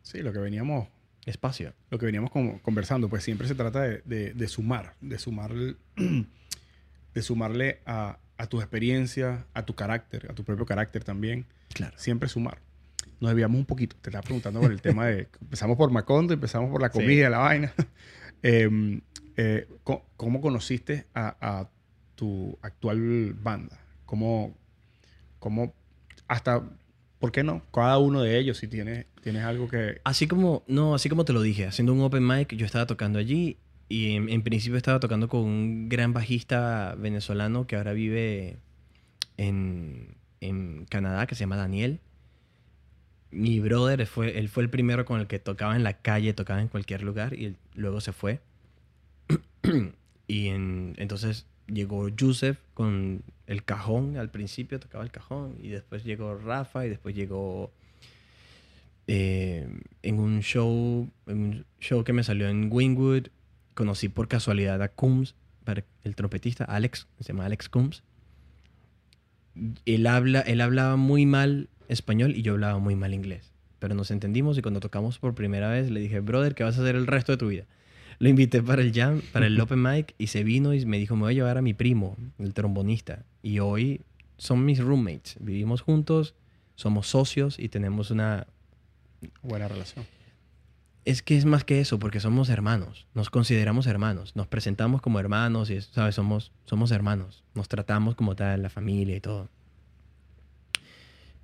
Sí, 0.03 0.19
lo 0.23 0.33
que 0.33 0.39
veníamos, 0.39 0.89
espacio. 1.27 1.75
lo 1.91 1.99
que 1.99 2.07
veníamos 2.07 2.31
con- 2.31 2.61
conversando, 2.61 3.09
pues 3.09 3.25
siempre 3.25 3.47
se 3.49 3.55
trata 3.57 3.83
de, 3.83 4.03
de- 4.05 4.33
de 4.33 4.49
sumar, 4.49 4.95
de 5.01 5.19
sumar, 5.19 5.53
de 7.15 7.23
sumarle 7.23 7.81
a, 7.85 8.19
a 8.39 8.47
tus 8.47 8.61
experiencias, 8.63 9.45
a 9.55 9.65
tu 9.65 9.75
carácter, 9.75 10.27
a 10.31 10.35
tu 10.35 10.45
propio 10.45 10.67
carácter 10.67 11.05
también. 11.05 11.47
Claro. 11.73 11.95
Siempre 11.99 12.29
sumar. 12.29 12.59
Nos 13.21 13.31
desviamos 13.31 13.59
un 13.59 13.67
poquito. 13.67 13.97
Te 14.01 14.11
estaba 14.11 14.23
preguntando 14.23 14.61
por 14.61 14.73
el 14.73 14.81
tema 14.83 15.07
de. 15.07 15.29
Empezamos 15.41 15.77
por 15.77 15.91
Macondo, 15.91 16.35
empezamos 16.35 16.71
por 16.71 16.81
la 16.83 16.89
Sí. 16.91 16.99
comida, 16.99 17.31
la 17.31 17.39
vaina. 17.39 17.73
Em, 18.45 19.01
eh, 19.37 19.69
co- 19.85 20.05
¿Cómo 20.17 20.41
conociste 20.41 21.07
a, 21.15 21.37
a 21.41 21.71
tu 22.17 22.59
actual 22.61 23.35
banda? 23.35 23.79
¿Cómo, 24.05 24.57
cómo 25.39 25.75
hasta, 26.27 26.63
¿por 27.21 27.31
qué 27.31 27.45
no? 27.45 27.63
Cada 27.73 27.99
uno 27.99 28.21
de 28.23 28.37
ellos, 28.39 28.59
si 28.59 28.67
tienes, 28.67 29.07
tienes 29.23 29.45
algo 29.45 29.69
que... 29.69 30.01
Así 30.03 30.27
como, 30.27 30.65
no, 30.67 30.95
así 30.97 31.09
como 31.09 31.25
te 31.25 31.33
lo 31.33 31.41
dije, 31.41 31.67
haciendo 31.67 31.93
un 31.93 32.01
open 32.01 32.27
mic, 32.27 32.53
yo 32.57 32.67
estaba 32.67 32.87
tocando 32.87 33.19
allí 33.21 33.59
y 33.93 34.15
en, 34.17 34.31
en 34.31 34.41
principio 34.43 34.79
estaba 34.79 35.01
tocando 35.01 35.29
con 35.29 35.43
un 35.43 35.89
gran 35.91 36.15
bajista 36.15 36.95
venezolano 36.99 37.67
que 37.67 37.77
ahora 37.77 37.93
vive 37.93 38.57
en, 39.37 40.15
en 40.41 40.87
Canadá, 40.87 41.27
que 41.27 41.35
se 41.35 41.41
llama 41.41 41.57
Daniel. 41.59 42.01
Mi 43.31 43.61
brother 43.61 44.07
fue, 44.07 44.39
él 44.39 44.49
fue 44.49 44.63
el 44.63 44.71
primero 44.71 45.05
con 45.05 45.21
el 45.21 45.27
que 45.27 45.39
tocaba 45.39 45.77
en 45.77 45.83
la 45.83 45.93
calle, 46.01 46.33
tocaba 46.33 46.63
en 46.63 46.69
cualquier 46.69 47.03
lugar 47.03 47.35
y 47.39 47.45
él 47.45 47.57
luego 47.75 48.01
se 48.01 48.13
fue. 48.15 48.41
y 50.27 50.49
en- 50.49 50.95
entonces 50.97 51.45
llegó 51.67 52.09
Yusef 52.09 52.59
con 52.73 53.23
el 53.47 53.63
cajón 53.63 54.17
al 54.17 54.31
principio, 54.31 54.81
tocaba 54.81 55.05
el 55.05 55.11
cajón 55.11 55.57
y 55.63 55.69
después 55.69 56.03
llegó 56.03 56.35
Rafa 56.35 56.87
y 56.87 56.89
después 56.89 57.15
llegó 57.15 57.71
eh, 59.07 59.69
en 60.03 60.19
un 60.19 60.41
show, 60.41 61.11
en 61.27 61.39
un 61.43 61.65
show 61.79 62.05
que 62.05 62.15
me 62.15 62.25
salió 62.25 62.49
en 62.49 62.73
Wingwood, 62.73 63.27
conocí 63.75 64.09
por 64.09 64.29
casualidad 64.29 64.83
a 64.83 64.89
Coombs, 64.89 65.35
el 66.05 66.17
trompetista, 66.17 66.65
Alex, 66.65 67.07
se 67.21 67.33
llama 67.33 67.47
Alex 67.47 67.69
Coombs. 67.69 68.03
Él, 69.87 70.07
habla, 70.07 70.41
él 70.41 70.61
hablaba 70.61 70.97
muy 70.97 71.27
mal 71.27 71.69
español 71.89 72.35
y 72.35 72.43
yo 72.43 72.55
hablaba 72.55 72.79
muy 72.79 72.97
mal 72.97 73.15
inglés. 73.15 73.53
Pero 73.79 73.95
nos 73.95 74.11
entendimos 74.11 74.59
y 74.59 74.63
cuando 74.63 74.81
tocamos 74.81 75.19
por 75.19 75.35
primera 75.35 75.71
vez 75.71 75.91
le 75.91 76.01
dije, 76.01 76.21
brother, 76.21 76.55
¿qué 76.55 76.65
vas 76.65 76.79
a 76.79 76.83
hacer 76.83 76.97
el 76.97 77.07
resto 77.07 77.33
de 77.33 77.39
tu 77.39 77.49
vida? 77.49 77.65
Lo 78.19 78.29
invité 78.29 78.63
para 78.63 78.83
el 78.83 78.93
jam, 78.93 79.21
para 79.33 79.47
el 79.47 79.61
open 79.61 79.83
mic 79.83 80.15
y 80.19 80.29
se 80.29 80.45
vino 80.45 80.75
y 80.75 80.85
me 80.87 80.99
dijo, 80.99 81.17
me 81.17 81.23
voy 81.23 81.33
a 81.33 81.35
llevar 81.35 81.59
a 81.59 81.63
mi 81.63 81.75
primo, 81.75 82.17
el 82.39 82.55
trombonista. 82.55 83.25
Y 83.43 83.59
hoy 83.59 84.01
son 84.37 84.65
mis 84.65 84.79
roommates. 84.79 85.37
Vivimos 85.41 85.81
juntos, 85.83 86.35
somos 86.75 87.07
socios 87.09 87.59
y 87.59 87.69
tenemos 87.69 88.11
una, 88.11 88.47
Buena 89.43 89.69
relación. 89.69 90.05
Es 91.05 91.23
que 91.23 91.37
es 91.37 91.45
más 91.45 91.65
que 91.65 91.81
eso, 91.81 91.99
porque 91.99 92.21
somos 92.21 92.49
hermanos, 92.49 93.07
nos 93.15 93.31
consideramos 93.31 93.87
hermanos, 93.87 94.37
nos 94.37 94.47
presentamos 94.47 95.03
como 95.03 95.19
hermanos 95.19 95.71
y, 95.71 95.81
¿sabes? 95.81 96.15
Somos, 96.15 96.53
somos 96.65 96.91
hermanos, 96.93 97.45
nos 97.55 97.69
tratamos 97.69 98.15
como 98.15 98.37
tal, 98.37 98.63
la 98.63 98.71
familia 98.71 99.17
y 99.17 99.21
todo. 99.21 99.49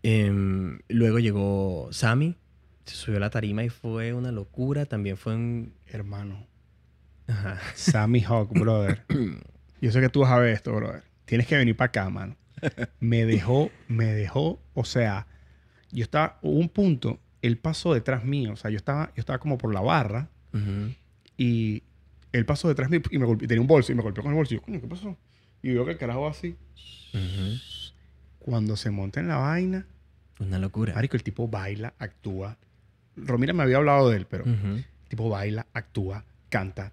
Em, 0.02 0.78
luego 0.88 1.18
llegó 1.18 1.88
Sammy, 1.90 2.36
se 2.84 2.94
subió 2.94 3.18
a 3.18 3.20
la 3.20 3.30
tarima 3.30 3.64
y 3.64 3.68
fue 3.68 4.12
una 4.12 4.32
locura, 4.32 4.86
también 4.86 5.16
fue 5.16 5.34
un... 5.34 5.74
Hermano. 5.86 6.46
Ajá. 7.26 7.58
Sammy 7.74 8.20
Hawk, 8.20 8.52
brother. 8.52 9.04
Yo 9.80 9.92
sé 9.92 10.00
que 10.00 10.08
tú 10.08 10.20
vas 10.20 10.30
a 10.30 10.38
ver 10.38 10.54
esto, 10.54 10.72
brother. 10.72 11.02
Tienes 11.24 11.46
que 11.46 11.56
venir 11.56 11.76
para 11.76 11.88
acá, 11.88 12.08
mano. 12.10 12.36
Me 13.00 13.24
dejó, 13.24 13.70
me 13.86 14.06
dejó, 14.06 14.60
o 14.74 14.84
sea, 14.84 15.28
yo 15.92 16.02
estaba, 16.02 16.38
hubo 16.42 16.58
un 16.58 16.68
punto, 16.68 17.20
él 17.42 17.58
pasó 17.58 17.94
detrás 17.94 18.24
mío, 18.24 18.52
o 18.52 18.56
sea, 18.56 18.70
yo 18.70 18.76
estaba, 18.76 19.06
yo 19.14 19.20
estaba 19.20 19.38
como 19.38 19.58
por 19.58 19.72
la 19.72 19.80
barra 19.80 20.28
y 21.36 21.82
él 22.32 22.44
pasó 22.44 22.68
detrás 22.68 22.90
mío 22.90 23.00
y 23.10 23.18
me 23.18 23.26
golpeó, 23.26 23.46
tenía 23.48 23.60
un 23.60 23.66
bolso 23.68 23.92
y 23.92 23.94
me 23.94 24.02
golpeó 24.02 24.22
con 24.22 24.32
el 24.32 24.36
bolso. 24.36 24.54
Y 24.54 24.56
yo, 24.58 24.62
coño, 24.62 24.80
¿qué 24.80 24.86
pasó? 24.88 25.16
Y 25.62 25.70
veo 25.72 25.84
que 25.84 25.92
el 25.92 25.98
carajo 25.98 26.22
va 26.22 26.30
así. 26.30 26.56
Cuando 28.38 28.76
se 28.76 28.90
monta 28.90 29.20
en 29.20 29.28
la 29.28 29.36
vaina, 29.36 29.86
Una 30.40 30.58
locura. 30.58 30.94
marico, 30.94 31.16
el 31.16 31.22
tipo 31.22 31.48
baila, 31.48 31.94
actúa. 31.98 32.56
Romina 33.16 33.52
me 33.52 33.62
había 33.62 33.76
hablado 33.78 34.10
de 34.10 34.16
él, 34.18 34.26
pero. 34.28 34.44
El 34.44 34.84
tipo 35.08 35.28
baila, 35.28 35.66
actúa, 35.72 36.24
canta. 36.48 36.92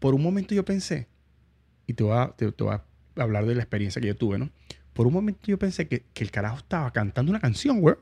Por 0.00 0.14
un 0.14 0.22
momento 0.22 0.54
yo 0.54 0.64
pensé, 0.64 1.06
y 1.86 1.92
te 1.94 2.02
voy 2.02 2.16
a, 2.16 2.28
te, 2.36 2.50
te 2.50 2.64
voy 2.64 2.74
a 2.74 2.82
hablar 3.22 3.46
de 3.46 3.54
la 3.54 3.62
experiencia 3.62 4.00
que 4.00 4.08
yo 4.08 4.16
tuve, 4.16 4.38
¿no? 4.38 4.50
Por 4.92 5.06
un 5.06 5.12
momento 5.12 5.40
yo 5.46 5.58
pensé 5.58 5.86
que, 5.86 6.04
que 6.14 6.24
el 6.24 6.30
carajo 6.30 6.56
estaba 6.58 6.90
cantando 6.92 7.30
una 7.30 7.40
canción, 7.40 7.80
güey. 7.80 7.94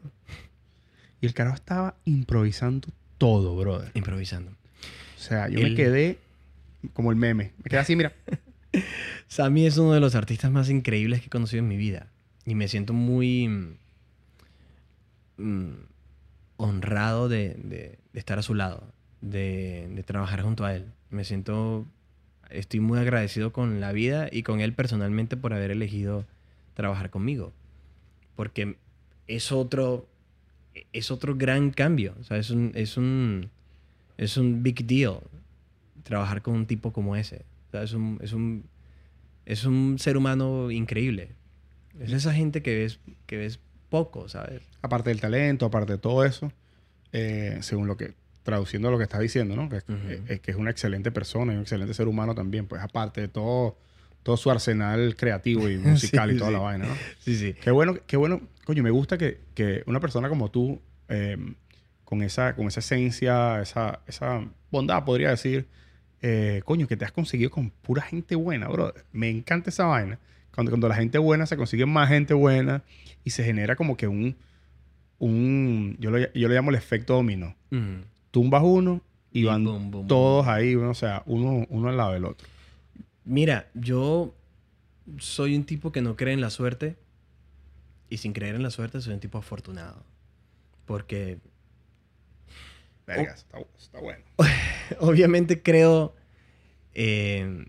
Y 1.20 1.26
el 1.26 1.34
carajo 1.34 1.56
estaba 1.56 1.96
improvisando 2.04 2.88
todo, 3.18 3.56
brother. 3.56 3.90
Improvisando. 3.94 4.50
O 4.50 5.20
sea, 5.20 5.48
yo 5.48 5.58
El- 5.60 5.70
me 5.70 5.74
quedé 5.74 6.18
como 6.92 7.10
el 7.10 7.16
meme. 7.16 7.52
Me 7.58 7.64
quedé 7.70 7.78
así, 7.80 7.96
mira. 7.96 8.12
Sammy 9.28 9.66
es 9.66 9.78
uno 9.78 9.92
de 9.92 10.00
los 10.00 10.14
artistas 10.14 10.50
más 10.50 10.68
increíbles 10.68 11.20
que 11.20 11.26
he 11.26 11.30
conocido 11.30 11.60
en 11.62 11.68
mi 11.68 11.76
vida. 11.76 12.08
Y 12.44 12.54
me 12.54 12.68
siento 12.68 12.92
muy 12.92 13.48
mm, 15.38 15.70
honrado 16.56 17.28
de, 17.28 17.54
de- 17.58 17.98
de 18.12 18.18
estar 18.20 18.38
a 18.38 18.42
su 18.42 18.54
lado, 18.54 18.92
de, 19.20 19.88
de 19.92 20.02
trabajar 20.02 20.42
junto 20.42 20.64
a 20.64 20.74
él. 20.74 20.86
Me 21.10 21.24
siento, 21.24 21.86
estoy 22.50 22.80
muy 22.80 22.98
agradecido 22.98 23.52
con 23.52 23.80
la 23.80 23.92
vida 23.92 24.28
y 24.30 24.42
con 24.42 24.60
él 24.60 24.72
personalmente 24.72 25.36
por 25.36 25.52
haber 25.54 25.70
elegido 25.70 26.24
trabajar 26.74 27.10
conmigo. 27.10 27.52
Porque 28.36 28.76
es 29.26 29.52
otro, 29.52 30.06
es 30.92 31.10
otro 31.10 31.34
gran 31.36 31.70
cambio. 31.70 32.14
O 32.20 32.24
sea, 32.24 32.36
es 32.38 32.50
un, 32.50 32.72
es 32.74 32.96
un, 32.96 33.50
es 34.16 34.36
un 34.36 34.62
big 34.62 34.86
deal 34.86 35.18
trabajar 36.02 36.42
con 36.42 36.54
un 36.54 36.66
tipo 36.66 36.92
como 36.92 37.16
ese. 37.16 37.44
O 37.68 37.70
sea, 37.70 37.82
es 37.82 37.92
un, 37.92 38.18
es 38.22 38.32
un, 38.32 38.64
es 39.46 39.64
un 39.64 39.98
ser 39.98 40.16
humano 40.16 40.70
increíble. 40.70 41.30
Es 42.00 42.12
esa 42.12 42.32
gente 42.32 42.62
que 42.62 42.74
ves, 42.76 43.00
que 43.26 43.36
ves 43.36 43.60
poco, 43.88 44.28
¿sabes? 44.28 44.62
Aparte 44.82 45.10
del 45.10 45.20
talento, 45.20 45.66
aparte 45.66 45.92
de 45.92 45.98
todo 45.98 46.24
eso, 46.24 46.52
eh, 47.12 47.58
según 47.60 47.86
lo 47.86 47.96
que, 47.96 48.14
traduciendo 48.42 48.90
lo 48.90 48.98
que 48.98 49.04
estás 49.04 49.20
diciendo, 49.20 49.54
¿no? 49.56 49.68
Que, 49.68 49.80
eh, 50.28 50.40
que 50.42 50.50
es 50.50 50.56
una 50.56 50.70
excelente 50.70 51.10
persona 51.12 51.52
y 51.52 51.56
un 51.56 51.62
excelente 51.62 51.94
ser 51.94 52.08
humano 52.08 52.34
también, 52.34 52.66
pues 52.66 52.82
aparte 52.82 53.20
de 53.20 53.28
todo, 53.28 53.78
todo 54.24 54.36
su 54.36 54.50
arsenal 54.50 55.14
creativo 55.16 55.68
y 55.68 55.78
musical 55.78 56.30
Sí, 56.30 56.36
y 56.36 56.38
toda 56.38 56.50
sí. 56.50 56.54
la 56.54 56.60
vaina, 56.60 56.86
¿no? 56.86 56.94
Sí, 57.20 57.36
sí. 57.36 57.54
Qué 57.54 57.70
bueno, 57.70 57.96
qué 58.06 58.16
bueno. 58.16 58.40
Coño, 58.64 58.82
me 58.82 58.90
gusta 58.90 59.18
que, 59.18 59.40
que 59.54 59.82
una 59.86 60.00
persona 60.00 60.28
como 60.28 60.50
tú, 60.50 60.80
eh, 61.08 61.36
con, 62.04 62.22
esa, 62.22 62.54
con 62.54 62.66
esa 62.66 62.80
esencia, 62.80 63.60
esa, 63.60 64.00
esa 64.06 64.44
bondad, 64.70 65.04
podría 65.04 65.30
decir, 65.30 65.66
eh, 66.22 66.62
coño, 66.64 66.86
que 66.86 66.96
te 66.96 67.04
has 67.04 67.12
conseguido 67.12 67.50
con 67.50 67.70
pura 67.70 68.02
gente 68.02 68.34
buena, 68.34 68.68
bro. 68.68 68.94
Me 69.12 69.28
encanta 69.28 69.70
esa 69.70 69.84
vaina. 69.84 70.18
Cuando, 70.54 70.70
cuando 70.70 70.88
la 70.88 70.94
gente 70.94 71.18
buena 71.18 71.46
se 71.46 71.56
consigue 71.56 71.84
más 71.84 72.08
gente 72.08 72.32
buena 72.32 72.82
y 73.24 73.30
se 73.30 73.44
genera 73.44 73.76
como 73.76 73.96
que 73.96 74.06
un, 74.06 74.36
un 75.18 75.96
yo, 75.98 76.10
lo, 76.10 76.18
yo 76.32 76.48
le 76.48 76.54
llamo 76.54 76.70
el 76.70 76.76
efecto 76.76 77.14
dominó. 77.14 77.54
Mm. 77.70 78.02
Tumbas 78.30 78.62
uno 78.64 79.02
y, 79.32 79.40
Y 79.40 79.44
van 79.44 79.64
boom, 79.64 79.90
boom, 79.90 80.06
todos 80.06 80.46
ahí, 80.46 80.74
o 80.76 80.94
sea, 80.94 81.22
uno, 81.26 81.66
uno 81.68 81.88
al 81.88 81.96
lado 81.96 82.12
del 82.12 82.24
otro. 82.24 82.48
Mira, 83.24 83.68
yo 83.74 84.34
soy 85.18 85.56
un 85.56 85.64
tipo 85.64 85.92
que 85.92 86.00
no 86.00 86.16
cree 86.16 86.32
en 86.34 86.40
la 86.40 86.50
suerte. 86.50 86.96
Y 88.14 88.18
sin 88.18 88.32
creer 88.32 88.54
en 88.54 88.62
la 88.62 88.70
suerte, 88.70 89.00
soy 89.00 89.14
un 89.14 89.18
tipo 89.18 89.38
afortunado. 89.38 90.04
Porque 90.86 91.40
Verga, 93.06 93.22
eso 93.32 93.34
está, 93.34 93.58
está 93.76 94.00
bueno. 94.00 94.22
obviamente 95.00 95.62
creo 95.62 96.14
eh, 96.94 97.66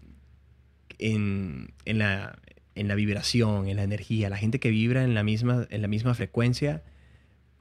en, 1.00 1.74
en 1.86 1.98
la, 1.98 2.38
en 2.76 2.88
la 2.88 2.94
vibración, 2.96 3.68
en 3.68 3.78
la 3.78 3.84
energía. 3.84 4.30
La 4.30 4.38
gente 4.38 4.60
que 4.60 4.70
vibra 4.70 5.04
en 5.04 5.16
la 5.16 5.24
misma, 5.24 5.66
en 5.72 5.82
la 5.82 5.88
misma 5.88 6.14
frecuencia, 6.14 6.84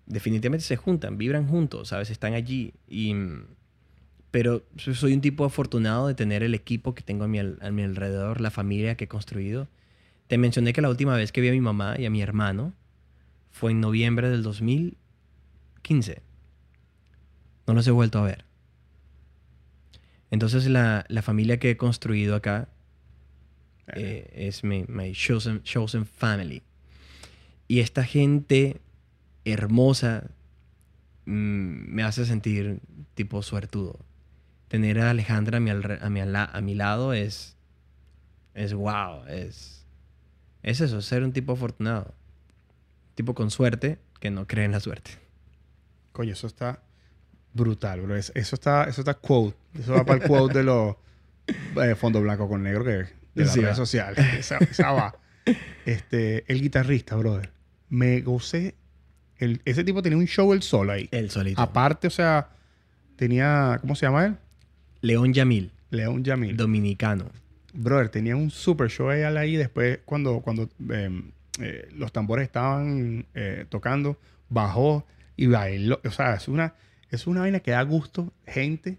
definitivamente 0.05 0.67
se 0.67 0.77
juntan, 0.77 1.17
vibran 1.17 1.49
juntos, 1.49 1.89
¿sabes? 1.89 2.11
Están 2.11 2.35
allí. 2.35 2.75
Y, 2.87 3.15
pero 4.31 4.63
so- 4.77 4.95
soy 4.95 5.15
un 5.15 5.23
tipo 5.23 5.47
afortunado 5.47 6.07
de 6.07 6.15
tener 6.15 6.43
el 6.43 6.55
equipo 6.55 6.95
que 6.95 7.03
tengo 7.03 7.25
a 7.25 7.29
mi, 7.29 7.39
a 7.39 7.71
mi 7.71 7.83
alrededor, 7.83 8.43
la 8.43 8.51
familia 8.51 8.97
que 8.97 9.05
he 9.05 9.09
construido. 9.09 9.69
Te 10.27 10.39
mencioné 10.39 10.73
que 10.73 10.81
la 10.81 10.89
última 10.89 11.17
vez 11.17 11.33
que 11.33 11.41
vi 11.41 11.49
a 11.49 11.53
mi 11.53 11.61
mamá 11.61 11.97
y 11.99 12.07
a 12.07 12.11
mi 12.11 12.23
hermano 12.23 12.73
fue 13.51 13.71
en 13.71 13.81
noviembre 13.81 14.31
del 14.31 14.43
2015. 14.43 16.23
No 17.67 17.75
los 17.75 17.87
he 17.87 17.91
vuelto 17.91 18.19
a 18.19 18.25
ver. 18.25 18.45
Entonces 20.31 20.67
la, 20.67 21.05
la 21.09 21.23
familia 21.23 21.59
que 21.59 21.71
he 21.71 21.77
construido 21.77 22.35
acá 22.35 22.69
eh, 23.95 24.31
es 24.35 24.65
mi 24.65 24.85
my 24.89 25.13
chosen, 25.13 25.63
chosen 25.63 26.07
family. 26.07 26.63
Y 27.69 27.81
esta 27.81 28.05
gente 28.05 28.81
hermosa 29.45 30.31
mm, 31.27 31.95
me 31.95 32.03
hace 32.03 32.25
sentir 32.25 32.81
tipo 33.15 33.43
suertudo. 33.43 33.99
Tener 34.69 35.01
a 35.01 35.11
Alejandra 35.11 35.59
a 35.59 35.61
mi, 35.61 35.71
a 35.71 36.11
mi, 36.11 36.21
a 36.21 36.61
mi 36.61 36.75
lado 36.75 37.13
es, 37.13 37.57
es 38.55 38.75
wow, 38.75 39.25
es, 39.29 39.84
es 40.65 40.81
eso, 40.81 41.01
ser 41.03 41.23
un 41.23 41.33
tipo 41.33 41.53
afortunado. 41.53 42.15
tipo 43.15 43.35
con 43.35 43.51
suerte 43.51 43.99
que 44.21 44.31
no 44.31 44.47
cree 44.49 44.65
en 44.65 44.73
la 44.73 44.81
suerte. 44.81 45.13
Coño, 46.13 46.33
eso 46.33 46.47
está 46.49 46.83
brutal, 47.53 48.01
bro. 48.01 48.17
Es- 48.17 48.33
Eso 48.35 48.57
está, 48.57 48.85
eso 48.85 49.01
está 49.03 49.15
quote. 49.15 49.57
Eso 49.79 49.93
va 49.93 50.05
para 50.05 50.23
el 50.23 50.29
quote 50.29 50.59
de 50.59 50.65
los 50.65 50.97
eh, 51.83 51.95
fondo 51.95 52.21
blanco 52.21 52.49
con 52.49 52.63
negro 52.63 52.83
que 52.85 52.91
de 52.91 53.07
las 53.37 53.53
Sí, 53.53 53.61
redes 53.61 53.73
va. 53.73 53.77
sociales. 53.77 54.19
Esa, 54.39 54.59
esa 54.59 54.91
va. 54.93 55.15
Este, 55.85 56.45
el 56.53 56.61
guitarrista, 56.61 57.15
brother. 57.17 57.51
Me 57.89 58.21
gocé. 58.23 58.75
El, 59.37 59.61
ese 59.65 59.85
tipo 59.85 60.03
tenía 60.03 60.19
un 60.19 60.27
show 60.27 60.53
él 60.53 60.63
solo 60.63 60.93
ahí. 60.93 61.09
El 61.13 61.31
solito. 61.31 61.61
Aparte, 61.61 62.07
o 62.07 62.11
sea, 62.11 62.49
tenía, 63.17 63.79
¿cómo 63.81 63.95
se 63.95 64.07
llama 64.07 64.25
él? 64.27 64.37
León 65.03 65.35
Yamil, 65.35 65.71
León 65.91 66.25
Yamil. 66.25 66.57
dominicano. 66.57 67.31
Brother, 67.75 68.09
tenía 68.09 68.37
un 68.37 68.51
super 68.51 68.89
show 68.89 69.11
él 69.11 69.37
ahí. 69.37 69.57
Después, 69.57 69.99
cuando, 70.05 70.41
cuando 70.41 70.69
eh, 70.91 71.23
eh, 71.61 71.89
los 71.93 72.13
tambores 72.13 72.45
estaban 72.47 73.27
eh, 73.35 73.67
tocando, 73.69 74.19
bajó 74.49 75.07
y 75.37 75.47
bailó. 75.47 76.01
O 76.05 76.11
sea, 76.11 76.35
es 76.35 76.49
una, 76.49 76.75
es 77.11 77.27
una 77.27 77.41
vaina 77.41 77.61
que 77.61 77.73
da 77.73 77.83
gusto, 77.83 78.33
gente, 78.47 78.99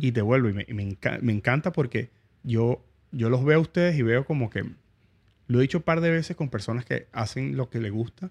y 0.00 0.12
te 0.12 0.22
vuelvo. 0.22 0.48
Y 0.48 0.52
me, 0.54 0.66
me 0.70 0.82
enca- 0.88 1.20
me 1.20 1.32
encanta 1.32 1.70
porque 1.72 2.10
yo, 2.42 2.84
yo 3.12 3.28
los 3.30 3.44
veo 3.44 3.58
a 3.58 3.60
ustedes 3.62 3.96
y 3.98 4.02
veo 4.02 4.24
como 4.24 4.50
que. 4.50 4.64
Lo 5.46 5.58
he 5.58 5.62
dicho 5.62 5.78
un 5.78 5.84
par 5.84 6.00
de 6.00 6.10
veces 6.10 6.36
con 6.36 6.48
personas 6.48 6.84
que 6.84 7.08
hacen 7.12 7.56
lo 7.56 7.68
que 7.70 7.80
les 7.80 7.90
gusta, 7.92 8.30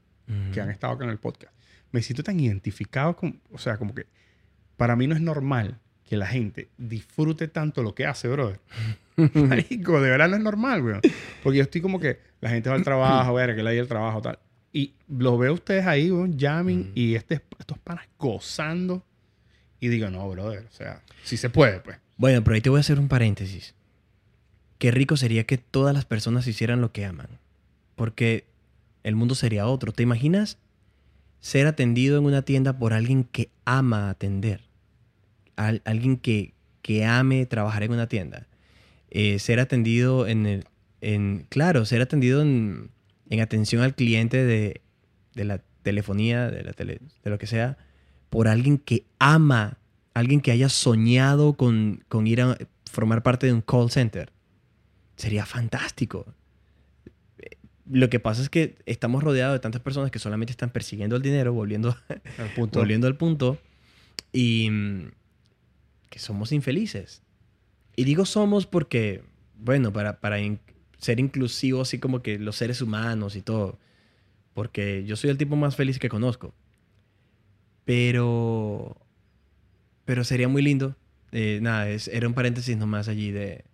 que 0.54 0.62
han 0.62 0.70
estado 0.70 0.94
acá 0.94 1.04
en 1.06 1.10
el 1.10 1.18
podcast. 1.18 1.54
Me 1.92 2.02
siento 2.02 2.24
tan 2.24 2.40
identificado 2.40 3.16
con. 3.16 3.42
O 3.52 3.58
sea, 3.58 3.78
como 3.78 3.94
que. 3.96 4.06
Para 4.78 4.96
mí 4.96 5.06
no 5.08 5.16
es 5.16 5.22
normal 5.22 5.80
que 6.10 6.18
la 6.18 6.26
gente 6.28 6.70
disfrute 6.78 7.48
tanto 7.48 7.84
lo 7.84 7.94
que 7.96 8.06
hace, 8.06 8.28
brother. 8.28 8.60
Marico, 9.36 10.02
de 10.02 10.10
verdad 10.10 10.28
no 10.30 10.36
es 10.38 10.42
normal, 10.42 10.82
weón. 10.84 11.02
Porque 11.44 11.58
yo 11.58 11.64
estoy 11.64 11.82
como 11.82 12.00
que 12.00 12.20
la 12.42 12.50
gente 12.50 12.70
va 12.70 12.76
al 12.76 12.84
trabajo, 12.84 13.34
ver 13.36 13.56
que 13.56 13.64
le 13.64 13.70
hay 13.70 13.78
el 13.78 13.88
trabajo, 13.88 14.22
tal. 14.22 14.40
Y 14.74 14.94
los 15.08 15.38
veo 15.40 15.52
a 15.52 15.54
ustedes 15.54 15.86
ahí, 15.86 16.10
weón, 16.12 16.38
jamming, 16.40 16.90
Mm. 16.90 16.92
y 16.96 17.16
este, 17.16 17.42
estos 17.60 17.78
panas 17.80 18.06
gozando. 18.18 19.06
Y 19.80 19.88
digo, 19.88 20.10
no, 20.10 20.28
brother, 20.30 20.66
o 20.70 20.74
sea, 20.76 21.02
si 21.24 21.38
se 21.38 21.50
puede, 21.50 21.80
pues. 21.80 21.98
Bueno, 22.18 22.44
pero 22.44 22.56
ahí 22.56 22.62
te 22.62 22.70
voy 22.70 22.78
a 22.78 22.82
hacer 22.82 23.00
un 23.00 23.08
paréntesis. 23.08 23.76
Qué 24.78 24.92
rico 24.92 25.16
sería 25.18 25.44
que 25.46 25.58
todas 25.58 25.94
las 25.94 26.06
personas 26.06 26.48
hicieran 26.48 26.82
lo 26.82 26.92
que 26.92 27.06
aman. 27.06 27.28
Porque 27.96 28.46
el 29.04 29.16
mundo 29.16 29.36
sería 29.36 29.68
otro. 29.68 29.92
¿Te 29.92 30.04
imaginas 30.04 30.58
ser 31.40 31.68
atendido 31.68 32.18
en 32.18 32.26
una 32.26 32.42
tienda 32.42 32.78
por 32.78 32.94
alguien 32.94 33.24
que 33.26 33.50
ama 33.66 34.10
atender? 34.10 34.62
Al- 35.60 35.82
alguien 35.84 36.16
que, 36.18 36.54
que 36.82 37.04
ame 37.06 37.46
trabajar 37.46 37.84
en 37.84 37.92
una 37.92 38.08
tienda. 38.08 38.48
Eh, 39.12 39.40
ser 39.40 39.60
atendido 39.60 40.26
en 40.28 40.46
el... 40.46 40.66
En, 41.02 41.46
claro, 41.50 41.86
ser 41.86 42.02
atendido 42.02 42.42
en, 42.42 42.90
en 43.30 43.40
atención 43.42 43.82
al 43.82 43.94
cliente 43.96 44.44
de, 44.46 44.82
de 45.36 45.44
la 45.46 45.62
telefonía, 45.84 46.50
de, 46.52 46.64
la 46.64 46.72
tele- 46.74 47.00
de 47.24 47.30
lo 47.30 47.38
que 47.38 47.48
sea, 47.48 47.78
por 48.30 48.48
alguien 48.48 48.78
que 48.78 49.06
ama, 49.20 49.78
alguien 50.14 50.40
que 50.42 50.52
haya 50.52 50.70
soñado 50.70 51.54
con, 51.54 52.04
con 52.10 52.26
ir 52.28 52.42
a 52.42 52.58
formar 52.90 53.22
parte 53.24 53.48
de 53.48 53.54
un 53.54 53.62
call 53.62 53.90
center. 53.92 54.32
Sería 55.18 55.46
fantástico. 55.46 56.26
Eh, 57.40 57.58
Lo 57.90 58.10
que 58.10 58.20
pasa 58.20 58.42
es 58.42 58.50
que 58.50 58.78
estamos 58.86 59.24
rodeados 59.24 59.56
de 59.56 59.60
tantas 59.60 59.82
personas 59.82 60.12
que 60.12 60.20
solamente 60.20 60.52
están 60.52 60.70
persiguiendo 60.70 61.16
el 61.16 61.22
dinero, 61.22 61.54
volviendo, 61.54 61.96
Al 62.38 62.50
punto. 62.56 62.80
volviendo 62.80 63.08
al 63.08 63.16
punto, 63.18 63.58
y 64.34 64.70
que 66.10 66.20
somos 66.20 66.52
infelices. 66.52 67.22
Y 67.96 68.04
digo 68.06 68.26
somos 68.26 68.66
porque, 68.66 69.24
bueno, 69.56 69.92
para, 69.94 70.20
para 70.20 70.40
in- 70.40 70.60
ser 70.98 71.20
inclusivo, 71.20 71.82
así 71.82 72.00
como 72.00 72.22
que 72.22 72.40
los 72.40 72.56
seres 72.56 72.82
humanos 72.82 73.36
y 73.36 73.42
todo, 73.42 73.78
porque 74.54 75.04
yo 75.06 75.16
soy 75.16 75.30
el 75.30 75.38
tipo 75.38 75.56
más 75.56 75.76
feliz 75.76 76.00
que 76.00 76.10
conozco. 76.10 76.54
Pero, 77.86 78.96
pero 80.06 80.24
sería 80.24 80.48
muy 80.48 80.62
lindo. 80.62 80.96
Eh, 81.32 81.60
nada, 81.62 81.90
es- 81.90 82.08
era 82.08 82.28
un 82.28 82.34
paréntesis 82.34 82.76
nomás 82.78 83.08
allí 83.08 83.32
de, 83.32 83.66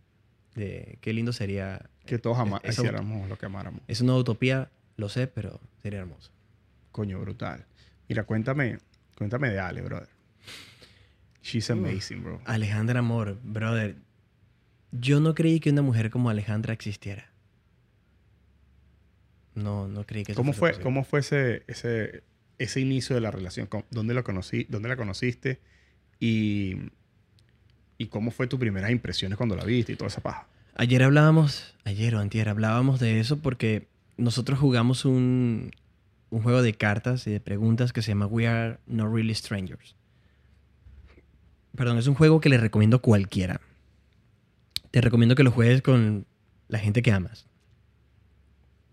de 0.56 0.98
qué 1.02 1.14
lindo 1.14 1.34
sería. 1.34 1.90
Que 2.06 2.18
todos 2.20 2.38
ama- 2.38 2.60
Eso- 2.64 2.82
hiciéramos 2.84 3.28
lo 3.30 3.38
que 3.38 3.46
amáramos. 3.46 3.82
Es 3.88 4.02
una 4.02 4.16
utopía, 4.16 4.70
lo 4.98 5.10
sé, 5.10 5.28
pero 5.28 5.60
sería 5.82 6.00
hermoso. 6.00 6.32
Coño, 6.92 7.20
brutal. 7.20 7.66
Mira, 8.08 8.24
cuéntame, 8.24 8.80
cuéntame 9.18 9.50
de 9.50 9.60
Ale, 9.60 9.82
brother. 9.82 10.10
She's 11.46 11.70
amazing, 11.70 12.24
bro. 12.24 12.42
Alejandra 12.46 13.00
Amor, 13.00 13.38
brother. 13.44 13.98
Yo 14.92 15.20
no 15.20 15.36
creí 15.36 15.60
que 15.60 15.70
una 15.70 15.84
mujer 15.84 16.10
como 16.10 16.32
Alejandra 16.32 16.74
existiera. 16.74 17.30
No, 19.54 19.88
no 19.88 20.06
creí 20.06 20.24
que 20.24 20.32
eso 20.34 20.40
¿Cómo 20.42 20.54
fue, 20.54 20.70
posible. 20.70 20.84
cómo 20.84 21.04
fue 21.04 21.20
ese, 21.20 21.64
ese, 21.68 22.24
ese 22.58 22.82
inicio 22.82 23.16
de 23.16 23.22
la 23.22 23.30
relación? 23.32 23.68
¿Cómo- 23.68 23.86
¿Dónde, 23.92 24.14
lo 24.14 24.24
conocí, 24.24 24.66
¿Dónde 24.70 24.90
la 24.90 24.98
conociste? 24.98 25.60
Y, 26.20 26.76
¿Y 27.98 28.08
cómo 28.08 28.32
fue 28.32 28.48
tus 28.48 28.60
primeras 28.60 28.90
impresiones 28.92 29.38
cuando 29.38 29.56
la 29.56 29.64
viste 29.66 29.94
y 29.94 29.96
toda 29.96 30.08
esa 30.08 30.22
paja? 30.22 30.48
Ayer 30.76 31.04
hablábamos, 31.04 31.76
ayer 31.86 32.16
o 32.16 32.20
antier, 32.20 32.50
hablábamos 32.50 33.00
de 33.00 33.20
eso 33.20 33.40
porque 33.40 33.88
nosotros 34.18 34.60
jugamos 34.60 35.06
un, 35.06 35.72
un 36.32 36.42
juego 36.42 36.62
de 36.62 36.74
cartas 36.74 37.28
y 37.28 37.32
de 37.32 37.40
preguntas 37.40 37.94
que 37.94 38.02
se 38.02 38.10
llama 38.10 38.26
We 38.26 38.48
Are 38.48 38.80
Not 38.88 39.14
Really 39.14 39.36
Strangers. 39.36 39.96
Perdón, 41.76 41.98
es 41.98 42.08
un 42.08 42.16
juego 42.16 42.40
que 42.40 42.50
le 42.50 42.58
recomiendo 42.58 42.98
a 42.98 43.02
cualquiera. 43.02 43.62
Te 44.92 45.02
recomiendo 45.02 45.36
que 45.36 45.44
lo 45.44 45.52
juegues 45.52 45.82
con 45.82 46.26
la 46.68 46.80
gente 46.80 47.02
que 47.02 47.12
amas. 47.12 47.46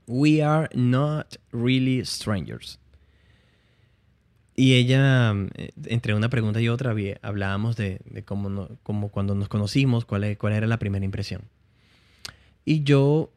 We 0.07 0.43
Are 0.43 0.69
Not 0.75 1.37
Really 1.53 2.05
Strangers. 2.05 2.79
Y 4.55 4.75
ella, 4.75 5.33
eh, 5.55 5.71
entre 5.87 6.15
una 6.15 6.29
pregunta 6.29 6.61
y 6.61 6.69
otra, 6.69 6.95
hablábamos 7.23 7.77
de, 7.77 8.01
cómo, 8.25 9.09
cuando 9.11 9.35
nos 9.35 9.49
conocimos, 9.49 10.05
cuál, 10.05 10.25
era 10.25 10.67
la 10.67 10.79
primera 10.79 11.05
impresión. 11.05 11.43
Y 12.65 12.83
yo 12.83 13.33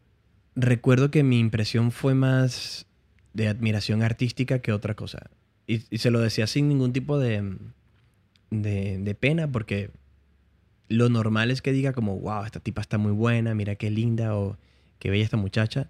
recuerdo 0.55 1.11
que 1.11 1.23
mi 1.23 1.39
impresión 1.39 1.91
fue 1.91 2.15
más 2.15 2.85
de 3.33 3.47
admiración 3.47 4.01
artística 4.01 4.59
que 4.59 4.73
otra 4.73 4.95
cosa. 4.95 5.29
Y 5.67 5.79
se 5.97 6.11
lo 6.11 6.19
decía 6.19 6.47
sin 6.47 6.67
ningún 6.67 6.93
tipo 6.93 7.17
de, 7.17 7.57
de, 8.49 9.17
pena, 9.19 9.51
porque 9.51 9.91
lo 10.87 11.09
normal 11.09 11.51
es 11.51 11.61
que 11.61 11.71
diga 11.71 11.93
como, 11.93 12.19
wow, 12.19 12.45
esta 12.45 12.59
tipa 12.59 12.81
está 12.81 12.97
muy 12.97 13.11
buena, 13.11 13.55
mira 13.55 13.75
qué 13.75 13.89
linda 13.89 14.35
o 14.35 14.57
qué 14.99 15.09
bella 15.09 15.23
esta 15.23 15.37
muchacha. 15.37 15.89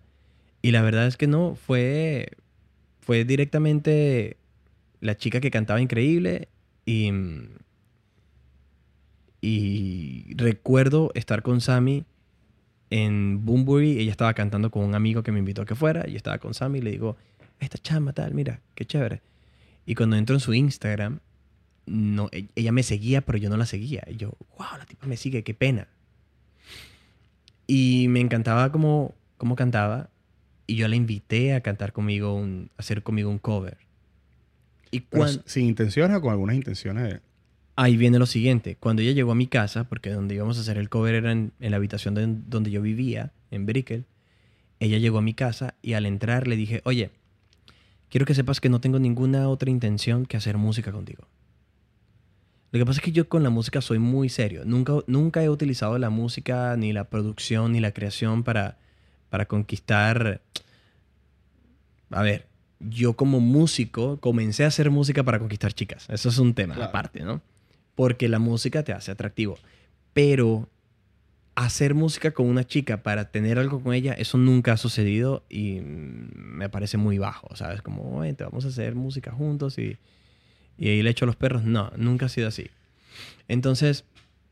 Y 0.61 0.72
la 0.72 0.82
verdad 0.82 1.07
es 1.07 1.18
que 1.18 1.27
no, 1.27 1.56
fue, 1.56 2.30
fue 3.02 3.26
directamente 3.26 4.38
la 5.02 5.15
chica 5.18 5.40
que 5.40 5.52
cantaba 5.52 5.82
increíble 5.82 6.48
y, 6.86 7.11
y 9.41 10.34
recuerdo 10.36 11.11
estar 11.14 11.44
con 11.44 11.61
Sammy 11.61 12.06
en 12.90 13.45
Boombury, 13.45 13.99
ella 13.99 14.11
estaba 14.11 14.34
cantando 14.34 14.72
con 14.72 14.84
un 14.84 14.95
amigo 14.95 15.23
que 15.23 15.32
me 15.32 15.40
invitó 15.40 15.64
a 15.64 15.65
que 15.65 15.76
fuera, 15.76 16.07
y 16.07 16.15
estaba 16.15 16.38
con 16.38 16.53
Sammy 16.53 16.80
y 16.80 16.82
le 16.82 16.91
digo, 16.91 17.18
esta 17.60 17.77
chama 17.77 18.14
tal, 18.14 18.34
mira, 18.34 18.61
qué 18.76 18.86
chévere. 18.86 19.22
Y 19.86 19.95
cuando 19.95 20.15
entro 20.15 20.36
en 20.36 20.40
su 20.40 20.53
Instagram, 20.53 21.19
no, 21.86 22.30
e- 22.32 22.48
ella 22.56 22.72
me 22.72 22.84
seguía, 22.84 23.22
pero 23.22 23.38
yo 23.38 23.49
no 23.49 23.57
la 23.57 23.66
seguía. 23.66 24.03
Y 24.07 24.16
yo, 24.18 24.34
wow, 24.57 24.78
la 24.78 24.86
tipa 24.86 25.07
me 25.07 25.18
sigue, 25.18 25.44
qué 25.44 25.53
pena. 25.53 25.88
Y 27.68 28.07
me 28.10 28.20
encantaba 28.20 28.72
cómo, 28.72 29.14
cómo 29.38 29.56
cantaba, 29.56 30.10
y 30.68 30.76
yo 30.76 30.88
la 30.88 30.95
invité 30.95 31.53
a 31.53 31.62
cantar 31.62 31.94
conmigo, 31.94 32.34
un, 32.36 32.70
a 32.78 32.82
hacer 32.82 33.03
conmigo 33.03 33.30
un 33.30 33.40
cover. 33.40 33.78
Y 34.91 35.03
¿Sin 35.45 35.66
intenciones 35.66 36.18
o 36.18 36.22
con 36.22 36.32
algunas 36.32 36.56
intenciones? 36.56 37.03
de- 37.14 37.20
Ahí 37.76 37.98
viene 37.98 38.20
lo 38.20 38.26
siguiente. 38.26 38.78
Cuando 38.78 39.02
ella 39.02 39.12
llegó 39.12 39.34
a 39.34 39.36
mi 39.36 39.48
casa, 39.48 39.84
porque 39.84 40.10
donde 40.10 40.36
íbamos 40.36 40.57
a 40.57 40.62
hacer 40.62 40.78
el 40.78 40.90
cover 40.90 41.14
era 41.16 41.32
en, 41.32 41.52
en 41.60 41.72
la 41.72 41.78
habitación 41.78 42.14
de- 42.14 42.28
donde 42.48 42.72
yo 42.72 42.82
vivía, 42.82 43.34
en 43.52 43.66
Brickell, 43.66 44.06
ella 44.80 44.98
llegó 44.98 45.18
a 45.18 45.22
mi 45.22 45.34
casa 45.34 45.74
y 45.82 45.94
al 45.94 46.06
entrar 46.06 46.48
le 46.48 46.56
dije, 46.56 46.82
oye, 46.86 47.10
quiero 48.10 48.26
que 48.26 48.34
sepas 48.36 48.62
que 48.62 48.70
no 48.70 48.80
tengo 48.80 48.99
ninguna 48.99 49.49
otra 49.49 49.70
intención 49.70 50.26
que 50.26 50.38
hacer 50.38 50.57
música 50.57 50.91
contigo. 50.91 51.28
Lo 52.76 52.80
que 52.80 52.86
pasa 52.88 53.00
es 53.00 53.06
que 53.06 53.14
yo 53.14 53.30
con 53.30 53.42
la 53.42 53.50
música 53.50 53.80
soy 53.80 54.00
muy 54.00 54.28
serio. 54.28 54.64
Nunca, 54.66 54.96
nunca 55.08 55.42
he 55.42 55.48
utilizado 55.50 55.98
la 55.98 56.10
música, 56.10 56.76
ni 56.76 56.92
la 56.92 57.06
producción, 57.06 57.72
ni 57.72 57.80
la 57.80 57.94
creación 57.94 58.44
para, 58.44 58.78
para 59.30 59.46
conquistar... 59.46 60.42
A 62.10 62.22
ver, 62.22 62.48
yo 62.82 63.14
como 63.14 63.40
músico 63.40 64.20
comencé 64.20 64.66
a 64.66 64.68
hacer 64.68 64.92
música 64.92 65.24
para 65.24 65.40
conquistar 65.40 65.72
chicas. 65.72 66.06
Eso 66.10 66.28
es 66.28 66.38
un 66.38 66.54
tema 66.54 66.74
Claro. 66.76 66.90
aparte, 66.90 67.22
¿no? 67.24 67.42
Porque 67.96 68.28
la 68.28 68.40
música 68.40 68.84
te 68.84 68.92
hace 68.92 69.10
atractivo. 69.10 69.58
Pero 70.12 70.68
hacer 71.56 71.94
música 71.94 72.32
con 72.32 72.46
una 72.48 72.66
chica 72.66 73.04
para 73.04 73.32
tener 73.32 73.58
algo 73.58 73.80
con 73.82 73.94
ella, 73.94 74.12
eso 74.16 74.38
nunca 74.38 74.74
ha 74.74 74.78
sucedido 74.78 75.46
y 75.48 75.80
me 75.80 76.68
parece 76.68 76.98
muy 76.98 77.20
bajo, 77.20 77.56
¿sabes? 77.56 77.82
Como, 77.82 78.18
"Oye, 78.18 78.34
te 78.34 78.44
vamos 78.44 78.66
a 78.66 78.68
hacer 78.68 78.96
música 78.96 79.32
juntos 79.32 79.78
y, 79.78 79.98
y 80.78 80.90
ahí 80.90 81.02
le 81.04 81.10
echo 81.10 81.26
a 81.26 81.28
los 81.28 81.36
perros. 81.36 81.64
No, 81.64 81.92
nunca 81.98 82.26
ha 82.28 82.30
sido 82.30 82.48
así. 82.48 82.70
Entonces, 83.48 84.06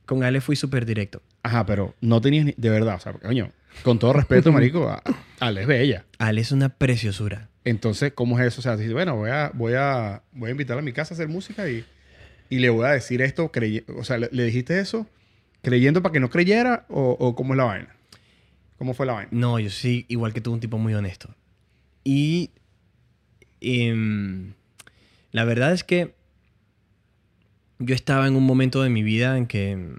con 0.06 0.24
Ale 0.24 0.42
fui 0.42 0.56
súper 0.56 0.86
directo. 0.86 1.22
Ajá, 1.44 1.66
pero 1.66 1.96
no 2.02 2.22
tenías 2.22 2.46
ni... 2.46 2.54
De 2.58 2.70
verdad, 2.70 2.96
o 2.96 3.00
sea, 3.00 3.14
coño, 3.14 3.52
con 3.84 4.00
todo 4.00 4.14
respeto, 4.14 4.52
marico, 4.54 4.96
Ale 5.40 5.62
es 5.62 5.68
bella. 5.68 6.06
Ale 6.20 6.42
es 6.42 6.52
una 6.52 6.70
preciosura. 6.70 7.50
Entonces, 7.66 8.14
¿cómo 8.14 8.40
es 8.40 8.48
eso? 8.48 8.60
O 8.60 8.64
sea, 8.64 8.76
dices, 8.78 8.94
bueno, 8.94 9.16
voy 9.16 9.30
a, 9.30 9.52
voy 9.54 9.74
a, 9.76 10.22
voy 10.34 10.50
a 10.50 10.52
invitarla 10.52 10.82
a 10.82 10.86
mi 10.86 10.94
casa 10.94 11.14
a 11.14 11.16
hacer 11.16 11.28
música 11.30 11.70
y, 11.70 11.86
y 12.50 12.60
le 12.60 12.70
voy 12.70 12.86
a 12.86 12.90
decir 12.92 13.22
esto, 13.22 13.52
crey- 13.52 13.84
o 13.98 14.04
sea, 14.04 14.18
le, 14.18 14.30
le 14.32 14.44
dijiste 14.46 14.80
eso 14.80 15.08
creyendo 15.62 16.02
para 16.02 16.12
que 16.12 16.20
no 16.20 16.30
creyera 16.30 16.86
o, 16.90 17.12
o 17.20 17.36
cómo 17.36 17.54
es 17.54 17.58
la 17.58 17.64
vaina. 17.64 17.96
¿Cómo 18.78 18.94
fue 18.94 19.06
la 19.06 19.14
vaina? 19.14 19.30
No, 19.32 19.60
yo 19.60 19.70
sí, 19.70 20.06
igual 20.10 20.34
que 20.34 20.42
tú, 20.42 20.52
un 20.52 20.60
tipo 20.60 20.78
muy 20.78 20.94
honesto. 20.94 21.34
Y 22.04 22.52
em, 23.62 24.54
la 25.34 25.44
verdad 25.44 25.74
es 25.74 25.84
que 25.84 26.16
yo 27.80 27.94
estaba 27.94 28.28
en 28.28 28.36
un 28.36 28.46
momento 28.46 28.82
de 28.82 28.90
mi 28.90 29.04
vida 29.04 29.38
en 29.38 29.48
que 29.48 29.98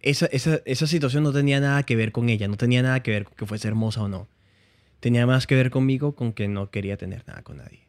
esa, 0.00 0.26
esa, 0.26 0.60
esa 0.64 0.86
situación 0.86 1.24
no 1.24 1.32
tenía 1.32 1.58
nada 1.58 1.82
que 1.82 1.96
ver 1.96 2.12
con 2.12 2.28
ella, 2.28 2.46
no 2.46 2.56
tenía 2.56 2.82
nada 2.82 3.02
que 3.02 3.10
ver 3.10 3.24
con 3.24 3.34
que 3.34 3.46
fuese 3.46 3.66
hermosa 3.66 4.02
o 4.02 4.08
no. 4.08 4.28
Tenía 5.00 5.26
más 5.26 5.46
que 5.46 5.54
ver 5.54 5.70
conmigo 5.70 6.14
con 6.14 6.32
que 6.32 6.46
no 6.46 6.70
quería 6.70 6.96
tener 6.96 7.26
nada 7.26 7.42
con 7.42 7.56
nadie. 7.56 7.88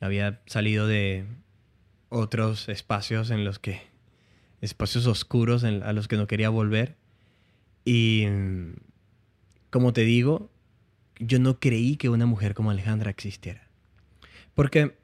Había 0.00 0.40
salido 0.46 0.86
de 0.86 1.24
otros 2.10 2.68
espacios 2.68 3.30
en 3.30 3.44
los 3.44 3.58
que, 3.58 3.80
espacios 4.60 5.06
oscuros 5.06 5.64
a 5.64 5.92
los 5.92 6.06
que 6.06 6.16
no 6.16 6.26
quería 6.26 6.50
volver. 6.50 6.96
Y 7.84 8.26
como 9.70 9.92
te 9.92 10.02
digo, 10.02 10.50
yo 11.18 11.38
no 11.38 11.60
creí 11.60 11.96
que 11.96 12.10
una 12.10 12.26
mujer 12.26 12.54
como 12.54 12.70
Alejandra 12.70 13.10
existiera. 13.10 13.68
Porque 14.54 15.00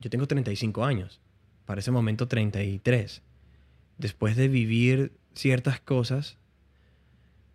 yo 0.00 0.10
tengo 0.10 0.26
35 0.26 0.84
años, 0.84 1.20
para 1.66 1.80
ese 1.80 1.90
momento 1.90 2.26
33. 2.28 3.22
Después 3.98 4.34
de 4.36 4.48
vivir 4.48 5.12
ciertas 5.34 5.78
cosas, 5.80 6.38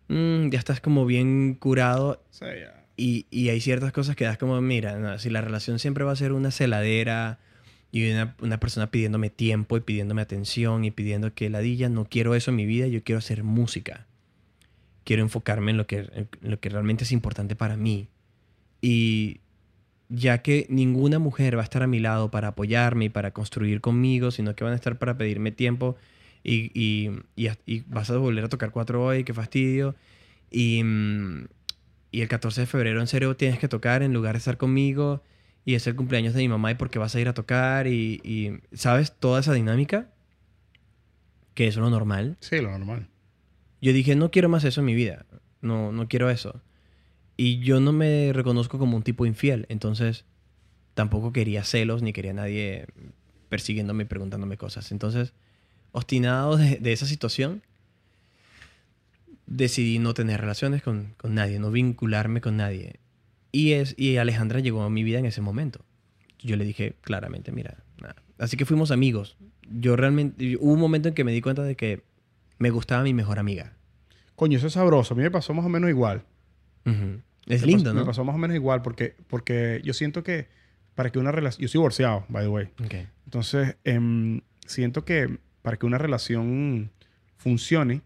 mm, 0.08 0.48
ya 0.50 0.58
estás 0.58 0.80
como 0.80 1.06
bien 1.06 1.54
curado 1.54 2.22
sea, 2.30 2.54
ya- 2.58 2.86
y, 2.96 3.26
y 3.30 3.50
hay 3.50 3.60
ciertas 3.60 3.92
cosas 3.92 4.16
que 4.16 4.24
das 4.24 4.38
como, 4.38 4.58
mira, 4.62 4.98
no, 4.98 5.18
si 5.18 5.28
la 5.28 5.40
relación 5.42 5.78
siempre 5.78 6.04
va 6.04 6.12
a 6.12 6.16
ser 6.16 6.32
una 6.32 6.50
celadera 6.50 7.38
y 7.92 8.10
una, 8.10 8.34
una 8.40 8.58
persona 8.58 8.90
pidiéndome 8.90 9.28
tiempo 9.28 9.76
y 9.76 9.80
pidiéndome 9.80 10.22
atención 10.22 10.84
y 10.84 10.90
pidiendo 10.90 11.34
que 11.34 11.50
ladilla, 11.50 11.88
no 11.88 12.06
quiero 12.06 12.34
eso 12.34 12.50
en 12.50 12.56
mi 12.56 12.64
vida, 12.66 12.86
yo 12.86 13.02
quiero 13.02 13.18
hacer 13.18 13.42
música. 13.44 14.06
Quiero 15.04 15.22
enfocarme 15.22 15.70
en 15.72 15.76
lo 15.76 15.86
que, 15.86 15.98
en 15.98 16.28
lo 16.40 16.58
que 16.58 16.68
realmente 16.68 17.04
es 17.04 17.12
importante 17.12 17.54
para 17.54 17.76
mí. 17.76 18.08
Y 18.80 19.40
ya 20.08 20.38
que 20.42 20.66
ninguna 20.68 21.18
mujer 21.18 21.56
va 21.56 21.62
a 21.62 21.64
estar 21.64 21.82
a 21.82 21.86
mi 21.86 21.98
lado 21.98 22.30
para 22.30 22.48
apoyarme 22.48 23.06
y 23.06 23.08
para 23.08 23.32
construir 23.32 23.80
conmigo, 23.80 24.30
sino 24.30 24.54
que 24.54 24.64
van 24.64 24.72
a 24.72 24.76
estar 24.76 24.98
para 24.98 25.18
pedirme 25.18 25.52
tiempo 25.52 25.96
y, 26.44 26.70
y, 26.74 27.10
y, 27.34 27.50
y 27.66 27.84
vas 27.88 28.10
a 28.10 28.16
volver 28.16 28.44
a 28.44 28.48
tocar 28.48 28.70
cuatro 28.70 29.04
hoy, 29.04 29.24
qué 29.24 29.34
fastidio. 29.34 29.96
Y, 30.50 30.82
mm, 30.82 31.46
y 32.12 32.20
el 32.22 32.28
14 32.28 32.62
de 32.62 32.66
febrero 32.66 33.00
en 33.00 33.08
serio 33.08 33.36
tienes 33.36 33.58
que 33.58 33.68
tocar 33.68 34.02
en 34.02 34.12
lugar 34.12 34.34
de 34.34 34.38
estar 34.38 34.56
conmigo 34.56 35.22
y 35.64 35.74
es 35.74 35.86
el 35.86 35.96
cumpleaños 35.96 36.34
de 36.34 36.40
mi 36.40 36.48
mamá 36.48 36.70
y 36.70 36.76
porque 36.76 36.98
vas 36.98 37.14
a 37.16 37.20
ir 37.20 37.28
a 37.28 37.34
tocar 37.34 37.88
y, 37.88 38.20
y, 38.22 38.60
¿sabes? 38.72 39.12
Toda 39.18 39.40
esa 39.40 39.52
dinámica 39.52 40.08
que 41.54 41.66
es 41.66 41.76
lo 41.76 41.90
normal. 41.90 42.36
Sí, 42.40 42.60
lo 42.60 42.70
normal. 42.70 43.08
Yo 43.80 43.92
dije, 43.92 44.14
no 44.14 44.30
quiero 44.30 44.48
más 44.48 44.62
eso 44.64 44.80
en 44.80 44.86
mi 44.86 44.94
vida. 44.94 45.26
No, 45.60 45.90
no 45.90 46.06
quiero 46.06 46.30
eso. 46.30 46.62
Y 47.36 47.58
yo 47.58 47.80
no 47.80 47.92
me 47.92 48.32
reconozco 48.32 48.78
como 48.78 48.96
un 48.96 49.02
tipo 49.02 49.26
infiel. 49.26 49.66
Entonces, 49.68 50.24
tampoco 50.94 51.32
quería 51.32 51.64
celos 51.64 52.02
ni 52.02 52.12
quería 52.12 52.32
nadie 52.32 52.86
persiguiéndome 53.48 54.04
y 54.04 54.06
preguntándome 54.06 54.56
cosas. 54.56 54.90
Entonces, 54.92 55.34
obstinado 55.92 56.56
de, 56.56 56.92
esa 56.92 57.06
situación, 57.06 57.62
decidí 59.46 59.98
no 59.98 60.14
tener 60.14 60.40
relaciones 60.40 60.82
con, 60.82 61.14
con 61.16 61.34
nadie, 61.34 61.58
no 61.58 61.70
vincularme 61.70 62.40
con 62.40 62.56
nadie. 62.56 63.00
Y, 63.52 63.72
es, 63.72 63.94
y 63.98 64.16
Alejandra 64.16 64.60
llegó 64.60 64.82
a 64.82 64.90
mi 64.90 65.04
vida 65.04 65.18
en 65.18 65.26
ese 65.26 65.40
momento. 65.40 65.84
Yo 66.38 66.56
le 66.56 66.64
dije 66.64 66.96
claramente, 67.00 67.52
mira, 67.52 67.82
nada. 68.00 68.16
así 68.38 68.56
que 68.56 68.66
fuimos 68.66 68.90
amigos. 68.90 69.36
Yo 69.68 69.96
realmente, 69.96 70.56
hubo 70.56 70.72
un 70.72 70.80
momento 70.80 71.08
en 71.08 71.14
que 71.14 71.24
me 71.24 71.32
di 71.32 71.40
cuenta 71.40 71.62
de 71.62 71.76
que 71.76 72.02
me 72.58 72.70
gustaba 72.70 73.02
mi 73.02 73.14
mejor 73.14 73.38
amiga. 73.38 73.74
Coño, 74.34 74.58
eso 74.58 74.66
es 74.66 74.74
sabroso. 74.74 75.14
A 75.14 75.16
mí 75.16 75.22
me 75.22 75.30
pasó 75.30 75.54
más 75.54 75.64
o 75.64 75.68
menos 75.68 75.90
igual. 75.90 76.22
Es 77.46 77.60
Me 77.62 77.66
lindo, 77.68 77.84
pasó- 77.84 77.94
¿no? 77.94 78.00
Me 78.00 78.06
pasó 78.06 78.24
más 78.24 78.34
o 78.34 78.38
menos 78.38 78.54
igual 78.54 78.82
porque, 78.82 79.14
porque 79.28 79.80
yo 79.84 79.92
siento 79.94 80.22
que 80.22 80.48
para 80.94 81.10
que 81.10 81.18
una 81.18 81.30
relación... 81.32 81.62
Yo 81.62 81.68
soy 81.68 81.78
divorciado, 81.78 82.24
by 82.28 82.44
the 82.44 82.48
way. 82.48 82.68
Ok. 82.84 82.94
Entonces, 83.26 83.76
em, 83.84 84.40
siento 84.66 85.04
que 85.04 85.38
para 85.62 85.76
que 85.76 85.86
una 85.86 85.98
relación 85.98 86.90
funcione, 87.36 88.02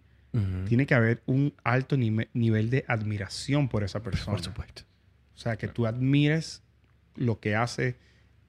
tiene 0.67 0.87
que 0.87 0.95
haber 0.95 1.23
un 1.27 1.55
alto 1.65 1.97
nime- 1.97 2.29
nivel 2.35 2.71
de 2.71 2.85
admiración 2.87 3.69
por 3.69 3.83
esa 3.83 4.01
persona. 4.03 4.37
Por 4.37 4.45
supuesto. 4.45 4.83
O 5.35 5.39
sea, 5.39 5.57
que 5.57 5.67
tú 5.69 5.87
admires 5.87 6.63
lo 7.17 7.41
que 7.41 7.57
hace, 7.57 7.97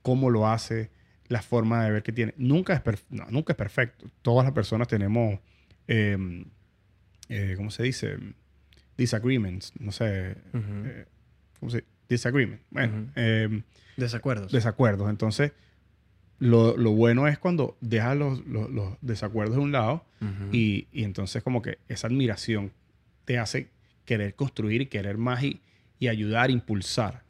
cómo 0.04 0.30
lo 0.30 0.48
hace, 0.48 0.92
la 1.28 1.42
forma 1.42 1.84
de 1.84 1.92
ver 1.92 2.04
que 2.04 2.12
tiene. 2.12 2.34
Nunca 2.38 2.74
es, 2.74 2.84
perf- 2.84 3.06
no, 3.10 3.26
nunca 3.32 3.54
es 3.54 3.58
perfecto. 3.58 4.06
Todas 4.22 4.46
las 4.46 4.54
personas 4.54 4.88
tenemos, 4.88 5.40
em, 5.88 6.46
eh, 7.30 7.54
¿cómo 7.58 7.72
se 7.72 7.84
dice? 7.84 8.18
Disagreements. 9.02 9.74
No 9.80 9.92
sé. 9.92 10.36
Eh, 10.54 11.06
¿Cómo 11.60 11.70
se 11.72 11.78
dice? 11.78 11.88
Disagreement. 12.10 12.62
Bueno, 12.70 13.10
em, 13.16 13.64
Desacuerdos. 13.98 14.52
desacuerdos. 14.52 15.10
Entonces, 15.10 15.54
lo, 16.40 16.76
lo 16.76 16.92
bueno 16.92 17.28
es 17.28 17.38
cuando 17.38 17.78
dejas 17.82 18.18
los, 18.18 18.46
los- 18.48 18.70
los 18.70 18.98
desacuerdos 19.02 19.56
de 19.58 19.62
un 19.62 19.72
lado 19.72 20.04
y, 20.52 20.88
y 20.92 21.04
entonces 21.04 21.42
como 21.44 21.62
que 21.62 21.78
esa 21.88 22.08
admiración 22.08 22.72
te 23.26 23.38
hace 23.38 23.70
querer 24.06 24.36
construir 24.36 24.82
y 24.82 24.86
querer 24.88 25.18
más 25.18 25.44
y, 25.44 25.62
y 26.00 26.08
ayudar, 26.10 26.50
impulsar. 26.52 27.24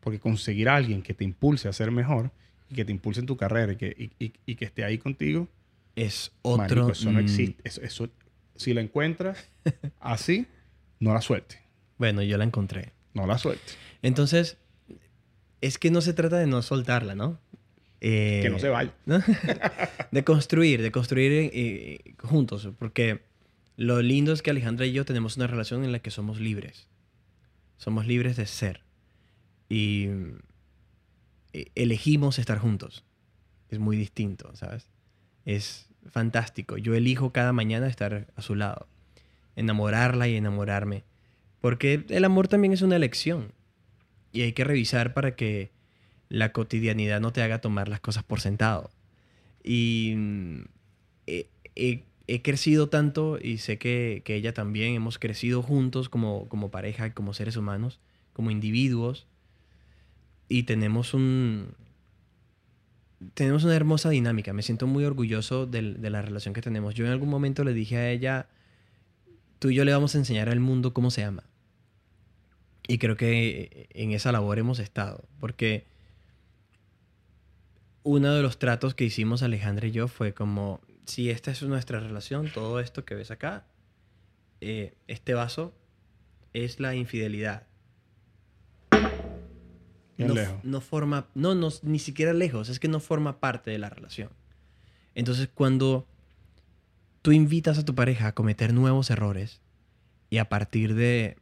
Porque 0.00 0.20
conseguir 0.20 0.68
a 0.68 0.76
alguien 0.76 1.02
que 1.02 1.14
te 1.14 1.24
impulse 1.24 1.66
a 1.68 1.72
ser 1.72 1.90
mejor 1.90 2.30
y 2.70 2.74
que 2.74 2.84
te 2.84 2.92
impulse 2.92 3.20
en 3.20 3.26
tu 3.26 3.36
carrera 3.36 3.72
y 3.72 3.76
que, 3.76 4.12
y, 4.18 4.24
y- 4.24 4.32
y 4.46 4.54
que 4.54 4.64
esté 4.66 4.84
ahí 4.84 4.98
contigo, 4.98 5.48
Es 5.96 6.30
otro... 6.42 6.58
marico, 6.58 6.92
eso 6.92 7.10
no 7.10 7.18
existe. 7.18 7.60
Eso, 7.64 7.80
eso- 7.82 8.08
si 8.54 8.72
la 8.72 8.80
encuentras 8.82 9.50
así, 10.00 10.46
no 11.00 11.14
la 11.14 11.20
suelte. 11.20 11.62
Bueno, 11.98 12.22
yo 12.22 12.36
la 12.38 12.44
encontré. 12.44 12.92
No 13.14 13.26
la 13.26 13.38
suelte. 13.38 13.72
Entonces, 14.02 14.58
es 15.60 15.78
que 15.78 15.90
no 15.90 16.00
se 16.00 16.12
trata 16.12 16.38
de 16.38 16.46
no 16.46 16.62
soltarla, 16.62 17.14
¿no? 17.14 17.40
Eh, 18.00 18.40
Que 18.42 18.50
no 18.50 18.58
se 18.58 18.68
vaya. 18.68 18.94
¿no? 19.06 19.18
de 20.10 20.24
construir, 20.24 20.82
de 20.82 20.92
construir 20.92 21.50
eh, 21.52 22.14
juntos, 22.18 22.68
porque 22.78 23.22
lo 23.76 24.02
lindo 24.02 24.32
es 24.32 24.42
que 24.42 24.50
Alejandra 24.50 24.86
y 24.86 24.92
yo 24.92 25.04
tenemos 25.04 25.36
una 25.36 25.46
relación 25.46 25.84
en 25.84 25.92
la 25.92 25.98
que 26.00 26.10
somos 26.10 26.40
libres. 26.40 26.88
Somos 27.78 28.06
libres 28.06 28.36
de 28.36 28.46
ser. 28.46 28.82
Y 29.68 30.08
eh, 31.52 31.70
elegimos 31.74 32.38
estar 32.38 32.58
juntos. 32.58 33.04
Es 33.68 33.78
muy 33.78 33.96
distinto, 33.96 34.54
¿sabes? 34.54 34.88
Es 35.44 35.88
fantástico. 36.10 36.76
Yo 36.76 36.94
elijo 36.94 37.32
cada 37.32 37.52
mañana 37.52 37.88
estar 37.88 38.28
a 38.36 38.42
su 38.42 38.54
lado, 38.54 38.88
enamorarla 39.56 40.28
y 40.28 40.36
enamorarme, 40.36 41.04
porque 41.60 42.04
el 42.08 42.24
amor 42.24 42.48
también 42.48 42.72
es 42.72 42.82
una 42.82 42.96
elección. 42.96 43.52
Y 44.32 44.42
hay 44.42 44.52
que 44.52 44.64
revisar 44.64 45.14
para 45.14 45.34
que 45.34 45.70
la 46.28 46.52
cotidianidad 46.52 47.20
no 47.20 47.32
te 47.32 47.42
haga 47.42 47.60
tomar 47.60 47.88
las 47.88 48.00
cosas 48.00 48.22
por 48.22 48.40
sentado. 48.40 48.90
Y 49.64 50.14
mm, 50.16 50.60
he, 51.26 52.42
crecido 52.42 52.88
tanto 52.88 53.38
y 53.40 53.58
sé 53.58 53.78
que, 53.78 54.22
que 54.24 54.34
ella 54.34 54.52
también, 54.52 54.94
hemos 54.94 55.18
crecido 55.18 55.62
juntos 55.62 56.08
como, 56.08 56.48
como 56.48 56.70
pareja, 56.70 57.14
como 57.14 57.34
seres 57.34 57.56
humanos, 57.56 57.98
como 58.32 58.50
individuos. 58.50 59.26
Y 60.48 60.64
tenemos 60.64 61.14
un... 61.14 61.68
Tenemos 63.34 63.64
una 63.64 63.74
hermosa 63.74 64.10
dinámica. 64.10 64.52
Me 64.52 64.62
siento 64.62 64.86
muy 64.86 65.04
orgulloso 65.04 65.66
del- 65.66 66.00
de 66.02 66.10
la 66.10 66.20
relación 66.22 66.52
que 66.52 66.60
tenemos. 66.60 66.94
Yo 66.94 67.06
en 67.06 67.12
algún 67.12 67.30
momento 67.30 67.64
le 67.64 67.72
dije 67.72 67.96
a 67.96 68.10
ella, 68.10 68.46
tú 69.58 69.70
y 69.70 69.74
yo 69.74 69.84
le 69.84 69.92
vamos 69.92 70.14
a 70.14 70.18
enseñar 70.18 70.48
al 70.48 70.60
mundo 70.60 70.92
cómo 70.92 71.10
se 71.10 71.24
ama. 71.24 71.44
Y 72.88 72.98
creo 72.98 73.16
que 73.16 73.88
en 73.94 74.12
esa 74.12 74.32
labor 74.32 74.58
hemos 74.58 74.78
estado. 74.78 75.24
Porque 75.40 75.86
uno 78.02 78.32
de 78.32 78.42
los 78.42 78.58
tratos 78.58 78.94
que 78.94 79.04
hicimos 79.04 79.42
Alejandra 79.42 79.88
y 79.88 79.90
yo 79.90 80.06
fue 80.06 80.32
como, 80.32 80.80
si 81.04 81.30
esta 81.30 81.50
es 81.50 81.62
nuestra 81.62 81.98
relación, 81.98 82.50
todo 82.52 82.78
esto 82.78 83.04
que 83.04 83.16
ves 83.16 83.30
acá, 83.30 83.66
eh, 84.60 84.94
este 85.08 85.34
vaso 85.34 85.74
es 86.52 86.78
la 86.78 86.94
infidelidad. 86.94 87.66
No, 90.18 90.34
no 90.62 90.80
forma, 90.80 91.26
no, 91.34 91.54
no, 91.54 91.68
ni 91.82 91.98
siquiera 91.98 92.32
lejos, 92.32 92.70
es 92.70 92.80
que 92.80 92.88
no 92.88 93.00
forma 93.00 93.38
parte 93.38 93.70
de 93.70 93.78
la 93.78 93.90
relación. 93.90 94.30
Entonces 95.14 95.48
cuando 95.52 96.06
tú 97.26 97.32
invitas 97.32 97.76
a 97.76 97.84
tu 97.84 97.96
pareja 97.96 98.28
a 98.28 98.34
cometer 98.36 98.72
nuevos 98.72 99.10
errores 99.10 99.60
y 100.30 100.38
a 100.38 100.48
partir 100.48 100.94
de 100.94 101.36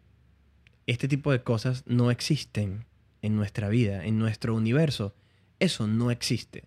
este 0.86 1.08
tipo 1.08 1.30
de 1.30 1.42
cosas 1.42 1.82
no 1.86 2.10
existen 2.10 2.86
en 3.20 3.36
nuestra 3.36 3.68
vida, 3.68 4.06
en 4.06 4.18
nuestro 4.18 4.54
universo, 4.54 5.14
eso 5.60 5.86
no 5.86 6.10
existe. 6.10 6.64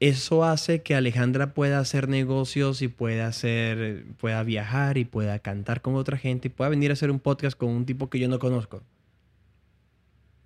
Eso 0.00 0.42
hace 0.42 0.82
que 0.82 0.96
Alejandra 0.96 1.54
pueda 1.54 1.78
hacer 1.78 2.08
negocios 2.08 2.82
y 2.82 2.88
pueda 2.88 3.28
hacer, 3.28 4.06
pueda 4.18 4.42
viajar 4.42 4.98
y 4.98 5.04
pueda 5.04 5.38
cantar 5.38 5.82
con 5.82 5.94
otra 5.94 6.18
gente 6.18 6.48
y 6.48 6.50
pueda 6.50 6.68
venir 6.68 6.90
a 6.90 6.94
hacer 6.94 7.12
un 7.12 7.20
podcast 7.20 7.56
con 7.56 7.68
un 7.68 7.86
tipo 7.86 8.10
que 8.10 8.18
yo 8.18 8.26
no 8.26 8.40
conozco. 8.40 8.82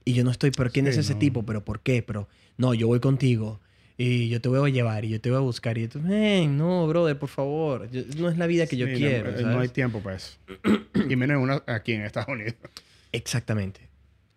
Y 0.04 0.12
yo 0.12 0.22
no 0.22 0.30
estoy, 0.30 0.50
pero 0.50 0.70
¿quién 0.70 0.84
Sí, 0.84 0.90
es 0.90 0.98
ese 0.98 1.14
no. 1.14 1.18
tipo? 1.20 1.46
¿Pero 1.46 1.64
por 1.64 1.80
qué? 1.80 2.02
Pero 2.02 2.28
no, 2.58 2.74
yo 2.74 2.88
voy 2.88 3.00
contigo. 3.00 3.58
Y 3.98 4.28
yo 4.28 4.40
te 4.42 4.48
voy 4.50 4.70
a 4.70 4.72
llevar 4.72 5.04
y 5.06 5.08
yo 5.08 5.20
te 5.20 5.30
voy 5.30 5.38
a 5.38 5.40
buscar. 5.40 5.78
Y 5.78 5.88
tú, 5.88 6.00
"Men, 6.00 6.58
no, 6.58 6.86
brother, 6.86 7.18
por 7.18 7.30
favor. 7.30 7.90
Yo- 7.90 8.02
no 8.18 8.28
es 8.28 8.36
la 8.36 8.46
vida 8.46 8.66
que 8.66 8.76
yo 8.76 8.86
Sí, 8.86 8.92
no, 8.92 8.98
quiero. 8.98 9.30
eh, 9.30 9.32
No, 9.36 9.40
¿sabes? 9.40 9.56
hay 9.58 9.68
tiempo 9.68 10.00
para 10.00 10.16
eso. 10.16 10.36
y 11.08 11.16
menos 11.16 11.36
en 11.36 11.42
una, 11.42 11.62
aquí 11.66 11.92
en 11.92 12.02
Estados 12.02 12.28
Unidos. 12.28 12.54
Exactamente. 13.12 13.80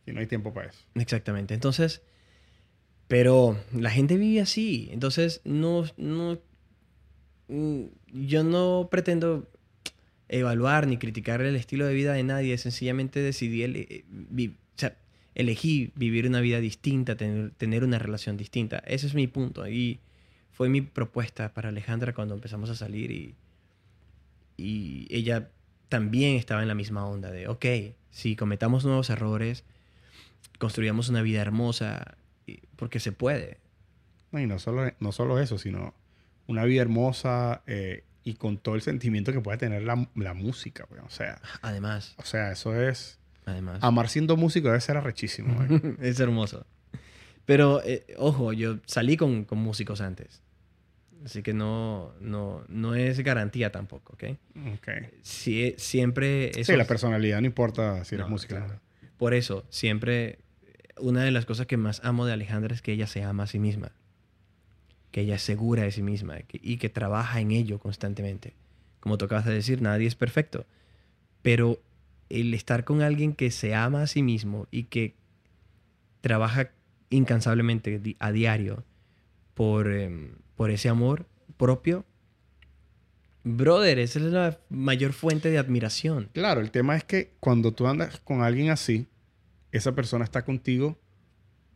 Y 0.06 0.12
no 0.14 0.22
hay 0.22 0.28
tiempo 0.28 0.54
para 0.54 0.70
eso. 0.70 0.80
Exactamente. 0.96 1.54
Entonces, 1.54 2.02
pero 3.10 3.58
la 3.74 3.90
gente 3.92 4.16
vive 4.18 4.40
así. 4.42 4.88
Entonces, 4.92 5.42
no, 5.44 5.84
no, 5.98 6.40
yo 8.14 8.44
no 8.44 8.88
pretendo 8.92 9.50
evaluar 10.28 10.88
ni 10.88 10.98
criticar 10.98 11.42
el 11.42 11.56
estilo 11.56 11.86
de 11.86 11.94
vida 11.94 12.14
de 12.14 12.24
nadie. 12.24 12.58
Sencillamente 12.58 13.20
decidí, 13.20 13.64
ele- 13.64 13.88
eh, 13.90 14.06
sea, 14.36 14.52
elegí 15.36 15.92
vivir 15.96 16.28
una 16.28 16.42
vida 16.42 16.60
distinta, 16.60 17.16
tener, 17.16 17.52
tener 17.52 17.84
una 17.84 18.00
relación 18.00 18.38
distinta. 18.38 18.80
Ese 18.80 19.08
es 19.08 19.14
mi 19.14 19.28
punto. 19.28 19.68
Y 19.68 20.00
fue 20.52 20.70
mi 20.70 20.82
propuesta 20.82 21.54
para 21.54 21.70
Alejandra 21.70 22.14
cuando 22.14 22.36
empezamos 22.36 22.70
a 22.70 22.76
salir 22.76 23.12
y, 23.12 23.36
y 24.58 25.08
ella 25.10 25.50
también 25.88 26.36
estaba 26.36 26.62
en 26.62 26.68
la 26.68 26.76
misma 26.76 27.06
onda 27.06 27.32
de, 27.32 27.48
ok, 27.48 27.66
si 28.12 28.36
cometamos 28.36 28.86
nuevos 28.86 29.10
errores, 29.10 29.64
construyamos 30.60 31.10
una 31.10 31.22
vida 31.22 31.42
hermosa, 31.42 32.16
porque 32.76 33.00
se 33.00 33.12
puede. 33.12 33.58
No, 34.32 34.40
y 34.40 34.46
no 34.46 34.60
solo, 34.60 34.92
no 35.00 35.12
solo 35.12 35.40
eso, 35.40 35.58
sino 35.58 35.94
una 36.48 36.66
vida 36.66 36.82
hermosa 36.82 37.64
eh, 37.68 38.04
y 38.24 38.36
con 38.36 38.58
todo 38.58 38.76
el 38.76 38.82
sentimiento 38.82 39.32
que 39.32 39.42
puede 39.42 39.58
tener 39.58 39.84
la, 39.84 40.08
la 40.16 40.34
música. 40.34 40.88
O 41.06 41.10
sea, 41.10 41.42
Además, 41.62 42.16
o 42.18 42.24
sea, 42.24 42.52
eso 42.52 42.80
es... 42.80 43.18
además. 43.50 43.80
Amar 43.84 44.10
siendo 44.10 44.38
músico 44.38 44.68
debe 44.70 44.82
ser 44.82 44.98
arrechísimo. 44.98 45.58
es 46.02 46.20
hermoso. 46.20 46.66
Pero, 47.46 47.82
eh, 47.84 48.06
ojo, 48.18 48.54
yo 48.54 48.78
salí 48.86 49.18
con, 49.18 49.44
con 49.44 49.58
músicos 49.60 50.02
antes. 50.02 50.42
Así 51.26 51.42
que 51.44 51.54
no, 51.54 52.14
no, 52.22 52.64
no 52.70 52.96
es 52.96 53.20
garantía 53.20 53.72
tampoco, 53.72 54.14
¿ok? 54.14 54.24
Ok. 54.76 54.88
Sie- 55.24 55.76
siempre... 55.78 56.52
Sí, 56.54 56.62
esos- 56.62 56.78
la 56.78 56.86
personalidad 56.86 57.42
no 57.42 57.48
importa 57.48 58.06
si 58.06 58.16
eres 58.16 58.26
No, 58.28 58.32
músico. 58.32 58.56
claro. 58.56 58.80
Por 59.18 59.34
eso, 59.34 59.66
siempre, 59.70 60.40
una 60.98 61.24
de 61.24 61.32
las 61.32 61.46
cosas 61.46 61.66
que 61.68 61.76
más 61.76 62.00
amo 62.06 62.26
de 62.26 62.32
Alejandra 62.34 62.74
es 62.74 62.82
que 62.82 62.94
ella 62.94 63.06
se 63.08 63.22
ama 63.24 63.44
a 63.44 63.48
sí 63.48 63.60
misma. 63.60 63.92
Que 65.12 65.22
ella 65.22 65.36
es 65.36 65.42
segura 65.42 65.84
de 65.84 65.92
sí 65.92 66.04
misma 66.04 66.38
que- 66.44 66.60
y 66.64 66.78
que 66.78 66.88
trabaja 66.90 67.42
en 67.42 67.52
ello 67.52 67.80
constantemente. 67.80 68.54
Como 69.02 69.18
tú 69.18 69.26
acabas 69.26 69.46
de 69.46 69.54
decir, 69.56 69.82
nadie 69.82 70.08
es 70.08 70.16
perfecto. 70.16 70.66
Pero 71.42 71.82
el 72.30 72.54
estar 72.54 72.84
con 72.84 73.02
alguien 73.02 73.34
que 73.34 73.52
se 73.52 73.76
ama 73.76 74.04
a 74.04 74.08
sí 74.08 74.24
mismo 74.24 74.68
y 74.72 74.84
que 74.84 75.16
trabaja 76.22 76.72
incansablemente 77.10 78.16
a 78.20 78.32
diario 78.32 78.84
por, 79.54 79.92
em, 79.92 80.36
por 80.56 80.72
ese 80.72 80.90
amor 80.90 81.26
propio, 81.58 82.06
brother, 83.44 84.00
esa 84.00 84.20
es 84.20 84.26
la 84.26 84.60
mayor 84.70 85.14
fuente 85.14 85.50
de 85.50 85.58
admiración. 85.58 86.30
Claro, 86.34 86.62
el 86.62 86.72
tema 86.72 86.96
es 86.96 87.04
que 87.04 87.34
cuando 87.40 87.74
tú 87.74 87.88
andas 87.88 88.20
con 88.20 88.42
alguien 88.42 88.70
así, 88.70 89.08
esa 89.72 89.94
persona 89.94 90.24
está 90.24 90.46
contigo 90.46 90.98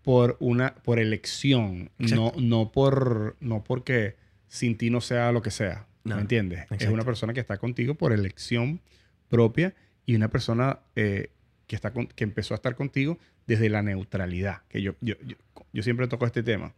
por 0.04 0.38
una 0.40 0.76
por 0.76 1.00
elección, 1.00 1.92
no, 1.98 2.08
Exacto. 2.08 2.42
no 2.42 2.72
por 2.72 3.38
no 3.40 3.64
porque 3.64 4.16
sin 4.48 4.78
ti 4.78 4.90
no 4.90 5.02
sea 5.02 5.32
lo 5.32 5.42
que 5.42 5.52
sea. 5.52 5.88
No, 6.04 6.16
¿Me 6.16 6.22
entiendes? 6.22 6.66
Es 6.72 6.90
una 6.90 7.06
persona 7.06 7.34
que 7.34 7.40
está 7.40 7.58
contigo 7.58 7.96
por 7.96 8.12
elección 8.12 8.82
propia 9.30 9.74
y 10.06 10.16
una 10.16 10.30
persona 10.30 10.80
eh, 10.96 11.30
que, 11.68 11.76
está 11.76 11.92
con- 11.94 12.08
que 12.08 12.24
empezó 12.24 12.54
a 12.54 12.56
estar 12.56 12.76
contigo 12.76 13.18
desde 13.48 13.70
la 13.70 13.82
neutralidad. 13.82 14.62
Que 14.70 14.82
yo, 14.82 14.96
yo, 15.02 15.16
yo, 15.26 15.36
yo 15.72 15.84
siempre 15.84 16.08
toco 16.08 16.26
este 16.26 16.44
tema. 16.44 16.74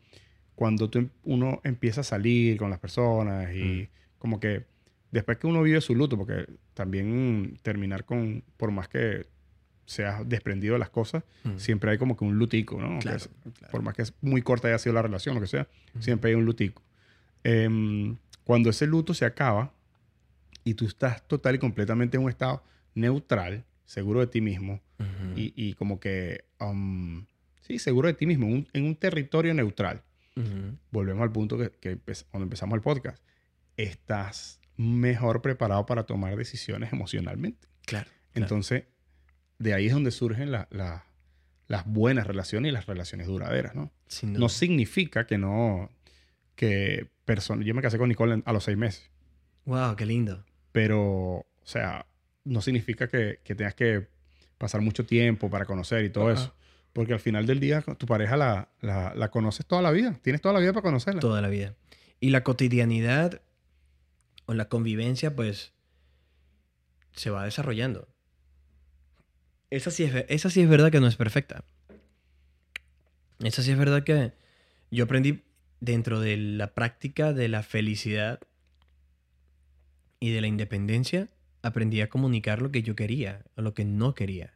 Cuando 0.55 0.89
tú, 0.89 0.99
em- 0.99 1.09
uno 1.23 1.59
empieza 1.63 2.01
a 2.01 2.03
salir 2.03 2.57
con 2.57 2.69
las 2.69 2.79
personas 2.79 3.53
y 3.53 3.89
como 4.19 4.39
que 4.39 4.65
después 5.11 5.37
que 5.37 5.47
uno 5.47 5.61
vive 5.63 5.81
su 5.81 5.95
luto, 5.95 6.17
porque 6.17 6.45
también 6.73 7.41
mm, 7.41 7.55
terminar 7.61 8.05
con, 8.05 8.43
por 8.57 8.71
más 8.71 8.87
que 8.87 9.25
seas 9.85 10.27
desprendido 10.27 10.73
de 10.73 10.79
las 10.79 10.89
cosas, 10.89 11.23
Mm. 11.43 11.57
siempre 11.57 11.91
hay 11.91 11.97
como 11.97 12.17
que 12.17 12.23
un 12.25 12.37
lutico, 12.39 12.79
¿no? 12.81 12.99
Claro, 12.99 13.17
es- 13.17 13.29
claro. 13.57 13.71
Por 13.71 13.81
más 13.83 13.93
que 13.95 14.01
es 14.01 14.13
muy 14.21 14.41
corta 14.41 14.67
haya 14.67 14.79
sido 14.79 14.93
la 14.93 15.01
relación, 15.03 15.35
lo 15.35 15.41
que 15.41 15.47
sea, 15.47 15.67
Ujú. 15.93 16.01
siempre 16.03 16.29
hay 16.31 16.35
un 16.35 16.45
lutico. 16.45 16.81
Em, 17.43 18.17
cuando 18.43 18.69
ese 18.69 18.87
luto 18.87 19.13
se 19.13 19.25
acaba 19.25 19.71
y 20.63 20.73
tú 20.73 20.85
estás 20.87 21.27
total 21.27 21.55
y 21.55 21.59
completamente 21.59 22.17
en 22.17 22.23
un 22.23 22.29
estado 22.29 22.63
neutral, 22.95 23.63
seguro 23.85 24.19
de 24.21 24.27
ti 24.27 24.41
mismo, 24.41 24.81
y, 25.35 25.53
y 25.55 25.73
como 25.73 25.99
que, 25.99 26.45
um, 26.59 27.25
sí, 27.61 27.77
seguro 27.79 28.07
de 28.07 28.13
ti 28.13 28.25
mismo, 28.25 28.47
en 28.47 28.53
un, 28.53 28.67
en 28.73 28.85
un 28.85 28.95
territorio 28.95 29.53
neutral. 29.53 30.01
Ujú. 30.37 30.77
Volvemos 30.91 31.21
al 31.21 31.31
punto 31.31 31.57
que, 31.57 31.69
que 31.79 31.97
empe- 31.97 32.25
cuando 32.31 32.43
empezamos 32.45 32.75
el 32.75 32.81
podcast. 32.81 33.21
Estás 33.77 34.59
mejor 34.77 35.41
preparado 35.41 35.85
para 35.85 36.03
tomar 36.05 36.35
decisiones 36.35 36.91
emocionalmente. 36.93 37.67
Claro. 37.85 38.09
claro. 38.31 38.45
Entonces, 38.45 38.83
de 39.59 39.73
ahí 39.73 39.87
es 39.87 39.93
donde 39.93 40.11
surgen 40.11 40.51
la- 40.51 40.67
la- 40.71 41.05
las 41.67 41.85
buenas 41.85 42.27
relaciones 42.27 42.69
y 42.69 42.73
las 42.73 42.85
relaciones 42.85 43.27
duraderas, 43.27 43.75
¿no? 43.75 43.91
No 44.23 44.49
significa 44.49 45.25
que 45.25 45.37
no, 45.37 45.89
que 46.55 47.09
persona, 47.25 47.63
yo 47.65 47.73
me 47.73 47.81
casé 47.81 47.97
con 47.97 48.07
Nicole 48.09 48.41
a 48.45 48.53
los 48.53 48.63
seis 48.63 48.77
meses, 48.77 49.09
Wow, 49.65 49.95
qué 49.95 50.05
lindo. 50.05 50.45
pero, 50.71 51.01
o 51.39 51.45
sea, 51.63 52.05
no 52.45 52.61
significa 52.61 53.07
que, 53.07 53.39
que 53.43 53.55
tengas 53.55 53.75
que 53.75 54.07
pasar 54.57 54.81
mucho 54.81 55.05
tiempo 55.05 55.49
para 55.49 55.65
conocer 55.65 56.05
y 56.05 56.09
todo 56.09 56.29
Ajá. 56.29 56.41
eso. 56.41 56.55
Porque 56.93 57.11
al 57.11 57.19
final 57.19 57.45
del 57.45 57.59
día, 57.59 57.81
tu 57.81 58.05
pareja 58.05 58.37
la, 58.37 58.69
la, 58.79 59.13
la 59.13 59.29
conoces 59.29 59.65
toda 59.65 59.81
la 59.81 59.91
vida. 59.91 60.17
Tienes 60.21 60.41
toda 60.41 60.53
la 60.53 60.61
vida 60.61 60.71
para 60.71 60.83
conocerla. 60.83 61.19
Toda 61.19 61.41
la 61.41 61.49
vida. 61.49 61.75
Y 62.21 62.29
la 62.29 62.43
cotidianidad 62.43 63.41
o 64.45 64.53
la 64.53 64.69
convivencia, 64.69 65.35
pues, 65.35 65.73
se 67.13 67.29
va 67.31 67.43
desarrollando. 67.43 68.07
Esa 69.69 69.91
sí 69.91 70.03
es, 70.03 70.25
esa 70.29 70.49
sí 70.49 70.61
es 70.61 70.69
verdad 70.69 70.89
que 70.89 71.01
no 71.01 71.07
es 71.07 71.17
perfecta. 71.17 71.65
Esa 73.39 73.61
sí 73.61 73.71
es 73.71 73.77
verdad 73.77 74.03
que 74.03 74.31
yo 74.89 75.03
aprendí 75.03 75.43
dentro 75.81 76.21
de 76.21 76.37
la 76.37 76.73
práctica 76.73 77.33
de 77.33 77.49
la 77.49 77.63
felicidad 77.63 78.39
y 80.19 80.31
de 80.31 80.41
la 80.41 80.47
independencia, 80.47 81.27
aprendí 81.65 82.01
a 82.01 82.09
comunicar 82.09 82.61
lo 82.61 82.71
que 82.71 82.83
yo 82.83 82.95
quería 82.95 83.43
o 83.57 83.61
lo 83.61 83.73
que 83.73 83.85
no 83.85 84.13
quería. 84.13 84.53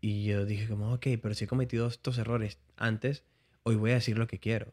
Y 0.00 0.24
yo 0.24 0.46
dije 0.46 0.68
como, 0.68 0.92
ok, 0.92 1.06
pero 1.20 1.34
si 1.34 1.44
he 1.44 1.48
cometido 1.48 1.88
estos 1.88 2.18
errores 2.18 2.58
antes, 2.76 3.24
hoy 3.64 3.74
voy 3.76 3.90
a 3.90 3.94
decir 3.94 4.16
lo 4.18 4.26
que 4.28 4.38
quiero. 4.38 4.72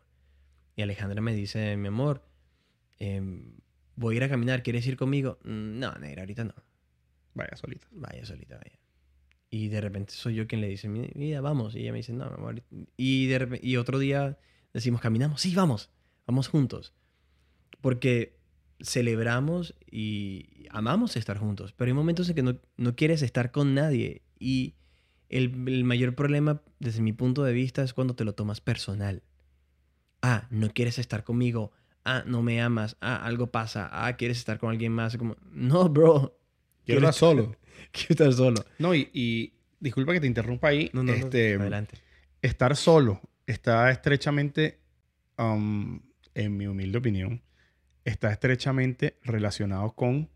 Y 0.75 0.83
Alejandra 0.83 1.21
me 1.21 1.33
dice, 1.33 1.75
mi 1.77 1.87
amor, 1.87 2.23
em, 2.99 3.55
voy 3.95 4.15
a 4.15 4.17
ir 4.17 4.23
a 4.23 4.29
caminar, 4.29 4.61
¿quieres 4.61 4.85
ir 4.85 4.95
conmigo? 4.97 5.39
"Mm, 5.43 5.79
No, 5.79 5.93
negra, 5.95 6.21
ahorita 6.21 6.43
no. 6.43 6.53
Vaya 7.33 7.55
solita. 7.57 7.87
Vaya 7.91 8.25
solita, 8.25 8.57
vaya. 8.57 8.77
Y 9.49 9.69
de 9.69 9.81
repente 9.81 10.13
soy 10.13 10.35
yo 10.35 10.45
quien 10.47 10.61
le 10.61 10.67
dice, 10.67 10.87
"Mi- 10.89 11.11
mira, 11.15 11.41
vamos. 11.41 11.75
Y 11.75 11.79
ella 11.79 11.91
me 11.91 11.97
dice, 11.99 12.13
no, 12.13 12.27
mi 12.29 12.35
amor. 12.35 12.63
Y, 12.97 13.27
de 13.27 13.59
y 13.63 13.77
otro 13.77 13.97
día 13.97 14.37
decimos, 14.73 15.01
caminamos. 15.01 15.41
Sí, 15.41 15.55
vamos. 15.55 15.89
Vamos 16.27 16.47
juntos. 16.47 16.93
Porque 17.81 18.37
celebramos 18.83 19.73
y 19.89 20.67
amamos 20.69 21.15
estar 21.15 21.37
juntos. 21.37 21.73
Pero 21.73 21.89
hay 21.89 21.93
momentos 21.93 22.29
en 22.29 22.35
que 22.35 22.43
no, 22.43 22.59
no 22.77 22.95
quieres 22.95 23.21
estar 23.21 23.51
con 23.51 23.73
nadie. 23.73 24.21
Y 24.37 24.75
el, 25.29 25.67
el 25.67 25.83
mayor 25.83 26.13
problema, 26.15 26.61
desde 26.79 27.01
mi 27.01 27.13
punto 27.13 27.43
de 27.43 27.53
vista, 27.53 27.81
es 27.83 27.93
cuando 27.93 28.15
te 28.15 28.25
lo 28.25 28.33
tomas 28.33 28.61
personal. 28.61 29.23
Ah, 30.21 30.47
no 30.51 30.69
quieres 30.69 30.99
estar 30.99 31.23
conmigo. 31.23 31.71
Ah, 32.05 32.23
no 32.25 32.43
me 32.43 32.61
amas. 32.61 32.97
Ah, 33.01 33.25
algo 33.25 33.47
pasa. 33.47 33.89
Ah, 33.91 34.15
quieres 34.17 34.37
estar 34.37 34.59
con 34.59 34.69
alguien 34.69 34.91
más. 34.91 35.17
Como, 35.17 35.37
no, 35.51 35.89
bro. 35.89 36.37
Quiero 36.85 36.99
estar 36.99 37.13
solo. 37.13 37.55
Quiero 37.91 38.11
estar 38.11 38.33
solo. 38.33 38.65
No, 38.77 38.93
y, 38.93 39.09
y 39.13 39.53
disculpa 39.79 40.13
que 40.13 40.19
te 40.19 40.27
interrumpa 40.27 40.67
ahí. 40.67 40.89
No, 40.93 41.03
no, 41.03 41.11
no, 41.11 41.17
este, 41.17 41.55
Adelante. 41.55 41.97
estar 42.41 42.75
solo 42.75 43.21
está 43.45 43.91
estrechamente, 43.91 44.79
um, 45.37 45.99
en 46.33 46.57
mi 46.57 46.67
humilde 46.67 46.97
opinión, 46.97 47.41
está 48.05 48.31
estrechamente 48.31 49.17
relacionado 49.23 49.91
con 49.93 50.29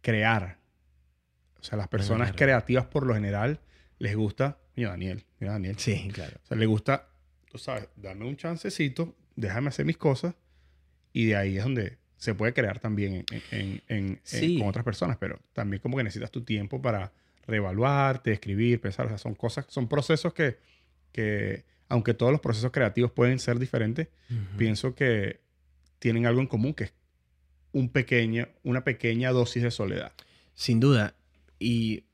crear. 0.00 0.58
O 1.60 1.62
sea, 1.62 1.76
las 1.78 1.88
personas 1.88 2.32
creativas 2.32 2.86
por 2.86 3.06
lo 3.06 3.14
general 3.14 3.60
les 3.98 4.16
gusta, 4.16 4.58
mira 4.76 4.90
Daniel, 4.90 5.24
mira 5.38 5.52
Daniel. 5.52 5.76
Sí, 5.78 6.08
claro. 6.12 6.36
O 6.42 6.46
sea, 6.46 6.56
le 6.56 6.66
gusta, 6.66 7.08
tú 7.50 7.58
sabes, 7.58 7.88
darme 7.96 8.26
un 8.26 8.36
chancecito, 8.36 9.14
déjame 9.36 9.68
hacer 9.68 9.84
mis 9.84 9.98
cosas 9.98 10.34
y 11.12 11.26
de 11.26 11.36
ahí 11.36 11.58
es 11.58 11.64
donde 11.64 11.98
se 12.16 12.34
puede 12.34 12.52
crear 12.54 12.78
también 12.80 13.14
en, 13.14 13.24
en- 13.30 13.42
en- 13.50 13.82
en- 13.88 14.20
Sí. 14.22 14.58
con 14.58 14.68
otras 14.68 14.84
personas, 14.84 15.16
pero 15.18 15.38
también 15.52 15.80
como 15.82 15.96
que 15.96 16.02
necesitas 16.04 16.30
tu 16.30 16.42
tiempo 16.44 16.80
para 16.80 17.12
reevaluarte, 17.46 18.32
escribir, 18.32 18.80
pensar, 18.80 19.06
o 19.06 19.08
sea, 19.10 19.18
son 19.18 19.34
cosas, 19.34 19.66
son 19.68 19.88
procesos 19.88 20.32
que, 20.34 20.58
que 21.12 21.64
aunque 21.88 22.14
todos 22.14 22.30
los 22.32 22.40
procesos 22.40 22.70
creativos 22.70 23.10
pueden 23.10 23.38
ser 23.38 23.58
diferentes, 23.58 24.08
pienso 24.56 24.94
que 24.94 25.40
tienen 26.00 26.26
algo 26.26 26.40
en 26.40 26.48
común, 26.48 26.74
que 26.74 26.84
es 26.84 26.94
un 27.72 27.88
pequeño, 27.88 28.48
una 28.64 28.82
pequeña 28.82 29.30
dosis 29.30 29.62
de 29.62 29.70
soledad. 29.70 30.12
Sin 30.54 30.80
duda. 30.80 31.14
Y 31.60 32.04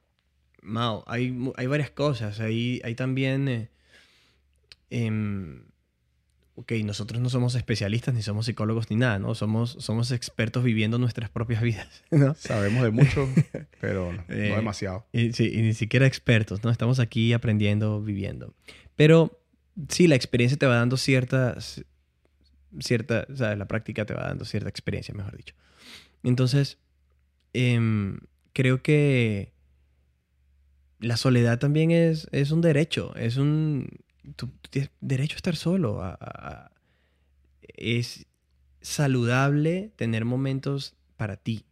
Mao, 0.60 1.02
hay, 1.06 1.34
hay 1.56 1.66
varias 1.66 1.90
cosas. 1.90 2.40
Hay, 2.40 2.82
hay 2.84 2.94
también... 2.94 3.48
eh, 3.48 3.70
em, 4.90 5.64
ok, 6.56 6.72
nosotros 6.84 7.20
no 7.20 7.28
somos 7.28 7.54
especialistas 7.54 8.14
ni 8.14 8.22
somos 8.22 8.46
psicólogos 8.46 8.90
ni 8.90 8.96
nada, 8.96 9.18
¿no? 9.18 9.34
Somos, 9.34 9.76
somos 9.78 10.10
expertos 10.10 10.64
viviendo 10.64 10.98
nuestras 10.98 11.30
propias 11.30 11.62
vidas, 11.62 12.02
¿no? 12.10 12.34
Sabemos 12.34 12.82
de 12.82 12.90
mucho, 12.90 13.28
pero 13.80 14.12
no, 14.12 14.24
no 14.26 14.34
Eh, 14.34 14.54
demasiado. 14.56 15.06
Y, 15.12 15.32
sí, 15.32 15.50
y 15.52 15.62
ni 15.62 15.74
siquiera 15.74 16.06
expertos, 16.06 16.64
¿no? 16.64 16.70
Estamos 16.70 16.98
aquí 16.98 17.32
aprendiendo, 17.32 18.02
viviendo. 18.02 18.54
Pero 18.96 19.38
sí, 19.88 20.08
la 20.08 20.16
experiencia 20.16 20.58
te 20.58 20.66
va 20.66 20.76
dando 20.76 20.96
ciertas... 20.96 21.84
Cierta, 22.80 23.26
la 23.28 23.66
práctica 23.66 24.04
te 24.04 24.14
va 24.14 24.24
dando 24.24 24.44
cierta 24.44 24.68
experiencia, 24.68 25.14
mejor 25.14 25.36
dicho. 25.36 25.54
Entonces, 26.22 26.78
em, 27.52 28.18
creo 28.52 28.82
que 28.82 29.52
la 30.98 31.16
soledad 31.16 31.58
también 31.58 31.90
es, 31.90 32.28
es 32.32 32.50
un 32.50 32.60
derecho, 32.60 33.14
es 33.16 33.36
un... 33.36 33.88
Tienes 34.70 34.90
derecho 35.00 35.34
a 35.34 35.36
estar 35.36 35.56
solo. 35.56 36.02
es 37.62 38.26
saludable 38.80 39.92
tener 39.96 40.24
momentos 40.24 40.96
para 41.16 41.36
ti, 41.36 41.64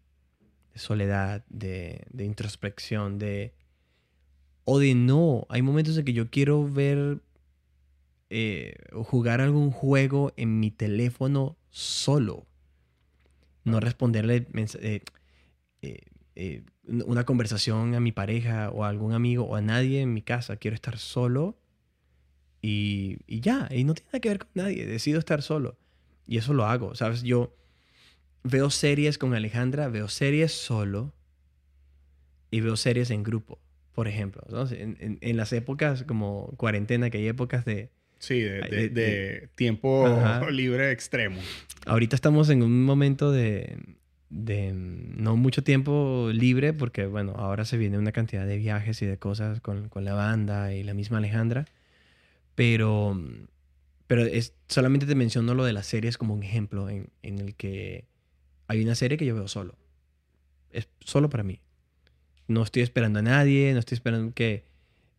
de 0.73 0.79
soledad, 0.79 1.45
de, 1.49 2.07
de 2.11 2.25
introspección, 2.25 3.19
de... 3.19 3.55
O 4.65 4.79
de 4.79 4.95
no. 4.95 5.47
Hay 5.51 5.63
momentos 5.63 5.99
en 5.99 6.05
que 6.05 6.13
yo 6.13 6.31
quiero 6.31 6.67
ver 6.67 7.21
eh, 8.37 8.75
jugar 9.05 9.41
algún 9.41 9.71
juego 9.71 10.33
en 10.37 10.59
mi 10.59 10.73
teléfono 10.73 11.57
solo. 11.71 12.49
No 13.63 13.79
responderle 13.79 14.49
eh, 14.53 15.03
eh, 16.35 16.65
una 16.83 17.25
conversación 17.27 17.95
a 17.95 18.01
mi 18.01 18.11
pareja 18.11 18.71
o 18.71 18.83
a 18.83 18.89
algún 18.89 19.13
amigo 19.13 19.45
o 19.45 19.55
a 19.55 19.61
nadie 19.61 20.01
en 20.01 20.13
mi 20.13 20.21
casa. 20.21 20.57
Quiero 20.57 20.75
estar 20.75 20.99
solo 20.99 21.61
y, 22.61 23.19
ya. 23.29 23.69
Y 23.71 23.85
no 23.85 23.95
tiene 23.95 24.09
nada 24.09 24.19
que 24.19 24.31
ver 24.31 24.39
con 24.41 24.49
nadie. 24.55 24.85
Decido 24.85 25.21
estar 25.21 25.41
solo. 25.41 25.79
Y 26.27 26.39
eso 26.39 26.55
lo 26.55 26.65
hago. 26.65 26.97
¿Sabes? 26.97 27.23
Yo 27.23 27.55
veo 28.43 28.69
series 28.69 29.17
con 29.17 29.33
Alejandra, 29.35 29.87
veo 29.87 30.09
series 30.09 30.51
solo 30.51 31.15
y 32.51 32.63
veo 32.63 32.77
series 32.77 33.13
en 33.13 33.23
grupo, 33.23 33.61
por 33.93 34.09
ejemplo. 34.09 34.43
en 34.73 35.37
las 35.37 35.53
épocas 35.53 36.03
como 36.03 36.53
cuarentena, 36.57 37.11
que 37.11 37.19
hay 37.19 37.29
épocas 37.29 37.65
de... 37.65 37.93
Sí, 38.25 38.41
de, 38.41 39.49
tiempo 39.55 40.07
Ajá. 40.07 40.51
libre 40.51 40.91
extremo. 40.93 41.39
Ahorita 41.85 42.17
estamos 42.17 42.49
en 42.49 42.63
un 42.63 42.83
momento 42.83 43.31
de, 43.31 43.77
de 44.31 44.73
no 44.73 45.37
mucho 45.37 45.63
tiempo 45.63 46.31
libre 46.33 46.73
porque, 46.73 47.05
bueno, 47.05 47.35
ahora 47.37 47.67
se 47.67 47.77
viene 47.77 47.99
una 47.99 48.13
cantidad 48.13 48.47
de 48.47 48.57
viajes 48.57 49.03
y 49.03 49.07
de 49.07 49.19
cosas 49.19 49.61
con, 49.61 49.91
con 49.91 50.07
la 50.07 50.15
banda 50.15 50.73
y 50.73 50.83
la 50.83 50.95
misma 50.95 51.19
Alejandra. 51.19 51.67
Pero, 52.55 53.21
pero 54.07 54.23
es, 54.23 54.55
solamente 54.69 55.05
te 55.05 55.15
menciono 55.15 55.55
lo 55.55 55.65
de 55.65 55.75
las 55.75 55.87
series 55.87 56.17
como 56.17 56.33
un 56.33 56.43
ejemplo 56.43 56.89
en, 56.89 57.11
en 57.23 57.39
el 57.39 57.55
que 57.55 58.07
hay 58.69 58.83
una 58.83 58.95
serie 58.95 59.19
que 59.19 59.27
yo 59.27 59.35
veo 59.35 59.49
solo. 59.49 59.77
Es 60.71 60.89
solo 61.01 61.29
para 61.29 61.43
mí. 61.43 61.61
No 62.49 62.63
estoy 62.63 62.83
esperando 62.83 63.19
a 63.19 63.23
nadie, 63.23 63.75
no 63.75 63.81
estoy 63.81 63.97
esperando 63.97 64.33
que, 64.33 64.65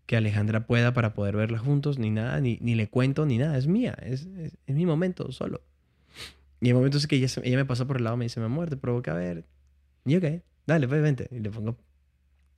que 0.06 0.16
Alejandra 0.18 0.68
pueda 0.68 0.94
para 0.94 1.14
poder 1.14 1.36
verla 1.36 1.58
juntos, 1.58 1.98
ni 2.00 2.10
nada, 2.12 2.40
ni, 2.42 2.58
ni 2.62 2.76
le 2.76 2.88
cuento, 2.90 3.26
ni 3.26 3.38
nada. 3.38 3.58
Es 3.58 3.68
mía, 3.68 3.96
es, 4.02 4.26
es, 4.38 4.58
es 4.66 4.76
mi 4.76 4.86
momento 4.86 5.32
solo. 5.32 5.62
Y 6.62 6.68
hay 6.68 6.74
momentos 6.74 7.08
que 7.08 7.16
ella, 7.16 7.28
se- 7.28 7.46
ella 7.48 7.58
me 7.58 7.66
pasa 7.66 7.86
por 7.86 7.98
el 7.98 8.04
lado 8.04 8.16
me 8.18 8.26
dice, 8.26 8.40
mi 8.40 8.46
amor, 8.46 8.70
te 8.70 8.78
provoca 8.78 9.14
ver. 9.14 9.46
Y 10.06 10.16
ok, 10.16 10.26
dale, 10.68 10.88
pues 10.88 11.02
vente. 11.02 11.28
Y 11.32 11.40
le 11.40 11.50
pongo 11.50 11.78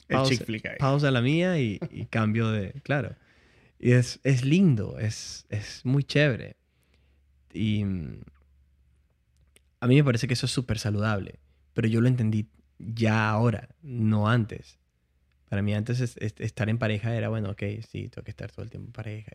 El 0.10 0.18
Pausa- 0.18 0.30
chick 0.32 0.46
flick 0.46 0.66
ahí. 0.66 0.78
pausa 0.78 1.08
a 1.08 1.12
la 1.12 1.22
mía 1.22 1.60
y, 1.60 1.80
y 1.92 2.06
cambio 2.06 2.50
de... 2.52 2.74
Claro. 2.84 3.16
Y 3.80 3.92
es, 3.92 4.20
es 4.24 4.44
lindo, 4.44 4.98
es, 5.00 5.46
es 5.50 5.86
muy 5.86 6.04
chévere. 6.04 6.58
Y 7.54 7.84
mm, 7.86 8.22
a 9.80 9.88
mí 9.88 9.96
me 9.96 10.04
parece 10.04 10.28
que 10.28 10.34
eso 10.34 10.46
es 10.48 10.52
súper 10.52 10.80
saludable. 10.80 11.40
Pero 11.74 11.88
yo 11.88 12.02
lo 12.02 12.08
entendí 12.08 12.50
ya 12.80 13.30
ahora, 13.30 13.70
no 13.82 14.28
antes. 14.30 14.77
Para 15.50 15.62
mí 15.62 15.74
antes 15.74 16.00
es- 16.02 16.18
es- 16.18 16.36
estar 16.40 16.70
en 16.70 16.78
pareja 16.78 17.16
era, 17.16 17.30
bueno, 17.30 17.52
ok, 17.52 17.64
sí, 17.90 18.10
tengo 18.10 18.24
que 18.24 18.32
estar 18.32 18.52
todo 18.52 18.64
el 18.64 18.70
tiempo 18.70 18.88
en 18.88 18.94
pareja. 18.94 19.32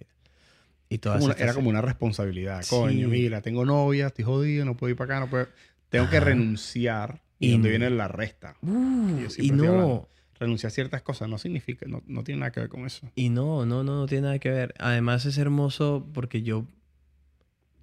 Y, 0.89 0.95
y 0.95 0.99
todas 0.99 1.17
Como 1.19 1.27
una- 1.27 1.33
estas- 1.35 1.45
era 1.45 1.55
como 1.55 1.71
una 1.71 1.81
responsabilidad. 1.81 2.63
Sí. 2.63 2.71
Coño, 2.71 3.09
mira, 3.09 3.41
tengo 3.41 3.65
novia, 3.65 4.09
estoy 4.09 4.25
jodido, 4.25 4.65
no 4.65 4.77
puedo 4.77 4.91
ir 4.91 4.97
para 4.97 5.15
acá, 5.17 5.25
no 5.25 5.31
puedo... 5.31 5.49
Tengo 5.89 6.09
que 6.11 6.21
renunciar. 6.21 7.23
Y, 7.39 7.49
Y- 7.49 7.53
donde 7.53 7.71
viene 7.71 7.91
la 7.91 8.09
resta. 8.09 8.57
Uh, 8.63 9.19
y 9.39 9.51
no. 9.51 10.09
Renunciar 10.39 10.69
a 10.69 10.75
ciertas 10.75 11.03
cosas 11.03 11.29
no 11.29 11.39
significa, 11.39 11.87
no, 11.89 12.03
no 12.07 12.25
tiene 12.25 12.41
nada 12.41 12.53
que 12.53 12.61
ver 12.61 12.69
con 12.69 12.85
eso. 12.87 13.09
Y 13.15 13.29
no, 13.29 13.65
no, 13.67 13.83
no, 13.85 13.97
no 14.01 14.07
tiene 14.07 14.23
nada 14.23 14.39
que 14.39 14.51
ver. 14.51 14.75
Además 14.79 15.25
es 15.27 15.39
hermoso 15.39 16.07
porque 16.15 16.43
yo 16.43 16.67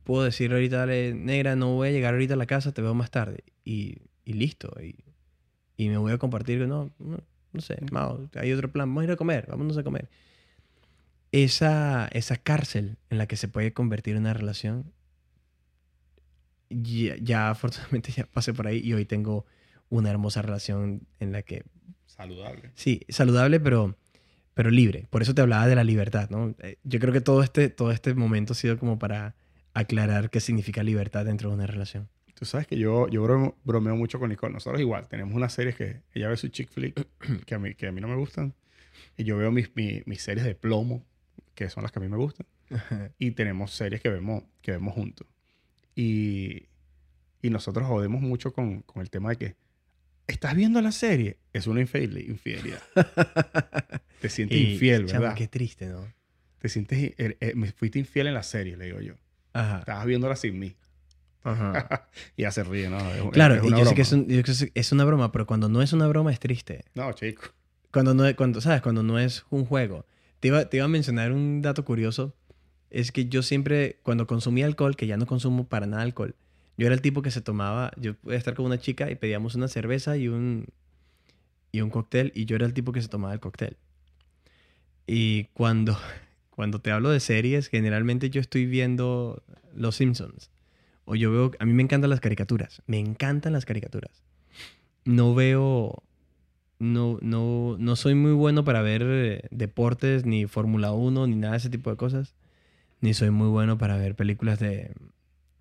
puedo 0.03 0.23
decirle 0.23 0.55
ahorita, 0.55 0.77
dale, 0.77 1.13
negra, 1.13 1.55
no 1.55 1.73
voy 1.75 1.89
a 1.89 1.91
llegar 1.91 2.13
ahorita 2.13 2.33
a 2.33 2.37
la 2.37 2.45
casa, 2.47 2.73
te 2.73 2.81
veo 2.81 2.93
más 2.93 3.11
tarde. 3.11 3.43
Y, 3.63 3.97
y 4.25 4.33
listo. 4.33 4.73
Y, 4.81 4.95
y 5.77 5.89
me 5.89 5.97
voy 5.97 6.11
a 6.11 6.17
compartir, 6.17 6.59
no, 6.67 6.91
no, 6.99 7.19
no 7.53 7.61
sé, 7.61 7.77
Mao, 7.91 8.29
hay 8.35 8.51
otro 8.53 8.71
plan, 8.71 8.89
vamos 8.89 9.01
a 9.01 9.03
ir 9.05 9.11
a 9.11 9.15
comer, 9.15 9.47
vámonos 9.47 9.77
a 9.77 9.83
comer. 9.83 10.09
Esa, 11.31 12.07
esa 12.11 12.37
cárcel 12.37 12.97
en 13.09 13.17
la 13.17 13.27
que 13.27 13.37
se 13.37 13.47
puede 13.47 13.73
convertir 13.73 14.15
una 14.17 14.33
relación, 14.33 14.91
ya, 16.69 17.15
ya 17.17 17.49
afortunadamente 17.49 18.11
ya 18.15 18.25
pasé 18.25 18.53
por 18.53 18.67
ahí 18.67 18.79
y 18.83 18.93
hoy 18.93 19.05
tengo 19.05 19.45
una 19.89 20.09
hermosa 20.09 20.41
relación 20.41 21.07
en 21.19 21.31
la 21.31 21.41
que 21.41 21.63
Saludable. 22.19 22.71
Sí, 22.75 23.05
saludable, 23.07 23.61
pero, 23.61 23.95
pero 24.53 24.71
libre. 24.71 25.07
Por 25.09 25.21
eso 25.21 25.33
te 25.33 25.41
hablaba 25.41 25.67
de 25.67 25.75
la 25.75 25.85
libertad, 25.85 26.29
¿no? 26.29 26.53
Eh, 26.59 26.77
Yo 26.83 26.99
creo 26.99 27.13
que 27.13 27.21
todo 27.21 27.43
este, 27.43 27.69
todo 27.69 27.91
este 27.91 28.13
momento 28.13 28.51
ha 28.51 28.55
sido 28.57 28.77
como 28.77 28.99
para 28.99 29.35
aclarar 29.73 30.29
qué 30.29 30.41
significa 30.41 30.83
libertad 30.83 31.23
dentro 31.23 31.49
de 31.49 31.55
una 31.55 31.65
relación. 31.65 32.09
Tú 32.39 32.45
sabes 32.45 32.67
que 32.67 32.77
yo, 32.77 33.09
yo 33.09 33.21
bromeo, 33.21 33.57
bromeo 33.65 33.97
mucho 33.97 34.17
con 34.17 34.29
Nicole. 34.29 34.53
Nosotros 34.53 34.79
igual, 34.79 35.09
tenemos 35.09 35.35
unas 35.35 35.51
series 35.51 35.75
que 35.75 36.01
ella 36.13 36.29
ve 36.29 36.37
su 36.37 36.47
chick 36.47 36.69
flick, 36.69 37.05
que 37.45 37.53
a 37.55 37.59
mí, 37.59 37.75
que 37.75 37.87
a 37.87 37.91
mí 37.91 37.99
no 37.99 38.07
me 38.07 38.15
gustan. 38.15 38.53
Y 39.17 39.25
yo 39.25 39.35
veo 39.37 39.51
mis, 39.51 39.75
mi- 39.75 40.01
mis 40.05 40.21
series 40.21 40.45
de 40.45 40.55
plomo, 40.55 41.05
que 41.53 41.69
son 41.69 41.83
las 41.83 41.91
que 41.91 41.99
a 41.99 42.01
mí 42.01 42.07
me 42.07 42.15
gustan. 42.15 42.47
Y 43.17 43.31
tenemos 43.31 43.71
series 43.71 43.99
que 44.01 44.07
vemos, 44.09 44.43
que 44.61 44.71
vemos 44.71 44.93
juntos. 44.93 45.27
Y, 45.95 46.67
y 47.41 47.49
nosotros 47.49 47.85
jodemos 47.87 48.21
mucho 48.21 48.53
con, 48.53 48.83
con 48.83 49.01
el 49.01 49.09
tema 49.09 49.31
de 49.31 49.35
que 49.35 49.55
estás 50.27 50.55
viendo 50.55 50.81
la 50.81 50.93
serie, 50.93 51.39
es 51.51 51.67
una 51.67 51.81
infidel- 51.81 52.25
infidelidad. 52.25 52.81
Te 54.21 54.29
sientes 54.29 54.57
Y, 54.57 54.73
infiel, 54.73 55.05
chamo, 55.07 55.21
¿verdad? 55.23 55.35
Qué 55.37 55.47
triste, 55.47 55.87
¿no? 55.87 56.07
Te 56.59 56.69
sientes, 56.69 56.97
eh, 57.17 57.37
eh, 57.39 57.53
me 57.55 57.71
fuiste 57.71 57.99
infiel 57.99 58.27
en 58.27 58.33
la 58.33 58.43
serie, 58.43 58.77
le 58.77 58.85
digo 58.85 59.01
yo. 59.01 59.15
Ajá. 59.53 59.79
Estabas 59.79 60.05
viéndola 60.05 60.35
sin 60.35 60.57
mí. 60.59 60.75
Ajá. 61.43 62.07
y 62.37 62.41
ya 62.43 62.51
se 62.51 62.63
ríe, 62.63 62.89
¿no? 62.89 62.97
Es- 62.99 63.31
Claro, 63.31 63.55
es 63.55 63.63
y 63.63 63.67
una 63.67 63.79
yo 63.79 63.85
sé 63.85 63.95
que 63.95 64.01
broma. 64.01 64.07
es, 64.07 64.11
un- 64.13 64.27
yo 64.27 64.53
sé 64.53 64.71
que 64.71 64.79
es 64.79 64.91
una 64.91 65.05
broma, 65.05 65.31
pero 65.31 65.45
cuando 65.47 65.69
no 65.69 65.81
es 65.81 65.93
una 65.93 66.07
broma 66.07 66.31
es 66.31 66.39
triste. 66.39 66.83
No, 66.95 67.11
chico. 67.13 67.43
Cuando 67.91 68.13
no, 68.13 68.23
cuando, 68.35 68.61
¿sabes? 68.61 68.81
Cuando 68.81 69.01
no 69.03 69.17
es 69.19 69.45
un 69.49 69.65
juego. 69.65 70.05
Te 70.39 70.49
iba, 70.49 70.65
te 70.69 70.77
iba 70.77 70.85
a 70.85 70.89
mencionar 70.89 71.31
un 71.31 71.61
dato 71.61 71.83
curioso. 71.85 72.35
Es 72.91 73.11
que 73.11 73.25
yo 73.27 73.41
siempre, 73.43 73.99
cuando 74.03 74.25
consumía 74.27 74.65
alcohol, 74.65 74.95
que 74.95 75.07
ya 75.07 75.17
no 75.17 75.25
consumo 75.25 75.67
para 75.67 75.85
nada 75.85 76.03
alcohol, 76.03 76.35
yo 76.77 76.85
era 76.87 76.95
el 76.95 77.01
tipo 77.01 77.21
que 77.21 77.29
se 77.31 77.41
tomaba, 77.41 77.91
yo 77.97 78.15
podía 78.15 78.37
estar 78.37 78.53
con 78.53 78.65
una 78.65 78.79
chica 78.79 79.11
y 79.11 79.15
pedíamos 79.15 79.53
una 79.55 79.67
cerveza 79.67 80.17
y 80.17 80.27
un, 80.27 80.65
y 81.71 81.81
un 81.81 81.89
cóctel, 81.89 82.31
y 82.35 82.45
yo 82.45 82.55
era 82.55 82.65
el 82.65 82.73
tipo 82.73 82.91
que 82.91 83.01
se 83.01 83.07
tomaba 83.09 83.33
el 83.33 83.39
cóctel. 83.39 83.77
Y 85.07 85.45
cuando, 85.53 85.97
cuando 86.51 86.79
te 86.79 86.91
hablo 86.91 87.09
de 87.09 87.19
series, 87.19 87.67
generalmente 87.67 88.29
yo 88.29 88.41
estoy 88.41 88.65
viendo 88.65 89.43
Los 89.73 89.95
Simpsons. 89.97 90.49
O 91.11 91.15
yo 91.15 91.31
veo, 91.31 91.51
a 91.57 91.65
mí 91.65 91.73
me 91.73 91.81
encantan 91.81 92.11
las 92.11 92.19
caricaturas, 92.19 92.83
me 92.85 92.99
encantan 92.99 93.53
las 93.53 93.65
caricaturas. 93.65 94.21
No 95.05 95.33
veo, 95.33 96.03
no, 96.77 97.17
no, 97.21 97.77
no 97.79 97.95
soy 97.95 98.13
muy 98.13 98.33
bueno 98.33 98.63
para 98.63 98.83
ver 98.83 99.01
eh, 99.05 99.41
deportes, 99.49 100.25
ni 100.25 100.45
Fórmula 100.45 100.91
1, 100.91 101.25
ni 101.25 101.35
nada 101.35 101.53
de 101.53 101.57
ese 101.57 101.69
tipo 101.71 101.89
de 101.89 101.97
cosas. 101.97 102.35
Ni 103.01 103.15
soy 103.15 103.31
muy 103.31 103.47
bueno 103.47 103.77
para 103.79 103.97
ver 103.97 104.13
películas 104.15 104.59
de, 104.59 104.91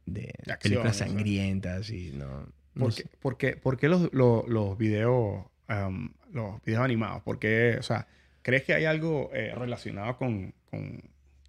de 0.04 0.34
acción, 0.48 0.58
películas 0.58 0.96
sangrientas 0.96 1.88
y 1.88 2.10
no. 2.12 2.40
no 2.74 2.84
¿Por 2.84 2.92
sé. 2.92 3.04
qué, 3.04 3.08
por 3.20 3.36
qué- 3.38 3.56
por 3.56 3.76
qué 3.78 3.88
los, 3.88 4.12
los, 4.12 4.46
los 4.48 4.76
videos, 4.76 5.46
um, 5.70 6.10
los 6.32 6.62
videos 6.62 6.82
animados? 6.82 7.22
¿Por 7.22 7.38
qué, 7.38 7.76
o 7.78 7.82
sea, 7.82 8.06
crees 8.42 8.64
que 8.64 8.74
hay 8.74 8.84
algo 8.84 9.30
eh, 9.32 9.54
relacionado 9.56 10.16
con, 10.18 10.52
con 10.70 11.00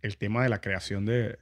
el 0.01 0.17
tema 0.17 0.41
de 0.43 0.49
la 0.49 0.61
creación 0.61 1.05
de... 1.05 1.37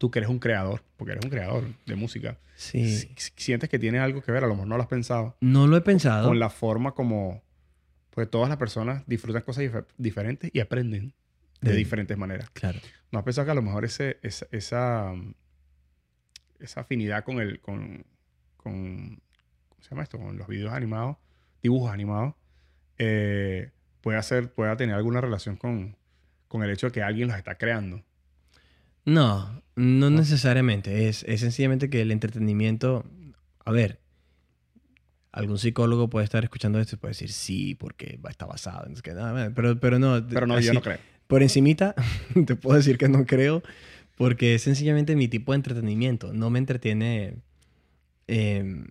Tú 0.00 0.10
que 0.10 0.18
eres 0.20 0.30
un 0.30 0.38
creador, 0.38 0.82
porque 0.96 1.12
eres 1.12 1.22
un 1.24 1.30
creador 1.30 1.64
de 1.84 1.94
música. 1.94 2.38
Sí. 2.56 2.88
Si- 2.96 3.12
si- 3.18 3.32
¿Sientes 3.36 3.68
que 3.68 3.78
tiene 3.78 3.98
algo 3.98 4.22
que 4.22 4.32
ver? 4.32 4.42
A 4.44 4.46
lo 4.46 4.54
mejor 4.54 4.66
no 4.68 4.76
lo 4.78 4.82
has 4.82 4.88
pensado. 4.88 5.36
No 5.42 5.66
lo 5.66 5.76
he 5.76 5.82
pensado. 5.82 6.26
Con 6.26 6.38
la 6.38 6.48
forma 6.48 6.92
como... 6.92 7.42
Pues 8.08 8.30
todas 8.30 8.48
las 8.48 8.56
personas 8.56 9.02
disfrutan 9.06 9.42
cosas 9.42 9.64
dif- 9.64 9.84
diferentes 9.98 10.50
y 10.54 10.60
aprenden 10.60 11.12
de 11.60 11.74
diferentes 11.74 12.16
maneras. 12.16 12.48
Claro. 12.54 12.80
¿No 13.12 13.18
has 13.18 13.24
pensado 13.26 13.44
que 13.44 13.50
a 13.50 13.54
lo 13.54 13.60
mejor 13.62 13.84
ese, 13.84 14.18
esa, 14.22 14.46
esa, 14.52 15.12
esa 16.58 16.80
afinidad 16.80 17.22
con 17.22 17.38
el, 17.38 17.60
con, 17.60 18.04
con, 18.56 19.20
¿cómo 19.68 19.82
se 19.82 19.90
llama 19.90 20.02
esto? 20.02 20.18
Con 20.18 20.38
los 20.38 20.48
videos 20.48 20.72
animados, 20.72 21.18
dibujos 21.62 21.92
animados, 21.92 22.34
eh, 22.98 23.70
pueda, 24.00 24.22
ser, 24.22 24.50
pueda 24.52 24.76
tener 24.76 24.94
alguna 24.96 25.20
relación 25.20 25.56
con, 25.56 25.96
con 26.48 26.62
el 26.62 26.70
hecho 26.70 26.86
de 26.86 26.92
que 26.92 27.02
alguien 27.02 27.28
los 27.28 27.36
está 27.36 27.56
creando. 27.58 28.02
No, 29.04 29.59
no, 29.80 30.10
necesariamente. 30.10 31.08
Es, 31.08 31.24
es 31.26 31.40
sencillamente 31.40 31.88
que 31.88 32.02
el 32.02 32.10
entretenimiento. 32.10 33.06
A 33.64 33.72
ver, 33.72 33.98
algún 35.32 35.58
psicólogo 35.58 36.10
puede 36.10 36.24
estar 36.24 36.44
escuchando 36.44 36.78
esto 36.78 36.96
y 36.96 36.98
puede 36.98 37.12
decir 37.12 37.32
sí, 37.32 37.74
porque 37.74 38.20
está 38.28 38.44
basado 38.44 38.86
en 38.86 38.94
que 38.96 39.14
nada, 39.14 39.52
pero, 39.54 39.80
pero 39.80 39.98
no. 39.98 40.26
Pero 40.26 40.46
no, 40.46 40.60
yo 40.60 40.74
no 40.74 40.82
creo. 40.82 40.98
Por 41.26 41.42
encimita, 41.42 41.94
te 42.46 42.56
puedo 42.56 42.76
decir 42.76 42.98
que 42.98 43.08
no 43.08 43.24
creo, 43.24 43.62
porque 44.16 44.56
es 44.56 44.62
sencillamente 44.62 45.16
mi 45.16 45.28
tipo 45.28 45.52
de 45.52 45.56
entretenimiento. 45.56 46.34
No 46.34 46.50
me 46.50 46.58
entretiene. 46.58 47.38
Em, 48.26 48.86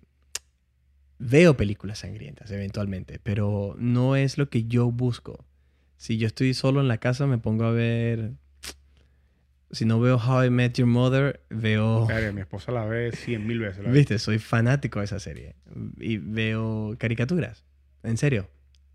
veo 1.18 1.56
películas 1.56 2.00
sangrientas 2.00 2.50
eventualmente, 2.50 3.20
pero 3.22 3.76
no 3.78 4.16
es 4.16 4.38
lo 4.38 4.50
que 4.50 4.64
yo 4.64 4.90
busco. 4.90 5.44
Si 5.98 6.16
yo 6.16 6.26
estoy 6.26 6.52
solo 6.54 6.80
en 6.80 6.88
la 6.88 6.98
casa, 6.98 7.28
me 7.28 7.38
pongo 7.38 7.64
a 7.64 7.70
ver 7.70 8.32
si 9.72 9.84
no 9.84 10.00
veo 10.00 10.16
How 10.16 10.44
I 10.44 10.50
Met 10.50 10.78
Your 10.78 10.88
Mother, 10.88 11.40
veo... 11.48 12.06
mi 12.34 12.40
esposa 12.40 12.72
la 12.72 12.84
ve 12.84 13.12
cien 13.12 13.46
mil 13.46 13.60
veces. 13.60 13.90
Viste, 13.90 14.18
soy 14.18 14.38
fanático 14.38 14.98
de 14.98 15.04
esa 15.04 15.20
serie. 15.20 15.54
Y 15.98 16.18
veo 16.18 16.96
caricaturas. 16.98 17.64
En 18.02 18.16
serio. 18.16 18.48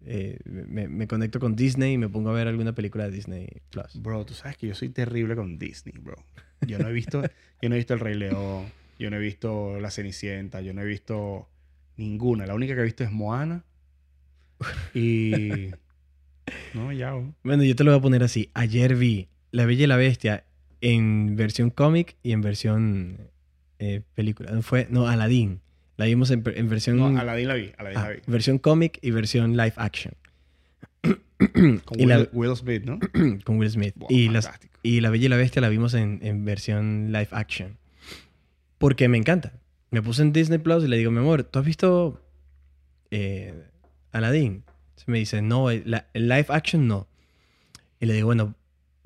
Eh, 0.08 0.38
me, 0.46 1.08
conecto 1.08 1.40
con 1.40 1.56
Disney 1.56 1.94
y 1.94 1.98
me 1.98 2.10
pongo 2.10 2.30
a 2.30 2.34
ver 2.34 2.48
alguna 2.48 2.76
película 2.76 3.06
de 3.06 3.12
Disney 3.12 3.48
Plus. 3.72 4.02
Bro, 4.02 4.26
tú 4.26 4.34
sabes 4.36 4.56
que 4.58 4.68
yo 4.68 4.76
soy 4.76 4.90
terrible 4.90 5.36
con 5.36 5.58
Disney, 5.58 5.96
bro. 5.98 6.16
Yo 6.62 6.78
no 6.78 6.90
he 6.90 6.94
visto, 6.94 7.24
yo 7.62 7.70
no 7.70 7.76
he 7.76 7.80
visto 7.80 7.96
El 7.96 8.02
Rey 8.02 8.14
León, 8.14 8.66
yo 9.00 9.10
no 9.10 9.16
he 9.16 9.20
visto 9.20 9.80
La 9.80 9.90
Cenicienta, 9.90 10.62
yo 10.62 10.74
no 10.74 10.82
he 10.82 10.86
visto 10.86 11.50
ninguna. 11.98 12.46
La 12.46 12.54
única 12.54 12.76
que 12.76 12.82
he 12.82 12.84
visto 12.84 13.04
es 13.04 13.12
Moana. 13.12 13.64
Y... 14.94 15.72
no, 16.76 16.92
ya. 16.92 17.14
Bueno, 17.44 17.64
yo 17.64 17.76
te 17.76 17.84
lo 17.84 17.92
voy 17.92 18.00
a 18.00 18.02
poner 18.02 18.24
así. 18.24 18.52
Ayer 18.54 18.96
vi 18.96 19.30
La 19.50 19.66
Bella 19.66 19.86
y 19.86 19.88
la 19.88 19.98
Bestia 19.98 20.45
en 20.86 21.36
versión 21.36 21.72
cómic 21.72 22.16
y 22.22 22.32
en 22.32 22.42
versión 22.42 23.18
eh, 23.80 24.02
película. 24.14 24.52
Fue, 24.62 24.86
no, 24.92 25.08
Aladdin. 25.08 25.62
La 25.98 26.06
vimos 26.06 26.30
en, 26.30 26.44
versión... 26.44 26.98
No, 26.98 27.08
Aladdin 27.08 27.48
la 27.48 27.56
vi. 27.56 27.72
Aladdin 27.80 28.02
la 28.02 28.10
vi. 28.10 28.20
Versión 28.28 28.60
cómic 28.60 29.00
y 29.02 29.10
versión 29.10 29.58
live 29.58 29.74
action. 29.78 30.14
con 31.86 32.30
Will, 32.34 32.56
Smith, 32.56 32.84
¿no? 32.86 33.00
con 33.44 33.58
Will 33.58 33.72
Smith. 33.72 33.96
y, 34.10 34.30
las, 34.30 34.52
y 34.84 35.02
La 35.02 35.10
Bella 35.10 35.26
y 35.26 35.30
la 35.30 35.38
Bestia 35.38 35.60
la 35.60 35.70
vimos 35.70 35.96
en, 35.96 36.20
en, 36.22 36.46
versión 36.46 37.08
live 37.08 37.30
action. 37.32 37.80
Porque 38.78 39.08
me 39.08 39.18
encanta. 39.18 39.54
Me 39.90 40.04
puse 40.04 40.22
en 40.22 40.34
Disney 40.34 40.60
Plus 40.60 40.84
y 40.84 40.88
le 40.88 40.98
digo, 40.98 41.10
mi 41.10 41.18
amor, 41.18 41.46
¿tú 41.46 41.58
has 41.58 41.66
visto 41.66 42.22
eh, 43.10 43.56
Aladdin? 44.12 44.64
me 45.08 45.18
dice, 45.18 45.42
no, 45.42 45.72
el 45.72 45.84
live 46.14 46.46
action 46.50 46.88
no. 46.88 47.08
Y 48.00 48.06
le 48.06 48.14
digo, 48.14 48.28
bueno, 48.28 48.56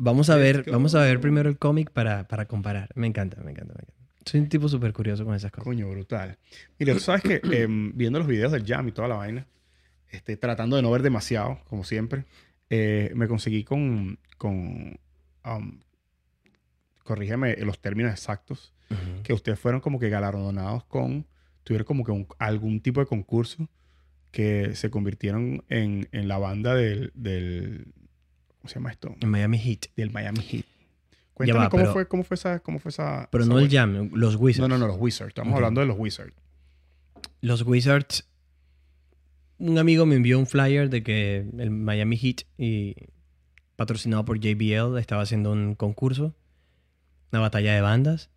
Vamos 0.01 0.29
a 0.29 0.37
ver, 0.37 0.63
vamos 0.71 0.95
a 0.95 1.01
ver 1.01 1.19
primero 1.19 1.49
el 1.49 1.57
cómic 1.57 1.91
para, 1.91 2.25
para 2.29 2.45
comparar. 2.45 2.87
Me 2.95 3.05
encanta, 3.05 3.41
me 3.43 3.51
encanta, 3.51 3.73
me 3.73 3.81
encanta. 3.81 4.01
Soy 4.23 4.39
un 4.39 4.47
tipo 4.47 4.69
súper 4.69 4.93
curioso 4.93 5.25
con 5.25 5.35
esas 5.35 5.51
cosas. 5.51 5.65
Coño, 5.65 5.89
brutal. 5.89 6.37
Mira, 6.77 6.93
tú 6.93 7.01
sabes 7.01 7.21
que 7.21 7.41
em, 7.51 7.91
viendo 7.93 8.17
los 8.17 8.27
videos 8.27 8.53
del 8.53 8.65
Jam 8.65 8.87
y 8.87 8.93
toda 8.93 9.09
la 9.09 9.15
vaina, 9.15 9.45
este, 10.09 10.37
tratando 10.37 10.77
de 10.77 10.83
no 10.83 10.91
ver 10.91 11.01
demasiado, 11.01 11.59
como 11.65 11.83
siempre, 11.83 12.23
eh, 12.69 13.11
me 13.13 13.27
conseguí 13.27 13.65
con, 13.65 14.19
con 14.37 14.97
um, 15.43 15.79
corrígeme 17.03 17.57
los 17.57 17.79
términos 17.79 18.13
exactos, 18.13 18.73
que 19.23 19.33
ustedes 19.33 19.59
fueron 19.59 19.81
como 19.81 19.99
que 19.99 20.07
galardonados 20.07 20.85
con, 20.85 21.27
tuvieron 21.65 21.85
como 21.85 22.05
que 22.05 22.25
algún 22.37 22.79
tipo 22.79 23.01
de 23.01 23.05
concurso 23.05 23.67
que 24.31 24.75
se 24.75 24.89
convirtieron 24.89 25.65
en, 25.67 26.07
en 26.13 26.29
la 26.29 26.37
banda 26.37 26.73
del, 26.73 27.11
¿Cómo 28.59 28.69
se 28.69 28.75
llama 28.75 28.91
esto? 28.91 29.15
El 29.19 29.27
Miami 29.29 29.57
Heat. 29.57 29.87
Del 29.95 30.11
Miami 30.11 30.41
Heat. 30.41 30.65
Cuéntame 31.33 31.69
cómo, 31.69 31.85
fue, 31.93 32.07
cómo, 32.07 32.23
fue 32.23 32.35
esa, 32.35 32.59
cómo 32.59 32.79
fue 32.79 32.89
esa. 32.89 33.29
Pero 33.31 33.45
no 33.45 33.59
el 33.59 33.69
Jam, 33.69 34.09
los 34.13 34.35
Wizards. 34.35 34.59
No, 34.59 34.67
no, 34.67 34.77
no, 34.77 34.87
los 34.87 34.97
Wizards. 34.99 35.29
Estamos 35.29 35.55
hablando 35.55 35.79
de 35.79 35.87
los 35.87 35.97
Wizards. 35.97 36.33
Los 37.39 37.61
Wizards. 37.61 38.27
Un 39.57 39.77
amigo 39.77 40.05
me 40.05 40.15
envió 40.15 40.37
un 40.37 40.47
flyer 40.47 40.89
de 40.89 41.01
que 41.01 41.49
el 41.57 41.71
Miami 41.71 42.17
Heat, 42.17 42.41
y 42.57 42.95
patrocinado 43.77 44.25
por 44.25 44.39
JBL, 44.39 44.97
estaba 44.97 45.21
haciendo 45.21 45.53
un 45.53 45.75
concurso, 45.75 46.35
una 47.31 47.41
batalla 47.41 47.73
de 47.73 47.81
bandas. 47.81 48.29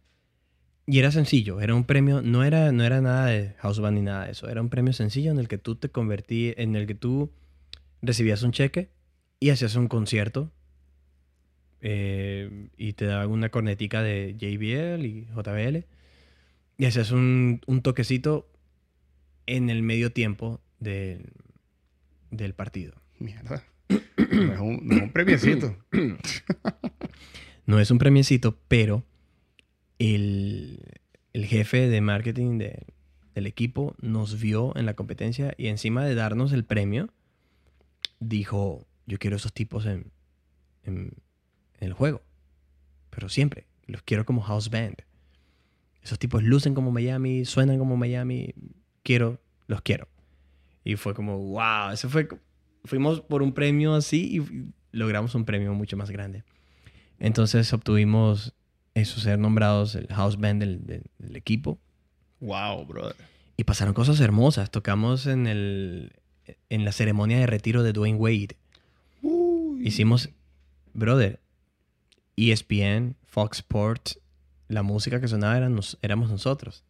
Y 0.87 1.01
era 1.01 1.11
sencillo, 1.11 1.61
era 1.61 1.75
un 1.75 1.85
premio, 1.85 2.23
no 2.23 2.45
era, 2.45 2.71
no 2.71 2.85
era 2.85 3.01
nada 3.01 3.27
de 3.27 3.55
house 3.59 3.81
band 3.81 3.97
ni 3.97 4.03
nada 4.03 4.27
de 4.27 4.33
eso, 4.33 4.49
era 4.49 4.61
un 4.61 4.69
premio 4.69 4.93
sencillo 4.93 5.31
en 5.31 5.39
el 5.39 5.47
que 5.47 5.59
tú 5.59 5.77
te 5.77 5.91
convertí, 5.91 6.55
en 6.57 6.75
el 6.75 6.87
que 6.87 6.97
tú 6.97 7.33
recibías 8.01 8.43
un 8.43 8.51
cheque 8.51 8.91
y 9.43 9.51
hacías 9.51 9.75
un 9.75 9.89
concierto 9.89 10.53
eh, 11.81 12.69
y 12.77 12.93
te 12.93 13.07
daban 13.07 13.29
una 13.29 13.49
cornetica 13.49 14.01
de 14.01 14.37
JBL 14.39 15.05
y 15.05 15.27
JBL 15.35 15.85
y 16.79 16.85
hacías 16.85 17.11
un, 17.11 17.61
toquecito 17.83 18.49
en 19.47 19.69
el 19.69 19.83
medio 19.83 20.13
tiempo 20.13 20.61
del 20.79 21.25
partido. 22.55 22.95
Mierda. 23.19 23.65
No 23.89 24.53
es 24.53 24.61
un, 24.61 24.81
no 24.87 25.13
premiecito. 25.13 25.77
no 27.67 27.81
es 27.81 27.91
un 27.91 27.99
premiecito, 27.99 28.57
pero 28.69 29.05
el, 29.99 30.79
jefe 31.35 31.89
de 31.89 32.01
marketing 32.01 32.59
del 32.59 33.47
equipo 33.47 33.97
nos 34.01 34.41
vio 34.41 34.77
en 34.77 34.87
la 34.87 34.95
competencia 34.95 35.53
y 35.59 35.67
encima 35.67 36.05
de 36.05 36.15
darnos 36.15 36.53
el 36.53 36.65
premio, 36.65 37.13
dijo, 38.21 38.87
yo 39.13 39.19
quiero 39.19 39.37
esos 39.37 39.53
tipos 39.53 39.85
en, 39.85 40.11
en, 40.85 41.15
el 41.81 41.93
juego. 41.93 42.23
Pero 43.11 43.29
siempre. 43.29 43.67
Los 43.87 44.01
quiero 44.01 44.25
como 44.25 44.41
house 44.41 44.71
band. 44.71 45.03
Esos 46.03 46.19
tipos 46.19 46.43
lucen 46.43 46.73
como 46.73 46.91
Miami, 46.91 47.45
suenan 47.45 47.79
como 47.79 47.99
Miami. 47.99 48.55
Quiero, 49.03 49.39
los 49.67 49.83
quiero. 49.83 50.09
Y 50.83 50.97
fue 50.97 51.13
como, 51.13 51.37
wow, 51.37 51.91
eso 51.93 52.09
fue. 52.09 52.27
Fuimos 52.87 53.21
por 53.21 53.43
un 53.43 53.53
premio 53.53 53.95
así 53.95 54.39
y 54.39 54.73
logramos 54.97 55.35
un 55.35 55.45
premio 55.45 55.75
mucho 55.75 55.99
más 55.99 56.11
grande. 56.11 56.43
Entonces 57.19 57.71
obtuvimos 57.75 58.55
eso, 58.95 59.21
ser 59.21 59.39
nombrados 59.39 59.95
el 59.95 60.07
house 60.07 60.39
band 60.39 60.61
del, 60.61 60.87
del 61.19 61.37
equipo. 61.37 61.79
Wow, 62.41 62.87
brother. 62.87 63.17
Y 63.59 63.65
pasaron 63.65 63.93
cosas 63.93 64.19
hermosas. 64.21 64.71
Tocamos 64.71 65.27
en, 65.27 65.47
el, 65.47 66.15
en 66.71 66.87
la 66.87 66.93
ceremonia 66.93 67.39
de 67.39 67.47
retiro 67.47 67.83
de 67.83 67.93
Dwayne 67.93 68.17
Wade. 68.19 68.57
Hicimos, 69.83 70.31
brother, 70.95 71.41
ESPN, 72.37 73.17
Fox 73.25 73.59
Sports, 73.59 74.21
la 74.69 74.83
música 74.83 75.21
que 75.21 75.29
sonaba 75.29 75.57
éramos 75.57 76.31
nosotros. 76.31 76.85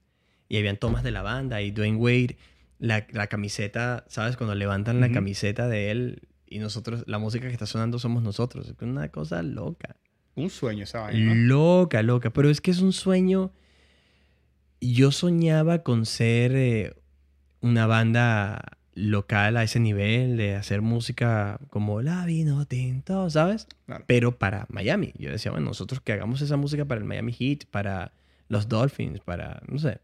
Y 0.49 0.59
habían 0.59 0.77
tomas 0.77 1.03
de 1.03 1.11
la 1.11 1.23
banda 1.23 1.63
y 1.63 1.71
Dwayne 1.71 1.97
Wade, 1.97 2.37
la, 2.79 3.07
camiseta, 3.29 4.05
¿sabes? 4.09 4.37
Cuando 4.37 4.55
levantan 4.55 5.01
la 5.01 5.11
camiseta 5.11 5.69
de 5.69 5.91
él 5.91 6.29
y 6.47 6.59
nosotros, 6.59 7.05
la 7.07 7.19
música 7.19 7.47
que 7.47 7.53
está 7.53 7.65
sonando 7.65 7.99
somos 7.99 8.23
nosotros. 8.23 8.69
Es 8.69 8.75
una 8.83 9.09
cosa 9.09 9.43
loca. 9.43 9.97
Un 10.35 10.51
sueño 10.51 10.85
esa 10.85 11.01
vaina. 11.01 11.35
Loca, 11.35 12.03
loca. 12.03 12.31
Pero 12.31 12.51
es 12.51 12.61
que 12.61 12.71
es 12.71 12.81
un 12.81 12.93
sueño. 12.93 13.53
Yo 14.81 15.13
soñaba 15.13 15.83
con 15.83 16.05
ser 16.05 16.55
eh, 16.57 16.95
una 17.61 17.87
banda 17.87 18.79
local 18.95 19.57
a 19.57 19.63
ese 19.63 19.81
nivel 19.81 20.37
de 20.37 20.55
hacer 20.55 20.83
música 20.83 21.59
como 21.71 22.03
la 22.03 22.27
vino 22.27 22.67
tinto, 22.67 23.31
¿sabes? 23.31 23.67
Pero 24.07 24.39
para 24.39 24.67
Miami. 24.69 25.13
Yo 25.19 25.31
decía, 25.31 25.51
bueno, 25.51 25.67
nosotros 25.67 26.01
que 26.01 26.13
hagamos 26.13 26.43
esa 26.43 26.57
música 26.57 26.85
para 26.85 27.01
el 27.01 27.07
Miami 27.07 27.33
Heat, 27.33 27.67
para 27.71 28.13
los 28.49 28.69
Dolphins, 28.69 29.21
para, 29.21 29.63
no 29.67 29.79
sé. 29.79 30.01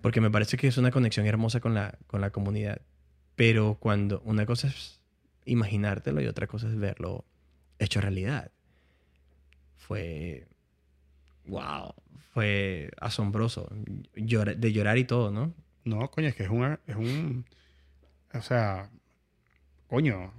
Porque 0.00 0.20
me 0.20 0.30
parece 0.30 0.56
que 0.56 0.66
es 0.66 0.78
una 0.78 0.90
conexión 0.90 1.26
hermosa 1.26 1.60
con 1.60 1.74
la, 1.74 1.98
con 2.06 2.20
la 2.20 2.30
comunidad. 2.30 2.80
Pero 3.36 3.76
cuando 3.78 4.22
una 4.24 4.46
cosa 4.46 4.68
es 4.68 5.00
imaginártelo 5.44 6.20
y 6.22 6.26
otra 6.26 6.46
cosa 6.46 6.68
es 6.68 6.76
verlo 6.76 7.24
hecho 7.78 8.00
realidad. 8.00 8.50
Fue, 9.76 10.46
wow, 11.46 11.94
fue 12.32 12.90
asombroso. 12.98 13.68
de 14.14 14.72
llorar 14.72 14.98
y 14.98 15.04
todo, 15.04 15.30
¿no? 15.30 15.52
No, 15.84 16.10
coño, 16.10 16.28
es 16.28 16.34
que 16.34 16.44
es, 16.44 16.50
una, 16.50 16.78
es 16.86 16.96
un 16.96 17.44
o 18.34 18.42
sea, 18.42 18.90
coño. 19.88 20.32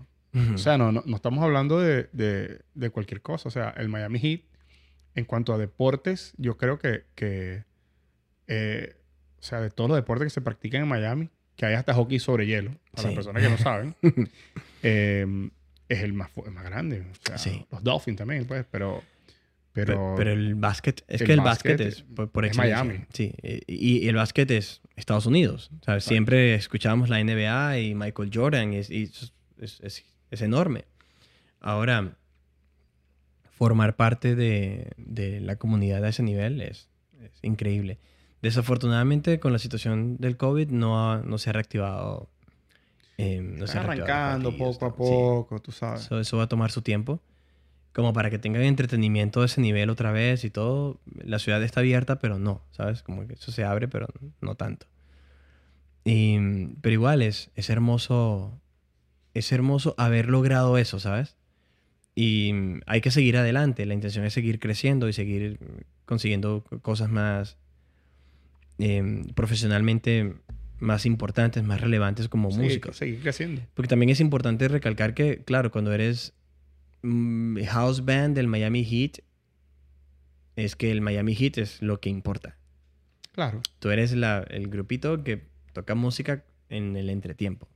O 0.53 0.57
sea, 0.57 0.77
no, 0.77 0.93
no, 0.93 1.03
estamos 1.13 1.43
hablando 1.43 1.77
de, 1.80 2.07
de, 2.13 2.89
cualquier 2.89 3.22
cosa. 3.22 3.49
O 3.49 3.51
sea, 3.51 3.72
el 3.72 3.89
Miami 3.89 4.18
Heat, 4.18 4.41
en 5.15 5.26
cuanto 5.26 5.53
a 5.53 5.57
deportes, 5.57 6.34
yo 6.38 6.55
creo 6.55 6.80
que, 6.80 7.03
que 7.15 7.65
eh, 8.47 8.95
o 9.39 9.43
sea, 9.43 9.59
de 9.59 9.69
todos 9.72 9.89
los 9.89 9.97
deportes 9.97 10.27
que 10.27 10.30
se 10.30 10.41
practican 10.41 10.84
en 10.84 10.88
Miami, 10.88 11.30
que 11.55 11.65
hay 11.65 11.73
hasta 11.73 11.93
hockey 11.93 12.19
sobre 12.19 12.45
hielo, 12.45 12.72
para 12.91 13.07
las 13.07 13.15
personas 13.15 13.43
que 13.43 13.49
no 13.49 13.57
saben, 13.57 13.95
eh, 14.84 15.49
es 15.89 15.99
el 15.99 16.13
más, 16.13 16.30
más 16.51 16.63
grande. 16.63 17.01
O 17.01 17.38
sea, 17.38 17.65
los 17.69 17.84
Dolphins 17.84 18.18
también, 18.18 18.45
pues, 18.45 18.65
pero... 18.72 19.03
Pero, 19.73 20.15
pero, 20.18 20.31
el 20.31 20.56
básquet, 20.56 21.03
es 21.07 21.23
que 21.23 21.31
el 21.31 21.39
básquet, 21.39 21.80
es 21.80 22.03
por, 22.03 22.45
es 22.45 22.57
Miami. 22.57 23.06
Sí, 23.14 23.34
y, 23.68 24.07
el 24.07 24.15
básquet 24.15 24.52
es 24.52 24.81
Estados 24.98 25.26
Unidos. 25.26 25.72
Siempre 25.99 26.56
escuchábamos 26.56 27.07
la 27.10 27.23
NBA 27.23 27.80
y 27.80 27.95
Michael 27.95 28.31
Jordan 28.34 28.73
y, 28.73 28.77
es, 28.77 29.31
es 29.60 30.41
enorme. 30.41 30.85
Ahora, 31.61 32.18
formar 33.52 33.95
parte 33.95 34.35
de, 34.35 34.91
de 34.98 35.39
la 35.39 35.56
comunidad 35.56 36.03
a 36.03 36.10
ese 36.10 36.23
nivel 36.23 36.61
es, 36.61 36.89
es 37.23 37.31
increíble. 37.43 37.99
Desafortunadamente, 38.41 39.39
con 39.39 39.53
la 39.53 39.60
situación 39.60 40.18
del 40.18 40.35
COVID 40.35 40.69
no, 40.69 41.11
ha- 41.11 41.22
no 41.23 41.38
se 41.38 41.52
ha 41.52 41.53
reactivado. 41.53 42.27
eh, 43.19 43.39
no 43.41 43.68
se 43.68 43.77
ha 43.77 43.84
reactivado 43.84 44.11
arrancando 44.11 44.57
poco 44.57 44.85
a 44.85 44.89
¿no? 44.89 44.95
Sí. 44.95 44.98
poco, 44.98 45.60
tú 45.61 45.72
sabes. 45.72 46.02
Eso, 46.02 46.19
eso 46.19 46.38
va 46.38 46.43
a 46.43 46.48
tomar 46.48 46.72
su 46.72 46.81
tiempo. 46.81 47.22
Como 47.93 48.13
para 48.13 48.30
que 48.30 48.39
tengan 48.39 48.63
entretenimiento 48.63 49.41
de 49.41 49.47
ese 49.47 49.59
nivel 49.59 49.89
otra 49.89 50.11
vez 50.11 50.45
y 50.45 50.49
todo. 50.49 50.99
La 51.23 51.39
ciudad 51.39 51.61
está 51.61 51.81
abierta, 51.81 52.19
pero 52.19 52.39
no, 52.39 52.63
¿sabes? 52.72 53.03
Como 53.03 53.27
que 53.27 53.34
eso 53.34 53.51
se 53.51 53.63
abre, 53.63 53.88
pero 53.88 54.07
no 54.39 54.55
tanto. 54.55 54.88
Y, 56.05 56.38
pero 56.81 56.93
igual 56.93 57.22
es, 57.22 57.51
es 57.55 57.69
hermoso. 57.69 58.59
Es 59.34 59.51
hermoso 59.51 59.95
haber 59.97 60.27
logrado 60.27 60.77
eso, 60.77 60.99
¿sabes? 60.99 61.38
Y 62.15 62.53
hay 62.85 63.01
que 63.01 63.11
seguir 63.11 63.38
adelante. 63.38 63.85
La 63.85 63.93
intención 63.93 64.26
es 64.26 64.34
seguir 64.34 64.59
creciendo 64.59 65.07
y 65.07 65.13
seguir 65.13 65.59
consiguiendo 66.05 66.65
cosas 66.81 67.09
más 67.09 67.57
eh, 68.80 69.23
profesionalmente 69.35 70.35
más 70.80 71.05
importantes, 71.05 71.63
más 71.63 71.80
relevantes 71.80 72.27
como 72.27 72.51
Sí, 72.51 72.57
músicos. 72.57 72.97
Seguir 72.97 73.22
creciendo. 73.22 73.61
Porque 73.76 73.88
también 73.88 74.09
es 74.09 74.19
importante 74.19 74.68
recalcar 74.68 75.13
que, 75.13 75.43
claro, 75.43 75.72
cuando 75.72 75.93
eres 75.93 76.34
house 77.03 78.06
band 78.06 78.36
del 78.36 78.48
Miami 78.48 78.84
Heat, 78.86 79.23
es 80.56 80.76
que 80.76 80.91
el 80.91 81.02
Miami 81.02 81.34
Heat 81.36 81.57
es 81.57 81.82
lo 81.82 81.99
que 81.99 82.10
importa. 82.10 82.57
Claro. 83.34 83.61
Tú 83.80 83.90
eres 83.90 84.14
la- 84.14 84.41
el 84.49 84.68
grupito 84.68 85.23
que 85.23 85.48
toca 85.73 85.95
música 85.95 86.44
en 86.69 86.95
el 86.98 87.10
entretiempo. 87.10 87.68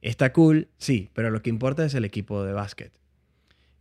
Está 0.00 0.32
cool, 0.32 0.68
sí, 0.78 1.10
pero 1.14 1.30
lo 1.30 1.42
que 1.42 1.50
importa 1.50 1.84
es 1.84 1.94
el 1.94 2.04
equipo 2.04 2.44
de 2.44 2.52
básquet. 2.52 2.92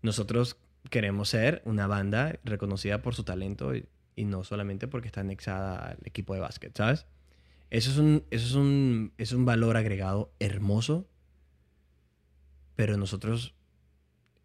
Nosotros 0.02 0.57
queremos 0.90 1.30
ser 1.30 1.61
una 1.65 1.88
banda 1.88 2.40
reconocida 2.44 3.02
por 3.02 3.14
su 3.15 3.24
talento 3.24 3.76
y, 3.76 3.86
y 4.15 4.26
no 4.26 4.44
solamente 4.44 4.88
porque 4.88 5.07
está 5.07 5.22
anexada 5.22 5.91
al 5.91 5.98
equipo 6.06 6.34
de 6.34 6.40
básquet, 6.41 6.76
¿sabes? 6.76 7.06
Eso 7.70 7.90
es 7.91 7.98
un, 7.98 8.24
eso 8.32 8.45
es 8.45 8.53
un, 8.53 9.14
es 9.18 9.32
un 9.32 9.45
valor 9.45 9.78
agregado 9.78 10.34
hermoso, 10.40 11.07
pero 12.76 12.98
nosotros 12.98 13.53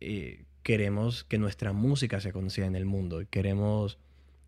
eh, 0.01 0.45
queremos 0.63 1.25
que 1.25 1.39
nuestra 1.39 1.73
música 1.73 2.21
se 2.21 2.33
conocida 2.33 2.67
en 2.67 2.77
el 2.77 2.85
mundo 2.85 3.21
y 3.23 3.27
queremos 3.27 3.99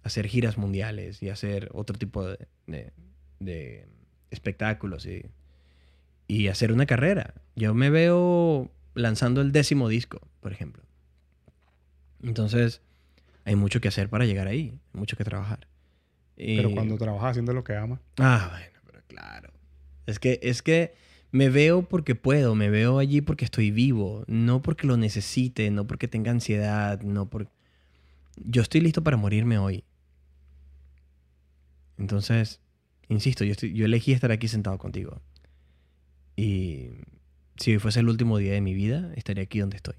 hacer 0.03 0.27
giras 0.29 0.59
mundiales 0.59 1.23
y 1.23 1.29
hacer 1.29 1.69
otro 1.73 1.97
tipo 1.99 2.25
de, 2.27 2.47
de- 2.67 2.93
de 3.41 3.87
espectáculos 4.31 5.07
y, 5.07 5.25
y 6.29 6.49
hacer 6.49 6.73
una 6.73 6.87
carrera. 6.87 7.35
Yo 7.57 7.75
me 7.75 7.91
veo 7.91 8.71
lanzando 8.95 9.41
el 9.41 9.53
décimo 9.53 9.89
disco, 9.89 10.21
por 10.41 10.53
ejemplo. 10.53 10.83
Entonces, 12.23 12.83
hay 13.45 13.57
mucho 13.57 13.81
que 13.81 13.89
hacer 13.89 14.09
para 14.09 14.27
llegar 14.27 14.47
ahí, 14.47 14.79
mucho 14.93 15.17
que 15.17 15.25
trabajar. 15.25 15.67
Pero 16.37 16.71
Y- 16.71 16.75
cuando 16.75 16.97
trabajas 16.99 17.31
haciendo 17.33 17.53
lo 17.53 17.65
que 17.65 17.75
amas, 17.77 18.01
Ah, 18.19 18.49
bueno, 18.53 18.79
pero 18.87 19.03
claro. 19.09 19.51
Es 20.07 20.19
que, 20.19 20.39
es 20.43 20.63
que 20.63 20.95
me 21.33 21.49
veo 21.49 21.83
porque 21.83 22.15
puedo, 22.15 22.55
me 22.55 22.71
veo 22.71 22.99
allí 22.99 23.21
porque 23.21 23.45
estoy 23.45 23.71
vivo, 23.71 24.25
no 24.27 24.63
porque 24.63 24.87
lo 24.87 24.97
necesite, 24.97 25.71
no 25.71 25.87
porque 25.87 26.09
tenga 26.09 26.31
ansiedad, 26.31 27.01
no 27.03 27.29
por... 27.29 27.49
Yo 28.37 28.63
estoy 28.63 28.81
listo 28.81 29.03
para 29.05 29.17
morirme 29.17 29.59
hoy. 29.59 29.85
Entonces, 31.99 32.61
insisto, 33.09 33.45
yo, 33.45 33.55
elegí 33.85 34.13
estar 34.13 34.33
aquí 34.33 34.49
sentado 34.49 34.79
contigo. 34.79 35.21
Y 36.35 36.89
si 37.57 37.73
hoy 37.73 37.79
fuese 37.79 38.01
el 38.01 38.09
último 38.09 38.39
día 38.39 38.53
de 38.53 38.61
mi 38.61 38.75
vida, 38.75 39.13
estaría 39.15 39.45
aquí 39.45 39.61
donde 39.61 39.77
estoy. 39.77 39.97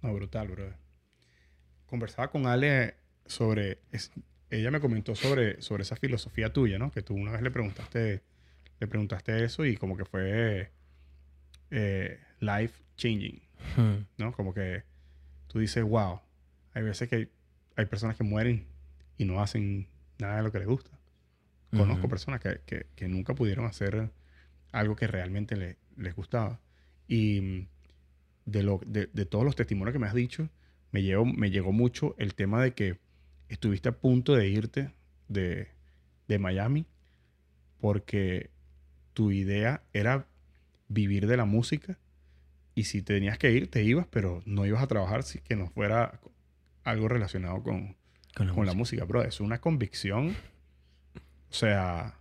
No, 0.00 0.12
brutal, 0.14 0.48
brother. 0.48 0.76
Conversaba 1.86 2.30
con 2.30 2.46
Ale 2.46 2.94
sobre. 3.26 3.78
ella 4.50 4.70
me 4.70 4.80
comentó 4.80 5.14
sobre, 5.14 5.60
sobre 5.60 5.82
esa 5.82 5.96
filosofía 5.96 6.52
tuya, 6.52 6.78
¿no? 6.78 6.90
Que 6.90 7.02
tú 7.02 7.14
una 7.14 7.32
vez 7.32 7.42
le 7.42 7.50
preguntaste, 7.50 8.22
le 8.82 8.88
preguntaste 8.88 9.44
eso 9.44 9.64
y 9.64 9.76
como 9.76 9.96
que 9.96 10.04
fue 10.04 10.70
eh, 11.70 12.18
life 12.40 12.82
changing, 12.96 13.40
Hmm. 13.76 14.04
¿no? 14.18 14.32
Como 14.32 14.52
que 14.52 14.82
tú 15.46 15.60
dices, 15.60 15.84
wow, 15.84 16.20
hay 16.74 16.82
veces 16.82 17.08
que 17.08 17.28
hay 17.76 17.86
personas 17.86 18.16
que 18.16 18.24
mueren 18.24 18.66
y 19.18 19.24
no 19.24 19.40
hacen 19.40 19.86
nada 20.18 20.38
de 20.38 20.42
lo 20.42 20.50
que 20.50 20.58
les 20.58 20.66
gusta. 20.66 20.90
Conozco 21.70 22.08
personas 22.08 22.40
que, 22.40 22.60
que- 22.66 22.86
que 22.96 23.06
nunca 23.08 23.34
pudieron 23.34 23.64
hacer 23.66 24.10
algo 24.72 24.96
que 24.96 25.06
realmente 25.06 25.56
le- 25.56 25.76
les 25.96 26.14
gustaba. 26.14 26.58
Y 27.06 27.40
mm, 27.40 27.66
de, 28.46 28.62
lo, 28.64 28.80
de, 28.84 29.08
de 29.12 29.24
todos 29.26 29.44
los 29.44 29.54
testimonios 29.56 29.92
que 29.92 29.98
me 30.00 30.08
has 30.08 30.14
dicho, 30.14 30.48
me 30.90 31.02
llegó, 31.02 31.24
me 31.24 31.50
llegó 31.50 31.70
mucho 31.72 32.14
el 32.18 32.34
tema 32.34 32.60
de 32.62 32.74
que 32.74 32.98
estuviste 33.48 33.88
a 33.88 33.92
punto 33.92 34.34
de 34.34 34.48
irte 34.48 34.90
de, 35.28 35.68
de 36.28 36.38
Miami 36.40 36.84
porque 37.80 38.50
tu 39.14 39.30
idea 39.30 39.82
era 39.92 40.26
vivir 40.88 41.26
de 41.26 41.36
la 41.36 41.44
música 41.44 41.98
y 42.74 42.84
si 42.84 43.02
tenías 43.02 43.38
que 43.38 43.50
ir, 43.52 43.70
te 43.70 43.82
ibas, 43.82 44.06
pero 44.10 44.42
no 44.46 44.64
ibas 44.66 44.82
a 44.82 44.86
trabajar 44.86 45.22
si 45.22 45.38
que 45.40 45.56
no 45.56 45.68
fuera 45.68 46.20
algo 46.84 47.08
relacionado 47.08 47.62
con, 47.62 47.96
Con 48.34 48.48
la 48.48 48.54
con 48.54 48.66
la 48.66 48.72
música. 48.74 49.02
música, 49.02 49.04
bro. 49.04 49.22
Es 49.22 49.40
una 49.40 49.60
convicción, 49.60 50.34
o 51.50 51.54
sea, 51.54 52.14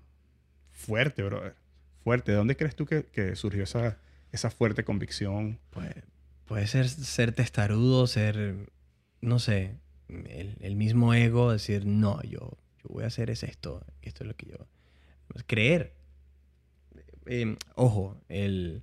fuerte, 0.72 1.24
brother. 1.24 1.56
Fuerte. 2.04 2.32
¿De 2.32 2.38
dónde 2.38 2.58
crees 2.58 2.76
tú 2.76 2.86
que, 2.86 3.06
que 3.06 3.36
surgió 3.36 3.64
esa, 3.64 3.98
esa 4.32 4.50
fuerte 4.50 4.84
convicción? 4.84 5.60
Puede, 5.70 6.04
puede 6.46 6.68
ser 6.68 6.90
ser 6.90 7.32
testarudo, 7.32 8.08
ser, 8.08 8.72
no 9.22 9.40
sé, 9.40 9.78
el, 10.10 10.58
el 10.60 10.76
mismo 10.76 11.14
ego, 11.14 11.52
decir, 11.52 11.86
no, 11.86 12.22
yo, 12.24 12.58
yo 12.84 12.90
voy 12.90 13.04
a 13.04 13.08
hacer 13.08 13.30
es 13.30 13.44
esto, 13.44 13.86
esto 14.02 14.24
es 14.24 14.28
lo 14.28 14.36
que 14.36 14.48
yo... 14.48 14.68
creer. 15.46 16.01
Eh, 17.26 17.56
ojo, 17.76 18.18
el, 18.30 18.82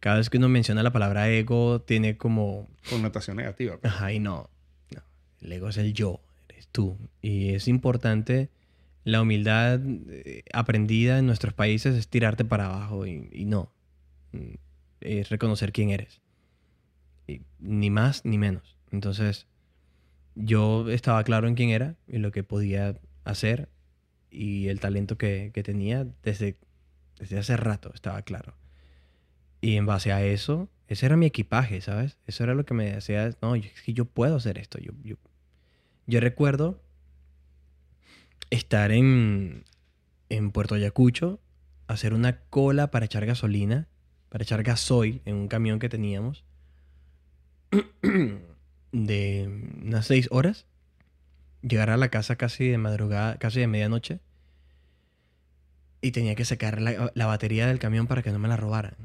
cada 0.00 0.16
vez 0.18 0.30
que 0.30 0.38
uno 0.38 0.48
menciona 0.48 0.82
la 0.82 0.92
palabra 0.92 1.28
ego, 1.30 1.80
tiene 1.80 2.16
como... 2.16 2.68
Connotación 2.90 3.36
negativa. 3.36 3.78
pero- 3.80 3.92
Ajá, 3.94 4.12
y 4.12 4.18
no, 4.20 4.48
no. 4.94 5.02
El 5.40 5.52
ego 5.52 5.68
es 5.68 5.76
el 5.76 5.92
yo, 5.92 6.20
eres 6.48 6.68
tú. 6.68 6.96
Y 7.20 7.50
es 7.54 7.68
importante 7.68 8.50
la 9.04 9.20
humildad 9.20 9.80
eh, 10.08 10.44
aprendida 10.52 11.18
en 11.18 11.26
nuestros 11.26 11.52
países 11.52 11.94
es 11.94 12.08
tirarte 12.08 12.44
para 12.44 12.66
abajo 12.66 13.06
y, 13.06 13.28
y 13.32 13.44
no. 13.44 13.70
Mm, 14.32 14.54
Es 15.00 15.28
reconocer 15.28 15.72
quién 15.72 15.90
eres. 15.90 16.20
Y 17.26 17.42
ni 17.58 17.90
más 17.90 18.24
ni 18.24 18.38
menos. 18.38 18.76
Entonces, 18.90 19.46
yo 20.34 20.88
estaba 20.90 21.22
claro 21.24 21.48
en 21.48 21.54
quién 21.54 21.70
era 21.70 21.96
y 22.08 22.18
lo 22.18 22.32
que 22.32 22.42
podía 22.44 22.94
hacer 23.24 23.68
y 24.30 24.68
el 24.68 24.80
talento 24.80 25.16
que, 25.18 25.50
que 25.54 25.62
tenía 25.62 26.06
desde, 26.22 26.56
desde 27.18 27.38
hace 27.38 27.56
rato 27.56 27.90
estaba 27.94 28.22
claro. 28.22 28.54
Y 29.60 29.76
en 29.76 29.86
base 29.86 30.12
a 30.12 30.24
eso, 30.24 30.68
ese 30.88 31.06
era 31.06 31.16
mi 31.16 31.26
equipaje, 31.26 31.80
¿sabes? 31.80 32.18
Eso 32.26 32.44
era 32.44 32.54
lo 32.54 32.64
que 32.64 32.74
me 32.74 32.92
decía, 32.92 33.34
no, 33.40 33.54
es 33.54 33.82
que 33.82 33.94
yo 33.94 34.04
puedo 34.04 34.36
hacer 34.36 34.58
esto. 34.58 34.78
Yo, 34.78 34.92
yo, 35.02 35.16
yo 36.06 36.20
recuerdo 36.20 36.80
estar 38.50 38.92
en, 38.92 39.64
en 40.28 40.50
Puerto 40.50 40.74
Ayacucho, 40.74 41.40
hacer 41.86 42.14
una 42.14 42.40
cola 42.50 42.90
para 42.90 43.06
echar 43.06 43.26
gasolina, 43.26 43.88
para 44.28 44.42
echar 44.42 44.62
gasoil 44.62 45.22
en 45.24 45.36
un 45.36 45.48
camión 45.48 45.78
que 45.78 45.88
teníamos, 45.88 46.44
de 48.92 49.70
unas 49.82 50.06
seis 50.06 50.28
horas, 50.30 50.66
llegar 51.62 51.90
a 51.90 51.96
la 51.96 52.08
casa 52.08 52.36
casi 52.36 52.68
de 52.68 52.78
madrugada, 52.78 53.38
casi 53.38 53.60
de 53.60 53.66
medianoche, 53.66 54.20
y 56.04 56.12
tenía 56.12 56.34
que 56.34 56.44
sacar 56.44 56.80
la, 56.80 57.10
la 57.14 57.26
batería 57.26 57.66
del 57.66 57.78
camión 57.78 58.06
para 58.06 58.22
que 58.22 58.30
no 58.30 58.38
me 58.38 58.48
la 58.48 58.56
robaran. 58.56 58.96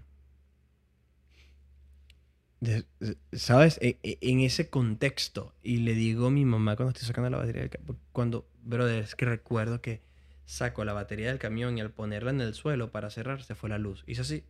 De- 2.59 2.85
¿Sabes? 3.31 3.77
E- 3.81 3.99
e- 4.03 4.17
En 4.21 4.41
ese 4.41 4.69
contexto. 4.69 5.53
Y 5.63 5.77
le 5.77 5.93
digo 5.93 6.27
a 6.27 6.31
mi 6.31 6.43
mamá 6.45 6.75
cuando 6.75 6.89
estoy 6.91 7.07
sacando 7.07 7.29
la 7.29 7.37
batería 7.37 7.61
del 7.61 7.69
camión. 7.69 7.97
Cuando, 8.11 8.47
brother, 8.63 9.03
es 9.03 9.15
que 9.15 9.25
recuerdo 9.25 9.81
que 9.81 10.01
saco 10.45 10.83
la 10.83 10.93
batería 10.93 11.27
del 11.29 11.39
camión 11.39 11.77
y 11.77 11.81
al 11.81 11.91
ponerla 11.91 12.31
en 12.31 12.41
el 12.41 12.53
suelo 12.53 12.91
para 12.91 13.09
cerrar 13.09 13.43
se 13.43 13.55
fue 13.55 13.69
la 13.69 13.77
luz. 13.77 14.03
Hice 14.07 14.21
así. 14.21 14.43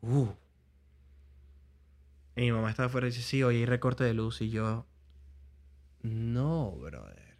Uh. 0.00 0.28
Y 2.36 2.40
mi 2.42 2.52
mamá 2.52 2.70
estaba 2.70 2.86
afuera 2.86 3.06
y 3.06 3.10
dice, 3.10 3.22
sí, 3.22 3.42
oye, 3.42 3.58
hay 3.58 3.66
recorte 3.66 4.04
de 4.04 4.14
luz. 4.14 4.40
Y 4.40 4.48
yo, 4.48 4.86
no, 6.02 6.72
brother. 6.72 7.36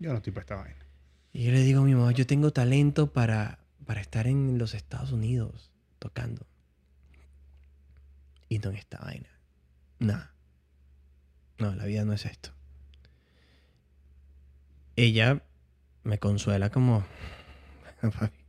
Yo 0.00 0.10
no 0.10 0.16
estoy 0.16 0.32
para 0.32 0.42
esta 0.42 0.56
vaina. 0.56 0.86
Y 1.32 1.44
yo 1.44 1.52
le 1.52 1.60
digo 1.60 1.80
a 1.80 1.84
mi 1.84 1.94
mamá, 1.94 2.12
yo 2.12 2.26
tengo 2.26 2.52
talento 2.52 3.12
para, 3.12 3.58
para 3.84 4.00
estar 4.00 4.26
en 4.26 4.58
los 4.58 4.74
Estados 4.74 5.12
Unidos 5.12 5.70
tocando. 5.98 6.46
Y 8.48 8.58
no 8.58 8.70
en 8.70 8.76
esta 8.76 8.98
vaina. 8.98 9.28
Nada. 9.98 10.34
No, 11.58 11.74
la 11.74 11.84
vida 11.84 12.04
no 12.04 12.12
es 12.12 12.26
esto. 12.26 12.50
Ella 14.96 15.42
me 16.04 16.18
consuela 16.18 16.70
como... 16.70 17.04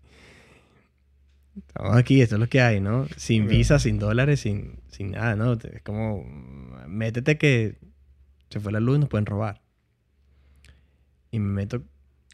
Estamos 1.55 1.95
aquí, 1.95 2.21
esto 2.21 2.35
es 2.35 2.39
lo 2.39 2.49
que 2.49 2.61
hay, 2.61 2.81
¿no? 2.81 3.07
Sin 3.15 3.47
visa, 3.47 3.77
sin 3.77 3.99
dólares, 3.99 4.39
sin, 4.39 4.79
sin 4.89 5.11
nada, 5.11 5.35
¿no? 5.35 5.53
Es 5.53 5.83
como, 5.83 6.23
métete 6.87 7.37
que 7.37 7.77
se 8.49 8.59
fue 8.59 8.71
la 8.71 8.79
luz 8.79 8.95
y 8.97 8.99
nos 9.01 9.09
pueden 9.09 9.27
robar. 9.27 9.61
Y 11.29 11.37
me 11.39 11.53
meto... 11.53 11.83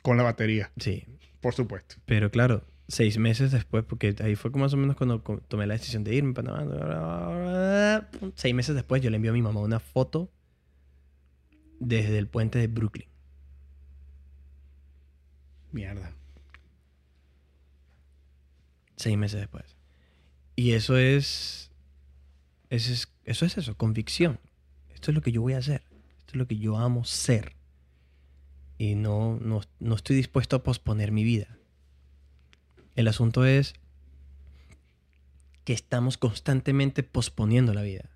Con 0.02 0.16
la 0.16 0.24
batería. 0.24 0.72
Sí. 0.78 1.06
Por 1.42 1.54
supuesto. 1.54 1.96
Pero 2.06 2.32
claro, 2.32 2.64
seis 2.90 3.20
meses 3.20 3.52
después, 3.52 3.86
porque 3.86 4.16
ahí 4.22 4.36
fue 4.36 4.50
más 4.52 4.74
o 4.74 4.78
menos 4.78 4.96
cuando 4.96 5.20
tomé 5.48 5.68
la 5.68 5.76
decisión 5.76 6.04
de 6.04 6.16
irme 6.16 6.34
Seis 8.36 8.54
meses 8.54 8.76
después 8.76 9.02
yo 9.02 9.10
le 9.12 9.18
envío 9.18 9.32
a 9.32 9.36
mi 9.36 9.44
mamá 9.44 9.62
una 9.62 9.80
foto 9.80 10.30
desde 11.80 12.18
el 12.18 12.28
puente 12.28 12.58
de 12.58 12.68
Brooklyn. 12.68 13.08
Mierda. 15.72 16.12
Seis 18.96 19.18
meses 19.18 19.40
después. 19.40 19.78
Y 20.56 20.72
eso 20.72 20.98
es, 20.98 21.72
eso 22.70 22.92
es, 22.92 23.08
eso 23.24 23.46
es 23.46 23.58
eso, 23.58 23.78
convicción. 23.78 24.40
Esto 24.90 25.12
es 25.12 25.16
lo 25.16 25.22
que 25.22 25.32
yo 25.32 25.42
voy 25.42 25.54
a 25.54 25.60
hacer. 25.60 25.84
Esto 26.18 26.32
es 26.32 26.36
lo 26.36 26.48
que 26.48 26.58
yo 26.58 26.78
amo 26.78 27.06
ser. 27.06 27.56
Y 28.80 28.96
no, 28.96 29.38
no, 29.40 29.62
no 29.80 29.96
estoy 29.96 30.16
dispuesto 30.16 30.56
a 30.56 30.64
posponer 30.64 31.12
mi 31.12 31.24
vida. 31.24 31.59
El 33.00 33.08
asunto 33.08 33.46
es 33.46 33.76
que 35.64 35.72
estamos 35.72 36.18
constantemente 36.18 37.02
posponiendo 37.02 37.74
la 37.74 37.82
vida. 37.82 38.10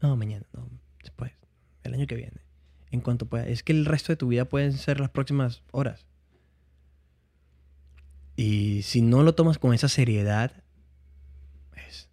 No, 0.00 0.16
mañana, 0.16 0.46
no, 0.54 0.70
después, 1.02 1.32
el 1.82 1.92
año 1.92 2.06
que 2.06 2.14
viene, 2.14 2.40
en 2.90 3.02
cuanto 3.02 3.26
pueda. 3.26 3.46
Es 3.46 3.62
que 3.62 3.72
el 3.72 3.84
resto 3.84 4.14
de 4.14 4.16
tu 4.16 4.28
vida 4.28 4.46
pueden 4.46 4.72
ser 4.72 5.00
las 5.00 5.10
próximas 5.10 5.62
horas. 5.70 6.06
Y 8.36 8.80
si 8.84 9.02
no 9.02 9.22
lo 9.22 9.34
tomas 9.34 9.58
con 9.58 9.74
esa 9.74 9.90
seriedad, 9.90 10.64
es... 11.86 12.08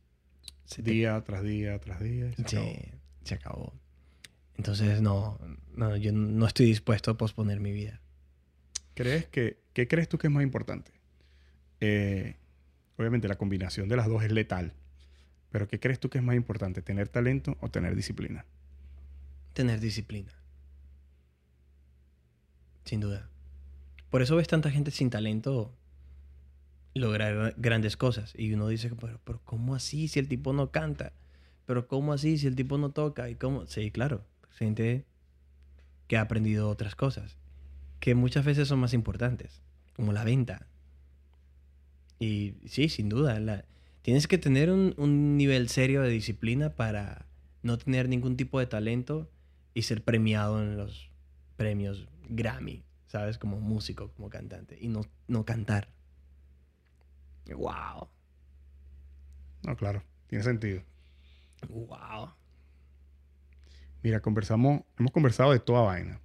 Día 0.80 1.23
tras 1.23 1.41
día 1.41 1.80
tras 1.80 2.01
día. 2.01 2.34
Se 2.34 2.43
sí, 2.49 2.57
acabó. 2.57 2.75
se 3.23 3.34
acabó. 3.34 3.73
Entonces, 4.57 5.01
no, 5.01 5.39
no, 5.73 5.95
yo 5.95 6.11
no 6.11 6.45
estoy 6.47 6.65
dispuesto 6.65 7.11
a 7.11 7.17
posponer 7.17 7.61
mi 7.61 7.71
vida. 7.71 8.01
¿Crees 8.93 9.25
que, 9.27 9.63
¿Qué 9.71 9.88
crees 9.88 10.09
tú 10.09 10.17
que 10.17 10.27
es 10.27 10.34
más 10.34 10.43
importante? 10.43 10.93
Eh, 11.79 12.37
obviamente 12.97 13.27
la 13.27 13.35
combinación 13.35 13.89
de 13.89 13.95
las 13.95 14.07
dos 14.07 14.23
es 14.23 14.31
letal. 14.31 14.73
Pero 15.51 15.67
¿qué 15.67 15.79
crees 15.79 15.99
tú 15.99 16.09
que 16.09 16.17
es 16.17 16.23
más 16.23 16.35
importante? 16.35 16.81
¿Tener 16.81 17.09
talento 17.09 17.57
o 17.61 17.69
tener 17.69 17.95
disciplina? 17.95 18.45
Tener 19.53 19.79
disciplina. 19.79 20.31
Sin 22.85 22.99
duda. 22.99 23.29
Por 24.09 24.21
eso 24.21 24.35
ves 24.35 24.47
tanta 24.47 24.71
gente 24.71 24.91
sin 24.91 25.09
talento 25.09 25.75
lograr 26.93 27.55
grandes 27.57 27.97
cosas. 27.97 28.33
Y 28.37 28.53
uno 28.53 28.67
dice, 28.67 28.91
pero, 28.99 29.19
pero 29.23 29.41
¿cómo 29.43 29.75
así 29.75 30.07
si 30.07 30.19
el 30.19 30.27
tipo 30.27 30.53
no 30.53 30.71
canta? 30.71 31.13
Pero 31.65 31.87
¿cómo 31.87 32.13
así 32.13 32.37
si 32.37 32.47
el 32.47 32.55
tipo 32.55 32.77
no 32.77 32.91
toca? 32.91 33.29
¿Y 33.29 33.35
cómo? 33.35 33.65
Sí, 33.67 33.91
claro. 33.91 34.25
Gente 34.51 35.05
que 36.07 36.17
ha 36.17 36.21
aprendido 36.21 36.69
otras 36.69 36.95
cosas. 36.95 37.37
Que 37.99 38.15
muchas 38.15 38.45
veces 38.45 38.67
son 38.67 38.79
más 38.79 38.93
importantes. 38.93 39.61
Como 39.95 40.13
la 40.13 40.23
venta. 40.23 40.67
Y 42.23 42.55
sí, 42.65 42.87
sin 42.87 43.09
duda. 43.09 43.37
La, 43.41 43.65
tienes 44.01 44.27
que 44.27 44.37
tener 44.37 44.71
un, 44.71 44.93
un, 44.97 45.35
nivel 45.35 45.67
serio 45.67 46.01
de 46.01 46.09
disciplina 46.09 46.69
para 46.69 47.25
no 47.63 47.77
tener 47.77 48.07
ningún 48.07 48.37
tipo 48.37 48.59
de 48.59 48.65
talento 48.65 49.29
y 49.73 49.81
ser 49.81 50.01
premiado 50.03 50.61
en 50.61 50.77
los 50.77 51.09
premios 51.57 52.07
Grammy, 52.29 52.85
¿sabes? 53.07 53.37
Como 53.37 53.59
músico, 53.59 54.09
como 54.13 54.29
cantante. 54.29 54.77
Y 54.79 54.87
no, 54.87 55.01
no 55.27 55.43
cantar. 55.43 55.89
¡Wow! 57.47 58.07
No, 59.63 59.75
claro. 59.75 60.01
Tiene 60.27 60.45
sentido. 60.45 60.81
¡Wow! 61.67 62.29
Mira, 64.01 64.21
conversamos, 64.21 64.83
hemos 64.97 65.11
conversado 65.11 65.51
de 65.51 65.59
toda 65.59 65.81
vaina. 65.81 66.21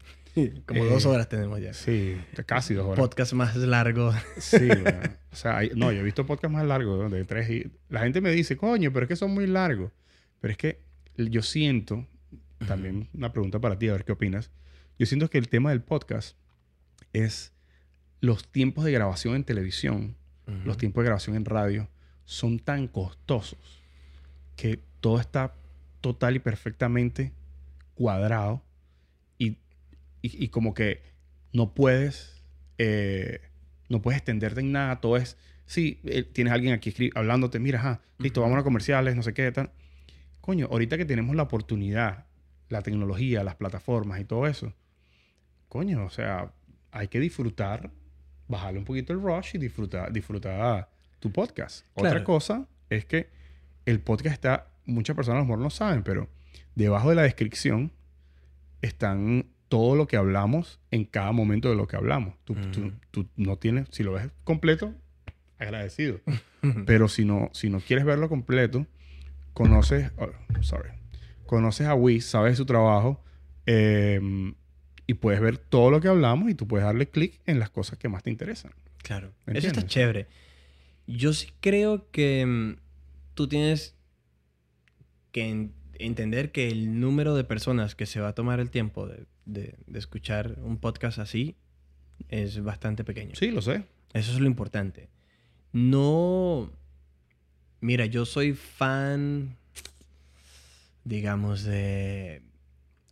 Como 0.66 0.84
dos 0.84 1.04
Eh, 1.04 1.08
horas 1.08 1.28
tenemos 1.28 1.60
ya. 1.60 1.72
Sí, 1.74 2.16
casi 2.46 2.74
dos 2.74 2.86
horas. 2.86 2.98
Podcast 2.98 3.32
más 3.32 3.56
largo. 3.56 4.12
Sí, 4.38 4.58
bueno. 4.82 5.00
O 5.32 5.36
sea, 5.36 5.58
hay- 5.58 5.70
no, 5.74 5.92
yo 5.92 6.00
he 6.00 6.04
visto 6.04 6.24
podcasts 6.26 6.52
más 6.52 6.66
largos, 6.66 7.10
de 7.10 7.24
tres 7.24 7.48
y... 7.50 7.70
La 7.88 8.00
gente 8.00 8.20
me 8.20 8.30
dice, 8.30 8.56
coño, 8.56 8.92
pero 8.92 9.04
es 9.04 9.08
que 9.08 9.16
son 9.16 9.32
muy 9.32 9.46
largos. 9.46 9.92
Pero 10.40 10.52
es 10.52 10.58
que 10.58 10.80
yo 11.16 11.42
siento, 11.42 12.06
también 12.66 13.08
una 13.14 13.32
pregunta 13.32 13.58
para 13.60 13.78
ti, 13.78 13.88
a 13.88 13.92
ver 13.92 14.04
qué 14.04 14.12
opinas. 14.12 14.50
Yo 14.98 15.06
siento 15.06 15.28
que 15.30 15.38
el 15.38 15.48
tema 15.48 15.70
del 15.70 15.82
podcast 15.82 16.36
es 17.12 17.52
los 18.20 18.50
tiempos 18.50 18.84
de 18.84 18.92
grabación 18.92 19.34
en 19.36 19.44
televisión, 19.44 20.16
los 20.64 20.76
tiempos 20.76 21.02
de 21.02 21.06
grabación 21.06 21.36
en 21.36 21.44
radio, 21.44 21.88
son 22.24 22.58
tan 22.58 22.88
costosos 22.88 23.82
que 24.56 24.80
todo 25.00 25.20
está 25.20 25.54
total 26.00 26.36
y 26.36 26.38
perfectamente 26.38 27.32
cuadrado 27.94 28.62
y- 30.34 30.44
y 30.44 30.48
como 30.48 30.74
que 30.74 31.02
no 31.52 31.74
puedes 31.74 32.42
eh, 32.78 33.40
no 33.88 34.00
puedes 34.02 34.18
extenderte 34.18 34.60
en 34.60 34.72
nada 34.72 35.00
todo 35.00 35.16
es 35.16 35.36
sí 35.66 36.00
eh, 36.04 36.22
tienes 36.22 36.52
a 36.52 36.54
alguien 36.54 36.72
aquí 36.74 36.94
hablándote 37.14 37.58
mira 37.58 37.78
ajá, 37.80 38.00
listo 38.18 38.40
Ujú. 38.40 38.48
vamos 38.50 38.60
a 38.60 38.64
comerciales 38.64 39.16
no 39.16 39.22
sé 39.22 39.34
qué 39.34 39.50
tal 39.52 39.70
coño 40.40 40.68
ahorita 40.70 40.96
que 40.96 41.04
tenemos 41.04 41.34
la 41.36 41.42
oportunidad 41.44 42.26
la 42.68 42.82
tecnología 42.82 43.42
las 43.44 43.56
plataformas 43.56 44.20
y 44.20 44.24
todo 44.24 44.46
eso 44.46 44.72
coño 45.68 46.04
o 46.04 46.10
sea 46.10 46.52
hay 46.92 47.08
que 47.08 47.20
disfrutar 47.20 47.90
bajarle 48.46 48.78
un 48.78 48.84
poquito 48.84 49.12
el 49.12 49.20
rush 49.20 49.50
y 49.54 49.58
disfrutar 49.58 50.12
disfrutar 50.12 50.88
tu 51.20 51.30
podcast 51.32 51.84
otra 51.94 52.10
Claro. 52.10 52.24
cosa 52.24 52.68
es 52.90 53.04
que 53.04 53.28
el 53.86 54.00
podcast 54.00 54.32
está 54.34 54.66
muchas 54.86 55.16
personas 55.16 55.38
a 55.38 55.40
lo 55.40 55.44
mejor 55.46 55.58
no 55.62 55.70
saben 55.70 56.02
pero 56.02 56.28
debajo 56.74 57.08
de 57.10 57.16
la 57.16 57.22
descripción 57.22 57.90
están 58.82 59.46
todo 59.68 59.94
lo 59.96 60.06
que 60.06 60.16
hablamos 60.16 60.80
en 60.90 61.04
cada 61.04 61.32
momento 61.32 61.68
de 61.70 61.76
lo 61.76 61.86
que 61.86 61.96
hablamos. 61.96 62.34
Tú, 62.44 62.54
tú- 62.72 62.92
tú 63.10 63.26
no 63.36 63.56
tienes, 63.56 63.86
si 63.90 64.02
lo 64.02 64.12
ves 64.12 64.30
completo, 64.44 64.94
agradecido. 65.58 66.20
Pero 66.86 67.08
si 67.08 67.24
no, 67.24 67.50
si 67.52 67.68
no 67.70 67.80
quieres 67.80 68.04
verlo 68.04 68.28
completo, 68.28 68.86
conoces, 69.54 70.10
oh, 70.16 70.30
sorry, 70.62 70.90
conoces 71.46 71.86
a 71.86 71.94
Wiz, 71.94 72.24
sabes 72.26 72.56
su 72.56 72.64
trabajo 72.66 73.22
eh, 73.66 74.20
y 75.06 75.14
puedes 75.14 75.40
ver 75.40 75.58
todo 75.58 75.90
lo 75.90 76.00
que 76.00 76.08
hablamos 76.08 76.50
y 76.50 76.54
tú 76.54 76.66
puedes 76.66 76.84
darle 76.86 77.08
clic 77.08 77.40
en 77.46 77.58
las 77.58 77.70
cosas 77.70 77.98
que 77.98 78.08
más 78.08 78.22
te 78.22 78.30
interesan. 78.30 78.72
Claro. 79.02 79.32
¿Me 79.46 79.58
Eso 79.58 79.68
está 79.68 79.86
chévere. 79.86 80.26
Yo 81.06 81.32
sí 81.32 81.48
creo 81.60 82.10
que 82.10 82.44
mm, 82.46 82.76
tú 83.34 83.48
tienes 83.48 83.94
que 85.32 85.48
en- 85.48 85.72
entender 85.98 86.52
que 86.52 86.68
el 86.68 87.00
número 87.00 87.34
de 87.34 87.44
personas 87.44 87.94
que 87.94 88.06
se 88.06 88.20
va 88.20 88.28
a 88.28 88.34
tomar 88.34 88.60
el 88.60 88.70
tiempo 88.70 89.06
de, 89.06 89.24
de- 89.48 89.74
de 89.86 89.98
escuchar 89.98 90.56
un 90.62 90.76
podcast 90.78 91.18
así 91.18 91.56
es 92.28 92.62
bastante 92.62 93.02
pequeño. 93.04 93.34
Sí, 93.34 93.50
lo 93.50 93.62
sé. 93.62 93.84
Eso 94.12 94.32
es 94.32 94.40
lo 94.40 94.46
importante. 94.46 95.08
No. 95.72 96.70
Mira, 97.80 98.06
yo 98.06 98.24
soy 98.26 98.54
fan, 98.54 99.56
digamos, 101.04 101.62
de... 101.62 102.42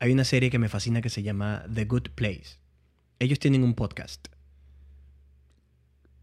Hay 0.00 0.12
una 0.12 0.24
serie 0.24 0.50
que 0.50 0.58
me 0.58 0.68
fascina 0.68 1.00
que 1.00 1.08
se 1.10 1.22
llama 1.22 1.64
The 1.72 1.84
Good 1.86 2.10
Place. 2.14 2.58
Ellos 3.18 3.38
tienen 3.38 3.64
un 3.64 3.74
podcast. 3.74 4.28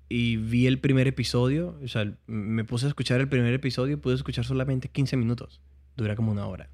Y 0.10 0.38
vi 0.38 0.68
el 0.68 0.80
primer 0.80 1.08
episodio, 1.08 1.80
o 1.84 1.88
sea, 1.88 2.14
me 2.28 2.64
puse 2.66 2.86
a 2.86 2.90
escuchar 2.90 3.20
el 3.20 3.30
primer 3.30 3.54
episodio 3.54 3.94
y 3.94 3.98
pude 3.98 4.14
escuchar 4.14 4.46
solamente 4.46 4.90
15 4.90 5.18
minutos. 5.18 5.60
Dura 5.98 6.16
como 6.16 6.32
una 6.32 6.46
hora. 6.46 6.70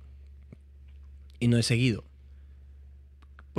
Y 1.39 1.47
no 1.47 1.57
he 1.57 1.63
seguido. 1.63 2.03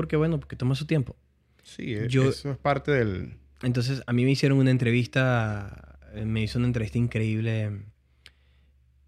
Porque 0.01 0.17
bueno, 0.17 0.41
porque 0.41 0.57
toma 0.57 0.75
su 0.77 0.87
tiempo. 0.87 1.15
Sí, 1.63 1.93
eh, 1.95 2.07
Yo- 2.09 2.31
eso 2.31 2.51
es 2.53 2.57
parte 2.57 2.91
del... 2.91 3.35
Entonces, 3.63 4.03
a 4.07 4.15
mí 4.15 4.25
me 4.25 4.31
hicieron 4.31 4.57
una 4.57 4.71
entrevista, 4.71 5.99
eh, 6.15 6.25
me 6.25 6.43
hizo 6.43 6.57
una 6.59 6.69
entrevista 6.69 6.97
increíble 6.97 7.83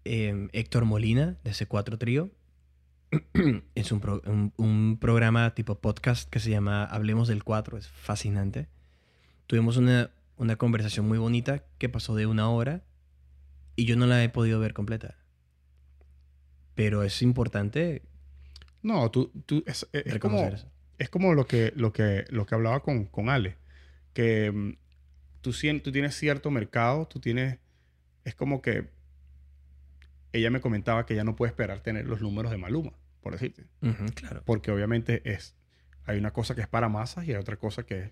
eh, 0.05 0.49
Héctor 0.53 0.85
Molina, 0.85 1.35
de 1.43 1.49
C4 1.49 1.97
Trío. 1.97 2.29
es 3.73 3.91
un, 3.91 3.99
pro- 4.01 4.21
un- 4.27 4.53
un 4.57 4.99
programa 5.01 5.55
tipo 5.55 5.79
podcast 5.81 6.29
que 6.29 6.39
se 6.39 6.51
llama 6.51 6.83
Hablemos 6.85 7.27
del 7.27 7.43
4, 7.43 7.79
es 7.79 7.87
fascinante. 7.87 8.67
Tuvimos 9.47 9.77
una, 9.77 10.11
una 10.37 10.55
conversación 10.55 11.07
muy 11.07 11.17
bonita 11.17 11.63
que 11.79 11.89
pasó 11.89 12.13
de 12.13 12.27
una 12.27 12.51
hora 12.51 12.83
y 13.75 13.85
yo 13.85 13.95
no 13.95 14.05
la 14.05 14.23
he 14.23 14.29
podido 14.29 14.59
ver 14.59 14.75
completa. 14.75 15.15
Pero 16.75 17.01
es 17.01 17.23
importante 17.23 18.03
No, 18.83 19.09
tú, 19.09 19.31
tú 19.47 19.63
es, 19.65 19.87
es- 19.91 20.05
es 20.05 20.19
como. 20.19 20.37
Es 20.97 21.09
como 21.09 21.33
lo 21.33 21.47
que, 21.47 21.73
lo 21.75 21.91
que, 21.93 22.25
lo 22.29 22.45
que 22.45 22.55
hablaba 22.55 22.81
con, 22.81 23.05
con 23.05 23.29
Ale, 23.29 23.57
que 24.13 24.51
mm, 24.51 24.73
tú, 25.41 25.51
tú 25.83 25.91
tienes 25.91 26.15
cierto 26.15 26.51
mercado, 26.51 27.07
tú 27.07 27.19
tienes, 27.19 27.59
es 28.25 28.35
como 28.35 28.61
que 28.61 28.89
ella 30.31 30.49
me 30.49 30.61
comentaba 30.61 31.05
que 31.05 31.13
ella 31.13 31.23
no 31.23 31.35
puede 31.35 31.51
esperar 31.51 31.81
tener 31.81 32.05
los 32.05 32.21
números 32.21 32.51
de 32.51 32.57
Maluma, 32.57 32.93
por 33.21 33.33
decirte, 33.33 33.65
claro. 34.15 34.41
porque 34.45 34.71
obviamente 34.71 35.21
es, 35.31 35.55
hay 36.05 36.17
una 36.17 36.31
cosa 36.31 36.55
que 36.55 36.61
es 36.61 36.67
para 36.67 36.89
masas 36.89 37.25
y 37.25 37.31
hay 37.31 37.37
otra 37.37 37.57
cosa 37.57 37.85
que 37.85 37.99
es 37.99 38.11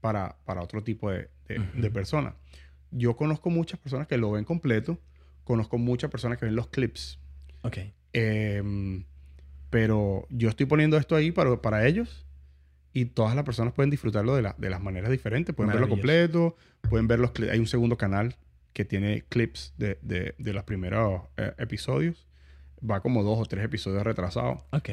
para, 0.00 0.38
para 0.44 0.62
otro 0.62 0.82
tipo 0.82 1.10
de, 1.10 1.30
de, 1.46 1.58
de 1.58 1.90
personas. 1.90 2.34
yo 2.90 3.16
conozco 3.16 3.50
muchas 3.50 3.78
personas 3.78 4.06
que 4.06 4.16
lo 4.16 4.32
ven 4.32 4.44
completo, 4.44 5.00
conozco 5.44 5.78
muchas 5.78 6.10
personas 6.10 6.38
que 6.38 6.46
ven 6.46 6.56
los 6.56 6.68
clips. 6.68 7.20
Ok. 7.62 7.78
Em, 8.12 9.04
pero 9.76 10.26
yo 10.30 10.48
estoy 10.48 10.64
poniendo 10.64 10.96
esto 10.96 11.14
ahí 11.16 11.32
para, 11.32 11.60
para 11.60 11.86
ellos 11.86 12.24
y 12.94 13.04
todas 13.04 13.34
las 13.36 13.44
personas 13.44 13.74
pueden 13.74 13.90
disfrutarlo 13.90 14.34
de, 14.34 14.40
la- 14.40 14.54
de 14.56 14.70
las 14.70 14.80
maneras 14.80 15.10
diferentes. 15.10 15.54
Pueden 15.54 15.68
verlo 15.72 15.86
completo, 15.96 16.56
pueden 16.88 17.06
ver 17.08 17.18
los 17.18 17.32
clips. 17.32 17.52
Hay 17.52 17.58
un 17.58 17.66
segundo 17.66 17.98
canal 17.98 18.36
que 18.72 18.86
tiene 18.86 19.22
clips 19.28 19.74
de, 19.76 19.98
de- 20.00 20.34
de 20.38 20.52
los 20.54 20.64
primeros 20.64 21.24
eh, 21.36 21.52
episodios. 21.58 22.26
Va 22.88 23.00
como 23.00 23.22
dos 23.22 23.38
o 23.38 23.44
tres 23.44 23.64
episodios 23.66 24.02
retrasados. 24.02 24.62
Ok. 24.70 24.88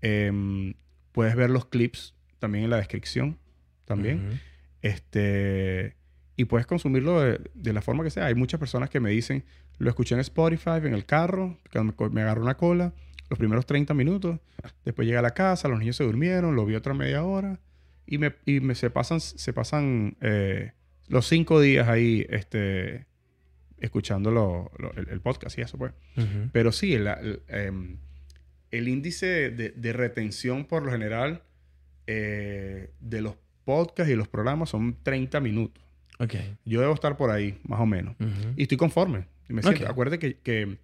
Em, 0.00 0.74
puedes 1.12 1.36
ver 1.36 1.50
los 1.50 1.66
clips 1.66 2.14
también 2.40 2.64
en 2.64 2.70
la 2.70 2.78
descripción. 2.78 3.38
También. 3.84 4.40
Este, 4.82 5.94
y 6.36 6.46
puedes 6.46 6.66
consumirlo 6.66 7.20
de, 7.20 7.40
de 7.54 7.72
la 7.72 7.82
forma 7.82 8.02
que 8.02 8.10
sea. 8.10 8.26
Hay 8.26 8.34
muchas 8.34 8.58
personas 8.58 8.90
que 8.90 8.98
me 8.98 9.10
dicen, 9.10 9.44
lo 9.78 9.88
escuché 9.90 10.14
en 10.16 10.20
Spotify, 10.22 10.78
en 10.82 10.92
el 10.94 11.06
carro, 11.06 11.56
me, 11.72 12.08
me 12.10 12.22
agarro 12.22 12.42
una 12.42 12.56
cola, 12.56 12.92
los 13.30 13.38
primeros 13.38 13.66
30 13.66 13.94
minutos, 13.94 14.38
después 14.84 15.06
llegué 15.06 15.18
a 15.18 15.22
la 15.22 15.32
casa, 15.34 15.68
los 15.68 15.78
niños 15.78 15.96
se 15.96 16.04
durmieron, 16.04 16.54
lo 16.56 16.64
vi 16.66 16.74
otra 16.74 16.94
media 16.94 17.24
hora, 17.24 17.58
y 18.06 18.18
me, 18.18 18.34
y 18.46 18.60
me 18.60 18.74
se 18.74 18.90
pasan, 18.90 19.20
se 19.20 19.52
pasan 19.52 20.16
eh, 20.20 20.72
los 21.08 21.26
cinco 21.26 21.60
días 21.60 21.88
ahí 21.88 22.26
este, 22.28 23.06
escuchando 23.78 24.30
lo- 24.30 24.70
lo- 24.78 24.92
el, 24.94 25.08
el 25.08 25.20
podcast 25.20 25.56
y 25.58 25.62
eso 25.62 25.78
pues. 25.78 25.92
Pero 26.52 26.70
sí, 26.72 26.94
el, 26.94 27.06
el, 27.06 27.42
em, 27.48 27.98
el 28.70 28.88
índice 28.88 29.50
de, 29.50 29.70
de 29.70 29.92
retención 29.92 30.64
por 30.66 30.84
lo 30.84 30.90
general 30.92 31.42
eh, 32.06 32.90
de 33.00 33.20
los 33.22 33.36
podcasts 33.64 34.12
y 34.12 34.16
los 34.16 34.28
programas 34.28 34.68
son 34.70 34.96
30 35.02 35.40
minutos. 35.40 35.82
Ok. 36.18 36.34
Yo 36.64 36.80
debo 36.80 36.92
estar 36.94 37.16
por 37.16 37.30
ahí, 37.30 37.58
más 37.64 37.80
o 37.80 37.86
menos. 37.86 38.14
Y 38.56 38.62
estoy 38.62 38.76
conforme. 38.78 39.26
Me 39.48 39.62
siento, 39.62 39.90
acuérdate 39.90 40.18
que, 40.18 40.38
que- 40.38 40.78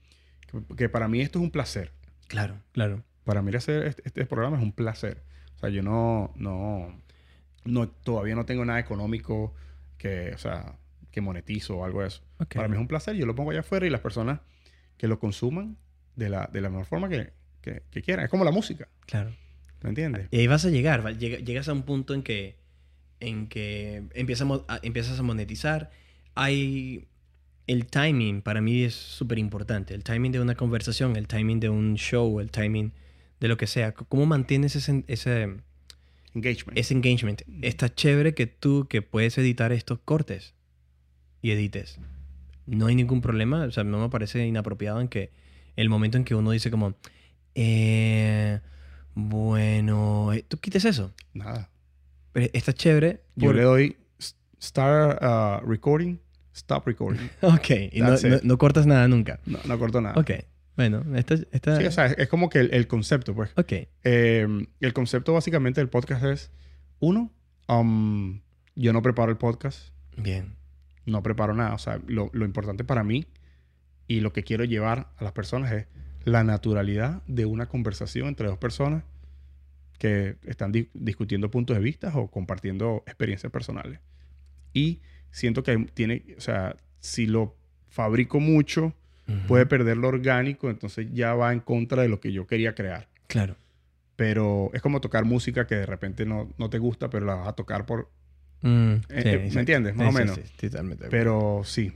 que 0.76 0.88
para 0.88 1.06
mí 1.06 1.20
esto 1.20 1.38
es 1.38 1.44
un 1.44 1.50
placer. 1.52 1.92
Claro, 2.30 2.54
claro. 2.70 3.02
Para 3.24 3.42
mí 3.42 3.52
hacer 3.54 3.86
este, 3.86 4.02
este 4.06 4.24
programa 4.24 4.56
es 4.56 4.62
un 4.62 4.72
placer. 4.72 5.22
O 5.56 5.58
sea, 5.58 5.68
yo 5.68 5.82
no, 5.82 6.32
no, 6.36 6.96
no, 7.64 7.88
todavía 7.88 8.36
no 8.36 8.46
tengo 8.46 8.64
nada 8.64 8.78
económico 8.78 9.52
que, 9.98 10.30
o 10.32 10.38
sea, 10.38 10.76
que 11.10 11.20
monetizo 11.20 11.78
o 11.78 11.84
algo 11.84 12.02
de 12.02 12.08
eso. 12.08 12.22
Para 12.54 12.68
mí 12.68 12.74
es 12.76 12.80
un 12.80 12.86
placer. 12.88 13.16
Yo 13.16 13.26
lo 13.26 13.34
pongo 13.34 13.50
allá 13.50 13.60
afuera 13.60 13.84
y 13.84 13.90
las 13.90 14.00
personas 14.00 14.38
que 14.96 15.08
lo 15.08 15.18
consuman 15.18 15.76
de 16.14 16.28
la, 16.30 16.48
de 16.52 16.60
la 16.60 16.70
mejor 16.70 16.86
forma 16.86 17.08
que, 17.08 17.32
que, 17.62 17.82
que 17.90 18.00
quieran. 18.02 18.24
Es 18.26 18.30
como 18.30 18.44
la 18.44 18.52
música. 18.52 18.86
Claro. 19.06 19.32
¿Me 19.82 19.88
entiendes? 19.88 20.28
Y 20.30 20.38
ahí 20.38 20.46
vas 20.46 20.64
a 20.64 20.70
llegar, 20.70 21.16
llegas 21.18 21.68
a 21.68 21.72
un 21.72 21.82
punto 21.82 22.14
en 22.14 22.22
que, 22.22 22.56
en 23.18 23.48
que 23.48 24.04
empiezas 24.14 24.46
a- 24.68 24.78
empiezas 24.82 25.18
a 25.18 25.22
monetizar. 25.22 25.90
Hay 26.36 27.08
el 27.66 27.86
timing, 27.86 28.42
para 28.42 28.60
mí 28.60 28.82
es 28.82 28.94
súper 28.94 29.38
importante. 29.38 29.94
El 29.94 30.02
timing 30.02 30.32
de 30.32 30.40
una 30.40 30.54
conversación, 30.54 31.16
el 31.16 31.28
timing 31.28 31.60
de 31.60 31.68
un 31.68 31.94
show, 31.94 32.40
el 32.40 32.50
timing 32.50 32.92
de 33.40 33.48
lo 33.48 33.56
que 33.56 33.66
sea. 33.66 33.92
¿Cómo 33.92 34.26
mantienes 34.26 34.76
ese, 34.76 35.04
ese, 35.06 35.56
Engagement. 36.34 36.78
ese 36.78 36.94
engagement? 36.94 37.42
Está 37.62 37.94
chévere 37.94 38.34
que 38.34 38.46
tú 38.46 38.86
que 38.88 39.02
puedes 39.02 39.36
editar 39.38 39.72
estos 39.72 39.98
cortes 40.04 40.54
y 41.42 41.50
edites. 41.50 41.98
No 42.66 42.86
hay 42.86 42.94
ningún 42.94 43.20
problema. 43.20 43.64
O 43.64 43.70
sea, 43.70 43.84
no 43.84 44.00
me 44.00 44.08
parece 44.08 44.46
inapropiado 44.46 45.00
en 45.00 45.08
que 45.08 45.30
el 45.76 45.88
momento 45.88 46.18
en 46.18 46.24
que 46.24 46.34
uno 46.34 46.50
dice 46.50 46.70
como, 46.70 46.94
eh, 47.54 48.60
bueno, 49.14 50.32
eh, 50.32 50.44
tú 50.46 50.58
quites 50.58 50.84
eso. 50.84 51.12
Nada. 51.34 51.70
Pero 52.32 52.48
está 52.52 52.72
chévere. 52.72 53.22
Yo 53.36 53.52
le 53.52 53.62
doy 53.62 53.96
start 54.62 55.22
uh, 55.22 55.66
recording, 55.66 56.18
stop 56.54 56.86
recording. 56.86 57.28
Ok, 57.42 57.70
y 57.92 58.00
no, 58.00 58.14
no- 58.42 58.58
cortas 58.58 58.86
nada 58.86 59.06
nunca. 59.08 59.40
No, 59.46 59.58
no 59.66 59.78
corto 59.78 60.00
nada. 60.00 60.18
Ok, 60.20 60.30
bueno, 60.76 61.04
está... 61.16 61.34
está... 61.52 61.76
Sí, 61.78 61.86
o 61.86 61.92
sea, 61.92 62.06
es, 62.06 62.18
es 62.18 62.28
como 62.28 62.48
que 62.48 62.60
el, 62.60 62.74
el 62.74 62.86
concepto, 62.86 63.34
pues. 63.34 63.50
ok, 63.56 63.72
Eh, 64.04 64.46
el 64.80 64.92
concepto 64.92 65.32
básicamente 65.34 65.80
del 65.80 65.88
podcast 65.88 66.24
es, 66.24 66.50
uno, 66.98 67.32
um, 67.68 68.40
yo 68.76 68.92
no 68.92 69.02
preparo 69.02 69.30
el 69.30 69.38
podcast, 69.38 69.90
bien. 70.16 70.54
no 71.06 71.22
preparo 71.22 71.54
nada. 71.54 71.74
O 71.74 71.78
sea, 71.78 72.00
lo, 72.06 72.30
lo 72.32 72.44
importante 72.44 72.84
para 72.84 73.04
mí 73.04 73.26
y 74.06 74.20
lo 74.20 74.32
que 74.32 74.42
quiero 74.42 74.64
llevar 74.64 75.12
a 75.18 75.24
las 75.24 75.32
personas 75.32 75.70
es 75.72 75.86
la 76.24 76.44
naturalidad 76.44 77.22
de 77.26 77.46
una 77.46 77.66
conversación 77.66 78.28
entre 78.28 78.46
dos 78.48 78.58
personas 78.58 79.04
que 79.98 80.36
están 80.44 80.72
di- 80.72 80.88
discutiendo 80.94 81.50
puntos 81.50 81.76
de 81.76 81.82
vista 81.82 82.10
o 82.16 82.30
compartiendo 82.30 83.02
experiencias 83.06 83.52
personales. 83.52 84.00
Y 84.72 85.00
siento 85.30 85.62
que 85.62 85.72
hay- 85.72 85.84
tiene, 85.94 86.24
o 86.36 86.40
sea, 86.40 86.76
si 87.00 87.26
lo 87.26 87.56
fabrico 87.88 88.40
mucho, 88.40 88.94
puede 89.46 89.64
perder 89.64 89.96
lo 89.96 90.08
orgánico, 90.08 90.70
entonces 90.70 91.06
ya 91.12 91.34
va 91.34 91.52
en 91.52 91.60
contra 91.60 92.02
de 92.02 92.08
lo 92.08 92.18
que 92.20 92.32
yo 92.32 92.48
quería 92.48 92.74
crear. 92.74 93.06
Claro. 93.28 93.54
Pero 94.16 94.70
es 94.74 94.82
como 94.82 95.00
tocar 95.00 95.24
música 95.24 95.66
que 95.68 95.76
de 95.76 95.86
repente 95.86 96.26
no, 96.26 96.52
no 96.58 96.68
te 96.68 96.78
gusta, 96.78 97.08
pero 97.10 97.26
la 97.26 97.36
vas 97.36 97.48
a 97.48 97.52
tocar 97.52 97.86
por... 97.86 98.10
Mm, 98.62 98.94
Eh, 98.94 99.00
eh, 99.08 99.50
¿me 99.54 99.60
entiendes? 99.60 99.94
Más 99.94 100.08
o 100.08 100.18
menos. 100.18 100.38
sí, 100.58 100.68
totalmente. 100.68 101.06
Pero 101.10 101.62
sí. 101.64 101.92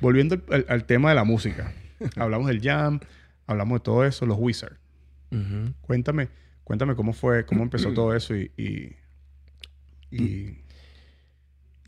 Volviendo 0.00 0.42
al, 0.68 0.84
tema 0.84 1.10
de 1.10 1.14
la 1.14 1.24
música. 1.24 1.72
hablamos 2.16 2.48
del 2.48 2.60
jam, 2.60 2.98
hablamos 3.46 3.78
de 3.78 3.84
todo 3.84 4.04
eso, 4.04 4.26
los 4.26 4.36
Wizards. 4.38 4.76
Cuéntame, 5.82 6.28
cuéntame 6.64 6.94
cómo 6.96 7.12
fue, 7.12 7.46
cómo 7.46 7.62
empezó 7.62 7.92
todo 7.94 8.14
eso 8.14 8.34
y... 8.36 8.50
y, 8.56 8.96
y 10.10 10.58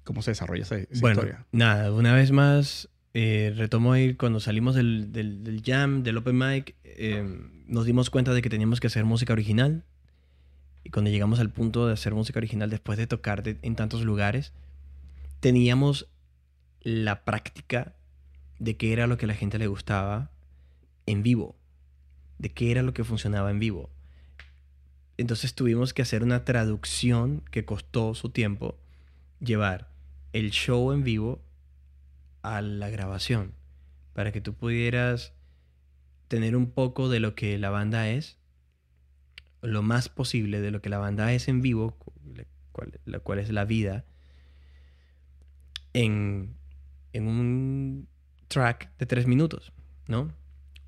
cómo 0.05 0.23
se 0.23 0.31
desarrolla 0.33 0.63
esa, 0.63 0.77
esa 0.79 1.01
Bueno, 1.01 1.23
historia. 1.23 1.47
nada, 1.53 1.93
una 1.93 2.15
vez 2.15 2.31
más, 2.31 2.89
eh, 3.15 3.53
retomo 3.57 3.93
ahí 3.93 4.15
cuando 4.15 4.39
salimos 4.41 4.75
del, 4.75 5.13
del, 5.13 5.43
del 5.45 5.63
jam, 5.65 6.03
del 6.03 6.17
open 6.19 6.37
mic, 6.39 6.75
eh, 6.85 7.25
nos 7.67 7.87
dimos 7.87 8.11
cuenta 8.11 8.33
de 8.35 8.43
que 8.43 8.51
teníamos 8.51 8.81
que 8.81 8.87
hacer 8.89 9.05
música 9.05 9.33
original. 9.33 9.83
Y 10.83 10.91
cuando 10.91 11.11
llegamos 11.11 11.41
al 11.41 11.49
punto 11.51 11.87
de 11.87 11.95
hacer 11.95 12.15
música 12.15 12.39
original, 12.39 12.69
después 12.69 12.99
de 12.99 13.07
tocar 13.07 13.43
de- 13.43 13.57
en 13.63 13.75
tantos 13.77 14.03
lugares, 14.03 14.53
teníamos 15.41 16.09
la 16.83 17.25
práctica 17.25 17.95
de 18.59 18.77
qué 18.77 18.93
era 18.93 19.07
lo 19.07 19.17
que 19.17 19.25
a 19.25 19.29
la 19.29 19.35
gente 19.35 19.59
le 19.59 19.67
gustaba 19.67 20.31
en 21.07 21.23
vivo, 21.23 21.57
de 22.39 22.51
qué 22.51 22.71
era 22.71 22.83
lo 22.83 22.93
que 22.93 23.05
funcionaba 23.05 23.51
en 23.51 23.59
vivo. 23.59 23.89
Entonces 25.17 25.55
tuvimos 25.55 25.95
que 25.95 26.03
hacer 26.03 26.23
una 26.23 26.45
traducción 26.45 27.43
que 27.51 27.65
costó 27.65 28.15
su 28.15 28.31
tiempo, 28.31 28.77
llevar 29.41 29.89
el 30.35 30.51
show 30.51 30.93
en 30.93 31.05
vivo 31.05 31.41
a 32.43 32.61
la 32.61 32.91
grabación, 32.91 33.55
para 34.13 34.33
que 34.33 34.41
tú 34.41 34.53
pudieras 34.53 35.33
tener 36.27 36.57
un 36.57 36.73
poco 36.73 37.09
de 37.09 37.21
lo 37.21 37.37
que 37.37 37.57
la 37.57 37.71
banda 37.71 38.11
es, 38.11 38.37
lo 39.63 39.83
más 39.83 40.09
posible 40.09 40.61
de 40.61 40.73
lo 40.73 40.83
que 40.83 40.91
la 40.91 40.99
banda 40.99 41.33
es 41.33 41.47
en 41.47 41.63
vivo, 41.63 41.97
la 43.05 43.21
cual 43.21 43.39
es 43.39 43.51
la 43.51 43.65
vida, 43.65 44.05
en, 45.93 46.57
en 47.13 47.29
un 47.29 48.09
track 48.49 48.91
de 48.99 49.07
tres 49.07 49.29
minutos, 49.29 49.73
¿no? 50.09 50.35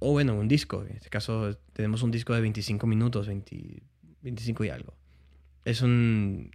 O 0.00 0.10
bueno, 0.10 0.34
un 0.34 0.48
disco. 0.48 0.84
En 0.84 0.96
este 0.96 1.08
caso 1.08 1.56
tenemos 1.72 2.02
un 2.02 2.10
disco 2.10 2.34
de 2.34 2.40
25 2.40 2.86
minutos, 2.88 3.28
20 3.28 3.82
25 4.22 4.64
y 4.64 4.68
algo. 4.70 4.92
Es 5.64 5.82
un, 5.82 6.50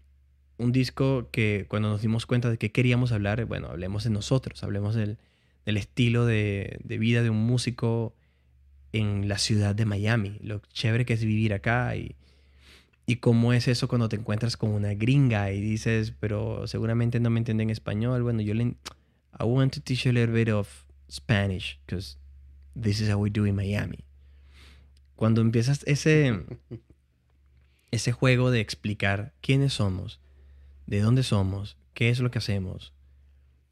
un 0.58 0.72
disco 0.72 1.30
que 1.32 1.66
cuando 1.68 1.90
nos 1.90 2.02
dimos 2.02 2.26
cuenta 2.26 2.50
de 2.50 2.58
que 2.58 2.72
queríamos 2.72 3.12
hablar, 3.12 3.44
bueno, 3.46 3.68
hablemos 3.68 4.04
de 4.04 4.10
nosotros, 4.10 4.64
hablemos 4.64 4.96
del, 4.96 5.18
del 5.66 5.78
estilo 5.78 6.26
de, 6.26 6.80
de 6.84 6.98
vida 6.98 7.24
de 7.24 7.30
un 7.30 7.46
músico 7.46 8.14
en 8.94 9.28
la 9.28 9.38
ciudad 9.38 9.74
de 9.74 9.86
Miami, 9.86 10.38
lo 10.42 10.62
chévere 10.74 11.06
que 11.06 11.14
es 11.14 11.24
vivir 11.24 11.54
acá 11.54 11.96
y, 11.96 12.16
y 13.12 13.18
cómo 13.18 13.52
es 13.52 13.68
eso 13.68 13.90
cuando 13.90 14.08
te 14.08 14.16
encuentras 14.16 14.56
con 14.56 14.70
una 14.70 14.94
gringa 14.94 15.52
y 15.52 15.60
dices, 15.60 16.14
pero 16.18 16.66
seguramente 16.66 17.20
no 17.20 17.30
me 17.30 17.40
entienden 17.40 17.70
español. 17.70 18.24
Bueno, 18.24 18.42
yo 18.42 18.54
le... 18.54 18.76
I 19.38 19.44
want 19.44 19.74
to 19.74 19.82
teach 19.82 20.06
you 20.06 20.12
a 20.12 20.14
little 20.14 20.34
bit 20.34 20.48
of 20.48 20.86
Spanish 21.10 21.78
because 21.86 22.18
this 22.74 23.02
is 23.02 23.10
how 23.10 23.18
we 23.18 23.30
do 23.30 23.46
in 23.46 23.56
Miami. 23.56 24.06
Cuando 25.18 25.42
empiezas 25.42 25.84
ese, 25.88 26.46
ese 27.92 28.14
juego 28.14 28.50
de 28.50 28.62
explicar 28.62 29.34
quiénes 29.42 29.74
somos, 29.74 30.21
de 30.92 31.00
dónde 31.00 31.24
somos, 31.24 31.78
qué 31.94 32.10
es 32.10 32.20
lo 32.20 32.32
que 32.32 32.40
hacemos, 32.40 32.92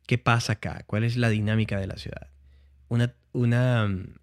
qué 0.08 0.18
pasa 0.18 0.54
acá, 0.54 0.86
cuál 0.88 1.04
es 1.04 1.18
la 1.18 1.28
dinámica 1.28 1.78
de 1.78 1.86
la 1.86 1.98
ciudad. 1.98 2.30
Una, 2.88 3.14
una 3.34 3.90
mm, 3.90 4.16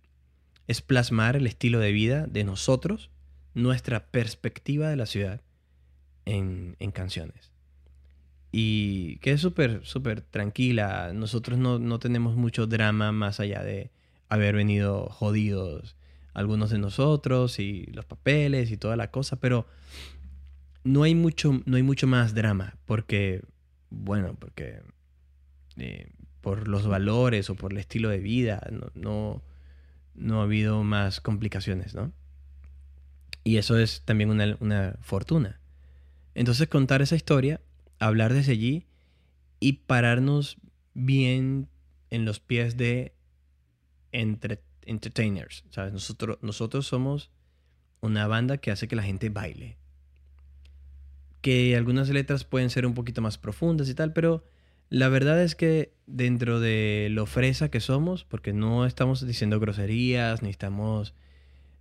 es 0.67 0.81
plasmar 0.81 1.37
el 1.37 1.47
estilo 1.47 1.79
de 1.79 1.93
vida 1.93 2.27
de 2.27 2.43
nosotros, 2.43 3.11
nuestra 3.53 4.07
perspectiva 4.07 4.89
de 4.89 4.97
la 4.97 5.05
ciudad 5.05 5.43
en, 6.25 6.77
en 6.79 6.91
canciones. 6.91 7.53
Y 8.51 9.19
que 9.19 9.33
es 9.33 9.43
súper, 9.43 9.85
súper 9.85 10.23
tranquila. 10.23 11.13
Nosotros 11.13 11.59
no, 11.59 11.79
no 11.79 11.99
tenemos 11.99 12.35
mucho 12.35 12.67
drama 12.67 13.13
más 13.13 13.41
allá 13.41 13.63
de 13.63 13.91
haber 14.31 14.57
venido 14.57 15.11
jodidos 15.11 15.97
algunos 16.33 16.71
de 16.71 16.79
nosotros 16.79 17.59
y 17.59 17.85
los 17.93 18.07
papeles 18.07 18.71
y 18.71 18.79
toda 18.79 18.97
la 18.97 19.11
cosa, 19.11 19.37
pero 19.37 19.67
no 20.87 21.03
hay 21.03 21.15
mucho, 21.15 21.61
no 21.67 21.77
hay 21.77 21.83
mucho 21.83 22.07
más 22.07 22.35
drama 22.35 22.77
porque, 22.87 23.43
bueno, 23.91 24.37
porque 24.39 24.81
eh, 25.77 26.09
por 26.41 26.69
los 26.69 26.87
valores 26.87 27.51
o 27.51 27.57
por 27.57 27.73
el 27.73 27.79
estilo 27.79 28.09
de 28.09 28.19
vida. 28.19 28.65
No, 28.95 29.43
no, 30.15 30.41
ha 30.41 30.45
habido 30.45 30.85
más 30.85 31.21
complicaciones, 31.21 31.95
¿no? 31.95 32.13
Y 33.43 33.57
eso 33.57 33.77
es 33.79 34.03
también 34.05 34.31
una, 34.31 34.57
una 34.61 34.97
fortuna. 35.01 35.61
Entonces 36.35 36.69
contar 36.69 37.03
esa 37.03 37.17
historia, 37.17 37.61
hablar 37.99 38.33
desde 38.33 38.53
allí 38.53 38.87
y 39.59 39.73
pararnos 39.73 40.59
bien 40.95 41.69
en 42.11 42.25
los 42.25 42.39
pies 42.39 42.77
de 42.77 43.13
entre, 44.13 44.63
entertainers. 44.83 45.65
¿sabes? 45.71 45.93
Nosotros, 45.93 46.39
nosotros 46.43 46.87
somos 46.87 47.31
una 48.01 48.27
banda 48.29 48.59
que 48.59 48.71
hace 48.71 48.87
que 48.87 48.97
la 48.97 49.03
gente 49.03 49.31
baile. 49.31 49.79
Que 51.47 51.77
algunas 51.77 52.09
letras 52.09 52.43
pueden 52.43 52.71
ser 52.71 52.87
un 52.87 52.95
poquito 52.95 53.23
más 53.23 53.39
profundas 53.39 53.89
y 53.89 53.95
tal, 53.95 54.13
pero 54.13 54.43
la 54.89 55.09
verdad 55.09 55.41
es 55.41 55.55
que 55.55 55.93
dentro 56.09 56.59
de 56.59 57.07
lo 57.13 57.25
fresa 57.27 57.71
que 57.71 57.79
somos, 57.79 58.25
porque 58.25 58.53
no 58.53 58.85
estamos 58.85 59.25
diciendo 59.25 59.61
groserías, 59.61 60.43
ni 60.43 60.51
estamos 60.51 61.15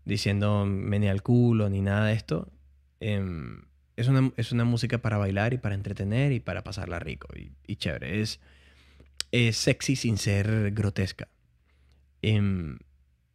diciendo 0.05 0.67
mene 0.67 1.09
al 1.09 1.23
culo, 1.23 1.67
ni 1.71 1.81
nada 1.81 2.05
de 2.05 2.13
esto, 2.13 2.51
em, 2.99 3.63
es, 3.95 4.07
una, 4.07 4.31
es 4.37 4.51
una 4.51 4.65
música 4.65 4.99
para 4.99 5.17
bailar 5.17 5.55
y 5.55 5.57
para 5.57 5.73
entretener 5.73 6.31
y 6.31 6.39
para 6.39 6.63
pasarla 6.63 6.99
rico 6.99 7.29
y, 7.35 7.51
y 7.65 7.77
chévere. 7.77 8.21
Es, 8.21 8.39
es 9.31 9.57
sexy 9.57 9.95
sin 9.95 10.19
ser 10.19 10.69
grotesca. 10.75 11.27
Em, 12.21 12.77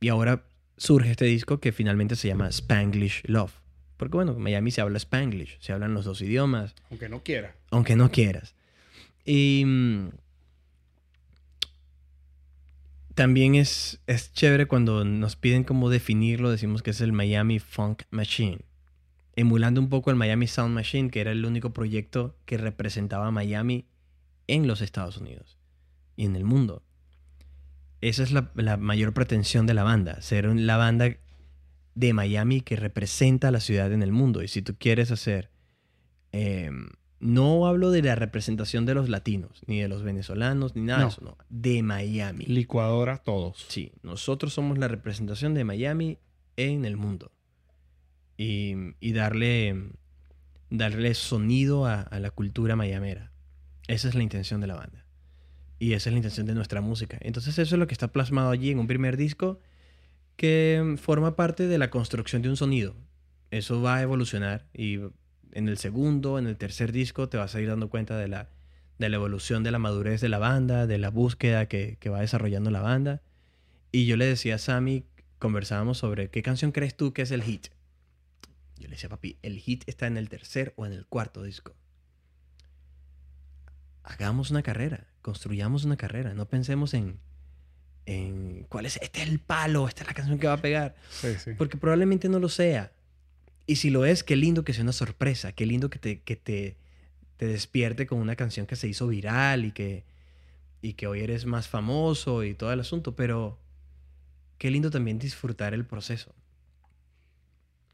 y 0.00 0.10
ahora 0.10 0.44
surge 0.76 1.10
este 1.10 1.24
disco 1.24 1.58
que 1.58 1.72
finalmente 1.72 2.14
se 2.14 2.28
llama 2.28 2.46
Spanglish 2.50 3.22
Love. 3.24 3.59
Porque 4.00 4.16
bueno, 4.16 4.32
en 4.32 4.40
Miami 4.40 4.70
se 4.70 4.80
habla 4.80 4.96
Spanglish, 4.96 5.58
se 5.60 5.74
hablan 5.74 5.92
los 5.92 6.06
dos 6.06 6.22
idiomas. 6.22 6.74
Aunque 6.88 7.10
no 7.10 7.22
quiera. 7.22 7.54
Aunque 7.70 7.96
no 7.96 8.10
quieras. 8.10 8.54
Y 9.26 9.62
mm, 9.66 10.08
también 13.14 13.56
es, 13.56 14.00
es 14.06 14.32
chévere 14.32 14.64
cuando 14.64 15.04
nos 15.04 15.36
piden 15.36 15.64
cómo 15.64 15.90
definirlo, 15.90 16.50
decimos 16.50 16.82
que 16.82 16.92
es 16.92 17.02
el 17.02 17.12
Miami 17.12 17.58
Funk 17.58 18.04
Machine. 18.08 18.60
Emulando 19.36 19.82
un 19.82 19.90
poco 19.90 20.08
el 20.08 20.16
Miami 20.16 20.46
Sound 20.46 20.74
Machine, 20.74 21.10
que 21.10 21.20
era 21.20 21.32
el 21.32 21.44
único 21.44 21.74
proyecto 21.74 22.38
que 22.46 22.56
representaba 22.56 23.26
a 23.26 23.30
Miami 23.30 23.84
en 24.46 24.66
los 24.66 24.80
Estados 24.80 25.18
Unidos 25.18 25.58
y 26.16 26.24
en 26.24 26.36
el 26.36 26.44
mundo. 26.44 26.82
Esa 28.00 28.22
es 28.22 28.32
la, 28.32 28.50
la 28.54 28.78
mayor 28.78 29.12
pretensión 29.12 29.66
de 29.66 29.74
la 29.74 29.82
banda, 29.82 30.22
ser 30.22 30.46
la 30.46 30.78
banda 30.78 31.18
de 31.94 32.12
Miami 32.12 32.60
que 32.60 32.76
representa 32.76 33.48
a 33.48 33.50
la 33.50 33.60
ciudad 33.60 33.92
en 33.92 34.02
el 34.02 34.12
mundo. 34.12 34.42
Y 34.42 34.48
si 34.48 34.62
tú 34.62 34.76
quieres 34.78 35.10
hacer, 35.10 35.50
eh, 36.32 36.70
no 37.18 37.66
hablo 37.66 37.90
de 37.90 38.02
la 38.02 38.14
representación 38.14 38.86
de 38.86 38.94
los 38.94 39.08
latinos, 39.08 39.62
ni 39.66 39.80
de 39.80 39.88
los 39.88 40.02
venezolanos, 40.02 40.74
ni 40.76 40.82
nada 40.82 41.00
No. 41.00 41.06
de 41.06 41.10
eso, 41.12 41.20
no, 41.22 41.36
de 41.48 41.82
Miami. 41.82 42.44
Licuadora 42.46 43.18
todos. 43.18 43.66
Sí, 43.68 43.92
nosotros 44.02 44.52
somos 44.54 44.78
la 44.78 44.88
representación 44.88 45.52
de 45.54 45.64
Miami 45.64 46.18
en 46.56 46.84
el 46.84 46.96
mundo. 46.96 47.32
Y, 48.38 48.74
y 49.00 49.12
darle, 49.12 49.90
darle 50.70 51.12
sonido 51.14 51.84
a, 51.86 52.00
a 52.00 52.20
la 52.20 52.30
cultura 52.30 52.74
mayamera. 52.74 53.32
Esa 53.86 54.08
es 54.08 54.14
la 54.14 54.22
intención 54.22 54.60
de 54.62 54.66
la 54.66 54.76
banda. 54.76 55.04
Y 55.78 55.92
esa 55.92 56.08
es 56.08 56.12
la 56.14 56.18
intención 56.18 56.46
de 56.46 56.54
nuestra 56.54 56.80
música. 56.80 57.18
Entonces 57.20 57.58
eso 57.58 57.74
es 57.74 57.78
lo 57.78 57.86
que 57.86 57.92
está 57.94 58.08
plasmado 58.08 58.50
allí 58.50 58.70
en 58.70 58.78
un 58.78 58.86
primer 58.86 59.16
disco 59.18 59.58
que 60.40 60.96
forma 60.96 61.36
parte 61.36 61.66
de 61.66 61.76
la 61.76 61.90
construcción 61.90 62.40
de 62.40 62.48
un 62.48 62.56
sonido. 62.56 62.96
Eso 63.50 63.82
va 63.82 63.96
a 63.96 64.02
evolucionar 64.02 64.64
y 64.72 64.98
en 65.52 65.68
el 65.68 65.76
segundo, 65.76 66.38
en 66.38 66.46
el 66.46 66.56
tercer 66.56 66.92
disco 66.92 67.28
te 67.28 67.36
vas 67.36 67.54
a 67.54 67.60
ir 67.60 67.68
dando 67.68 67.90
cuenta 67.90 68.16
de 68.16 68.26
la, 68.26 68.48
de 68.98 69.10
la 69.10 69.16
evolución 69.16 69.64
de 69.64 69.70
la 69.70 69.78
madurez 69.78 70.22
de 70.22 70.30
la 70.30 70.38
banda, 70.38 70.86
de 70.86 70.96
la 70.96 71.10
búsqueda 71.10 71.66
que, 71.66 71.98
que 72.00 72.08
va 72.08 72.22
desarrollando 72.22 72.70
la 72.70 72.80
banda. 72.80 73.20
Y 73.92 74.06
yo 74.06 74.16
le 74.16 74.24
decía 74.24 74.54
a 74.54 74.58
Sammy, 74.58 75.04
conversábamos 75.38 75.98
sobre 75.98 76.30
qué 76.30 76.40
canción 76.40 76.72
crees 76.72 76.96
tú 76.96 77.12
que 77.12 77.20
es 77.20 77.32
el 77.32 77.42
hit. 77.42 77.66
Yo 78.78 78.84
le 78.88 78.94
decía, 78.94 79.10
papi, 79.10 79.36
el 79.42 79.58
hit 79.58 79.84
está 79.88 80.06
en 80.06 80.16
el 80.16 80.30
tercer 80.30 80.72
o 80.76 80.86
en 80.86 80.94
el 80.94 81.04
cuarto 81.04 81.42
disco. 81.42 81.74
Hagamos 84.04 84.50
una 84.50 84.62
carrera, 84.62 85.06
construyamos 85.20 85.84
una 85.84 85.98
carrera, 85.98 86.32
no 86.32 86.48
pensemos 86.48 86.94
en, 86.94 87.20
en 88.10 88.64
cuál 88.68 88.86
es, 88.86 88.98
este 89.02 89.22
es 89.22 89.28
el 89.28 89.38
palo, 89.38 89.86
esta 89.88 90.02
es 90.02 90.08
la 90.08 90.14
canción 90.14 90.38
que 90.38 90.46
va 90.46 90.54
a 90.54 90.62
pegar. 90.62 90.94
Sí, 91.10 91.34
sí. 91.42 91.52
Porque 91.56 91.76
probablemente 91.76 92.28
no 92.28 92.38
lo 92.38 92.48
sea. 92.48 92.92
Y 93.66 93.76
si 93.76 93.90
lo 93.90 94.04
es, 94.04 94.24
qué 94.24 94.36
lindo 94.36 94.64
que 94.64 94.72
sea 94.72 94.82
una 94.82 94.92
sorpresa, 94.92 95.52
qué 95.52 95.64
lindo 95.66 95.90
que 95.90 95.98
te, 95.98 96.20
que 96.22 96.34
te, 96.36 96.76
te 97.36 97.46
despierte 97.46 98.06
con 98.06 98.18
una 98.18 98.34
canción 98.36 98.66
que 98.66 98.74
se 98.76 98.88
hizo 98.88 99.06
viral 99.06 99.64
y 99.64 99.72
que, 99.72 100.04
y 100.82 100.94
que 100.94 101.06
hoy 101.06 101.20
eres 101.20 101.46
más 101.46 101.68
famoso 101.68 102.42
y 102.44 102.54
todo 102.54 102.72
el 102.72 102.80
asunto, 102.80 103.14
pero 103.14 103.58
qué 104.58 104.70
lindo 104.70 104.90
también 104.90 105.18
disfrutar 105.18 105.72
el 105.74 105.84
proceso. 105.86 106.34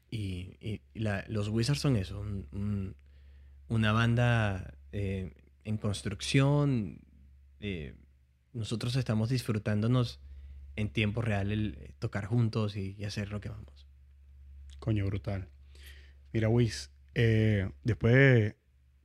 Y, 0.09 0.55
y- 0.61 0.81
y 0.93 0.99
la- 0.99 1.25
los 1.27 1.49
Wizards 1.49 1.79
son 1.81 1.95
eso, 1.97 2.19
un- 2.21 2.47
un- 2.51 2.95
una 3.67 3.91
banda 3.91 4.73
eh, 4.93 5.33
en 5.65 5.77
construcción. 5.77 6.99
eh, 7.59 7.93
nosotros 8.57 8.95
estamos 8.95 9.29
disfrutándonos 9.29 10.19
en 10.75 10.89
tiempo 10.89 11.21
real 11.21 11.51
el 11.51 11.77
eh, 11.79 11.93
tocar 11.99 12.25
juntos 12.25 12.75
y, 12.75 12.95
y 12.97 13.05
hacer 13.05 13.29
lo 13.31 13.39
que 13.41 13.49
vamos. 13.49 13.87
Coño, 14.79 15.05
brutal. 15.05 15.47
Mira, 16.33 16.49
Wiz, 16.49 16.91
eh, 17.15 17.69
después 17.83 18.13
de 18.13 18.55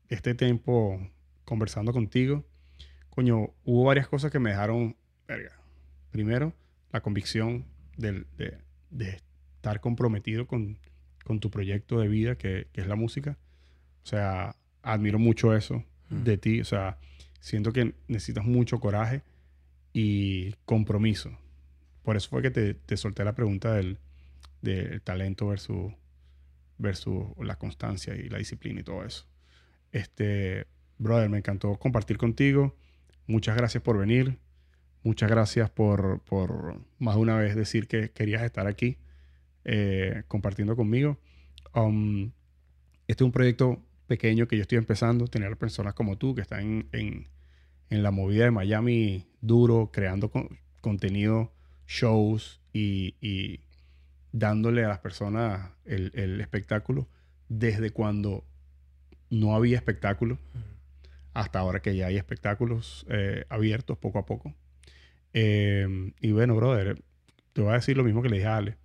este 0.08 0.34
tiempo 0.34 1.00
conversando 1.44 1.92
contigo, 1.92 2.44
coño, 3.10 3.50
hubo 3.64 3.84
varias 3.84 4.08
cosas 4.08 4.30
que 4.30 4.38
me 4.38 4.50
dejaron, 4.50 4.96
verga. 5.26 5.58
Primero, 6.10 6.52
la 6.92 7.00
convicción 7.00 7.64
del- 7.96 8.26
de, 8.36 8.58
de 8.90 9.20
estar 9.56 9.80
comprometido 9.80 10.46
con, 10.46 10.78
con 11.24 11.40
tu 11.40 11.50
proyecto 11.50 11.98
de 12.00 12.08
vida, 12.08 12.36
que, 12.36 12.68
que 12.72 12.80
es 12.82 12.86
la 12.86 12.96
música. 12.96 13.38
O 14.04 14.06
sea, 14.06 14.56
admiro 14.82 15.18
mucho 15.18 15.54
eso 15.56 15.84
Mm. 16.10 16.24
de 16.24 16.36
ti. 16.36 16.60
O 16.60 16.64
sea, 16.66 16.98
siento 17.40 17.72
que 17.72 17.94
necesitas 18.08 18.44
mucho 18.44 18.78
coraje 18.80 19.22
y 19.92 20.52
compromiso. 20.64 21.36
Por 22.02 22.16
eso 22.16 22.28
fue 22.30 22.42
que 22.42 22.50
te, 22.50 22.74
te 22.74 22.96
solté 22.96 23.24
la 23.24 23.34
pregunta 23.34 23.74
del, 23.74 23.98
del 24.60 25.00
talento 25.02 25.48
versus, 25.48 25.92
versus 26.78 27.26
la 27.38 27.56
constancia 27.58 28.14
y 28.16 28.28
la 28.28 28.38
disciplina 28.38 28.80
y 28.80 28.84
todo 28.84 29.04
eso. 29.04 29.26
Este, 29.92 30.66
brother, 30.98 31.28
me 31.28 31.38
encantó 31.38 31.76
compartir 31.76 32.16
contigo. 32.18 32.74
Muchas 33.26 33.56
gracias 33.56 33.82
por 33.82 33.98
venir. 33.98 34.38
Muchas 35.04 35.28
gracias 35.30 35.68
por, 35.70 36.20
por 36.20 36.80
más 36.98 37.16
de 37.16 37.20
una 37.20 37.36
vez 37.36 37.54
decir 37.56 37.88
que 37.88 38.10
querías 38.10 38.42
estar 38.42 38.66
aquí 38.66 38.98
eh, 39.64 40.22
compartiendo 40.28 40.76
conmigo. 40.76 41.18
Um, 41.74 42.30
este 43.08 43.24
es 43.24 43.26
un 43.26 43.32
proyecto 43.32 43.82
pequeño 44.06 44.46
que 44.48 44.56
yo 44.56 44.62
estoy 44.62 44.78
empezando. 44.78 45.26
Tener 45.26 45.56
personas 45.56 45.94
como 45.94 46.16
tú 46.18 46.34
que 46.34 46.40
están 46.42 46.60
en, 46.60 46.88
en- 46.92 47.28
en 47.92 48.02
la 48.02 48.10
movida 48.10 48.44
de 48.44 48.50
Miami 48.50 49.26
duro, 49.40 49.90
creando 49.92 50.30
con- 50.30 50.58
contenido, 50.80 51.52
shows 51.86 52.60
y, 52.72 53.16
y 53.20 53.60
dándole 54.32 54.84
a 54.84 54.88
las 54.88 55.00
personas 55.00 55.70
el, 55.84 56.10
el 56.14 56.40
espectáculo 56.40 57.06
desde 57.48 57.90
cuando 57.90 58.44
no 59.28 59.54
había 59.54 59.76
espectáculo 59.76 60.38
hasta 61.34 61.58
ahora 61.58 61.80
que 61.80 61.94
ya 61.96 62.06
hay 62.06 62.16
espectáculos 62.16 63.04
eh, 63.08 63.44
abiertos 63.50 63.98
poco 63.98 64.18
a 64.18 64.26
poco. 64.26 64.54
Eh, 65.34 66.12
y 66.20 66.32
bueno, 66.32 66.56
brother, 66.56 67.02
te 67.52 67.60
voy 67.62 67.72
a 67.72 67.74
decir 67.74 67.96
lo 67.96 68.04
mismo 68.04 68.22
que 68.22 68.28
le 68.28 68.36
dije 68.36 68.48
a 68.48 68.56
Ale. 68.56 68.76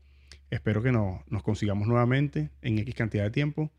Espero 0.49 0.81
que 0.81 0.91
nos, 0.91 1.21
nos 1.29 1.43
consigamos 1.43 1.88
nuevamente 1.88 2.49
en 2.61 2.79
X 2.79 2.95
cantidad 2.95 3.23
de 3.23 3.31
tiempo 3.31 3.71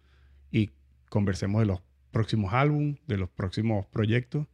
y 0.50 0.70
conversemos 1.08 1.60
de 1.60 1.66
los 1.66 1.80
próximos 2.10 2.52
álbumes, 2.52 2.98
de 3.06 3.16
los 3.18 3.28
próximos 3.28 3.86
proyectos. 3.86 4.46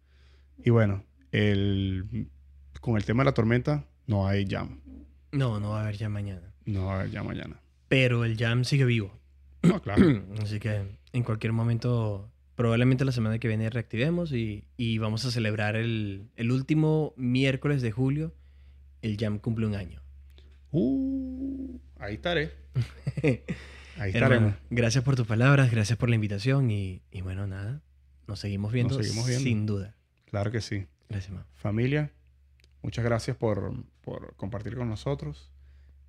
Y 0.62 0.70
bueno, 0.70 1.04
el, 1.32 2.28
con 2.80 2.96
el 2.96 3.04
tema 3.04 3.22
de 3.22 3.26
la 3.26 3.34
tormenta 3.34 3.86
no 4.06 4.26
hay 4.26 4.46
jam. 4.46 4.80
No, 5.32 5.58
no 5.60 5.70
va 5.70 5.80
a 5.80 5.82
haber 5.84 5.96
ya 5.96 6.08
mañana. 6.08 6.52
No 6.64 6.86
va 6.86 6.92
a 6.96 7.00
haber 7.00 7.12
jam 7.12 7.26
mañana. 7.26 7.60
Pero 7.88 8.24
el 8.24 8.36
jam 8.36 8.64
sigue 8.64 8.84
vivo. 8.84 9.18
No, 9.62 9.80
claro. 9.82 10.24
Así 10.42 10.60
que 10.60 10.82
en 11.12 11.22
cualquier 11.22 11.52
momento, 11.52 12.30
probablemente 12.54 13.04
la 13.04 13.12
semana 13.12 13.38
que 13.38 13.48
viene 13.48 13.68
reactivemos 13.70 14.32
y, 14.32 14.64
y 14.76 14.98
vamos 14.98 15.24
a 15.24 15.30
celebrar 15.30 15.76
el, 15.76 16.28
el 16.36 16.50
último 16.52 17.14
miércoles 17.16 17.82
de 17.82 17.90
julio. 17.92 18.34
El 19.02 19.16
jam 19.18 19.38
cumple 19.38 19.66
un 19.66 19.74
año. 19.74 20.00
Uh, 20.70 21.78
ahí 21.98 22.14
estaré. 22.14 22.52
Ahí 23.96 24.10
estaremos. 24.10 24.54
Gracias 24.70 25.04
por 25.04 25.14
tus 25.14 25.24
palabras, 25.26 25.70
gracias 25.70 25.96
por 25.96 26.08
la 26.08 26.16
invitación 26.16 26.68
y, 26.70 27.02
y 27.12 27.20
bueno, 27.20 27.46
nada, 27.46 27.80
nos 28.26 28.40
seguimos 28.40 28.72
viendo, 28.72 29.00
seguimos 29.00 29.26
viendo. 29.26 29.44
sin 29.44 29.66
duda. 29.66 29.94
Claro 30.34 30.50
que 30.50 30.60
sí. 30.60 30.88
Gracias, 31.08 31.32
man. 31.32 31.46
Familia, 31.54 32.10
muchas 32.82 33.04
gracias 33.04 33.36
por, 33.36 33.72
por 34.00 34.34
compartir 34.34 34.74
con 34.74 34.88
nosotros. 34.88 35.52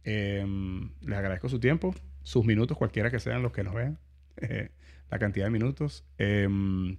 Em, 0.03 0.89
les 1.01 1.15
agradezco 1.19 1.47
su 1.47 1.59
tiempo, 1.59 1.93
sus 2.23 2.43
minutos, 2.43 2.75
cualquiera 2.75 3.11
que 3.11 3.19
sean 3.19 3.43
los 3.43 3.51
que 3.51 3.63
nos 3.63 3.75
vean, 3.75 3.99
eh, 4.37 4.71
la 5.11 5.19
cantidad 5.19 5.45
de 5.45 5.51
minutos. 5.51 6.05
Em, 6.17 6.97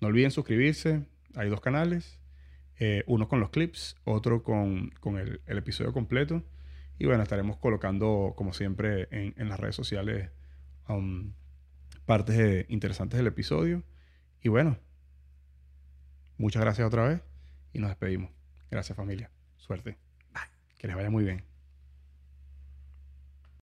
no 0.00 0.08
olviden 0.08 0.32
suscribirse, 0.32 1.06
hay 1.36 1.48
dos 1.48 1.60
canales. 1.60 2.18
Eh, 2.80 3.04
uno 3.06 3.28
con 3.28 3.38
los 3.38 3.50
clips, 3.50 3.94
otro 4.02 4.42
con, 4.42 4.90
con 4.98 5.18
el, 5.18 5.42
el 5.46 5.58
episodio 5.58 5.92
completo. 5.92 6.42
Y 6.98 7.06
bueno, 7.06 7.22
estaremos 7.22 7.58
colocando, 7.58 8.34
como 8.36 8.52
siempre, 8.52 9.06
en, 9.12 9.34
en 9.36 9.48
las 9.48 9.60
redes 9.60 9.76
sociales 9.76 10.30
um, 10.88 11.32
partes 12.06 12.36
de- 12.36 12.66
interesantes 12.70 13.18
del 13.18 13.28
episodio. 13.28 13.84
Y 14.42 14.48
bueno, 14.48 14.78
muchas 16.38 16.62
gracias 16.62 16.86
otra 16.86 17.08
vez 17.08 17.20
y 17.72 17.78
nos 17.78 17.90
despedimos. 17.90 18.30
Gracias 18.70 18.96
familia. 18.96 19.30
Suerte. 19.56 19.96
Que 20.78 20.86
les 20.86 20.96
vaya 20.96 21.10
muy 21.10 21.24
bien. 21.24 21.55